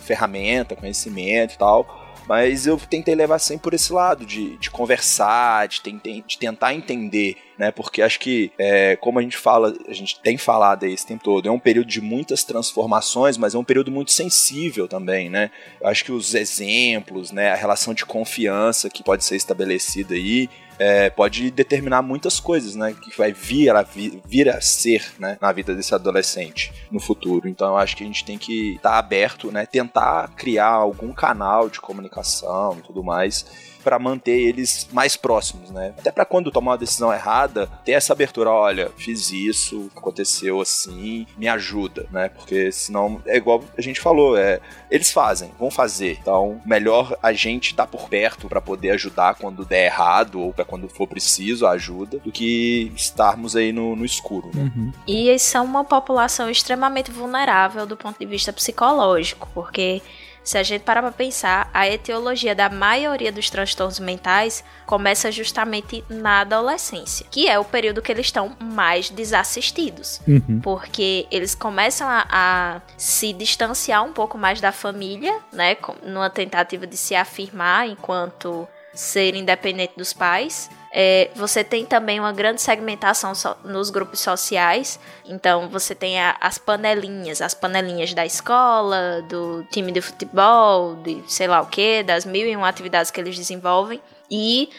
ferramenta, 0.00 0.76
conhecimento 0.76 1.54
e 1.54 1.58
tal. 1.58 2.04
Mas 2.26 2.66
eu 2.66 2.78
tentei 2.78 3.14
levar 3.14 3.38
sempre 3.38 3.64
por 3.64 3.74
esse 3.74 3.92
lado, 3.92 4.24
de, 4.24 4.56
de 4.56 4.70
conversar, 4.70 5.68
de, 5.68 5.80
de 6.26 6.38
tentar 6.38 6.72
entender, 6.72 7.36
né? 7.58 7.70
Porque 7.70 8.00
acho 8.00 8.18
que, 8.18 8.50
é, 8.58 8.96
como 8.96 9.18
a 9.18 9.22
gente 9.22 9.36
fala, 9.36 9.74
a 9.86 9.92
gente 9.92 10.18
tem 10.20 10.38
falado 10.38 10.84
esse 10.84 11.06
tempo 11.06 11.22
todo, 11.22 11.48
é 11.48 11.52
um 11.52 11.58
período 11.58 11.88
de 11.88 12.00
muitas 12.00 12.42
transformações, 12.42 13.36
mas 13.36 13.54
é 13.54 13.58
um 13.58 13.64
período 13.64 13.90
muito 13.90 14.10
sensível 14.10 14.88
também, 14.88 15.28
né? 15.28 15.50
Eu 15.80 15.88
acho 15.88 16.04
que 16.04 16.12
os 16.12 16.34
exemplos, 16.34 17.30
né, 17.30 17.52
a 17.52 17.56
relação 17.56 17.92
de 17.92 18.06
confiança 18.06 18.88
que 18.88 19.02
pode 19.02 19.22
ser 19.24 19.36
estabelecida 19.36 20.14
aí, 20.14 20.48
é, 20.78 21.10
pode 21.10 21.50
determinar 21.50 22.02
muitas 22.02 22.40
coisas, 22.40 22.74
né? 22.74 22.94
Que 22.94 23.16
vai 23.16 23.32
vir 23.32 23.74
a, 23.74 23.82
vir 23.82 24.48
a 24.48 24.60
ser, 24.60 25.12
né? 25.18 25.38
Na 25.40 25.52
vida 25.52 25.74
desse 25.74 25.94
adolescente 25.94 26.72
no 26.90 27.00
futuro. 27.00 27.48
Então 27.48 27.68
eu 27.68 27.76
acho 27.76 27.96
que 27.96 28.04
a 28.04 28.06
gente 28.06 28.24
tem 28.24 28.38
que 28.38 28.76
estar 28.76 28.90
tá 28.90 28.98
aberto, 28.98 29.50
né? 29.50 29.66
Tentar 29.66 30.28
criar 30.36 30.68
algum 30.68 31.12
canal 31.12 31.68
de 31.68 31.80
comunicação 31.80 32.78
e 32.78 32.82
tudo 32.82 33.02
mais 33.02 33.73
para 33.84 33.98
manter 33.98 34.36
eles 34.36 34.88
mais 34.90 35.16
próximos, 35.16 35.70
né? 35.70 35.94
Até 35.98 36.10
para 36.10 36.24
quando 36.24 36.50
tomar 36.50 36.72
uma 36.72 36.78
decisão 36.78 37.12
errada, 37.12 37.68
ter 37.84 37.92
essa 37.92 38.12
abertura, 38.12 38.50
olha, 38.50 38.90
fiz 38.96 39.30
isso, 39.30 39.90
aconteceu 39.94 40.60
assim, 40.60 41.26
me 41.36 41.46
ajuda, 41.46 42.06
né? 42.10 42.30
Porque 42.30 42.72
senão 42.72 43.22
é 43.26 43.36
igual 43.36 43.62
a 43.76 43.80
gente 43.80 44.00
falou, 44.00 44.36
é, 44.36 44.60
eles 44.90 45.12
fazem, 45.12 45.52
vão 45.58 45.70
fazer. 45.70 46.18
Então, 46.20 46.60
melhor 46.64 47.16
a 47.22 47.32
gente 47.32 47.70
estar 47.70 47.86
tá 47.86 47.90
por 47.90 48.08
perto 48.08 48.48
para 48.48 48.60
poder 48.60 48.90
ajudar 48.90 49.34
quando 49.34 49.64
der 49.64 49.86
errado 49.86 50.40
ou 50.40 50.52
para 50.52 50.64
quando 50.64 50.88
for 50.88 51.06
preciso 51.06 51.66
a 51.66 51.72
ajuda, 51.72 52.18
do 52.18 52.32
que 52.32 52.90
estarmos 52.96 53.54
aí 53.54 53.72
no, 53.72 53.94
no 53.94 54.04
escuro. 54.04 54.50
Né? 54.54 54.72
Uhum. 54.74 54.92
E 55.06 55.28
eles 55.28 55.42
são 55.42 55.64
uma 55.64 55.84
população 55.84 56.50
extremamente 56.50 57.10
vulnerável 57.10 57.86
do 57.86 57.96
ponto 57.96 58.18
de 58.18 58.26
vista 58.26 58.52
psicológico, 58.52 59.48
porque 59.52 60.00
se 60.44 60.58
a 60.58 60.62
gente 60.62 60.82
parar 60.82 61.00
para 61.00 61.10
pensar, 61.10 61.70
a 61.72 61.88
etiologia 61.88 62.54
da 62.54 62.68
maioria 62.68 63.32
dos 63.32 63.48
transtornos 63.48 63.98
mentais 63.98 64.62
começa 64.84 65.32
justamente 65.32 66.04
na 66.08 66.40
adolescência, 66.40 67.26
que 67.30 67.48
é 67.48 67.58
o 67.58 67.64
período 67.64 68.02
que 68.02 68.12
eles 68.12 68.26
estão 68.26 68.54
mais 68.60 69.08
desassistidos, 69.08 70.20
uhum. 70.28 70.60
porque 70.62 71.26
eles 71.30 71.54
começam 71.54 72.06
a, 72.06 72.26
a, 72.30 72.80
se 72.98 73.32
distanciar 73.32 74.04
um 74.04 74.12
pouco 74.12 74.36
mais 74.36 74.60
da 74.60 74.70
família, 74.70 75.34
né, 75.50 75.76
numa 76.02 76.28
tentativa 76.28 76.86
de 76.86 76.96
se 76.96 77.14
afirmar 77.14 77.88
enquanto 77.88 78.68
ser 78.92 79.34
independente 79.34 79.94
dos 79.96 80.12
pais. 80.12 80.70
É, 80.96 81.28
você 81.34 81.64
tem 81.64 81.84
também 81.84 82.20
uma 82.20 82.32
grande 82.32 82.62
segmentação 82.62 83.34
so 83.34 83.56
nos 83.64 83.90
grupos 83.90 84.20
sociais. 84.20 85.00
Então 85.24 85.68
você 85.68 85.92
tem 85.92 86.20
a, 86.20 86.36
as 86.40 86.56
panelinhas, 86.56 87.42
as 87.42 87.52
panelinhas 87.52 88.14
da 88.14 88.24
escola, 88.24 89.20
do 89.28 89.64
time 89.72 89.90
de 89.90 90.00
futebol, 90.00 90.94
de 90.94 91.20
sei 91.26 91.48
lá 91.48 91.60
o 91.60 91.66
que, 91.66 92.04
das 92.04 92.24
mil 92.24 92.46
e 92.46 92.54
uma 92.54 92.68
atividades 92.68 93.10
que 93.10 93.20
eles 93.20 93.36
desenvolvem. 93.36 94.00
E 94.30 94.70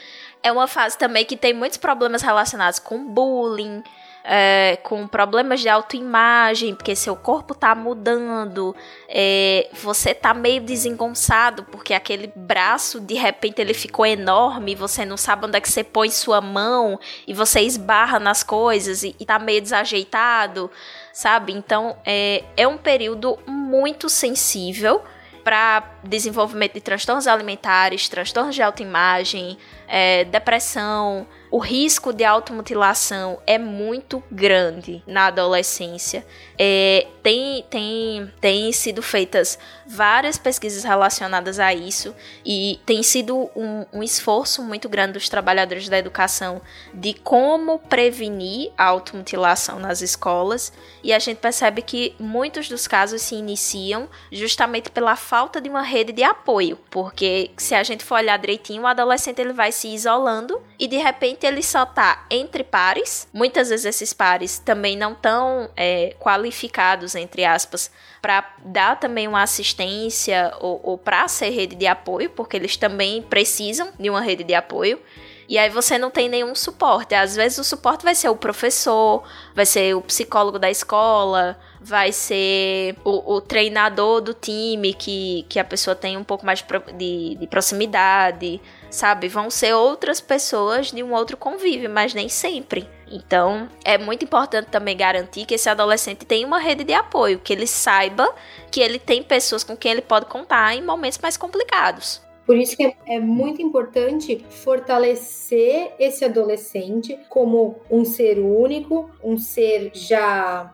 é 0.42 0.50
uma 0.54 0.68
fase 0.68 0.98
também 0.98 1.26
que 1.26 1.36
tem 1.36 1.54
muitos 1.54 1.78
problemas 1.78 2.22
relacionados 2.22 2.80
com 2.80 3.06
bullying, 3.06 3.84
é, 4.28 4.78
com 4.82 5.08
problemas 5.08 5.62
de 5.62 5.70
autoimagem, 5.70 6.74
porque 6.74 6.96
seu 6.96 7.16
corpo 7.16 7.54
tá 7.54 7.76
mudando, 7.76 8.76
é, 9.08 9.70
você 9.72 10.16
tá 10.16 10.34
meio 10.34 10.62
desengonçado, 10.62 11.64
porque 11.66 11.94
aquele 11.94 12.34
braço 12.36 13.00
de 13.00 13.14
repente 13.14 13.62
ele 13.62 13.74
ficou 13.74 14.06
enorme, 14.06 14.74
você 14.74 15.06
não 15.06 15.16
sabe 15.16 15.46
onde 15.46 15.58
é 15.58 15.62
que 15.62 15.70
você 15.70 15.84
põe 15.84 16.10
sua 16.10 16.42
mão 16.42 17.00
e 17.28 17.34
você 17.34 17.62
esbarra 17.62 18.20
nas 18.20 18.42
coisas 18.42 19.04
e, 19.04 19.16
e 19.20 19.26
tá 19.26 19.38
meio 19.38 19.62
desajeitado, 19.62 20.72
sabe? 21.14 21.54
Então 21.54 21.96
é, 22.04 22.44
é 22.58 22.68
um 22.68 22.78
período 22.78 23.38
muito 23.46 24.10
sensível 24.10 25.04
para 25.44 25.84
desenvolvimento 26.04 26.74
de 26.74 26.82
transtornos 26.82 27.28
alimentares, 27.28 28.10
transtornos 28.10 28.56
de 28.56 28.64
autoimagem, 28.64 29.60
é, 29.88 30.24
depressão, 30.26 31.28
o 31.56 31.58
risco 31.58 32.12
de 32.12 32.26
automutilação 32.26 33.40
é 33.48 33.58
muito 33.58 34.22
grande 34.30 35.02
na 35.08 35.28
adolescência. 35.28 36.26
É, 36.58 37.08
tem, 37.24 37.64
tem, 37.70 38.34
tem 38.42 38.72
sido 38.72 39.02
feitas 39.02 39.58
várias 39.88 40.38
pesquisas 40.38 40.84
relacionadas 40.84 41.60
a 41.60 41.74
isso 41.74 42.16
e 42.46 42.80
tem 42.86 43.02
sido 43.02 43.50
um, 43.56 43.86
um 43.94 44.04
esforço 44.04 44.62
muito 44.64 44.90
grande 44.90 45.14
dos 45.14 45.30
trabalhadores 45.30 45.88
da 45.88 45.98
educação 45.98 46.62
de 46.94 47.14
como 47.14 47.80
prevenir 47.80 48.72
a 48.78 48.86
automutilação 48.86 49.80
nas 49.80 50.02
escolas 50.02 50.74
e 51.04 51.14
a 51.14 51.20
gente 51.20 51.38
percebe 51.38 51.82
que 51.82 52.16
muitos 52.20 52.68
dos 52.68 52.88
casos 52.88 53.22
se 53.22 53.36
iniciam 53.36 54.10
justamente 54.32 54.90
pela 54.90 55.16
falta 55.16 55.62
de 55.62 55.70
uma 55.70 55.82
rede 55.82 56.12
de 56.12 56.24
apoio, 56.24 56.78
porque 56.90 57.52
se 57.58 57.76
a 57.76 57.84
gente 57.84 58.04
for 58.04 58.16
olhar 58.16 58.38
direitinho, 58.38 58.84
o 58.84 58.88
adolescente 58.88 59.40
ele 59.40 59.54
vai 59.54 59.72
se 59.76 59.90
isolando 59.90 60.62
e 60.80 60.88
de 60.88 60.98
repente 60.98 61.46
ele 61.46 61.62
só 61.62 61.86
tá 61.86 62.26
entre 62.30 62.64
pares. 62.64 63.28
Muitas 63.34 63.70
vezes 63.70 63.86
esses 63.86 64.14
pares 64.14 64.58
também 64.58 64.98
não 64.98 65.12
estão 65.12 65.70
é, 65.76 66.16
qualificados, 66.20 67.14
entre 67.16 67.46
aspas, 67.46 67.92
para 68.22 68.56
dar 68.64 69.00
também 69.00 69.28
uma 69.28 69.44
assistência 69.44 70.52
ou, 70.60 70.80
ou 70.84 70.98
para 70.98 71.28
ser 71.28 71.50
rede 71.50 71.76
de 71.76 71.86
apoio, 71.86 72.30
porque 72.30 72.58
eles 72.58 72.76
também 72.78 73.22
precisam 73.22 73.90
de 74.00 74.10
uma 74.10 74.22
rede 74.22 74.44
de 74.44 74.54
apoio. 74.54 75.00
E 75.48 75.58
aí 75.58 75.70
você 75.70 75.98
não 75.98 76.10
tem 76.10 76.28
nenhum 76.28 76.56
suporte. 76.56 77.14
Às 77.14 77.36
vezes 77.36 77.58
o 77.60 77.64
suporte 77.64 78.04
vai 78.04 78.16
ser 78.16 78.30
o 78.30 78.36
professor, 78.36 79.24
vai 79.54 79.66
ser 79.66 79.96
o 79.96 80.02
psicólogo 80.02 80.58
da 80.58 80.72
escola, 80.72 81.58
vai 81.80 82.12
ser 82.12 82.96
o, 83.04 83.36
o 83.36 83.42
treinador 83.42 84.22
do 84.22 84.34
time, 84.34 84.94
que, 84.94 85.46
que 85.48 85.60
a 85.60 85.64
pessoa 85.64 85.96
tem 85.96 86.18
um 86.18 86.24
pouco 86.24 86.46
mais 86.46 86.66
de, 86.98 87.36
de 87.36 87.48
proximidade, 87.48 88.60
sabe? 88.96 89.28
Vão 89.28 89.50
ser 89.50 89.74
outras 89.74 90.22
pessoas 90.22 90.92
de 90.92 91.04
um 91.04 91.14
outro 91.14 91.38
convívio, 91.38 91.90
mas 91.90 92.14
nem 92.14 92.30
sempre. 92.30 92.88
Então, 93.12 93.70
é 93.84 93.98
muito 93.98 94.26
importante 94.26 94.68
também 94.68 94.98
garantir 94.98 95.46
que 95.46 95.54
esse 95.54 95.70
adolescente 95.70 96.26
tenha 96.26 96.48
uma 96.48 96.60
rede 96.60 96.84
de 96.84 96.94
apoio, 96.94 97.40
que 97.40 97.54
ele 97.54 97.68
saiba 97.68 98.34
que 98.72 98.80
ele 98.82 98.98
tem 98.98 99.22
pessoas 99.22 99.64
com 99.64 99.78
quem 99.78 99.92
ele 99.92 100.02
pode 100.02 100.26
contar 100.26 100.76
em 100.76 100.82
momentos 100.82 101.20
mais 101.20 101.38
complicados. 101.38 102.22
Por 102.46 102.58
isso 102.58 102.78
que 102.78 102.84
é, 102.84 102.96
é, 103.08 103.20
muito 103.20 103.62
importante 103.62 104.46
fortalecer 104.50 105.94
esse 105.98 106.24
adolescente 106.24 107.18
como 107.28 107.78
um 107.90 108.06
ser 108.06 108.38
único, 108.38 109.10
um 109.24 109.38
ser 109.38 109.92
já 109.94 110.72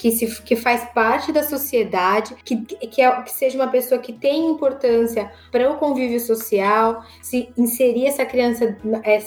que, 0.00 0.10
se, 0.10 0.42
que 0.42 0.56
faz 0.56 0.82
parte 0.94 1.30
da 1.30 1.42
sociedade, 1.42 2.34
que, 2.42 2.56
que, 2.56 3.02
é, 3.02 3.20
que 3.20 3.30
seja 3.30 3.58
uma 3.58 3.68
pessoa 3.68 4.00
que 4.00 4.14
tem 4.14 4.46
importância 4.46 5.30
para 5.52 5.70
o 5.70 5.76
convívio 5.76 6.18
social, 6.18 7.04
se 7.20 7.52
inserir 7.54 8.06
essa 8.06 8.24
criança, 8.24 8.78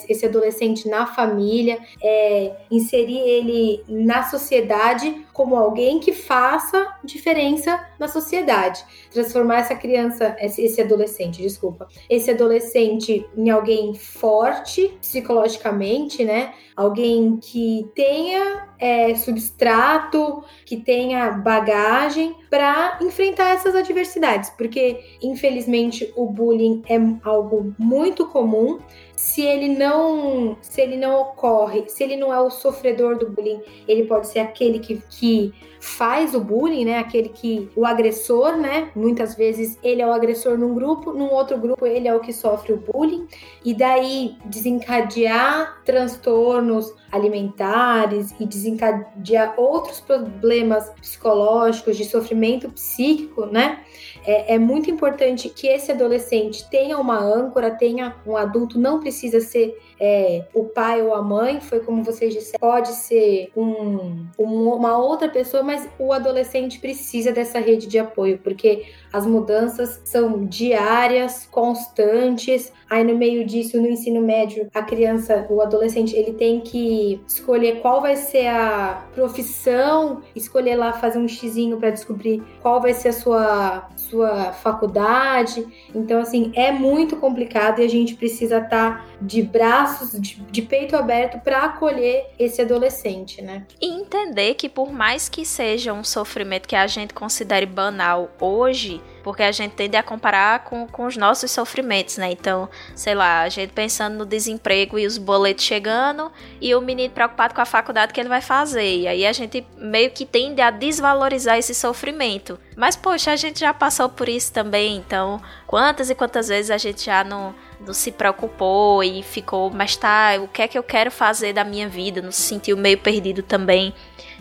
esse 0.09 0.25
adolescente 0.25 0.89
na 0.89 1.05
família, 1.05 1.77
é, 2.01 2.55
inserir 2.71 3.19
ele 3.19 3.83
na 3.87 4.23
sociedade 4.23 5.23
como 5.31 5.55
alguém 5.55 5.99
que 5.99 6.11
faça 6.11 6.95
diferença 7.03 7.79
na 7.99 8.07
sociedade. 8.07 8.83
Transformar 9.14 9.60
essa 9.60 9.76
criança, 9.76 10.35
esse 10.40 10.81
adolescente, 10.81 11.41
desculpa, 11.41 11.88
esse 12.10 12.31
adolescente 12.31 13.26
em 13.38 13.49
alguém 13.49 13.94
forte 13.94 14.98
psicologicamente, 14.99 16.26
né? 16.26 16.53
Alguém 16.76 17.38
que 17.38 17.88
tenha 17.94 18.68
é, 18.80 19.14
substrato, 19.15 20.44
que 20.65 20.77
tenha 20.77 21.31
bagagem 21.31 22.35
para 22.49 22.98
enfrentar 23.02 23.52
essas 23.52 23.76
adversidades, 23.76 24.49
porque 24.49 24.99
infelizmente 25.22 26.11
o 26.15 26.26
bullying 26.26 26.81
é 26.90 26.98
algo 27.23 27.73
muito 27.77 28.27
comum 28.27 28.80
se 29.23 29.41
ele 29.41 29.69
não 29.69 30.57
se 30.61 30.81
ele 30.81 30.97
não 30.97 31.21
ocorre, 31.21 31.85
se 31.87 32.03
ele 32.03 32.17
não 32.17 32.33
é 32.33 32.39
o 32.41 32.49
sofredor 32.49 33.17
do 33.17 33.29
bullying, 33.29 33.61
ele 33.87 34.03
pode 34.03 34.27
ser 34.27 34.39
aquele 34.39 34.79
que, 34.79 35.01
que 35.09 35.53
faz 35.79 36.35
o 36.35 36.41
bullying, 36.41 36.83
né? 36.83 36.97
Aquele 36.97 37.29
que 37.29 37.69
o 37.73 37.85
agressor, 37.85 38.57
né? 38.57 38.91
Muitas 38.93 39.33
vezes 39.35 39.79
ele 39.81 40.01
é 40.01 40.07
o 40.07 40.11
agressor 40.11 40.57
num 40.57 40.73
grupo, 40.73 41.13
num 41.13 41.31
outro 41.31 41.57
grupo 41.57 41.85
ele 41.85 42.05
é 42.05 42.13
o 42.13 42.19
que 42.19 42.33
sofre 42.33 42.73
o 42.73 42.77
bullying 42.77 43.25
e 43.63 43.73
daí 43.73 44.35
desencadear 44.43 45.81
transtornos 45.85 46.93
alimentares 47.09 48.35
e 48.41 48.45
desencadear 48.45 49.53
outros 49.57 50.01
problemas 50.01 50.89
psicológicos 50.99 51.95
de 51.95 52.03
sofrimento 52.03 52.69
psíquico, 52.69 53.45
né? 53.45 53.83
É, 54.25 54.55
é, 54.55 54.59
muito 54.59 54.89
importante 54.89 55.49
que 55.49 55.67
esse 55.67 55.91
adolescente 55.91 56.69
tenha 56.69 56.97
uma 56.97 57.19
âncora, 57.19 57.71
tenha 57.71 58.15
um 58.25 58.37
adulto, 58.37 58.79
não 58.79 58.99
precisa 58.99 59.41
ser 59.41 59.77
é, 59.99 60.45
o 60.53 60.65
pai 60.65 61.02
ou 61.02 61.14
a 61.14 61.22
mãe, 61.22 61.61
foi 61.61 61.80
como 61.80 62.03
vocês 62.03 62.34
disseram, 62.34 62.60
pode 62.60 62.90
ser 62.90 63.52
um, 63.56 64.26
um, 64.38 64.70
uma 64.70 64.98
outra 64.98 65.30
pessoa, 65.30 65.64
mas 65.64 65.88
o 65.99 66.11
adolescente 66.11 66.80
precisa 66.80 67.32
dessa 67.32 67.60
rede 67.60 67.88
de 67.88 67.99
apoio, 67.99 68.40
porque 68.44 68.86
as 69.11 69.26
mudanças 69.26 70.02
são 70.03 70.45
diárias, 70.45 71.48
constantes. 71.52 72.72
Aí 72.90 73.03
no 73.03 73.18
meio 73.18 73.45
disso, 73.45 73.80
no 73.80 73.88
ensino 73.88 74.22
médio, 74.22 74.70
a 74.74 74.82
criança, 74.82 75.45
o 75.49 75.61
adolescente, 75.61 76.15
ele 76.15 76.34
tem 76.34 76.60
que 76.60 77.22
escolher 77.28 77.80
qual 77.82 78.02
vai 78.02 78.15
ser 78.15 78.48
a 78.48 79.07
profissão, 79.14 80.22
escolher 80.36 80.76
lá 80.76 80.94
fazer 80.94 81.20
um 81.20 81.28
xizinho 81.28 81.78
para 81.78 81.90
descobrir 81.90 82.44
qual 82.61 82.82
vai 82.82 82.94
ser 82.94 83.10
a 83.10 83.14
sua 83.14 83.90
sua 83.95 84.52
faculdade. 84.53 85.65
Então 85.94 86.20
assim, 86.20 86.52
é 86.56 86.72
muito 86.72 87.18
complicado 87.18 87.80
e 87.80 87.86
a 87.86 87.90
gente 87.90 88.15
precisa 88.15 88.57
estar 88.57 88.70
tá 88.98 89.06
de 89.22 89.41
braços, 89.84 90.22
de, 90.22 90.35
de 90.35 90.61
peito 90.61 90.95
aberto 90.95 91.39
para 91.43 91.64
acolher 91.64 92.27
esse 92.39 92.61
adolescente, 92.61 93.41
né? 93.41 93.65
E 93.81 93.88
entender 93.88 94.53
que 94.55 94.69
por 94.69 94.91
mais 94.91 95.27
que 95.30 95.45
seja 95.45 95.93
um 95.93 96.03
sofrimento 96.03 96.68
que 96.68 96.76
a 96.76 96.88
gente 96.88 97.14
considere 97.14 97.65
banal 97.65 98.30
hoje, 98.39 99.01
porque 99.23 99.41
a 99.41 99.51
gente 99.51 99.73
tende 99.73 99.95
a 99.95 100.03
comparar 100.03 100.65
com, 100.65 100.85
com 100.85 101.05
os 101.05 101.15
nossos 101.15 101.49
sofrimentos, 101.49 102.18
né? 102.18 102.31
Então, 102.31 102.69
sei 102.93 103.15
lá, 103.15 103.41
a 103.41 103.49
gente 103.49 103.72
pensando 103.72 104.18
no 104.18 104.26
desemprego 104.26 104.99
e 104.99 105.05
os 105.05 105.18
boletos 105.18 105.64
chegando 105.64 106.31
e 106.60 106.76
o 106.76 106.81
menino 106.81 107.14
preocupado 107.14 107.53
com 107.53 107.61
a 107.61 107.65
faculdade 107.65 108.14
que 108.14 108.19
ele 108.19 108.30
vai 108.30 108.41
fazer. 108.41 108.97
E 108.97 109.07
aí 109.07 109.26
a 109.26 109.31
gente 109.31 109.65
meio 109.77 110.11
que 110.11 110.26
tende 110.26 110.61
a 110.61 110.69
desvalorizar 110.69 111.57
esse 111.57 111.73
sofrimento. 111.73 112.60
Mas, 112.76 112.95
poxa, 112.95 113.31
a 113.31 113.35
gente 113.35 113.60
já 113.60 113.73
passou 113.73 114.10
por 114.10 114.27
isso 114.27 114.51
também, 114.51 114.97
então 114.97 115.41
quantas 115.65 116.10
e 116.10 116.15
quantas 116.15 116.49
vezes 116.49 116.69
a 116.69 116.77
gente 116.77 117.05
já 117.05 117.23
não, 117.23 117.55
não 117.85 117.93
se 117.93 118.11
preocupou 118.11 119.03
e 119.03 119.22
ficou, 119.22 119.69
mas 119.69 119.95
tá, 119.95 120.31
o 120.41 120.47
que 120.47 120.61
é 120.61 120.68
que 120.68 120.77
eu 120.77 120.84
quero 120.84 121.11
fazer 121.11 121.53
da 121.53 121.64
minha 121.64 121.88
vida? 121.88 122.22
Não 122.22 122.31
se 122.31 122.41
sentiu 122.41 122.77
meio 122.77 122.97
perdido 122.97 123.43
também. 123.43 123.93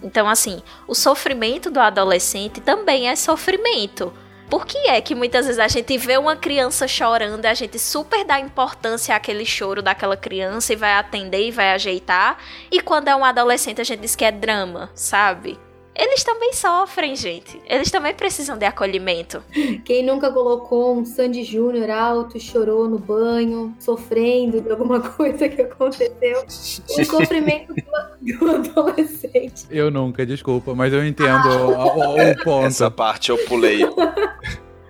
Então, 0.02 0.28
assim, 0.28 0.62
o 0.86 0.94
sofrimento 0.94 1.70
do 1.70 1.80
adolescente 1.80 2.60
também 2.60 3.08
é 3.08 3.16
sofrimento. 3.16 4.12
Por 4.50 4.66
que 4.66 4.76
é 4.88 5.00
que 5.00 5.14
muitas 5.14 5.46
vezes 5.46 5.58
a 5.58 5.66
gente 5.66 5.96
vê 5.96 6.18
uma 6.18 6.36
criança 6.36 6.86
chorando, 6.86 7.46
a 7.46 7.54
gente 7.54 7.78
super 7.78 8.22
dá 8.22 8.38
importância 8.38 9.16
àquele 9.16 9.46
choro 9.46 9.80
daquela 9.80 10.16
criança 10.16 10.74
e 10.74 10.76
vai 10.76 10.92
atender 10.92 11.46
e 11.46 11.50
vai 11.50 11.72
ajeitar, 11.72 12.36
e 12.70 12.78
quando 12.80 13.08
é 13.08 13.16
um 13.16 13.24
adolescente 13.24 13.80
a 13.80 13.84
gente 13.84 14.00
diz 14.00 14.14
que 14.14 14.26
é 14.26 14.30
drama, 14.30 14.90
sabe? 14.94 15.58
Eles 15.94 16.24
também 16.24 16.54
sofrem, 16.54 17.14
gente. 17.14 17.60
Eles 17.66 17.90
também 17.90 18.14
precisam 18.14 18.56
de 18.56 18.64
acolhimento. 18.64 19.44
Quem 19.84 20.02
nunca 20.02 20.32
colocou 20.32 20.96
um 20.96 21.04
Sandy 21.04 21.44
Júnior 21.44 21.90
alto, 21.90 22.40
chorou 22.40 22.88
no 22.88 22.98
banho, 22.98 23.74
sofrendo 23.78 24.62
de 24.62 24.70
alguma 24.70 25.00
coisa 25.12 25.48
que 25.48 25.60
aconteceu? 25.60 26.44
O 26.44 27.04
sofrimento 27.04 27.74
do, 27.74 28.38
do 28.38 28.50
adolescente. 28.50 29.66
Eu 29.70 29.90
nunca, 29.90 30.24
desculpa, 30.24 30.74
mas 30.74 30.94
eu 30.94 31.06
entendo 31.06 31.48
ah. 31.48 31.66
o, 31.66 32.16
o, 32.16 32.30
o 32.30 32.36
ponto. 32.42 32.66
Essa 32.66 32.90
parte 32.90 33.30
eu 33.30 33.36
pulei. 33.44 33.80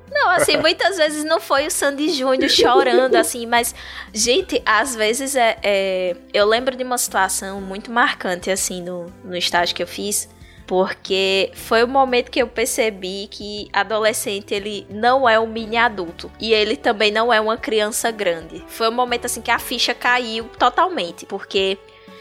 Não, 0.09 0.31
assim, 0.31 0.57
muitas 0.57 0.99
vezes 0.99 1.25
não 1.25 1.41
foi 1.41 1.67
o 1.67 1.71
Sandy 1.71 2.11
Júnior 2.11 2.49
chorando, 2.49 3.17
assim, 3.17 3.45
mas, 3.45 3.75
gente, 4.15 4.63
às 4.65 4.95
vezes 4.95 5.35
é, 5.35 5.59
é, 5.65 6.17
Eu 6.33 6.47
lembro 6.47 6.77
de 6.77 6.85
uma 6.85 6.97
situação 6.97 7.61
muito 7.61 7.91
marcante, 7.91 8.51
assim, 8.51 8.83
no, 8.83 9.07
no 9.25 9.37
estágio 9.37 9.75
que 9.75 9.83
eu 9.83 9.87
fiz 9.87 10.29
porque 10.73 11.51
foi 11.53 11.85
o 11.85 11.87
momento 11.87 12.31
que 12.31 12.41
eu 12.41 12.47
percebi 12.47 13.29
que 13.31 13.69
adolescente 13.75 14.55
ele 14.55 14.87
não 14.89 15.29
é 15.29 15.39
um 15.39 15.47
mini 15.47 15.77
adulto 15.77 16.33
e 16.41 16.55
ele 16.55 16.79
também 16.79 17.11
não 17.11 17.31
é 17.31 17.39
uma 17.39 17.59
criança 17.59 18.11
grande. 18.11 18.65
Foi 18.69 18.89
um 18.89 18.93
momento 18.93 19.27
assim 19.27 19.43
que 19.43 19.51
a 19.51 19.59
ficha 19.59 19.93
caiu 19.93 20.47
totalmente, 20.59 21.27
porque 21.27 21.77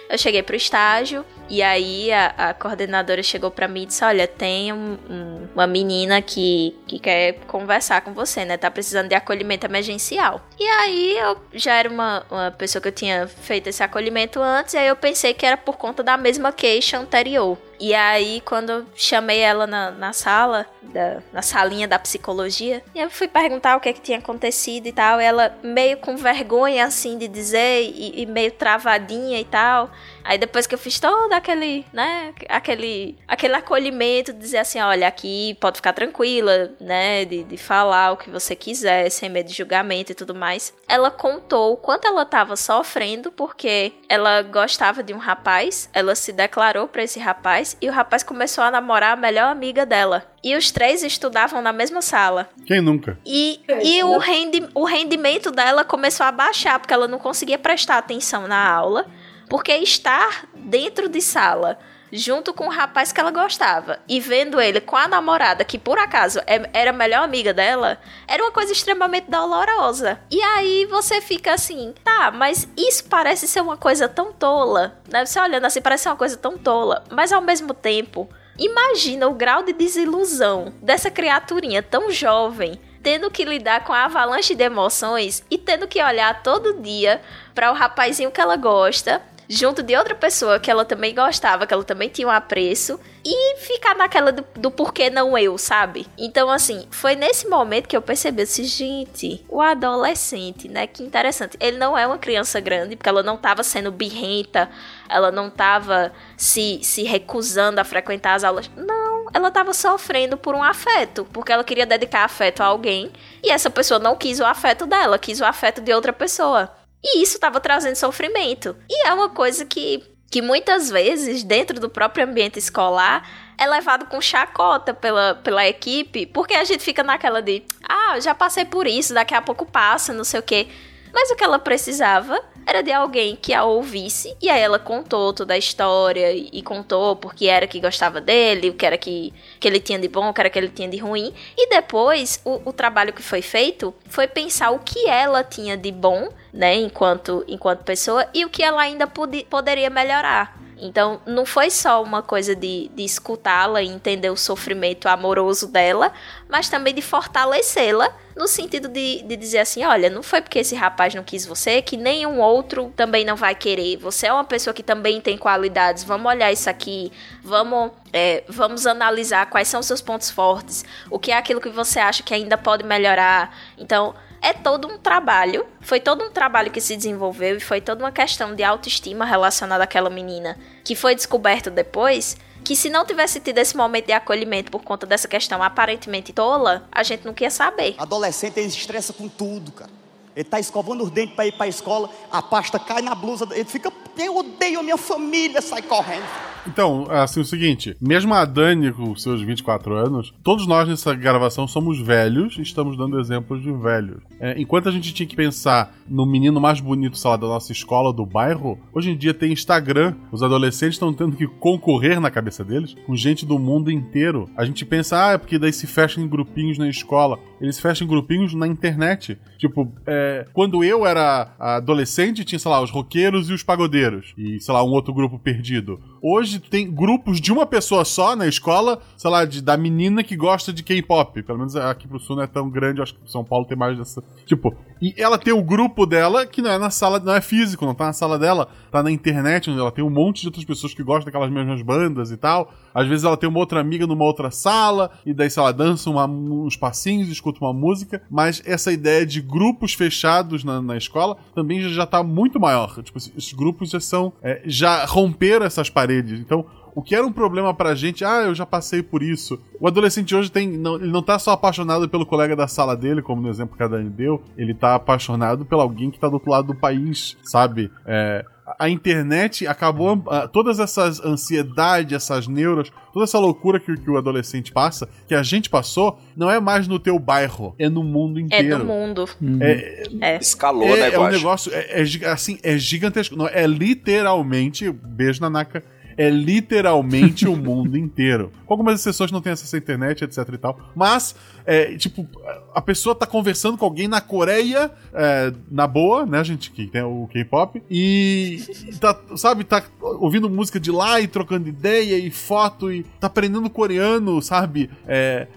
eu 0.09 0.17
cheguei 0.17 0.43
pro 0.43 0.53
estágio 0.53 1.23
e 1.51 1.61
aí 1.61 2.09
a, 2.13 2.27
a 2.37 2.53
coordenadora 2.53 3.21
chegou 3.21 3.51
para 3.51 3.67
mim 3.67 3.83
e 3.83 3.85
disse: 3.87 4.05
Olha, 4.05 4.25
tem 4.25 4.71
um, 4.71 4.97
um, 5.09 5.47
uma 5.53 5.67
menina 5.67 6.21
que, 6.21 6.73
que 6.87 6.97
quer 6.97 7.33
conversar 7.45 7.99
com 7.99 8.13
você, 8.13 8.45
né? 8.45 8.55
Tá 8.55 8.71
precisando 8.71 9.09
de 9.09 9.15
acolhimento 9.15 9.65
emergencial. 9.65 10.39
E 10.57 10.63
aí 10.63 11.17
eu 11.17 11.37
já 11.51 11.75
era 11.75 11.89
uma, 11.89 12.25
uma 12.31 12.51
pessoa 12.51 12.81
que 12.81 12.87
eu 12.87 12.93
tinha 12.93 13.27
feito 13.27 13.67
esse 13.67 13.83
acolhimento 13.83 14.41
antes, 14.41 14.75
e 14.75 14.77
aí 14.77 14.87
eu 14.87 14.95
pensei 14.95 15.33
que 15.33 15.45
era 15.45 15.57
por 15.57 15.75
conta 15.75 16.01
da 16.01 16.15
mesma 16.15 16.53
queixa 16.53 16.97
anterior. 16.97 17.57
E 17.81 17.95
aí, 17.95 18.41
quando 18.45 18.69
eu 18.69 18.85
chamei 18.95 19.39
ela 19.39 19.65
na, 19.65 19.89
na 19.89 20.13
sala, 20.13 20.67
da, 20.83 21.17
na 21.33 21.41
salinha 21.41 21.87
da 21.87 21.97
psicologia, 21.97 22.83
e 22.93 22.99
eu 22.99 23.09
fui 23.09 23.27
perguntar 23.27 23.75
o 23.75 23.79
que, 23.79 23.89
é 23.89 23.93
que 23.93 23.99
tinha 23.99 24.19
acontecido 24.19 24.85
e 24.85 24.91
tal, 24.91 25.19
ela 25.19 25.57
meio 25.63 25.97
com 25.97 26.15
vergonha, 26.15 26.85
assim, 26.85 27.17
de 27.17 27.27
dizer, 27.27 27.81
e, 27.83 28.21
e 28.21 28.25
meio 28.27 28.51
travadinha 28.51 29.39
e 29.39 29.45
tal. 29.45 29.89
Aí 30.23 30.37
depois 30.37 30.67
que 30.67 30.75
eu 30.75 30.79
fiz 30.79 30.99
todo 30.99 31.33
aquele, 31.33 31.85
né, 31.91 32.33
aquele, 32.49 33.17
aquele 33.27 33.55
acolhimento, 33.55 34.33
dizer 34.33 34.59
assim, 34.59 34.79
olha, 34.79 35.07
aqui 35.07 35.57
pode 35.59 35.77
ficar 35.77 35.93
tranquila, 35.93 36.71
né, 36.79 37.25
de, 37.25 37.43
de 37.43 37.57
falar 37.57 38.11
o 38.11 38.17
que 38.17 38.29
você 38.29 38.55
quiser, 38.55 39.09
sem 39.09 39.29
medo 39.29 39.47
de 39.47 39.53
julgamento 39.53 40.11
e 40.11 40.15
tudo 40.15 40.35
mais. 40.35 40.73
Ela 40.87 41.09
contou 41.09 41.73
o 41.73 41.77
quanto 41.77 42.07
ela 42.07 42.25
tava 42.25 42.55
sofrendo, 42.55 43.31
porque 43.31 43.93
ela 44.07 44.41
gostava 44.41 45.03
de 45.03 45.13
um 45.13 45.17
rapaz, 45.17 45.89
ela 45.93 46.15
se 46.15 46.31
declarou 46.31 46.87
para 46.87 47.03
esse 47.03 47.19
rapaz, 47.19 47.75
e 47.81 47.89
o 47.89 47.91
rapaz 47.91 48.23
começou 48.23 48.63
a 48.63 48.71
namorar 48.71 49.13
a 49.13 49.21
melhor 49.21 49.51
amiga 49.51 49.85
dela. 49.85 50.25
E 50.43 50.55
os 50.55 50.71
três 50.71 51.03
estudavam 51.03 51.61
na 51.61 51.71
mesma 51.71 52.01
sala. 52.01 52.49
Quem 52.65 52.81
nunca? 52.81 53.17
E, 53.25 53.59
e 53.83 54.03
o, 54.03 54.17
rendi, 54.17 54.67
o 54.73 54.85
rendimento 54.85 55.51
dela 55.51 55.83
começou 55.83 56.25
a 56.25 56.31
baixar, 56.31 56.79
porque 56.79 56.93
ela 56.93 57.07
não 57.07 57.19
conseguia 57.19 57.59
prestar 57.59 57.97
atenção 57.97 58.47
na 58.47 58.71
aula 58.71 59.05
Porque 59.51 59.73
estar 59.73 60.47
dentro 60.55 61.09
de 61.09 61.21
sala 61.21 61.77
junto 62.09 62.53
com 62.53 62.67
o 62.67 62.71
rapaz 62.71 63.11
que 63.11 63.19
ela 63.19 63.31
gostava 63.31 63.99
e 64.07 64.17
vendo 64.17 64.61
ele 64.61 64.79
com 64.79 64.95
a 64.95 65.09
namorada, 65.09 65.65
que 65.65 65.77
por 65.77 65.99
acaso 65.99 66.39
é, 66.47 66.69
era 66.71 66.91
a 66.91 66.93
melhor 66.93 67.21
amiga 67.21 67.53
dela, 67.53 67.99
era 68.29 68.41
uma 68.41 68.51
coisa 68.53 68.71
extremamente 68.71 69.29
dolorosa. 69.29 70.21
E 70.31 70.41
aí 70.41 70.85
você 70.85 71.19
fica 71.19 71.53
assim, 71.53 71.93
tá, 72.01 72.31
mas 72.31 72.65
isso 72.77 73.03
parece 73.09 73.45
ser 73.45 73.59
uma 73.59 73.75
coisa 73.75 74.07
tão 74.07 74.31
tola, 74.31 74.97
né? 75.11 75.25
Você 75.25 75.37
olhando 75.37 75.65
assim, 75.65 75.81
parece 75.81 76.03
ser 76.03 76.09
uma 76.09 76.15
coisa 76.15 76.37
tão 76.37 76.57
tola, 76.57 77.03
mas 77.11 77.33
ao 77.33 77.41
mesmo 77.41 77.73
tempo, 77.73 78.29
imagina 78.57 79.27
o 79.27 79.33
grau 79.33 79.63
de 79.63 79.73
desilusão 79.73 80.73
dessa 80.81 81.11
criaturinha 81.11 81.83
tão 81.83 82.09
jovem 82.09 82.79
tendo 83.03 83.31
que 83.31 83.43
lidar 83.43 83.83
com 83.83 83.93
a 83.93 84.05
avalanche 84.05 84.55
de 84.55 84.63
emoções 84.63 85.43
e 85.49 85.57
tendo 85.57 85.87
que 85.87 86.01
olhar 86.01 86.43
todo 86.43 86.81
dia 86.81 87.21
para 87.53 87.71
o 87.71 87.75
rapazinho 87.75 88.31
que 88.31 88.39
ela 88.39 88.55
gosta 88.55 89.21
junto 89.51 89.83
de 89.83 89.97
outra 89.97 90.15
pessoa 90.15 90.61
que 90.61 90.71
ela 90.71 90.85
também 90.85 91.13
gostava, 91.13 91.67
que 91.67 91.73
ela 91.73 91.83
também 91.83 92.07
tinha 92.07 92.25
um 92.25 92.31
apreço, 92.31 92.97
e 93.23 93.57
ficar 93.57 93.93
naquela 93.93 94.31
do, 94.31 94.45
do 94.55 94.71
porquê 94.71 95.09
não 95.09 95.37
eu, 95.37 95.57
sabe? 95.57 96.07
Então, 96.17 96.49
assim, 96.49 96.87
foi 96.89 97.15
nesse 97.15 97.49
momento 97.49 97.89
que 97.89 97.97
eu 97.97 98.01
percebi 98.01 98.43
assim, 98.43 98.63
gente, 98.63 99.45
o 99.49 99.61
adolescente, 99.61 100.69
né? 100.69 100.87
Que 100.87 101.03
interessante. 101.03 101.57
Ele 101.59 101.77
não 101.77 101.97
é 101.97 102.07
uma 102.07 102.17
criança 102.17 102.61
grande, 102.61 102.95
porque 102.95 103.09
ela 103.09 103.21
não 103.21 103.35
tava 103.35 103.61
sendo 103.61 103.91
birrenta, 103.91 104.69
ela 105.09 105.31
não 105.31 105.49
tava 105.49 106.13
se, 106.37 106.79
se 106.81 107.03
recusando 107.03 107.81
a 107.81 107.83
frequentar 107.83 108.35
as 108.35 108.45
aulas. 108.45 108.71
Não, 108.77 109.27
ela 109.33 109.51
tava 109.51 109.73
sofrendo 109.73 110.37
por 110.37 110.55
um 110.55 110.63
afeto, 110.63 111.27
porque 111.33 111.51
ela 111.51 111.65
queria 111.65 111.85
dedicar 111.85 112.23
afeto 112.23 112.63
a 112.63 112.67
alguém, 112.67 113.11
e 113.43 113.51
essa 113.51 113.69
pessoa 113.69 113.99
não 113.99 114.15
quis 114.15 114.39
o 114.39 114.45
afeto 114.45 114.85
dela, 114.85 115.19
quis 115.19 115.41
o 115.41 115.45
afeto 115.45 115.81
de 115.81 115.93
outra 115.93 116.13
pessoa. 116.13 116.71
E 117.03 117.21
isso 117.21 117.35
estava 117.35 117.59
trazendo 117.59 117.95
sofrimento. 117.95 118.75
E 118.89 119.07
é 119.07 119.13
uma 119.13 119.29
coisa 119.29 119.65
que, 119.65 120.03
que 120.29 120.41
muitas 120.41 120.89
vezes, 120.89 121.43
dentro 121.43 121.79
do 121.79 121.89
próprio 121.89 122.25
ambiente 122.25 122.59
escolar, 122.59 123.27
é 123.57 123.67
levado 123.67 124.05
com 124.05 124.19
chacota 124.21 124.93
pela, 124.93 125.35
pela 125.35 125.67
equipe, 125.67 126.25
porque 126.25 126.53
a 126.53 126.63
gente 126.63 126.83
fica 126.83 127.03
naquela 127.03 127.41
de, 127.41 127.63
ah, 127.87 128.19
já 128.19 128.33
passei 128.33 128.65
por 128.65 128.87
isso, 128.87 129.13
daqui 129.13 129.33
a 129.33 129.41
pouco 129.41 129.65
passa, 129.65 130.13
não 130.13 130.23
sei 130.23 130.39
o 130.39 130.43
quê. 130.43 130.67
Mas 131.13 131.29
o 131.29 131.35
que 131.35 131.43
ela 131.43 131.59
precisava 131.59 132.39
era 132.65 132.81
de 132.81 132.91
alguém 132.91 133.35
que 133.35 133.53
a 133.53 133.63
ouvisse. 133.63 134.35
E 134.41 134.49
aí 134.49 134.61
ela 134.61 134.79
contou 134.79 135.33
toda 135.33 135.53
a 135.53 135.57
história 135.57 136.31
e 136.31 136.61
contou 136.61 137.15
porque 137.15 137.47
era 137.47 137.67
que 137.67 137.79
gostava 137.79 138.21
dele, 138.21 138.69
o 138.69 138.73
que 138.73 138.85
era 138.85 138.97
que, 138.97 139.33
que 139.59 139.67
ele 139.67 139.79
tinha 139.79 139.99
de 139.99 140.07
bom, 140.07 140.29
o 140.29 140.33
que 140.33 140.41
era 140.41 140.49
que 140.49 140.59
ele 140.59 140.69
tinha 140.69 140.87
de 140.87 140.97
ruim. 140.97 141.33
E 141.57 141.69
depois, 141.69 142.41
o, 142.45 142.69
o 142.69 142.73
trabalho 142.73 143.13
que 143.13 143.21
foi 143.21 143.41
feito 143.41 143.93
foi 144.07 144.27
pensar 144.27 144.71
o 144.71 144.79
que 144.79 145.07
ela 145.07 145.43
tinha 145.43 145.75
de 145.75 145.91
bom, 145.91 146.29
né, 146.53 146.75
enquanto, 146.75 147.43
enquanto 147.47 147.83
pessoa, 147.83 148.27
e 148.33 148.45
o 148.45 148.49
que 148.49 148.63
ela 148.63 148.81
ainda 148.81 149.07
pod 149.07 149.45
poderia 149.49 149.89
melhorar. 149.89 150.59
Então, 150.81 151.21
não 151.27 151.45
foi 151.45 151.69
só 151.69 152.01
uma 152.01 152.23
coisa 152.23 152.55
de, 152.55 152.89
de 152.95 153.03
escutá-la 153.03 153.83
e 153.83 153.87
entender 153.87 154.31
o 154.31 154.35
sofrimento 154.35 155.07
amoroso 155.07 155.67
dela, 155.67 156.11
mas 156.49 156.69
também 156.69 156.93
de 156.93 157.03
fortalecê-la 157.03 158.11
no 158.35 158.47
sentido 158.47 158.87
de, 158.87 159.21
de 159.23 159.35
dizer 159.35 159.59
assim: 159.59 159.83
olha, 159.83 160.09
não 160.09 160.23
foi 160.23 160.41
porque 160.41 160.59
esse 160.59 160.75
rapaz 160.75 161.13
não 161.13 161.23
quis 161.23 161.45
você 161.45 161.81
que 161.81 161.97
nenhum 161.97 162.39
outro 162.39 162.91
também 162.95 163.25
não 163.25 163.35
vai 163.35 163.55
querer. 163.55 163.97
Você 163.97 164.27
é 164.27 164.33
uma 164.33 164.43
pessoa 164.43 164.73
que 164.73 164.83
também 164.83 165.19
tem 165.21 165.37
qualidades. 165.37 166.03
Vamos 166.03 166.31
olhar 166.31 166.51
isso 166.51 166.69
aqui, 166.69 167.11
vamos, 167.43 167.91
é, 168.13 168.43
vamos 168.47 168.85
analisar 168.87 169.49
quais 169.49 169.67
são 169.67 169.79
os 169.79 169.85
seus 169.85 170.01
pontos 170.01 170.29
fortes, 170.29 170.85
o 171.09 171.19
que 171.19 171.31
é 171.31 171.37
aquilo 171.37 171.61
que 171.61 171.69
você 171.69 171.99
acha 171.99 172.23
que 172.23 172.33
ainda 172.33 172.57
pode 172.57 172.83
melhorar. 172.83 173.55
Então 173.77 174.15
é 174.41 174.53
todo 174.53 174.87
um 174.87 174.97
trabalho, 174.97 175.65
foi 175.81 175.99
todo 175.99 176.23
um 176.25 176.31
trabalho 176.31 176.71
que 176.71 176.81
se 176.81 176.95
desenvolveu 176.95 177.57
e 177.57 177.59
foi 177.59 177.79
toda 177.79 178.03
uma 178.03 178.11
questão 178.11 178.55
de 178.55 178.63
autoestima 178.63 179.23
relacionada 179.23 179.83
àquela 179.83 180.09
menina, 180.09 180.57
que 180.83 180.95
foi 180.95 181.13
descoberto 181.13 181.69
depois, 181.69 182.35
que 182.63 182.75
se 182.75 182.89
não 182.89 183.05
tivesse 183.05 183.39
tido 183.39 183.57
esse 183.57 183.75
momento 183.75 184.07
de 184.07 184.13
acolhimento 184.13 184.71
por 184.71 184.83
conta 184.83 185.05
dessa 185.05 185.27
questão 185.27 185.61
aparentemente 185.61 186.33
tola, 186.33 186.87
a 186.91 187.03
gente 187.03 187.25
não 187.25 187.33
queria 187.33 187.51
saber. 187.51 187.95
Adolescente, 187.97 188.59
estressa 188.67 189.13
com 189.13 189.27
tudo, 189.27 189.71
cara. 189.71 190.00
Ele 190.35 190.43
tá 190.43 190.59
escovando 190.59 191.03
os 191.03 191.11
dentes 191.11 191.35
para 191.35 191.47
ir 191.47 191.51
para 191.51 191.65
a 191.65 191.69
escola, 191.69 192.09
a 192.31 192.41
pasta 192.41 192.79
cai 192.79 193.01
na 193.01 193.15
blusa, 193.15 193.47
ele 193.51 193.65
fica, 193.65 193.91
eu 194.17 194.37
odeio 194.37 194.79
a 194.79 194.83
minha 194.83 194.97
família, 194.97 195.61
sai 195.61 195.81
correndo. 195.81 196.25
Então, 196.67 197.07
assim, 197.09 197.39
o 197.39 197.45
seguinte, 197.45 197.95
mesmo 197.99 198.33
a 198.33 198.45
Dani 198.45 198.91
com 198.91 199.15
seus 199.15 199.41
24 199.41 199.95
anos, 199.95 200.33
todos 200.43 200.67
nós 200.67 200.87
nessa 200.87 201.13
gravação 201.13 201.67
somos 201.67 201.99
velhos 201.99 202.55
e 202.57 202.61
estamos 202.61 202.95
dando 202.95 203.19
exemplos 203.19 203.61
de 203.61 203.71
velhos. 203.71 204.21
É, 204.39 204.59
enquanto 204.59 204.87
a 204.87 204.91
gente 204.91 205.13
tinha 205.13 205.27
que 205.27 205.35
pensar 205.35 205.95
no 206.07 206.25
menino 206.25 206.61
mais 206.61 206.79
bonito, 206.79 207.17
sei 207.17 207.31
lá, 207.31 207.37
da 207.37 207.47
nossa 207.47 207.71
escola, 207.71 208.13
do 208.13 208.25
bairro, 208.25 208.77
hoje 208.93 209.11
em 209.11 209.17
dia 209.17 209.33
tem 209.33 209.51
Instagram. 209.51 210.15
Os 210.31 210.43
adolescentes 210.43 210.95
estão 210.95 211.13
tendo 211.13 211.35
que 211.35 211.47
concorrer 211.47 212.19
na 212.19 212.29
cabeça 212.29 212.63
deles 212.63 212.95
com 213.05 213.15
gente 213.15 213.45
do 213.45 213.57
mundo 213.57 213.89
inteiro. 213.89 214.49
A 214.55 214.63
gente 214.63 214.85
pensa, 214.85 215.29
ah, 215.29 215.31
é 215.33 215.37
porque 215.37 215.57
daí 215.57 215.73
se 215.73 215.87
fecham 215.87 216.23
em 216.23 216.27
grupinhos 216.27 216.77
na 216.77 216.87
escola. 216.87 217.39
Eles 217.59 217.75
se 217.75 217.81
fecham 217.81 218.05
em 218.05 218.09
grupinhos 218.09 218.53
na 218.53 218.67
internet. 218.67 219.37
Tipo, 219.57 219.91
é, 220.05 220.20
quando 220.53 220.83
eu 220.83 221.05
era 221.05 221.53
adolescente, 221.59 222.43
tinha, 222.43 222.59
sei 222.59 222.71
lá, 222.71 222.81
os 222.81 222.91
roqueiros 222.91 223.49
e 223.49 223.53
os 223.53 223.63
pagodeiros. 223.63 224.33
E, 224.37 224.59
sei 224.59 224.73
lá, 224.73 224.83
um 224.83 224.91
outro 224.91 225.13
grupo 225.13 225.39
perdido. 225.39 225.99
Hoje 226.23 226.59
tem 226.59 226.89
grupos 226.91 227.41
de 227.41 227.51
uma 227.51 227.65
pessoa 227.65 228.05
só 228.05 228.35
na 228.35 228.45
escola, 228.45 229.01
sei 229.17 229.31
lá, 229.31 229.43
de, 229.43 229.59
da 229.59 229.75
menina 229.75 230.23
que 230.23 230.35
gosta 230.35 230.71
de 230.71 230.83
K-pop. 230.83 231.41
Pelo 231.41 231.57
menos 231.57 231.75
aqui 231.75 232.07
pro 232.07 232.19
sul 232.19 232.35
não 232.35 232.43
é 232.43 232.47
tão 232.47 232.69
grande, 232.69 233.01
acho 233.01 233.15
que 233.15 233.31
São 233.31 233.43
Paulo 233.43 233.65
tem 233.65 233.75
mais 233.75 233.97
dessa. 233.97 234.23
Tipo, 234.45 234.75
e 235.01 235.15
ela 235.17 235.39
tem 235.39 235.51
o 235.51 235.63
grupo 235.63 236.05
dela 236.05 236.45
que 236.45 236.61
não 236.61 236.69
é 236.69 236.77
na 236.77 236.91
sala, 236.91 237.19
não 237.19 237.33
é 237.33 237.41
físico, 237.41 237.87
não 237.87 237.95
tá 237.95 238.05
na 238.05 238.13
sala 238.13 238.37
dela, 238.37 238.67
tá 238.91 239.01
na 239.01 239.09
internet, 239.09 239.71
onde 239.71 239.79
ela 239.79 239.91
tem 239.91 240.03
um 240.03 240.11
monte 240.11 240.41
de 240.41 240.47
outras 240.47 240.63
pessoas 240.63 240.93
que 240.93 241.01
gostam 241.01 241.25
daquelas 241.25 241.49
mesmas 241.49 241.81
bandas 241.81 242.29
e 242.29 242.37
tal. 242.37 242.71
Às 242.93 243.07
vezes 243.07 243.23
ela 243.23 243.35
tem 243.35 243.49
uma 243.49 243.57
outra 243.57 243.79
amiga 243.79 244.05
numa 244.05 244.23
outra 244.23 244.51
sala, 244.51 245.09
e 245.25 245.33
daí, 245.33 245.49
sei 245.49 245.63
lá, 245.63 245.71
dança 245.71 246.07
uma, 246.07 246.27
uns 246.27 246.75
passinhos, 246.75 247.29
escuta 247.29 247.59
uma 247.61 247.73
música. 247.73 248.21
Mas 248.29 248.61
essa 248.63 248.91
ideia 248.91 249.25
de 249.25 249.41
grupos 249.41 249.95
fechados 249.95 250.63
na, 250.63 250.79
na 250.79 250.97
escola 250.97 251.35
também 251.55 251.81
já, 251.81 251.89
já 251.89 252.05
tá 252.05 252.21
muito 252.21 252.59
maior. 252.59 253.01
Tipo, 253.01 253.17
esses 253.17 253.53
grupos 253.53 253.89
já 253.89 253.99
são. 253.99 254.33
É, 254.43 254.61
já 254.65 255.03
romperam 255.05 255.65
essas 255.65 255.89
paredes. 255.89 256.10
Então, 256.19 256.65
o 256.93 257.01
que 257.01 257.15
era 257.15 257.25
um 257.25 257.31
problema 257.31 257.73
pra 257.73 257.95
gente, 257.95 258.25
ah, 258.25 258.41
eu 258.41 258.53
já 258.53 258.65
passei 258.65 259.01
por 259.01 259.23
isso. 259.23 259.61
O 259.79 259.87
adolescente 259.87 260.35
hoje 260.35 260.51
tem. 260.51 260.67
Não, 260.67 260.95
ele 260.95 261.11
não 261.11 261.21
tá 261.21 261.39
só 261.39 261.51
apaixonado 261.51 262.07
pelo 262.09 262.25
colega 262.25 262.55
da 262.55 262.67
sala 262.67 262.95
dele, 262.95 263.21
como 263.21 263.41
no 263.41 263.49
exemplo 263.49 263.77
que 263.77 263.83
a 263.83 263.87
Dani 263.87 264.09
deu, 264.09 264.41
ele 264.57 264.73
tá 264.73 264.95
apaixonado 264.95 265.65
por 265.65 265.79
alguém 265.79 266.11
que 266.11 266.19
tá 266.19 266.27
do 266.27 266.33
outro 266.33 266.51
lado 266.51 266.67
do 266.67 266.75
país, 266.75 267.37
sabe? 267.43 267.91
É, 268.05 268.45
a 268.77 268.89
internet 268.89 269.65
acabou. 269.67 270.15
Uh, 270.15 270.47
todas 270.51 270.79
essas 270.79 271.23
ansiedades, 271.23 272.13
essas 272.13 272.47
neuras, 272.47 272.91
toda 273.13 273.23
essa 273.23 273.39
loucura 273.39 273.79
que, 273.79 273.95
que, 273.95 274.09
o 274.09 274.17
adolescente 274.17 274.71
passa, 274.71 275.07
que 275.27 275.33
a 275.33 275.43
gente 275.43 275.69
passou, 275.69 276.19
não 276.35 276.49
é 276.49 276.59
mais 276.59 276.87
no 276.87 276.99
teu 276.99 277.17
bairro, 277.17 277.75
é 277.79 277.89
no 277.89 278.03
mundo 278.03 278.39
inteiro. 278.39 278.75
É 278.75 278.77
no 278.77 278.85
mundo. 278.85 279.25
Uhum. 279.41 279.59
É, 279.61 280.03
é. 280.21 280.37
Escalou, 280.37 280.89
é, 280.89 281.09
né, 281.09 281.13
É 281.13 281.19
um 281.19 281.29
negócio, 281.29 281.71
é, 281.73 282.01
é, 282.01 282.27
assim, 282.29 282.59
é 282.63 282.77
gigantesco. 282.77 283.35
Não, 283.35 283.47
é 283.47 283.65
literalmente, 283.65 284.91
beijo 284.91 285.41
na 285.41 285.49
naca, 285.49 285.83
é 286.21 286.29
literalmente 286.29 287.47
o 287.47 287.55
mundo 287.55 287.97
inteiro. 287.97 288.51
Com 288.67 288.75
algumas 288.75 288.99
exceções 288.99 289.31
não 289.31 289.41
tem 289.41 289.53
acesso 289.53 289.75
à 289.75 289.79
internet, 289.79 290.23
etc 290.23 290.37
e 290.53 290.57
tal. 290.57 290.79
Mas, 290.95 291.35
é, 291.65 291.95
tipo, 291.95 292.27
a 292.75 292.81
pessoa 292.81 293.15
tá 293.15 293.25
conversando 293.25 293.75
com 293.75 293.85
alguém 293.85 294.07
na 294.07 294.21
Coreia, 294.21 294.91
é, 295.13 295.51
na 295.69 295.87
boa, 295.87 296.23
né, 296.23 296.43
gente, 296.43 296.69
que 296.69 296.85
tem 296.85 297.01
o 297.01 297.27
K-pop, 297.31 297.81
e 297.89 298.61
tá, 298.99 299.19
sabe, 299.35 299.63
tá 299.63 299.83
ouvindo 299.99 300.47
música 300.47 300.79
de 300.79 300.91
lá 300.91 301.19
e 301.19 301.27
trocando 301.27 301.67
ideia 301.67 302.19
e 302.19 302.29
foto 302.29 302.91
e 302.91 303.03
tá 303.19 303.25
aprendendo 303.25 303.67
coreano, 303.67 304.39
sabe? 304.43 304.91
É, 305.07 305.47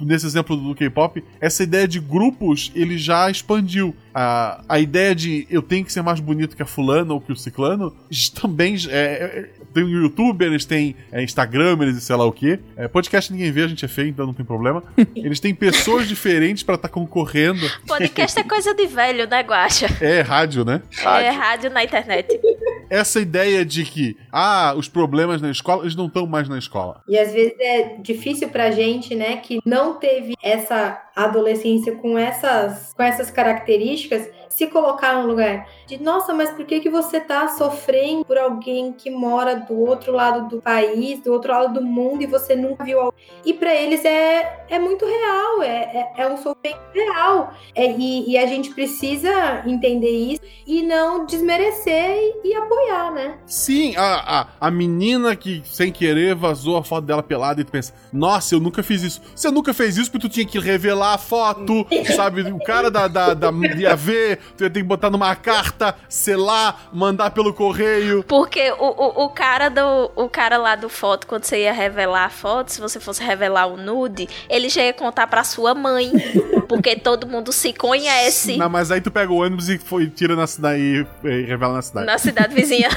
nesse 0.00 0.24
exemplo 0.24 0.56
do 0.56 0.74
K-pop, 0.74 1.22
essa 1.40 1.62
ideia 1.62 1.86
de 1.86 2.00
grupos 2.00 2.72
ele 2.74 2.96
já 2.96 3.30
expandiu. 3.30 3.94
A, 4.14 4.62
a 4.68 4.78
ideia 4.78 5.14
de 5.14 5.46
eu 5.50 5.62
tenho 5.62 5.84
que 5.84 5.92
ser 5.92 6.02
mais 6.02 6.20
bonito 6.20 6.56
que 6.56 6.62
a 6.62 6.66
fulana 6.66 7.14
ou 7.14 7.20
que 7.20 7.32
o 7.32 7.36
ciclano 7.36 7.94
também 8.34 8.76
é, 8.88 8.90
é 8.90 9.60
tem 9.72 9.84
youtubers, 9.84 10.64
tem 10.64 10.96
é, 11.12 11.22
instagramers 11.22 11.96
e 11.96 12.00
sei 12.00 12.16
lá 12.16 12.24
o 12.24 12.32
que. 12.32 12.58
É, 12.76 12.88
podcast 12.88 13.32
ninguém 13.32 13.50
vê, 13.52 13.64
a 13.64 13.68
gente 13.68 13.84
é 13.84 13.88
feio, 13.88 14.08
então 14.08 14.26
não 14.26 14.34
tem 14.34 14.44
problema. 14.44 14.82
Eles 15.14 15.40
têm 15.40 15.54
pessoas 15.54 16.08
diferentes 16.08 16.62
para 16.62 16.74
estar 16.74 16.88
tá 16.88 16.92
concorrendo. 16.94 17.60
Podcast 17.86 18.38
é 18.38 18.42
coisa 18.42 18.74
de 18.74 18.86
velho, 18.86 19.28
né, 19.28 19.40
Guacha? 19.40 19.86
É, 20.00 20.20
rádio, 20.20 20.64
né? 20.64 20.82
Rádio. 20.96 21.26
É, 21.26 21.30
rádio 21.30 21.70
na 21.70 21.84
internet. 21.84 22.40
Essa 22.88 23.20
ideia 23.20 23.64
de 23.64 23.84
que, 23.84 24.16
ah, 24.32 24.74
os 24.76 24.88
problemas 24.88 25.40
na 25.40 25.50
escola, 25.50 25.82
eles 25.82 25.94
não 25.94 26.06
estão 26.06 26.26
mais 26.26 26.48
na 26.48 26.58
escola. 26.58 27.02
E 27.08 27.16
às 27.16 27.32
vezes 27.32 27.54
é 27.60 27.96
difícil 28.00 28.48
pra 28.48 28.70
gente, 28.70 29.14
né, 29.14 29.36
que 29.36 29.60
não 29.64 29.94
teve 29.94 30.34
essa 30.42 31.00
adolescência 31.24 31.94
com 31.96 32.18
essas, 32.18 32.92
com 32.94 33.02
essas 33.02 33.30
características 33.30 34.28
se 34.50 34.66
colocar 34.66 35.14
no 35.14 35.28
lugar 35.28 35.66
de 35.86 36.02
nossa, 36.02 36.34
mas 36.34 36.50
por 36.50 36.66
que 36.66 36.80
que 36.80 36.90
você 36.90 37.20
tá 37.20 37.48
sofrendo 37.48 38.24
por 38.24 38.36
alguém 38.36 38.92
que 38.92 39.08
mora 39.08 39.54
do 39.54 39.78
outro 39.78 40.12
lado 40.12 40.48
do 40.48 40.60
país, 40.60 41.20
do 41.20 41.32
outro 41.32 41.52
lado 41.52 41.74
do 41.74 41.86
mundo 41.86 42.22
e 42.22 42.26
você 42.26 42.56
nunca 42.56 42.84
viu 42.84 43.00
alguém? 43.00 43.18
E 43.44 43.54
para 43.54 43.74
eles 43.74 44.04
é, 44.04 44.64
é 44.68 44.78
muito 44.78 45.06
real, 45.06 45.62
é, 45.62 45.68
é, 45.68 46.12
é 46.18 46.28
um 46.28 46.36
sofrimento 46.36 46.80
real. 46.92 47.54
É, 47.74 47.92
e, 47.92 48.30
e, 48.30 48.36
a 48.36 48.46
gente 48.46 48.70
precisa 48.70 49.62
entender 49.66 50.10
isso 50.10 50.42
e 50.66 50.82
não 50.82 51.24
desmerecer 51.26 52.16
e, 52.16 52.48
e 52.48 52.54
apoiar, 52.54 53.12
né? 53.12 53.38
Sim, 53.46 53.94
a, 53.96 54.40
a, 54.40 54.46
a 54.60 54.70
menina 54.70 55.36
que 55.36 55.62
sem 55.64 55.92
querer 55.92 56.34
vazou 56.34 56.76
a 56.76 56.82
foto 56.82 57.04
dela 57.04 57.22
pelada 57.22 57.60
e 57.60 57.64
tu 57.64 57.70
pensa, 57.70 57.94
nossa, 58.12 58.54
eu 58.54 58.60
nunca 58.60 58.82
fiz 58.82 59.02
isso. 59.02 59.22
Você 59.34 59.50
nunca 59.50 59.72
fez 59.72 59.96
isso 59.96 60.10
porque 60.10 60.28
tu 60.28 60.32
tinha 60.32 60.46
que 60.46 60.58
revelar 60.58 61.14
a 61.14 61.18
foto, 61.18 61.86
sabe? 62.16 62.42
O 62.42 62.58
cara 62.58 62.90
da, 62.90 63.06
da, 63.06 63.32
da 63.32 63.50
ia 63.78 63.94
ver, 63.94 64.39
tu 64.56 64.64
ia 64.64 64.70
ter 64.70 64.80
que 64.80 64.86
botar 64.86 65.10
numa 65.10 65.34
carta, 65.34 65.94
selar, 66.08 66.88
mandar 66.92 67.30
pelo 67.30 67.52
correio. 67.52 68.24
Porque 68.24 68.70
o, 68.72 68.84
o, 68.84 69.24
o, 69.24 69.28
cara 69.30 69.68
do 69.68 70.10
o 70.16 70.28
cara 70.28 70.56
lá 70.56 70.76
do 70.76 70.88
foto, 70.88 71.26
quando 71.26 71.44
você 71.44 71.62
ia 71.62 71.72
revelar 71.72 72.24
a 72.24 72.30
foto, 72.30 72.72
se 72.72 72.80
você 72.80 73.00
fosse 73.00 73.22
revelar 73.22 73.66
o 73.66 73.76
nude, 73.76 74.28
ele 74.48 74.68
já 74.68 74.82
ia 74.82 74.92
contar 74.92 75.26
pra 75.26 75.44
sua 75.44 75.74
mãe. 75.74 76.10
porque 76.70 76.94
todo 76.94 77.26
mundo 77.26 77.52
se 77.52 77.72
conhece. 77.72 78.56
Não, 78.56 78.68
mas 78.68 78.92
aí 78.92 79.00
tu 79.00 79.10
pega 79.10 79.32
o 79.32 79.36
ônibus 79.42 79.68
e 79.68 79.76
foi, 79.76 80.08
tira 80.08 80.36
na 80.36 80.46
cidade 80.46 80.80
e 81.24 81.42
revela 81.42 81.74
na 81.74 81.82
cidade. 81.82 82.06
Na 82.06 82.16
cidade 82.18 82.54
vizinha. 82.54 82.88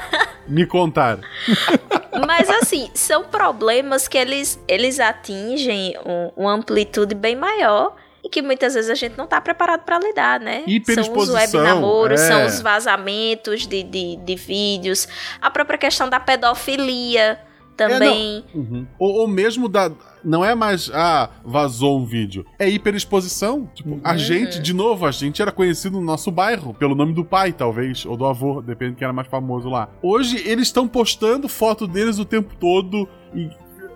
Me 0.48 0.66
contaram. 0.66 1.22
Mas 2.26 2.50
assim, 2.50 2.90
são 2.92 3.22
problemas 3.22 4.08
que 4.08 4.18
eles, 4.18 4.60
eles 4.66 4.98
atingem 4.98 5.96
um, 6.04 6.32
uma 6.36 6.52
amplitude 6.52 7.14
bem 7.14 7.36
maior 7.36 7.94
e 8.22 8.28
que 8.28 8.42
muitas 8.42 8.74
vezes 8.74 8.90
a 8.90 8.94
gente 8.94 9.16
não 9.16 9.24
está 9.24 9.40
preparado 9.40 9.84
para 9.84 9.98
lidar, 9.98 10.40
né? 10.40 10.64
São 10.94 11.16
os 11.16 11.28
web 11.30 11.56
namoros, 11.56 12.20
é. 12.20 12.26
são 12.26 12.46
os 12.46 12.60
vazamentos 12.60 13.66
de, 13.66 13.82
de, 13.82 14.16
de, 14.16 14.36
vídeos, 14.36 15.08
a 15.40 15.50
própria 15.50 15.78
questão 15.78 16.08
da 16.08 16.20
pedofilia 16.20 17.38
também. 17.76 18.44
É, 18.54 18.56
uhum. 18.56 18.86
ou, 18.98 19.20
ou, 19.20 19.28
mesmo 19.28 19.68
da. 19.68 19.90
Não 20.22 20.44
é 20.44 20.54
mais, 20.54 20.90
ah, 20.92 21.30
vazou 21.42 21.98
um 21.98 22.04
vídeo. 22.04 22.44
É 22.58 22.68
hiperexposição. 22.68 23.70
Tipo, 23.74 23.92
uhum. 23.92 24.00
a 24.04 24.18
gente, 24.18 24.60
de 24.60 24.74
novo, 24.74 25.06
a 25.06 25.10
gente 25.10 25.40
era 25.40 25.50
conhecido 25.50 25.98
no 25.98 26.04
nosso 26.04 26.30
bairro, 26.30 26.74
pelo 26.74 26.94
nome 26.94 27.14
do 27.14 27.24
pai, 27.24 27.54
talvez, 27.54 28.04
ou 28.04 28.18
do 28.18 28.26
avô, 28.26 28.60
depende 28.60 28.92
de 28.92 28.96
quem 28.98 29.06
era 29.06 29.14
mais 29.14 29.28
famoso 29.28 29.70
lá. 29.70 29.88
Hoje, 30.02 30.46
eles 30.46 30.68
estão 30.68 30.86
postando 30.86 31.48
foto 31.48 31.86
deles 31.86 32.18
o 32.18 32.24
tempo 32.26 32.54
todo 32.60 33.08
e 33.34 33.48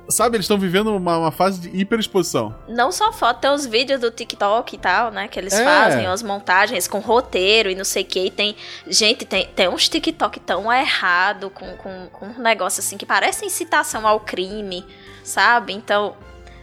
Sabe, 0.08 0.36
eles 0.36 0.44
estão 0.44 0.58
vivendo 0.58 0.94
uma, 0.94 1.18
uma, 1.18 1.32
fase 1.32 1.60
de 1.60 1.80
hiperexposição. 1.80 2.54
Não 2.68 2.92
só 2.92 3.12
foto, 3.12 3.40
tem 3.40 3.50
os 3.50 3.64
vídeos 3.64 4.00
do 4.00 4.10
TikTok 4.10 4.74
e 4.74 4.78
tal, 4.78 5.10
né? 5.10 5.28
Que 5.28 5.38
eles 5.38 5.54
é. 5.54 5.64
fazem, 5.64 6.06
as 6.06 6.22
montagens 6.22 6.86
com 6.86 6.98
roteiro 6.98 7.70
e 7.70 7.74
não 7.74 7.84
sei 7.84 8.02
o 8.02 8.06
que. 8.06 8.26
E 8.26 8.30
tem. 8.30 8.54
Gente, 8.86 9.24
tem, 9.24 9.46
tem 9.46 9.68
uns 9.68 9.88
TikTok 9.88 10.40
tão 10.40 10.72
errado, 10.72 11.48
com, 11.50 11.76
com, 11.76 12.08
com 12.12 12.26
um 12.26 12.42
negócio 12.42 12.80
assim 12.80 12.98
que 12.98 13.06
parece 13.06 13.46
incitação 13.46 14.06
ao 14.06 14.20
crime, 14.20 14.84
sabe? 15.22 15.72
Então, 15.72 16.14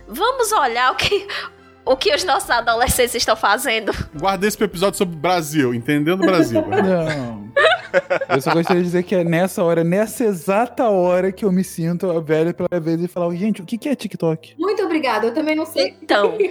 vamos 0.07 0.51
olhar 0.51 0.91
o 0.91 0.95
que, 0.95 1.27
o 1.83 1.95
que 1.95 2.13
os 2.13 2.23
nossos 2.23 2.49
adolescentes 2.49 3.15
estão 3.15 3.35
fazendo. 3.35 3.91
Guardei 4.15 4.49
esse 4.49 4.63
episódio 4.63 4.97
sobre 4.97 5.15
o 5.15 5.19
Brasil, 5.19 5.73
entendendo 5.73 6.21
o 6.21 6.25
Brasil. 6.25 6.61
Não. 6.67 7.50
Eu 8.29 8.41
só 8.41 8.53
gostaria 8.53 8.81
de 8.81 8.87
dizer 8.87 9.03
que 9.03 9.15
é 9.15 9.23
nessa 9.23 9.63
hora, 9.63 9.83
nessa 9.83 10.23
exata 10.23 10.89
hora 10.89 11.31
que 11.31 11.43
eu 11.43 11.51
me 11.51 11.63
sinto 11.63 12.21
velho 12.21 12.53
pela 12.53 12.79
vez 12.79 13.01
e 13.01 13.07
falar, 13.07 13.33
gente, 13.35 13.61
o 13.61 13.65
que 13.65 13.89
é 13.89 13.95
TikTok? 13.95 14.55
Muito 14.57 14.83
obrigada, 14.83 15.27
eu 15.27 15.33
também 15.33 15.55
não 15.55 15.65
sei. 15.65 15.95
Então. 16.01 16.37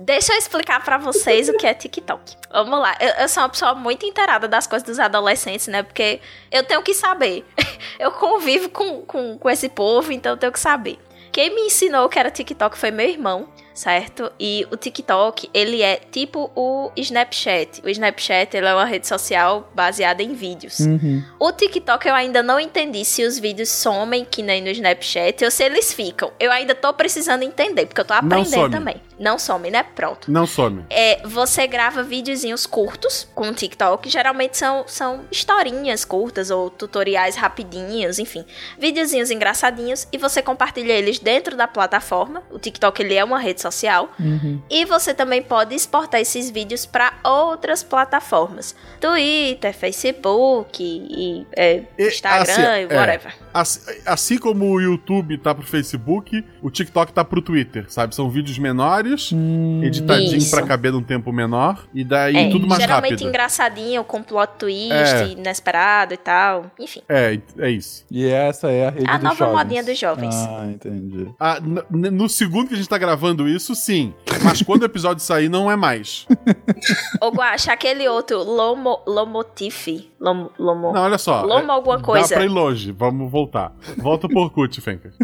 Deixa 0.00 0.32
eu 0.32 0.38
explicar 0.38 0.84
para 0.84 0.96
vocês 0.96 1.48
o 1.48 1.54
que 1.54 1.66
é 1.66 1.74
TikTok. 1.74 2.36
Vamos 2.52 2.78
lá. 2.78 2.96
Eu, 3.00 3.08
eu, 3.22 3.28
sou 3.28 3.42
uma 3.42 3.48
pessoa 3.48 3.74
muito 3.74 4.06
inteirada 4.06 4.46
das 4.46 4.64
coisas 4.64 4.86
dos 4.86 5.00
adolescentes, 5.00 5.66
né? 5.66 5.82
Porque 5.82 6.20
eu 6.52 6.62
tenho 6.62 6.80
que 6.82 6.94
saber. 6.94 7.44
Eu 7.98 8.12
convivo 8.12 8.68
com, 8.68 9.02
com, 9.02 9.36
com 9.36 9.50
esse 9.50 9.68
povo, 9.68 10.12
então 10.12 10.32
eu 10.32 10.36
tenho 10.36 10.52
que 10.52 10.60
saber. 10.60 10.98
Quem 11.32 11.52
me 11.52 11.62
ensinou 11.62 12.08
que 12.08 12.16
era 12.16 12.30
TikTok 12.30 12.78
foi 12.78 12.92
meu 12.92 13.08
irmão 13.08 13.48
certo? 13.78 14.32
E 14.40 14.66
o 14.72 14.76
TikTok, 14.76 15.48
ele 15.54 15.82
é 15.82 15.96
tipo 15.96 16.50
o 16.56 16.90
Snapchat. 16.96 17.80
O 17.84 17.88
Snapchat, 17.88 18.56
ele 18.56 18.66
é 18.66 18.74
uma 18.74 18.84
rede 18.84 19.06
social 19.06 19.70
baseada 19.72 20.20
em 20.20 20.34
vídeos. 20.34 20.80
Uhum. 20.80 21.22
O 21.38 21.52
TikTok 21.52 22.08
eu 22.08 22.14
ainda 22.14 22.42
não 22.42 22.58
entendi 22.58 23.04
se 23.04 23.24
os 23.24 23.38
vídeos 23.38 23.68
somem 23.68 24.24
que 24.24 24.42
nem 24.42 24.60
no 24.60 24.68
Snapchat 24.68 25.44
ou 25.44 25.50
se 25.50 25.62
eles 25.62 25.92
ficam. 25.92 26.32
Eu 26.40 26.50
ainda 26.50 26.74
tô 26.74 26.92
precisando 26.92 27.44
entender, 27.44 27.86
porque 27.86 28.00
eu 28.00 28.04
tô 28.04 28.14
aprendendo 28.14 28.70
também. 28.70 29.00
Não 29.18 29.38
some, 29.38 29.70
né? 29.70 29.82
Pronto. 29.82 30.30
Não 30.30 30.46
some. 30.46 30.84
É, 30.90 31.20
você 31.24 31.66
grava 31.66 32.02
videozinhos 32.02 32.66
curtos 32.66 33.28
com 33.34 33.48
o 33.48 33.54
TikTok. 33.54 34.08
Geralmente 34.08 34.56
são, 34.56 34.84
são 34.86 35.24
historinhas 35.30 36.04
curtas 36.04 36.50
ou 36.50 36.68
tutoriais 36.70 37.36
rapidinhos, 37.36 38.18
enfim. 38.18 38.44
Videozinhos 38.78 39.30
engraçadinhos 39.30 40.06
e 40.12 40.18
você 40.18 40.42
compartilha 40.42 40.92
eles 40.92 41.18
dentro 41.18 41.56
da 41.56 41.66
plataforma. 41.66 42.42
O 42.50 42.58
TikTok, 42.58 43.02
ele 43.02 43.14
é 43.14 43.24
uma 43.24 43.38
rede 43.38 43.60
social 43.60 43.67
social. 43.70 44.10
Uhum. 44.18 44.60
E 44.70 44.84
você 44.84 45.12
também 45.14 45.42
pode 45.42 45.74
exportar 45.74 46.20
esses 46.20 46.50
vídeos 46.50 46.86
para 46.86 47.12
outras 47.24 47.82
plataformas: 47.82 48.74
Twitter, 49.00 49.74
Facebook, 49.74 50.82
e, 50.82 51.46
é, 51.56 51.82
Instagram 51.98 52.52
assim, 52.52 52.82
e 52.82 52.94
whatever. 52.94 53.32
É, 53.32 53.47
assim, 53.60 53.80
assim, 54.06 54.38
como 54.38 54.70
o 54.70 54.80
YouTube 54.80 55.38
tá 55.38 55.54
pro 55.54 55.66
Facebook, 55.66 56.44
o 56.62 56.70
TikTok 56.70 57.12
tá 57.12 57.24
pro 57.24 57.42
Twitter, 57.42 57.86
sabe? 57.88 58.14
São 58.14 58.30
vídeos 58.30 58.58
menores, 58.58 59.32
hum, 59.32 59.82
editadinho 59.82 60.50
para 60.50 60.66
caber 60.66 60.92
num 60.92 61.02
tempo 61.02 61.32
menor, 61.32 61.86
e 61.94 62.04
daí 62.04 62.36
é, 62.36 62.50
tudo 62.50 62.66
mais 62.66 62.80
geralmente 62.80 63.10
rápido. 63.10 63.18
Geralmente 63.18 63.24
engraçadinho, 63.24 64.04
com 64.04 64.22
plot 64.22 64.52
twist, 64.58 64.92
é. 64.92 65.28
inesperado 65.28 66.14
e 66.14 66.16
tal. 66.16 66.70
Enfim. 66.78 67.02
É, 67.08 67.38
é 67.58 67.70
isso. 67.70 68.04
E 68.10 68.26
essa 68.26 68.70
é 68.70 68.88
a 68.88 68.90
rede 68.90 69.08
A 69.08 69.14
dos 69.14 69.24
nova 69.24 69.36
jovens. 69.36 69.56
modinha 69.56 69.84
dos 69.84 69.98
jovens. 69.98 70.34
Ah, 70.34 70.66
entendi. 70.66 71.28
Ah, 71.38 71.58
no 71.90 72.28
segundo 72.28 72.68
que 72.68 72.74
a 72.74 72.76
gente 72.76 72.88
tá 72.88 72.98
gravando 72.98 73.48
isso, 73.48 73.74
sim. 73.74 74.14
Mas 74.42 74.62
quando 74.62 74.82
o 74.82 74.86
episódio 74.86 75.22
sair, 75.22 75.48
não 75.48 75.70
é 75.70 75.76
mais. 75.76 76.26
Ô, 77.20 77.30
Guacha, 77.30 77.72
aquele 77.72 78.08
outro, 78.08 78.42
Lomo, 78.42 79.00
Lomotif. 79.06 80.10
Lomo, 80.20 80.50
Lomo, 80.58 80.92
não, 80.92 81.02
olha 81.02 81.18
só. 81.18 81.42
Lomo 81.42 81.70
alguma 81.70 82.00
coisa. 82.00 82.28
Dá 82.28 82.34
pra 82.36 82.44
ir 82.44 82.48
longe. 82.48 82.92
Vamos 82.92 83.30
voltar. 83.30 83.47
Volta 83.96 84.28
pro 84.28 84.40
Orkut, 84.40 84.80
Fenker. 84.80 85.12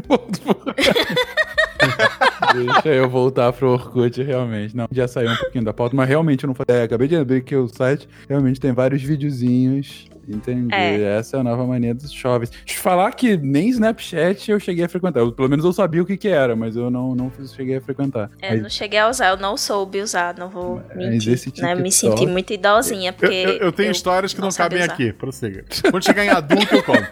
Deixa 2.55 2.89
eu 2.89 3.09
voltar 3.09 3.53
pro 3.53 3.73
Orkut, 3.73 4.23
realmente. 4.23 4.77
Não, 4.77 4.87
já 4.91 5.09
saiu 5.09 5.31
um 5.31 5.37
pouquinho 5.37 5.65
da 5.65 5.73
pauta, 5.73 5.95
mas 5.97 6.09
realmente 6.09 6.45
eu 6.45 6.49
não 6.49 6.55
falei. 6.55 6.83
É, 6.83 6.85
acabei 6.85 7.09
de 7.09 7.17
abrir 7.17 7.43
que 7.43 7.55
o 7.55 7.69
site 7.69 8.09
realmente 8.29 8.61
tem 8.61 8.73
vários 8.73 9.03
videozinhos 9.03 10.09
Entendi. 10.29 10.75
É. 10.75 11.19
Essa 11.19 11.37
é 11.37 11.41
a 11.41 11.43
nova 11.43 11.67
mania 11.67 11.95
dos 11.95 12.11
jovens. 12.11 12.51
Deixa 12.51 12.79
eu 12.79 12.83
falar 12.83 13.13
que 13.13 13.37
nem 13.37 13.69
Snapchat 13.69 14.51
eu 14.51 14.59
cheguei 14.59 14.85
a 14.85 14.89
frequentar. 14.89 15.21
Eu, 15.21 15.33
pelo 15.33 15.49
menos 15.49 15.65
eu 15.65 15.73
sabia 15.73 16.03
o 16.03 16.07
que, 16.07 16.17
que 16.17 16.29
era, 16.29 16.57
mas 16.57 16.77
eu 16.77 16.91
não, 16.91 17.15
não 17.15 17.31
cheguei 17.55 17.77
a 17.77 17.81
frequentar. 17.81 18.31
Eu 18.43 18.51
mas... 18.51 18.63
não 18.63 18.71
cheguei 18.71 18.99
a 18.99 19.09
usar, 19.09 19.29
eu 19.31 19.37
não 19.37 19.57
soube 19.57 20.01
usar, 20.01 20.37
não 20.37 20.49
vou 20.49 20.83
mentir. 20.95 21.39
Né? 21.59 21.75
Me 21.75 21.93
senti 21.93 22.27
muito 22.27 22.53
idosinha, 22.53 23.13
porque. 23.13 23.35
Eu, 23.35 23.51
eu, 23.51 23.59
eu 23.59 23.73
tenho 23.73 23.89
eu 23.89 23.93
histórias 23.93 24.33
que 24.33 24.41
não, 24.41 24.49
não 24.49 24.55
cabem 24.55 24.83
aqui, 24.83 25.13
prossiga. 25.13 25.65
Quando 25.91 26.05
chegar 26.05 26.25
em 26.25 26.31
adulto, 26.31 26.75
eu 26.75 26.83
conto. 26.83 27.05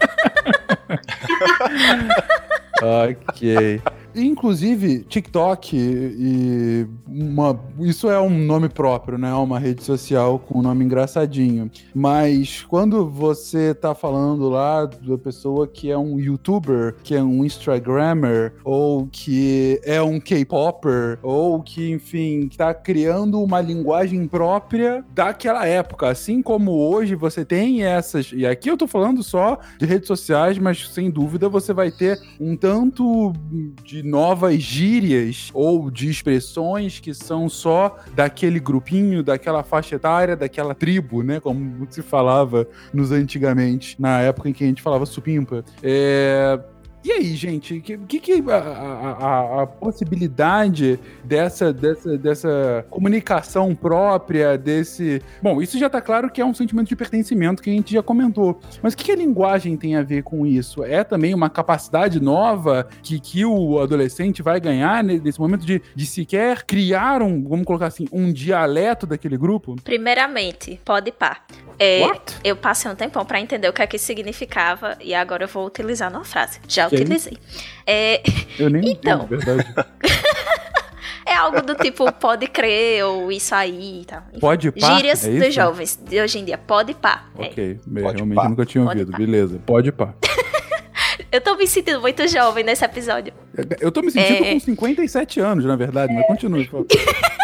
ok. 2.82 3.40
Inclusive, 4.14 5.05
TikTok 5.05 5.76
e 5.76 6.86
uma, 7.06 7.59
isso 7.80 8.10
é 8.10 8.20
um 8.20 8.30
nome 8.30 8.68
próprio, 8.68 9.18
né? 9.18 9.32
Uma 9.34 9.59
rede 9.59 9.82
social 9.82 10.39
com 10.39 10.59
um 10.59 10.62
nome 10.62 10.84
engraçadinho. 10.84 11.70
Mas 11.94 12.62
quando 12.62 13.09
você 13.09 13.74
tá 13.74 13.94
falando 13.94 14.48
lá 14.48 14.86
da 14.86 15.18
pessoa 15.18 15.66
que 15.66 15.90
é 15.90 15.97
um 15.97 16.18
youtuber, 16.18 16.94
que 17.02 17.14
é 17.14 17.22
um 17.22 17.44
instagrammer, 17.44 18.55
ou 18.64 19.09
que 19.10 19.80
é 19.84 20.02
um 20.02 20.20
K-popper, 20.20 21.18
ou 21.22 21.62
que, 21.62 21.90
enfim, 21.90 22.48
tá 22.56 22.74
criando 22.74 23.40
uma 23.40 23.60
linguagem 23.60 24.26
própria 24.26 25.05
daquela 25.14 25.66
época. 25.66 26.09
Assim 26.09 26.43
como 26.43 26.72
hoje 26.72 27.14
você 27.14 27.44
tem 27.44 27.84
essas. 27.84 28.32
E 28.32 28.47
aqui 28.47 28.70
eu 28.70 28.76
tô 28.76 28.86
falando 28.86 29.22
só 29.22 29.59
de 29.78 29.86
redes 29.86 30.06
sociais, 30.06 30.59
mas 30.59 30.89
sem 30.89 31.10
dúvida 31.10 31.48
você 31.48 31.72
vai 31.72 31.90
ter 31.90 32.18
um 32.40 32.56
tanto 32.56 33.32
de 33.82 34.02
novas 34.03 34.61
gírias 34.61 35.51
ou 35.53 35.91
de 35.91 36.11
expressões 36.11 37.01
que 37.01 37.15
são 37.15 37.49
só 37.49 37.99
daquele 38.15 38.61
grupinho, 38.61 39.23
daquela 39.23 39.62
faixa 39.62 39.97
etária, 39.97 40.37
daquela 40.37 40.74
tribo, 40.74 41.23
né? 41.23 41.41
Como 41.41 41.87
se 41.91 42.03
falava 42.03 42.66
nos 42.93 43.12
antigamente, 43.12 44.01
na 44.01 44.20
época 44.20 44.49
em 44.49 44.53
que 44.53 44.65
a 44.65 44.66
gente 44.66 44.83
falava 44.83 45.07
supimpa. 45.07 45.65
É, 45.83 46.59
E 47.05 47.11
aí, 47.11 47.35
gente, 47.35 47.81
que 47.81 47.99
que, 47.99 48.20
que 48.20 48.51
a, 48.51 48.57
a, 48.57 49.62
a, 49.62 49.66
possibilidade 49.66 50.99
dessa, 51.24 51.73
dessa, 51.73 52.19
dessa 52.19 52.87
comunicação 52.91 53.74
própria, 53.74 54.57
desse. 54.57 55.23
Bom, 55.43 55.61
isso 55.61 55.79
já 55.79 55.89
tá 55.89 56.01
claro 56.01 56.31
que 56.31 56.41
é 56.41 56.45
um 56.45 56.55
sentimento 56.55 56.89
de 56.89 56.97
pertencimento 56.97 57.62
que 57.62 57.70
a 57.70 57.73
gente 57.73 57.93
já 57.93 58.03
comentou. 58.03 58.61
Mas 58.83 58.95
o 58.95 58.97
que, 58.97 59.05
que 59.05 59.12
a 59.12 59.16
linguagem 59.16 59.77
tem 59.77 59.97
a 59.97 60.03
ver 60.03 60.23
com 60.23 60.47
isso? 60.47 60.85
É 60.85 61.03
também 61.05 61.35
uma 61.35 61.51
capacidade 61.51 62.20
nova 62.20 62.89
que, 63.03 63.19
que 63.19 63.45
o 63.45 63.81
adolescente 63.81 64.43
vai 64.43 64.61
ganhar 64.61 65.03
nesse 65.03 65.41
momento 65.41 65.65
de, 65.65 65.83
de 65.95 66.07
sequer 66.07 66.65
criar 66.65 67.23
um, 67.23 67.43
vamos 67.49 67.66
colocar 67.66 67.87
assim, 67.87 68.07
um 68.12 68.33
dialeto 68.33 69.07
daquele 69.07 69.37
grupo? 69.37 69.77
Primeiramente, 69.83 70.81
pode 70.85 71.11
pá. 71.12 71.41
É, 71.85 72.09
eu 72.45 72.55
passei 72.55 72.89
um 72.89 72.95
tempão 72.95 73.25
para 73.25 73.41
entender 73.41 73.69
o 73.69 73.73
que 73.73 73.83
é 73.83 73.87
que 73.89 73.99
significava 73.99 74.97
e 75.01 75.13
agora 75.13 75.43
eu 75.43 75.49
vou 75.49 75.67
utilizar 75.67 76.13
numa 76.13 76.25
frase. 76.25 76.61
Já 76.69 76.87
utilizei. 76.87 77.37
É, 77.85 78.23
eu 78.57 78.71
nem 78.71 78.93
então, 78.93 79.25
entendo, 79.25 79.41
verdade. 79.41 79.75
é 81.27 81.35
algo 81.35 81.61
do 81.61 81.75
tipo 81.75 82.11
pode 82.13 82.47
crer 82.47 83.05
ou 83.05 83.33
isso 83.33 83.53
aí 83.53 84.03
e 84.03 84.05
tal. 84.05 84.23
Enfim, 84.31 84.39
pode 84.39 84.71
pá? 84.71 84.95
Gírias 84.95 85.27
é 85.27 85.41
dos 85.41 85.53
jovens 85.53 85.99
de 86.01 86.21
hoje 86.21 86.39
em 86.39 86.45
dia. 86.45 86.57
Pode 86.57 86.95
pá. 86.95 87.25
Ok, 87.35 87.81
é. 87.97 88.01
realmente 88.01 88.35
pá. 88.37 88.49
nunca 88.49 88.65
tinha 88.65 88.85
ouvido. 88.85 89.11
Beleza, 89.11 89.61
pode 89.67 89.91
pá. 89.91 90.15
eu 91.33 91.41
tô 91.41 91.57
me 91.57 91.67
sentindo 91.67 92.01
muito 92.01 92.29
jovem 92.29 92.63
nesse 92.63 92.85
episódio. 92.85 93.33
Eu 93.81 93.91
tô 93.91 94.03
me 94.03 94.13
sentindo 94.13 94.45
é... 94.45 94.53
com 94.53 94.61
57 94.61 95.41
anos, 95.41 95.65
na 95.65 95.75
verdade, 95.75 96.15
mas 96.15 96.25
continue, 96.29 96.65
por 96.69 96.87
favor. 96.87 97.33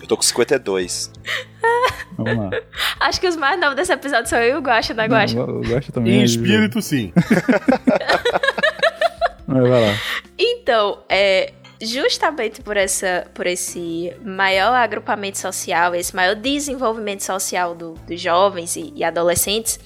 eu, 0.00 0.06
tô 0.06 0.16
com 0.16 0.22
52. 0.22 1.10
Vamos 2.16 2.36
lá. 2.36 2.50
Acho 3.00 3.20
que 3.20 3.28
os 3.28 3.36
mais 3.36 3.60
novos 3.60 3.76
desse 3.76 3.92
episódio 3.92 4.28
são 4.28 4.38
eu 4.38 4.56
e 4.56 4.58
o 4.58 4.62
Guacha, 4.62 4.94
né, 4.94 5.06
Guacha? 5.06 5.42
O 5.42 5.60
Guacha 5.60 5.92
também. 5.92 6.20
Em 6.20 6.24
espírito, 6.24 6.80
sim. 6.80 7.12
vai 9.46 9.62
lá. 9.62 9.98
Então, 10.38 10.98
é, 11.08 11.52
justamente 11.80 12.62
por, 12.62 12.76
essa, 12.76 13.26
por 13.34 13.46
esse 13.46 14.12
maior 14.24 14.74
agrupamento 14.74 15.38
social, 15.38 15.94
esse 15.94 16.14
maior 16.14 16.34
desenvolvimento 16.34 17.22
social 17.22 17.74
do, 17.74 17.94
dos 18.06 18.20
jovens 18.20 18.76
e, 18.76 18.92
e 18.94 19.04
adolescentes, 19.04 19.78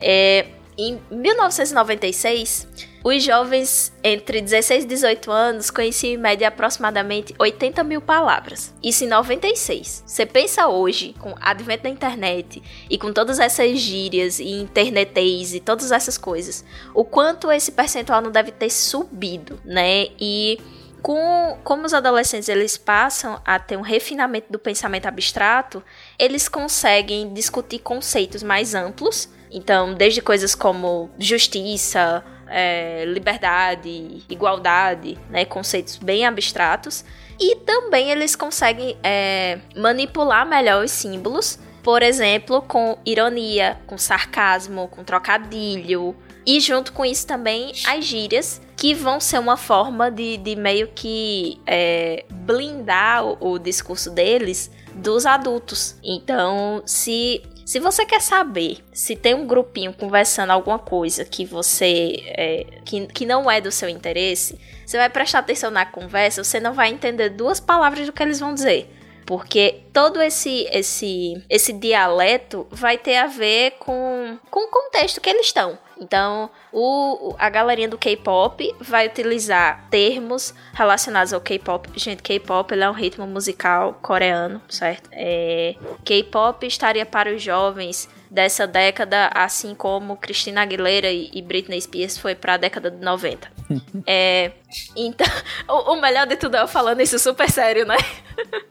é, 0.00 0.46
em 0.76 1.00
1996, 1.10 2.68
os 3.04 3.22
jovens 3.22 3.92
entre 4.02 4.40
16 4.40 4.84
e 4.84 4.86
18 4.86 5.30
anos 5.30 5.70
conheciam 5.70 6.14
em 6.14 6.16
média 6.16 6.48
aproximadamente 6.48 7.34
80 7.38 7.84
mil 7.84 8.00
palavras. 8.00 8.74
Isso 8.82 9.04
em 9.04 9.08
96. 9.08 10.04
Você 10.06 10.24
pensa 10.24 10.68
hoje, 10.68 11.14
com 11.20 11.32
o 11.32 11.36
advento 11.38 11.82
da 11.82 11.90
internet 11.90 12.62
e 12.88 12.96
com 12.96 13.12
todas 13.12 13.38
essas 13.38 13.78
gírias 13.78 14.38
e 14.38 14.48
internetês 14.52 15.52
e 15.52 15.60
todas 15.60 15.92
essas 15.92 16.16
coisas, 16.16 16.64
o 16.94 17.04
quanto 17.04 17.52
esse 17.52 17.72
percentual 17.72 18.22
não 18.22 18.30
deve 18.30 18.50
ter 18.50 18.70
subido, 18.70 19.60
né? 19.66 20.06
E 20.18 20.58
com, 21.02 21.58
como 21.62 21.84
os 21.84 21.92
adolescentes 21.92 22.48
eles 22.48 22.78
passam 22.78 23.38
a 23.44 23.58
ter 23.58 23.76
um 23.76 23.82
refinamento 23.82 24.50
do 24.50 24.58
pensamento 24.58 25.04
abstrato, 25.04 25.84
eles 26.18 26.48
conseguem 26.48 27.34
discutir 27.34 27.80
conceitos 27.80 28.42
mais 28.42 28.74
amplos 28.74 29.28
então, 29.54 29.94
desde 29.94 30.20
coisas 30.20 30.52
como 30.52 31.08
justiça, 31.16 32.24
é, 32.48 33.04
liberdade, 33.06 34.22
igualdade, 34.28 35.18
né, 35.30 35.44
conceitos 35.44 35.96
bem 35.96 36.26
abstratos. 36.26 37.04
E 37.38 37.56
também 37.56 38.10
eles 38.10 38.36
conseguem 38.36 38.96
é, 39.02 39.58
manipular 39.76 40.46
melhor 40.46 40.84
os 40.84 40.90
símbolos, 40.90 41.58
por 41.82 42.02
exemplo, 42.02 42.62
com 42.62 42.96
ironia, 43.04 43.78
com 43.86 43.98
sarcasmo, 43.98 44.88
com 44.88 45.04
trocadilho. 45.04 46.14
E 46.46 46.60
junto 46.60 46.92
com 46.92 47.04
isso 47.04 47.26
também 47.26 47.72
as 47.86 48.04
gírias, 48.04 48.60
que 48.76 48.94
vão 48.94 49.18
ser 49.18 49.38
uma 49.38 49.56
forma 49.56 50.10
de, 50.10 50.36
de 50.36 50.56
meio 50.56 50.88
que 50.88 51.60
é, 51.66 52.24
blindar 52.30 53.24
o, 53.24 53.52
o 53.52 53.58
discurso 53.58 54.10
deles 54.10 54.70
dos 54.94 55.26
adultos. 55.26 55.96
Então, 56.02 56.82
se 56.86 57.42
se 57.64 57.80
você 57.80 58.04
quer 58.04 58.20
saber 58.20 58.78
se 58.92 59.16
tem 59.16 59.34
um 59.34 59.46
grupinho 59.46 59.92
conversando 59.92 60.50
alguma 60.50 60.78
coisa 60.78 61.24
que 61.24 61.44
você 61.44 62.22
é, 62.26 62.66
que, 62.84 63.06
que 63.06 63.24
não 63.24 63.50
é 63.50 63.60
do 63.60 63.70
seu 63.70 63.88
interesse, 63.88 64.58
você 64.84 64.98
vai 64.98 65.08
prestar 65.08 65.38
atenção 65.38 65.70
na 65.70 65.86
conversa, 65.86 66.44
você 66.44 66.60
não 66.60 66.74
vai 66.74 66.90
entender 66.90 67.30
duas 67.30 67.60
palavras 67.60 68.06
do 68.06 68.12
que 68.12 68.22
eles 68.22 68.40
vão 68.40 68.54
dizer. 68.54 68.90
Porque 69.26 69.82
todo 69.92 70.20
esse 70.20 70.68
esse 70.70 71.42
esse 71.48 71.72
dialeto 71.72 72.66
vai 72.70 72.98
ter 72.98 73.16
a 73.16 73.26
ver 73.26 73.72
com, 73.78 74.38
com 74.50 74.60
o 74.60 74.70
contexto 74.70 75.20
que 75.20 75.30
eles 75.30 75.46
estão. 75.46 75.78
Então, 75.98 76.50
o, 76.72 77.34
a 77.38 77.48
galerinha 77.48 77.88
do 77.88 77.96
K-pop 77.96 78.74
vai 78.80 79.06
utilizar 79.06 79.86
termos 79.90 80.54
relacionados 80.72 81.32
ao 81.32 81.40
K-pop. 81.40 81.88
Gente, 81.94 82.22
K-pop 82.22 82.74
é 82.74 82.90
um 82.90 82.92
ritmo 82.92 83.26
musical 83.26 83.98
coreano, 84.02 84.60
certo? 84.68 85.08
É, 85.12 85.76
K-pop 86.04 86.66
estaria 86.66 87.06
para 87.06 87.32
os 87.34 87.42
jovens 87.42 88.08
dessa 88.34 88.66
década, 88.66 89.30
assim 89.32 89.76
como 89.76 90.16
Christina 90.16 90.62
Aguilera 90.62 91.10
e 91.10 91.40
Britney 91.40 91.80
Spears 91.80 92.18
foi 92.18 92.34
para 92.34 92.54
a 92.54 92.56
década 92.56 92.90
de 92.90 93.02
90. 93.02 93.48
é, 94.04 94.50
então, 94.96 95.26
o, 95.68 95.92
o, 95.92 96.00
melhor 96.00 96.26
de 96.26 96.34
tudo 96.36 96.56
é 96.56 96.60
eu 96.60 96.66
falando 96.66 97.00
isso 97.00 97.16
super 97.18 97.48
sério, 97.48 97.86
né? 97.86 97.96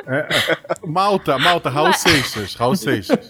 É, 0.06 0.18
é, 0.18 0.58
Malta, 0.86 1.40
Malta, 1.40 1.70
Raul 1.70 1.88
Mas... 1.88 2.02
Seixas, 2.02 2.56
Raul 2.56 2.76
Seixas. 2.76 3.18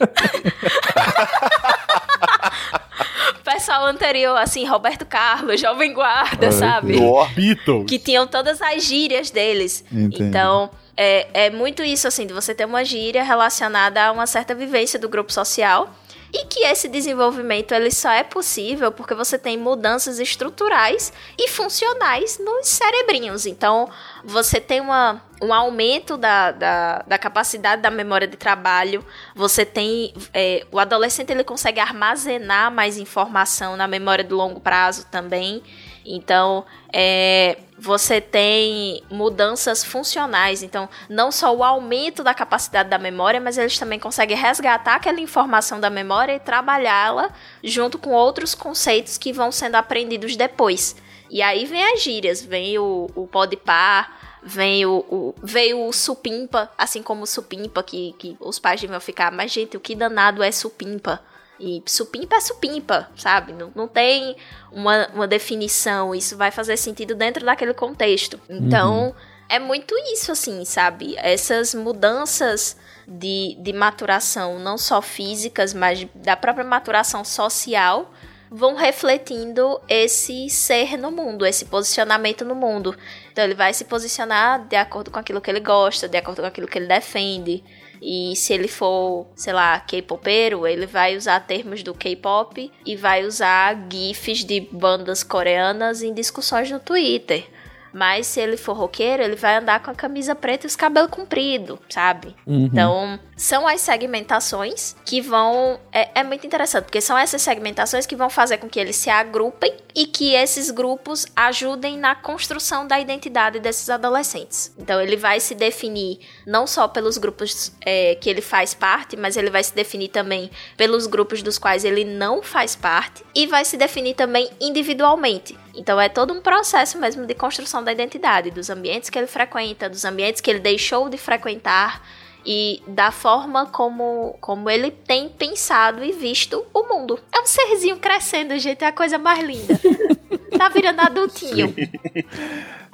pessoal 3.44 3.86
anterior, 3.86 4.36
assim, 4.38 4.66
Roberto 4.66 5.06
Carlos, 5.06 5.62
Jovem 5.62 5.94
Guarda, 5.94 6.52
sabe? 6.52 6.98
Beatles. 7.36 7.86
Que 7.88 8.00
tinham 8.00 8.26
todas 8.26 8.60
as 8.62 8.84
gírias 8.84 9.30
deles. 9.30 9.86
Entendi. 9.92 10.24
Então, 10.24 10.72
é, 10.98 11.46
é 11.46 11.50
muito 11.52 11.84
isso, 11.84 12.08
assim, 12.08 12.26
de 12.26 12.34
você 12.34 12.56
ter 12.56 12.66
uma 12.66 12.84
gíria 12.84 13.22
relacionada 13.24 14.04
a 14.04 14.12
uma 14.12 14.26
certa 14.26 14.56
vivência 14.56 14.98
do 14.98 15.08
grupo 15.08 15.32
social 15.32 15.94
e 16.34 16.46
que 16.46 16.66
esse 16.66 16.90
desenvolvimento 16.90 17.74
ele 17.74 17.92
só 17.92 18.10
é 18.12 18.24
possível 18.24 18.92
porque 18.92 19.14
você 19.14 19.38
tem 19.38 19.56
mudanças 19.56 20.20
estruturais 20.20 21.14
e 21.38 21.48
funcionais 21.48 22.40
nos 22.40 22.68
cerebrinhos. 22.68 23.46
Então, 23.46 23.88
você 24.24 24.60
tem 24.60 24.82
uma, 24.82 25.22
um 25.40 25.54
aumento 25.54 26.18
da, 26.18 26.52
da, 26.52 27.04
da 27.06 27.18
capacidade 27.20 27.84
da 27.84 27.92
memória 27.92 28.28
de 28.28 28.36
trabalho, 28.36 29.06
você 29.36 29.64
tem. 29.64 30.12
É, 30.34 30.66
o 30.72 30.80
adolescente 30.80 31.30
ele 31.32 31.44
consegue 31.44 31.80
armazenar 31.80 32.72
mais 32.72 32.98
informação 32.98 33.78
na 33.78 33.88
memória 33.88 34.24
de 34.24 34.34
longo 34.34 34.60
prazo 34.60 35.06
também. 35.12 35.62
Então, 36.06 36.66
é, 36.92 37.58
você 37.80 38.20
tem 38.20 39.04
mudanças 39.10 39.84
funcionais. 39.84 40.64
Então, 40.64 40.90
não 41.10 41.32
só 41.32 41.56
o 41.56 41.64
aumento 41.64 42.24
da 42.24 42.34
capacidade 42.34 42.90
da 42.90 42.98
memória, 42.98 43.40
mas 43.40 43.58
eles 43.58 43.78
também 43.78 44.00
conseguem 44.00 44.38
resgatar 44.38 44.96
aquela 44.96 45.20
informação 45.20 45.80
da 45.80 45.90
memória 45.90 46.34
e 46.34 46.40
trabalhá-la 46.40 47.32
junto 47.64 47.98
com 47.98 48.12
outros 48.12 48.54
conceitos 48.56 49.18
que 49.18 49.34
vão 49.34 49.52
sendo 49.52 49.76
aprendidos 49.76 50.36
depois. 50.36 50.96
E 51.30 51.42
aí 51.42 51.66
vem 51.66 51.84
as 51.94 52.02
gírias, 52.02 52.42
vem 52.42 52.78
o, 52.78 53.10
o 53.16 53.28
par 53.66 54.24
vem 54.46 54.86
o, 54.86 55.06
o, 55.10 55.36
veio 55.42 55.88
o 55.88 55.94
supimpa, 55.94 56.70
assim 56.78 57.02
como 57.02 57.24
o 57.24 57.28
supimpa, 57.28 57.82
que, 57.82 58.14
que 58.20 58.38
os 58.40 58.60
pais 58.60 58.82
deviam 58.82 59.00
ficar, 59.00 59.32
mas 59.32 59.52
gente, 59.52 59.78
o 59.78 59.80
que 59.80 59.96
danado 59.96 60.44
é 60.44 60.52
supimpa? 60.52 61.22
E 61.60 61.84
supimpa 61.86 62.36
é 62.36 62.42
supimpa, 62.42 63.10
sabe? 63.16 63.54
Não, 63.54 63.72
não 63.76 63.88
tem 63.88 64.36
uma, 64.72 65.08
uma 65.14 65.28
definição. 65.28 66.14
Isso 66.14 66.36
vai 66.36 66.52
fazer 66.52 66.78
sentido 66.78 67.16
dentro 67.16 67.46
daquele 67.46 67.74
contexto. 67.74 68.40
Então, 68.50 69.08
uhum. 69.08 69.14
é 69.48 69.60
muito 69.60 69.96
isso, 70.12 70.32
assim, 70.32 70.66
sabe? 70.66 71.16
Essas 71.18 71.74
mudanças 71.76 72.76
de, 73.08 73.56
de 73.60 73.72
maturação, 73.72 74.60
não 74.60 74.78
só 74.78 75.02
físicas, 75.02 75.74
mas 75.74 76.06
da 76.16 76.36
própria 76.36 76.66
maturação 76.66 77.24
social, 77.24 78.12
vão 78.50 78.76
refletindo 78.76 79.80
esse 79.88 80.50
ser 80.50 80.98
no 80.98 81.12
mundo, 81.12 81.46
esse 81.46 81.66
posicionamento 81.66 82.44
no 82.44 82.56
mundo. 82.56 82.96
Então, 83.32 83.44
ele 83.44 83.56
vai 83.56 83.74
se 83.74 83.86
posicionar 83.86 84.68
de 84.68 84.76
acordo 84.76 85.12
com 85.12 85.20
aquilo 85.20 85.42
que 85.42 85.52
ele 85.52 85.60
gosta, 85.60 86.10
de 86.10 86.18
acordo 86.18 86.42
com 86.42 86.48
aquilo 86.48 86.68
que 86.68 86.78
ele 86.78 86.88
defende. 86.88 87.64
E 88.06 88.36
se 88.36 88.54
ele 88.54 88.68
for, 88.68 89.28
sei 89.34 89.54
lá, 89.54 89.80
K-popeiro, 89.80 90.68
ele 90.68 90.86
vai 90.86 91.16
usar 91.16 91.40
termos 91.40 91.82
do 91.84 91.94
K-pop 91.94 92.70
e 92.86 92.96
vai 92.98 93.26
usar 93.26 93.88
GIFs 93.90 94.44
de 94.44 94.60
bandas 94.60 95.24
coreanas 95.24 96.04
em 96.04 96.14
discussões 96.14 96.70
no 96.70 96.82
Twitter. 96.82 97.48
Mas 97.94 98.26
se 98.26 98.42
ele 98.42 98.58
for 98.58 98.76
roqueiro, 98.76 99.22
ele 99.22 99.36
vai 99.36 99.58
andar 99.58 99.80
com 99.82 99.92
a 99.92 99.96
camisa 99.96 100.34
preta 100.34 100.66
e 100.66 100.68
os 100.68 100.76
cabelos 100.76 101.12
compridos, 101.12 101.78
sabe? 101.90 102.36
Uhum. 102.48 102.66
Então, 102.66 103.20
são 103.38 103.68
as 103.68 103.82
segmentações 103.82 104.96
que 105.06 105.22
vão. 105.22 105.80
É, 105.92 106.22
é, 106.22 106.24
muito 106.24 106.48
interessante, 106.48 106.86
porque 106.86 107.02
são 107.02 107.18
essas 107.18 107.42
segmentações 107.42 108.06
que 108.06 108.16
vão 108.16 108.30
fazer 108.30 108.58
com 108.58 108.68
que 108.68 108.80
eles 108.80 108.96
se 108.96 109.10
agrupem 109.10 109.74
e 109.94 110.08
que 110.08 110.34
esses 110.34 110.72
grupos 110.72 111.28
ajudem 111.36 111.98
na 111.98 112.16
construção 112.16 112.88
da 112.88 113.00
identidade 113.00 113.60
desses 113.60 113.90
adolescentes. 113.90 114.74
Então, 114.78 115.00
ele 115.00 115.16
vai 115.16 115.40
se 115.40 115.54
definir 115.54 116.20
não 116.48 116.66
só 116.66 116.88
pelos 116.88 117.18
grupos 117.18 117.72
é, 117.86 118.16
que 118.16 118.30
ele 118.30 118.42
faz 118.42 118.74
parte, 118.74 119.16
mas 119.16 119.38
ele 119.38 119.52
vai 119.52 119.64
se 119.64 119.76
definir 119.76 120.08
também 120.08 120.50
pelos 120.76 121.06
grupos 121.06 121.44
dos 121.44 121.60
quais 121.60 121.86
ele 121.86 122.04
não 122.04 122.42
faz 122.42 122.76
parte 122.76 123.24
e 123.36 123.46
vai 123.46 123.64
se 123.64 123.78
definir 123.78 124.16
também 124.16 124.50
individualmente. 124.60 125.58
Então 125.74 126.00
é 126.00 126.08
todo 126.08 126.34
um 126.34 126.42
processo 126.42 127.00
mesmo 127.00 127.26
de 127.26 127.34
construção 127.34 127.84
da 127.84 127.92
identidade, 127.92 128.52
dos 128.52 128.70
ambientes 128.70 129.10
que 129.10 129.18
ele 129.18 129.28
frequenta, 129.28 129.90
dos 129.90 130.06
ambientes 130.06 130.40
que 130.40 130.50
ele 130.50 130.60
deixou 130.60 131.10
de 131.10 131.18
frequentar 131.18 132.02
e 132.46 132.84
da 132.88 133.10
forma 133.10 133.66
como, 133.66 134.38
como 134.40 134.70
ele 134.70 134.92
tem 134.92 135.30
pensado 135.30 136.04
e 136.04 136.12
visto 136.12 136.66
o 136.74 136.84
mundo. 136.84 137.20
É 137.34 137.40
um 137.40 137.46
serzinho 137.46 137.98
crescendo, 137.98 138.58
gente, 138.60 138.84
é 138.84 138.88
a 138.88 138.92
coisa 138.92 139.18
mais 139.18 139.44
linda. 139.44 139.80
tá 140.58 140.70
virando 140.70 141.00
adultinho. 141.02 141.74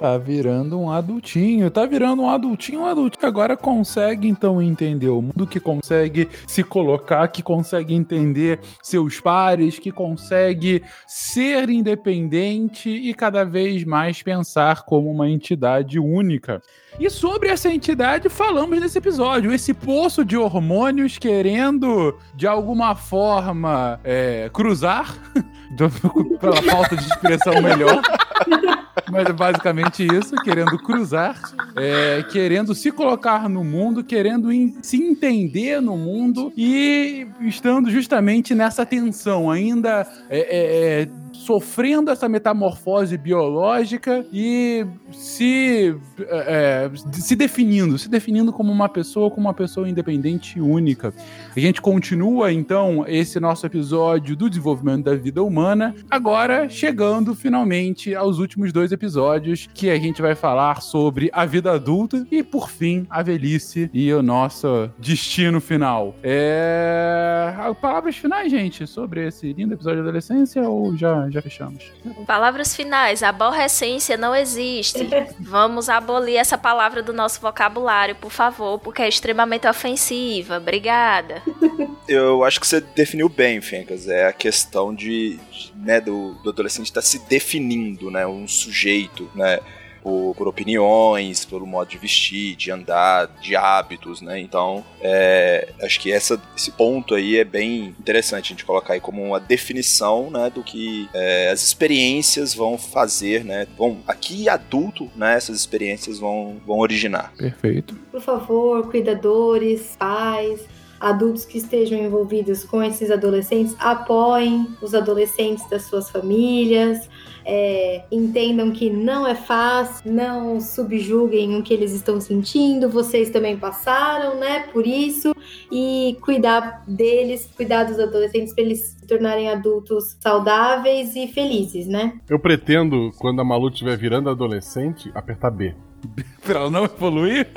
Tá 0.00 0.16
virando 0.16 0.80
um 0.80 0.90
adultinho, 0.90 1.70
tá 1.70 1.84
virando 1.84 2.22
um 2.22 2.30
adultinho, 2.30 2.80
um 2.80 2.86
adultinho 2.86 3.26
agora 3.26 3.54
consegue 3.54 4.26
então 4.26 4.62
entender 4.62 5.10
o 5.10 5.20
mundo, 5.20 5.46
que 5.46 5.60
consegue 5.60 6.26
se 6.46 6.64
colocar, 6.64 7.28
que 7.28 7.42
consegue 7.42 7.92
entender 7.92 8.60
seus 8.82 9.20
pares, 9.20 9.78
que 9.78 9.92
consegue 9.92 10.82
ser 11.06 11.68
independente 11.68 12.88
e 12.88 13.12
cada 13.12 13.44
vez 13.44 13.84
mais 13.84 14.22
pensar 14.22 14.86
como 14.86 15.10
uma 15.10 15.28
entidade 15.28 15.98
única. 15.98 16.62
E 16.98 17.10
sobre 17.10 17.50
essa 17.50 17.68
entidade 17.68 18.30
falamos 18.30 18.80
nesse 18.80 18.96
episódio. 18.96 19.52
Esse 19.52 19.74
poço 19.74 20.24
de 20.24 20.34
hormônios 20.34 21.18
querendo, 21.18 22.18
de 22.34 22.46
alguma 22.46 22.94
forma, 22.94 24.00
é, 24.02 24.48
cruzar, 24.50 25.14
pela 26.40 26.62
falta 26.62 26.96
de 26.96 27.04
expressão 27.04 27.60
melhor. 27.60 28.00
Mas 29.10 29.26
é 29.26 29.32
basicamente 29.32 30.06
isso, 30.06 30.34
querendo 30.36 30.78
cruzar, 30.78 31.36
é, 31.76 32.22
querendo 32.30 32.74
se 32.74 32.92
colocar 32.92 33.48
no 33.48 33.64
mundo, 33.64 34.04
querendo 34.04 34.52
in, 34.52 34.76
se 34.82 35.02
entender 35.02 35.80
no 35.80 35.96
mundo 35.96 36.52
e 36.56 37.26
estando 37.40 37.90
justamente 37.90 38.54
nessa 38.54 38.86
tensão, 38.86 39.50
ainda 39.50 40.06
é, 40.28 40.38
é, 40.38 41.02
é 41.02 41.08
sofrendo 41.40 42.10
essa 42.10 42.28
metamorfose 42.28 43.16
biológica 43.16 44.24
e 44.32 44.86
se, 45.10 45.96
é, 46.28 46.90
se 47.12 47.34
definindo, 47.34 47.98
se 47.98 48.08
definindo 48.08 48.52
como 48.52 48.70
uma 48.70 48.88
pessoa, 48.88 49.30
como 49.30 49.46
uma 49.46 49.54
pessoa 49.54 49.88
independente 49.88 50.58
e 50.58 50.60
única. 50.60 51.14
A 51.56 51.58
gente 51.58 51.80
continua 51.80 52.52
então 52.52 53.04
esse 53.08 53.40
nosso 53.40 53.64
episódio 53.64 54.36
do 54.36 54.50
desenvolvimento 54.50 55.04
da 55.04 55.14
vida 55.14 55.42
humana, 55.42 55.94
agora 56.10 56.68
chegando 56.68 57.34
finalmente 57.34 58.14
aos 58.30 58.38
últimos 58.38 58.72
dois 58.72 58.92
episódios 58.92 59.68
que 59.74 59.90
a 59.90 59.98
gente 59.98 60.22
vai 60.22 60.34
falar 60.34 60.80
sobre 60.80 61.28
a 61.32 61.44
vida 61.44 61.72
adulta 61.72 62.24
e 62.30 62.42
por 62.42 62.70
fim 62.70 63.06
a 63.10 63.22
velhice 63.22 63.90
e 63.92 64.12
o 64.12 64.22
nosso 64.22 64.88
destino 64.98 65.60
final. 65.60 66.14
É... 66.22 67.54
Palavras 67.80 68.16
finais, 68.16 68.50
gente, 68.50 68.86
sobre 68.86 69.26
esse 69.26 69.52
lindo 69.52 69.74
episódio 69.74 69.98
da 69.98 70.08
adolescência 70.08 70.62
ou 70.68 70.96
já 70.96 71.28
já 71.30 71.42
fechamos. 71.42 71.92
Palavras 72.26 72.74
finais. 72.74 73.22
Aborrecência 73.22 74.16
não 74.16 74.34
existe. 74.34 75.08
Vamos 75.40 75.88
abolir 75.88 76.36
essa 76.36 76.56
palavra 76.56 77.02
do 77.02 77.12
nosso 77.12 77.40
vocabulário, 77.40 78.14
por 78.14 78.30
favor, 78.30 78.78
porque 78.78 79.02
é 79.02 79.08
extremamente 79.08 79.66
ofensiva. 79.66 80.58
Obrigada. 80.58 81.42
Eu 82.06 82.42
acho 82.44 82.60
que 82.60 82.66
você 82.66 82.80
definiu 82.80 83.28
bem, 83.28 83.60
Fencas. 83.60 84.08
É 84.08 84.26
a 84.26 84.32
questão 84.32 84.92
de, 84.92 85.36
de 85.36 85.72
né, 85.76 86.00
do, 86.00 86.34
do 86.42 86.50
adolescente 86.50 86.86
estar 86.86 87.00
tá 87.00 87.06
se 87.06 87.18
definindo, 87.28 88.10
né? 88.10 88.19
Um 88.26 88.46
sujeito, 88.46 89.30
né? 89.34 89.60
por, 90.02 90.34
por, 90.34 90.48
opiniões, 90.48 91.44
pelo 91.44 91.66
modo 91.66 91.88
de 91.88 91.98
vestir, 91.98 92.56
de 92.56 92.70
andar, 92.70 93.28
de 93.40 93.54
hábitos, 93.54 94.20
né? 94.20 94.40
Então, 94.40 94.84
é, 95.00 95.68
acho 95.82 96.00
que 96.00 96.10
essa, 96.10 96.40
esse 96.56 96.70
ponto 96.72 97.14
aí 97.14 97.36
é 97.36 97.44
bem 97.44 97.94
interessante 97.98 98.46
a 98.46 98.48
gente 98.48 98.64
colocar 98.64 98.94
aí 98.94 99.00
como 99.00 99.22
uma 99.22 99.40
definição, 99.40 100.30
né, 100.30 100.50
do 100.50 100.62
que 100.62 101.08
é, 101.14 101.50
as 101.50 101.62
experiências 101.62 102.54
vão 102.54 102.78
fazer, 102.78 103.44
né? 103.44 103.66
Vão, 103.76 103.98
aqui 104.06 104.48
adulto, 104.48 105.10
né, 105.14 105.34
essas 105.34 105.56
experiências 105.56 106.18
vão, 106.18 106.56
vão 106.66 106.78
originar. 106.78 107.32
Perfeito. 107.36 107.94
Por 108.10 108.20
favor, 108.20 108.90
cuidadores, 108.90 109.96
pais, 109.98 110.60
adultos 111.00 111.44
que 111.44 111.58
estejam 111.58 111.98
envolvidos 111.98 112.62
com 112.62 112.82
esses 112.82 113.10
adolescentes 113.10 113.74
apoiem 113.78 114.68
os 114.82 114.94
adolescentes 114.94 115.68
das 115.68 115.84
suas 115.84 116.10
famílias, 116.10 117.08
é, 117.52 118.04
entendam 118.12 118.70
que 118.70 118.88
não 118.88 119.26
é 119.26 119.34
fácil, 119.34 120.08
não 120.08 120.60
subjuguem 120.60 121.56
o 121.56 121.64
que 121.64 121.74
eles 121.74 121.92
estão 121.92 122.20
sentindo, 122.20 122.88
vocês 122.88 123.28
também 123.28 123.56
passaram, 123.56 124.38
né, 124.38 124.68
por 124.72 124.86
isso, 124.86 125.34
e 125.70 126.16
cuidar 126.20 126.84
deles, 126.86 127.50
cuidar 127.56 127.82
dos 127.84 127.98
adolescentes 127.98 128.54
para 128.54 128.62
eles 128.62 128.96
se 128.96 129.04
tornarem 129.04 129.50
adultos 129.50 130.16
saudáveis 130.20 131.16
e 131.16 131.26
felizes, 131.26 131.88
né? 131.88 132.20
Eu 132.28 132.38
pretendo, 132.38 133.10
quando 133.18 133.40
a 133.40 133.44
Malu 133.44 133.68
estiver 133.68 133.96
virando 133.96 134.30
adolescente, 134.30 135.10
apertar 135.12 135.50
B. 135.50 135.74
pra 136.46 136.60
ela 136.60 136.70
não 136.70 136.84
evoluir? 136.84 137.48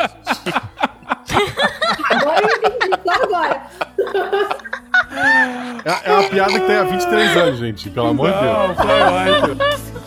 agora 2.09 2.41
eu 2.41 2.57
entendi, 2.57 2.99
só 3.05 3.23
agora. 3.23 3.69
É, 5.85 6.09
é 6.09 6.13
uma 6.13 6.23
piada 6.29 6.53
que 6.53 6.65
tem 6.65 6.75
há 6.75 6.83
23 6.83 7.37
anos, 7.37 7.59
gente. 7.59 7.89
Pelo 7.89 8.07
amor 8.07 8.31
de 8.31 8.39
Deus. 8.39 8.77
Foi 8.77 9.01
ótimo. 9.01 9.55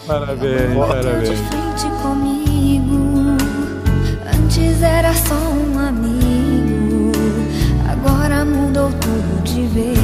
Parabéns, 0.07 0.87
parabéns. 0.89 1.29
de 1.29 1.37
frente 1.37 1.87
comigo. 2.03 3.37
Antes 4.35 4.83
era 4.83 5.13
só 5.15 5.35
um 5.35 5.79
amigo. 5.79 7.13
Agora 7.91 8.45
mudou 8.45 8.91
tudo 8.93 9.43
de 9.43 9.67
vez. 9.67 9.97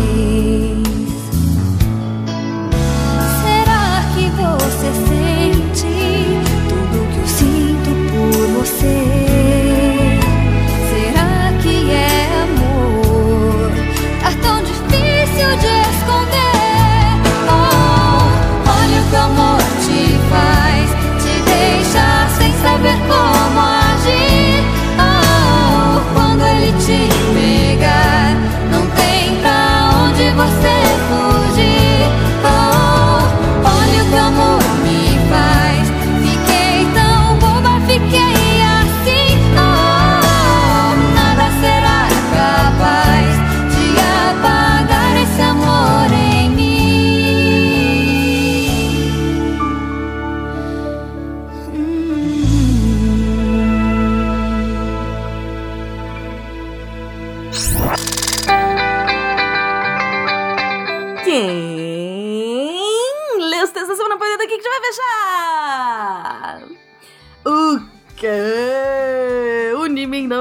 Será 3.42 4.02
que 4.14 4.28
você 4.30 4.90
sente 5.08 5.92
tudo 6.68 6.96
que 7.12 7.18
eu 7.20 7.26
sinto 7.26 7.90
por 8.10 8.46
você? 8.60 9.01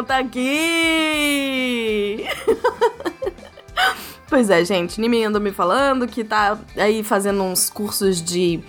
Tá 0.04 0.18
aqui! 0.20 0.42
pois 4.30 4.50
é, 4.50 4.64
gente, 4.64 5.00
Nimi 5.00 5.24
andou 5.24 5.42
me 5.42 5.52
falando 5.52 6.08
que 6.08 6.24
tá 6.24 6.58
aí 6.78 7.04
fazendo 7.04 7.44
uns 7.44 7.70
cursos 7.70 8.22
de, 8.22 8.60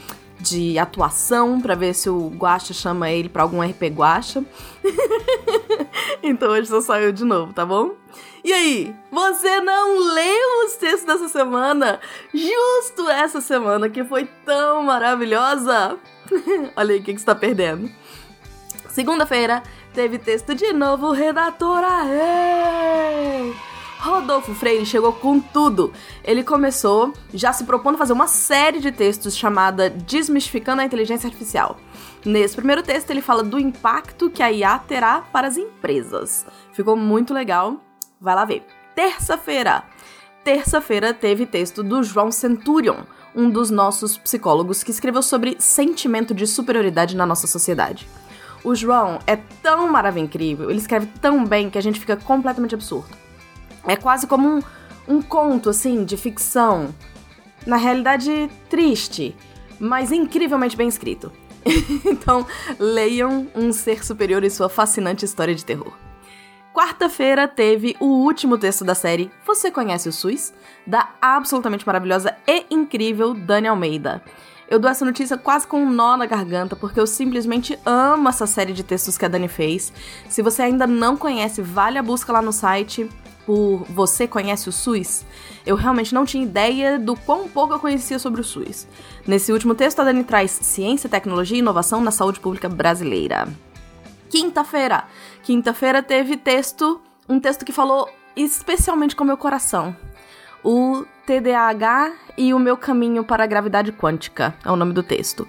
de 0.40 0.78
atuação 0.78 1.60
para 1.60 1.74
ver 1.74 1.94
se 1.94 2.10
o 2.10 2.28
Guacha 2.28 2.74
chama 2.74 3.10
ele 3.10 3.28
pra 3.28 3.42
algum 3.42 3.62
RP 3.62 3.84
Guacha. 3.94 4.44
então 6.22 6.50
hoje 6.50 6.68
só 6.68 6.80
saiu 6.80 7.12
de 7.12 7.24
novo, 7.24 7.52
tá 7.52 7.64
bom? 7.64 7.92
E 8.44 8.52
aí, 8.52 8.94
você 9.10 9.60
não 9.60 10.14
leu 10.14 10.66
os 10.66 10.74
textos 10.74 11.04
dessa 11.04 11.28
semana? 11.28 12.00
Justo 12.34 13.08
essa 13.08 13.40
semana 13.40 13.88
que 13.88 14.02
foi 14.02 14.28
tão 14.44 14.82
maravilhosa! 14.82 15.96
Olha 16.74 16.94
aí 16.94 17.00
o 17.00 17.02
que, 17.02 17.14
que 17.14 17.20
você 17.20 17.26
tá 17.26 17.36
perdendo. 17.36 17.88
Segunda-feira 18.88 19.62
teve 19.92 20.18
texto 20.18 20.54
de 20.54 20.72
novo, 20.72 21.12
redatora. 21.12 21.86
Aê! 21.86 23.52
Rodolfo 24.00 24.52
Freire 24.52 24.84
chegou 24.84 25.12
com 25.12 25.38
tudo. 25.38 25.92
Ele 26.24 26.42
começou 26.42 27.12
já 27.32 27.52
se 27.52 27.62
propondo 27.64 27.96
fazer 27.96 28.12
uma 28.12 28.26
série 28.26 28.80
de 28.80 28.90
textos 28.90 29.36
chamada 29.36 29.88
Desmistificando 29.88 30.82
a 30.82 30.84
Inteligência 30.84 31.28
Artificial. 31.28 31.78
Nesse 32.24 32.56
primeiro 32.56 32.82
texto, 32.82 33.10
ele 33.10 33.22
fala 33.22 33.44
do 33.44 33.60
impacto 33.60 34.28
que 34.28 34.42
a 34.42 34.50
IA 34.50 34.78
terá 34.80 35.20
para 35.20 35.46
as 35.46 35.56
empresas. 35.56 36.44
Ficou 36.72 36.96
muito 36.96 37.32
legal. 37.32 37.76
Vai 38.20 38.34
lá 38.34 38.44
ver. 38.44 38.64
Terça-feira. 38.94 39.84
Terça-feira 40.42 41.14
teve 41.14 41.46
texto 41.46 41.84
do 41.84 42.02
João 42.02 42.32
Centurion, 42.32 43.04
um 43.34 43.48
dos 43.48 43.70
nossos 43.70 44.18
psicólogos 44.18 44.82
que 44.82 44.90
escreveu 44.90 45.22
sobre 45.22 45.56
sentimento 45.60 46.34
de 46.34 46.46
superioridade 46.48 47.14
na 47.14 47.24
nossa 47.24 47.46
sociedade. 47.46 48.08
O 48.64 48.74
João 48.74 49.18
é 49.26 49.36
tão 49.62 49.90
maravilhoso, 49.90 50.26
incrível, 50.26 50.70
ele 50.70 50.78
escreve 50.78 51.06
tão 51.20 51.44
bem 51.44 51.68
que 51.68 51.78
a 51.78 51.82
gente 51.82 51.98
fica 51.98 52.16
completamente 52.16 52.74
absurdo. 52.74 53.16
É 53.86 53.96
quase 53.96 54.26
como 54.26 54.48
um, 54.48 54.62
um 55.08 55.20
conto, 55.20 55.70
assim, 55.70 56.04
de 56.04 56.16
ficção. 56.16 56.94
Na 57.66 57.76
realidade, 57.76 58.48
triste, 58.68 59.34
mas 59.80 60.12
incrivelmente 60.12 60.76
bem 60.76 60.88
escrito. 60.88 61.32
então, 62.04 62.46
leiam 62.78 63.48
Um 63.54 63.72
Ser 63.72 64.04
Superior 64.04 64.44
e 64.44 64.50
sua 64.50 64.68
fascinante 64.68 65.24
história 65.24 65.54
de 65.54 65.64
terror. 65.64 65.92
Quarta-feira 66.72 67.46
teve 67.46 67.94
o 68.00 68.06
último 68.06 68.56
texto 68.56 68.84
da 68.84 68.94
série 68.94 69.30
Você 69.46 69.70
Conhece 69.70 70.08
o 70.08 70.12
SUS? 70.12 70.54
Da 70.86 71.10
absolutamente 71.20 71.86
maravilhosa 71.86 72.34
e 72.46 72.64
incrível 72.70 73.34
Dani 73.34 73.68
Almeida. 73.68 74.22
Eu 74.72 74.78
dou 74.78 74.90
essa 74.90 75.04
notícia 75.04 75.36
quase 75.36 75.66
com 75.66 75.82
um 75.82 75.90
nó 75.90 76.16
na 76.16 76.24
garganta, 76.24 76.74
porque 76.74 76.98
eu 76.98 77.06
simplesmente 77.06 77.78
amo 77.84 78.26
essa 78.26 78.46
série 78.46 78.72
de 78.72 78.82
textos 78.82 79.18
que 79.18 79.24
a 79.26 79.28
Dani 79.28 79.46
fez. 79.46 79.92
Se 80.30 80.40
você 80.40 80.62
ainda 80.62 80.86
não 80.86 81.14
conhece, 81.14 81.60
vale 81.60 81.98
a 81.98 82.02
busca 82.02 82.32
lá 82.32 82.40
no 82.40 82.54
site 82.54 83.06
por 83.44 83.84
Você 83.90 84.26
Conhece 84.26 84.70
o 84.70 84.72
SUS, 84.72 85.26
eu 85.66 85.76
realmente 85.76 86.14
não 86.14 86.24
tinha 86.24 86.42
ideia 86.42 86.98
do 86.98 87.14
quão 87.14 87.50
pouco 87.50 87.74
eu 87.74 87.78
conhecia 87.78 88.18
sobre 88.18 88.40
o 88.40 88.44
SUS. 88.44 88.88
Nesse 89.26 89.52
último 89.52 89.74
texto, 89.74 90.00
a 90.00 90.04
Dani 90.04 90.24
traz 90.24 90.50
ciência, 90.52 91.06
tecnologia 91.06 91.58
e 91.58 91.60
inovação 91.60 92.00
na 92.00 92.10
saúde 92.10 92.40
pública 92.40 92.66
brasileira. 92.66 93.46
Quinta-feira. 94.30 95.04
Quinta-feira 95.42 96.02
teve 96.02 96.38
texto, 96.38 96.98
um 97.28 97.38
texto 97.38 97.62
que 97.66 97.72
falou 97.72 98.08
especialmente 98.34 99.14
com 99.14 99.22
meu 99.22 99.36
coração. 99.36 99.94
O 100.64 101.04
TDAH 101.26 102.12
e 102.36 102.52
o 102.52 102.58
meu 102.58 102.76
caminho 102.76 103.22
para 103.22 103.44
a 103.44 103.46
gravidade 103.46 103.92
quântica 103.92 104.54
é 104.64 104.70
o 104.70 104.76
nome 104.76 104.92
do 104.92 105.02
texto. 105.02 105.46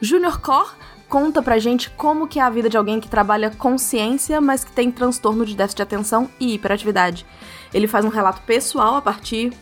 Junior 0.00 0.40
Core 0.40 0.70
conta 1.08 1.42
pra 1.42 1.58
gente 1.58 1.90
como 1.90 2.28
que 2.28 2.38
é 2.38 2.42
a 2.42 2.50
vida 2.50 2.68
de 2.68 2.76
alguém 2.76 3.00
que 3.00 3.08
trabalha 3.08 3.50
com 3.50 3.76
ciência, 3.76 4.40
mas 4.40 4.62
que 4.62 4.72
tem 4.72 4.90
transtorno 4.90 5.44
de 5.44 5.56
déficit 5.56 5.78
de 5.78 5.82
atenção 5.82 6.30
e 6.38 6.54
hiperatividade. 6.54 7.26
Ele 7.74 7.88
faz 7.88 8.04
um 8.04 8.08
relato 8.08 8.42
pessoal 8.42 8.96
a 8.96 9.02
partir 9.02 9.52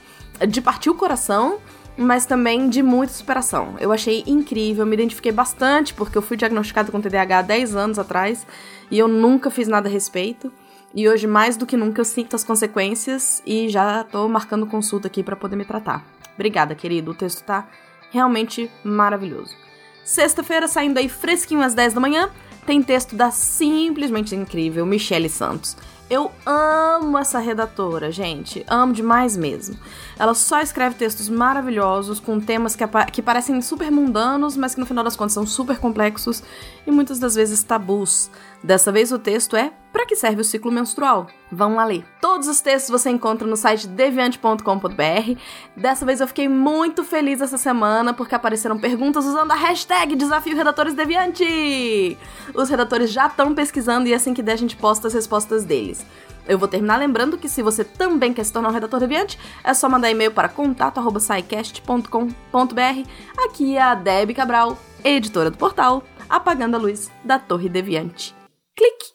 de 0.47 0.61
partir 0.61 0.91
o 0.91 0.95
coração, 0.95 1.59
mas 1.97 2.27
também 2.27 2.69
de 2.69 2.83
muita 2.83 3.13
superação. 3.13 3.77
Eu 3.79 3.93
achei 3.93 4.25
incrível, 4.27 4.85
me 4.85 4.95
identifiquei 4.95 5.33
bastante 5.33 5.95
porque 5.95 6.19
eu 6.19 6.23
fui 6.23 6.37
diagnosticado 6.37 6.91
com 6.91 7.01
TDAH 7.01 7.39
há 7.39 7.43
10 7.43 7.77
anos 7.77 7.99
atrás 7.99 8.47
e 8.91 8.99
eu 8.99 9.09
nunca 9.09 9.51
fiz 9.51 9.69
nada 9.69 9.89
a 9.89 9.93
respeito. 9.93 10.53
E 10.95 11.09
hoje, 11.09 11.27
mais 11.27 11.57
do 11.57 11.67
que 11.67 11.77
nunca, 11.77 12.01
eu 12.01 12.05
sinto 12.05 12.37
as 12.37 12.45
consequências 12.45 13.43
e 13.45 13.69
já 13.69 14.05
tô 14.05 14.29
marcando 14.29 14.65
consulta 14.65 15.09
aqui 15.09 15.25
para 15.25 15.35
poder 15.35 15.57
me 15.57 15.65
tratar. 15.65 16.07
Obrigada, 16.35 16.75
querido. 16.75 17.11
O 17.11 17.15
texto 17.15 17.43
tá 17.43 17.67
realmente 18.13 18.71
maravilhoso. 18.85 19.57
Sexta-feira, 20.05 20.69
saindo 20.69 20.99
aí 20.99 21.09
fresquinho 21.09 21.63
às 21.63 21.75
10 21.75 21.95
da 21.95 22.01
manhã, 22.01 22.31
tem 22.65 22.81
texto 22.81 23.17
da 23.17 23.33
simplesmente 23.33 24.37
incrível 24.37 24.87
Michele 24.87 25.29
Santos. 25.29 25.77
Eu 26.09 26.31
amo 26.47 27.19
essa 27.19 27.41
redatora, 27.41 28.13
gente. 28.13 28.65
Amo 28.69 28.93
demais 28.93 29.37
mesmo. 29.37 29.77
Ela 30.19 30.35
só 30.35 30.61
escreve 30.61 30.95
textos 30.95 31.29
maravilhosos, 31.29 32.21
com 32.21 32.41
temas 32.41 32.77
que, 32.77 32.85
que 33.13 33.23
parecem 33.23 33.61
super 33.61 33.91
mundanos, 33.91 34.57
mas 34.57 34.75
que 34.75 34.81
no 34.81 34.87
final 34.87 35.03
das 35.03 35.17
contas 35.17 35.33
são 35.33 35.47
super 35.47 35.79
complexos 35.79 36.43
e 36.87 36.91
muitas 36.91 37.19
das 37.19 37.35
vezes 37.35 37.63
tabus. 37.63 38.31
Dessa 38.63 38.91
vez 38.91 39.13
o 39.13 39.19
texto 39.19 39.57
é 39.57 39.73
Para 39.93 40.07
que 40.07 40.17
serve 40.17 40.41
o 40.41 40.45
ciclo 40.45 40.73
menstrual? 40.73 41.27
Vão 41.53 41.75
lá 41.75 41.85
ler. 41.85 42.05
Todos 42.21 42.49
os 42.49 42.61
textos 42.61 42.91
você 42.91 43.11
encontra 43.11 43.47
no 43.47 43.57
site 43.57 43.87
deviante.com.br. 43.87 45.39
Dessa 45.77 46.07
vez 46.07 46.21
eu 46.21 46.27
fiquei 46.27 46.49
muito 46.49 47.05
feliz 47.05 47.41
essa 47.41 47.59
semana 47.59 48.15
porque 48.15 48.35
apareceram 48.35 48.79
perguntas 48.79 49.25
usando 49.25 49.51
a 49.51 49.55
hashtag 49.55 50.17
Desafio 50.17 50.57
Redatores 50.57 50.95
Deviante. 50.95 52.19
Os 52.55 52.69
redatores 52.69 53.13
já 53.13 53.27
estão 53.27 53.55
pesquisando 53.55 54.09
e 54.09 54.15
assim 54.15 54.33
que 54.33 54.43
der 54.43 54.55
a 54.55 54.57
gente 54.57 54.77
posta 54.77 55.09
as 55.09 55.15
respostas 55.15 55.65
deles. 55.65 56.05
Eu 56.47 56.59
vou 56.59 56.69
terminar 56.69 56.99
lembrando 56.99 57.39
que 57.39 57.49
se 57.49 57.63
você 57.63 57.85
também 57.85 58.35
quer 58.35 58.45
se 58.45 58.53
tornar 58.53 58.69
um 58.69 58.73
redator 58.73 59.01
deviante, 59.01 59.39
é 59.63 59.73
só 59.73 59.89
mandar 59.89 60.11
e-mail 60.11 60.31
para 60.31 60.49
contato@saicast.com.br. 60.49 63.09
Aqui 63.47 63.77
é 63.77 63.83
a 63.83 63.95
Deb 63.95 64.35
Cabral, 64.35 64.79
editora 65.03 65.51
do 65.51 65.57
portal 65.57 66.03
Apagando 66.29 66.77
a 66.77 66.79
Luz 66.79 67.11
da 67.25 67.39
Torre 67.39 67.69
Deviante. 67.69 68.35
Clique! 68.77 69.15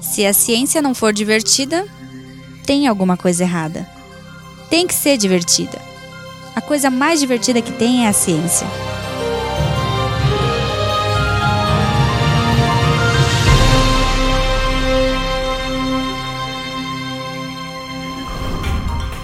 Se 0.00 0.26
a 0.26 0.32
ciência 0.32 0.82
não 0.82 0.94
for 0.94 1.12
divertida, 1.12 1.86
tem 2.66 2.86
alguma 2.86 3.16
coisa 3.16 3.44
errada. 3.44 3.88
Tem 4.68 4.86
que 4.86 4.94
ser 4.94 5.16
divertida. 5.16 5.80
A 6.54 6.60
coisa 6.60 6.90
mais 6.90 7.20
divertida 7.20 7.62
que 7.62 7.72
tem 7.72 8.04
é 8.04 8.08
a 8.08 8.12
ciência. 8.12 8.66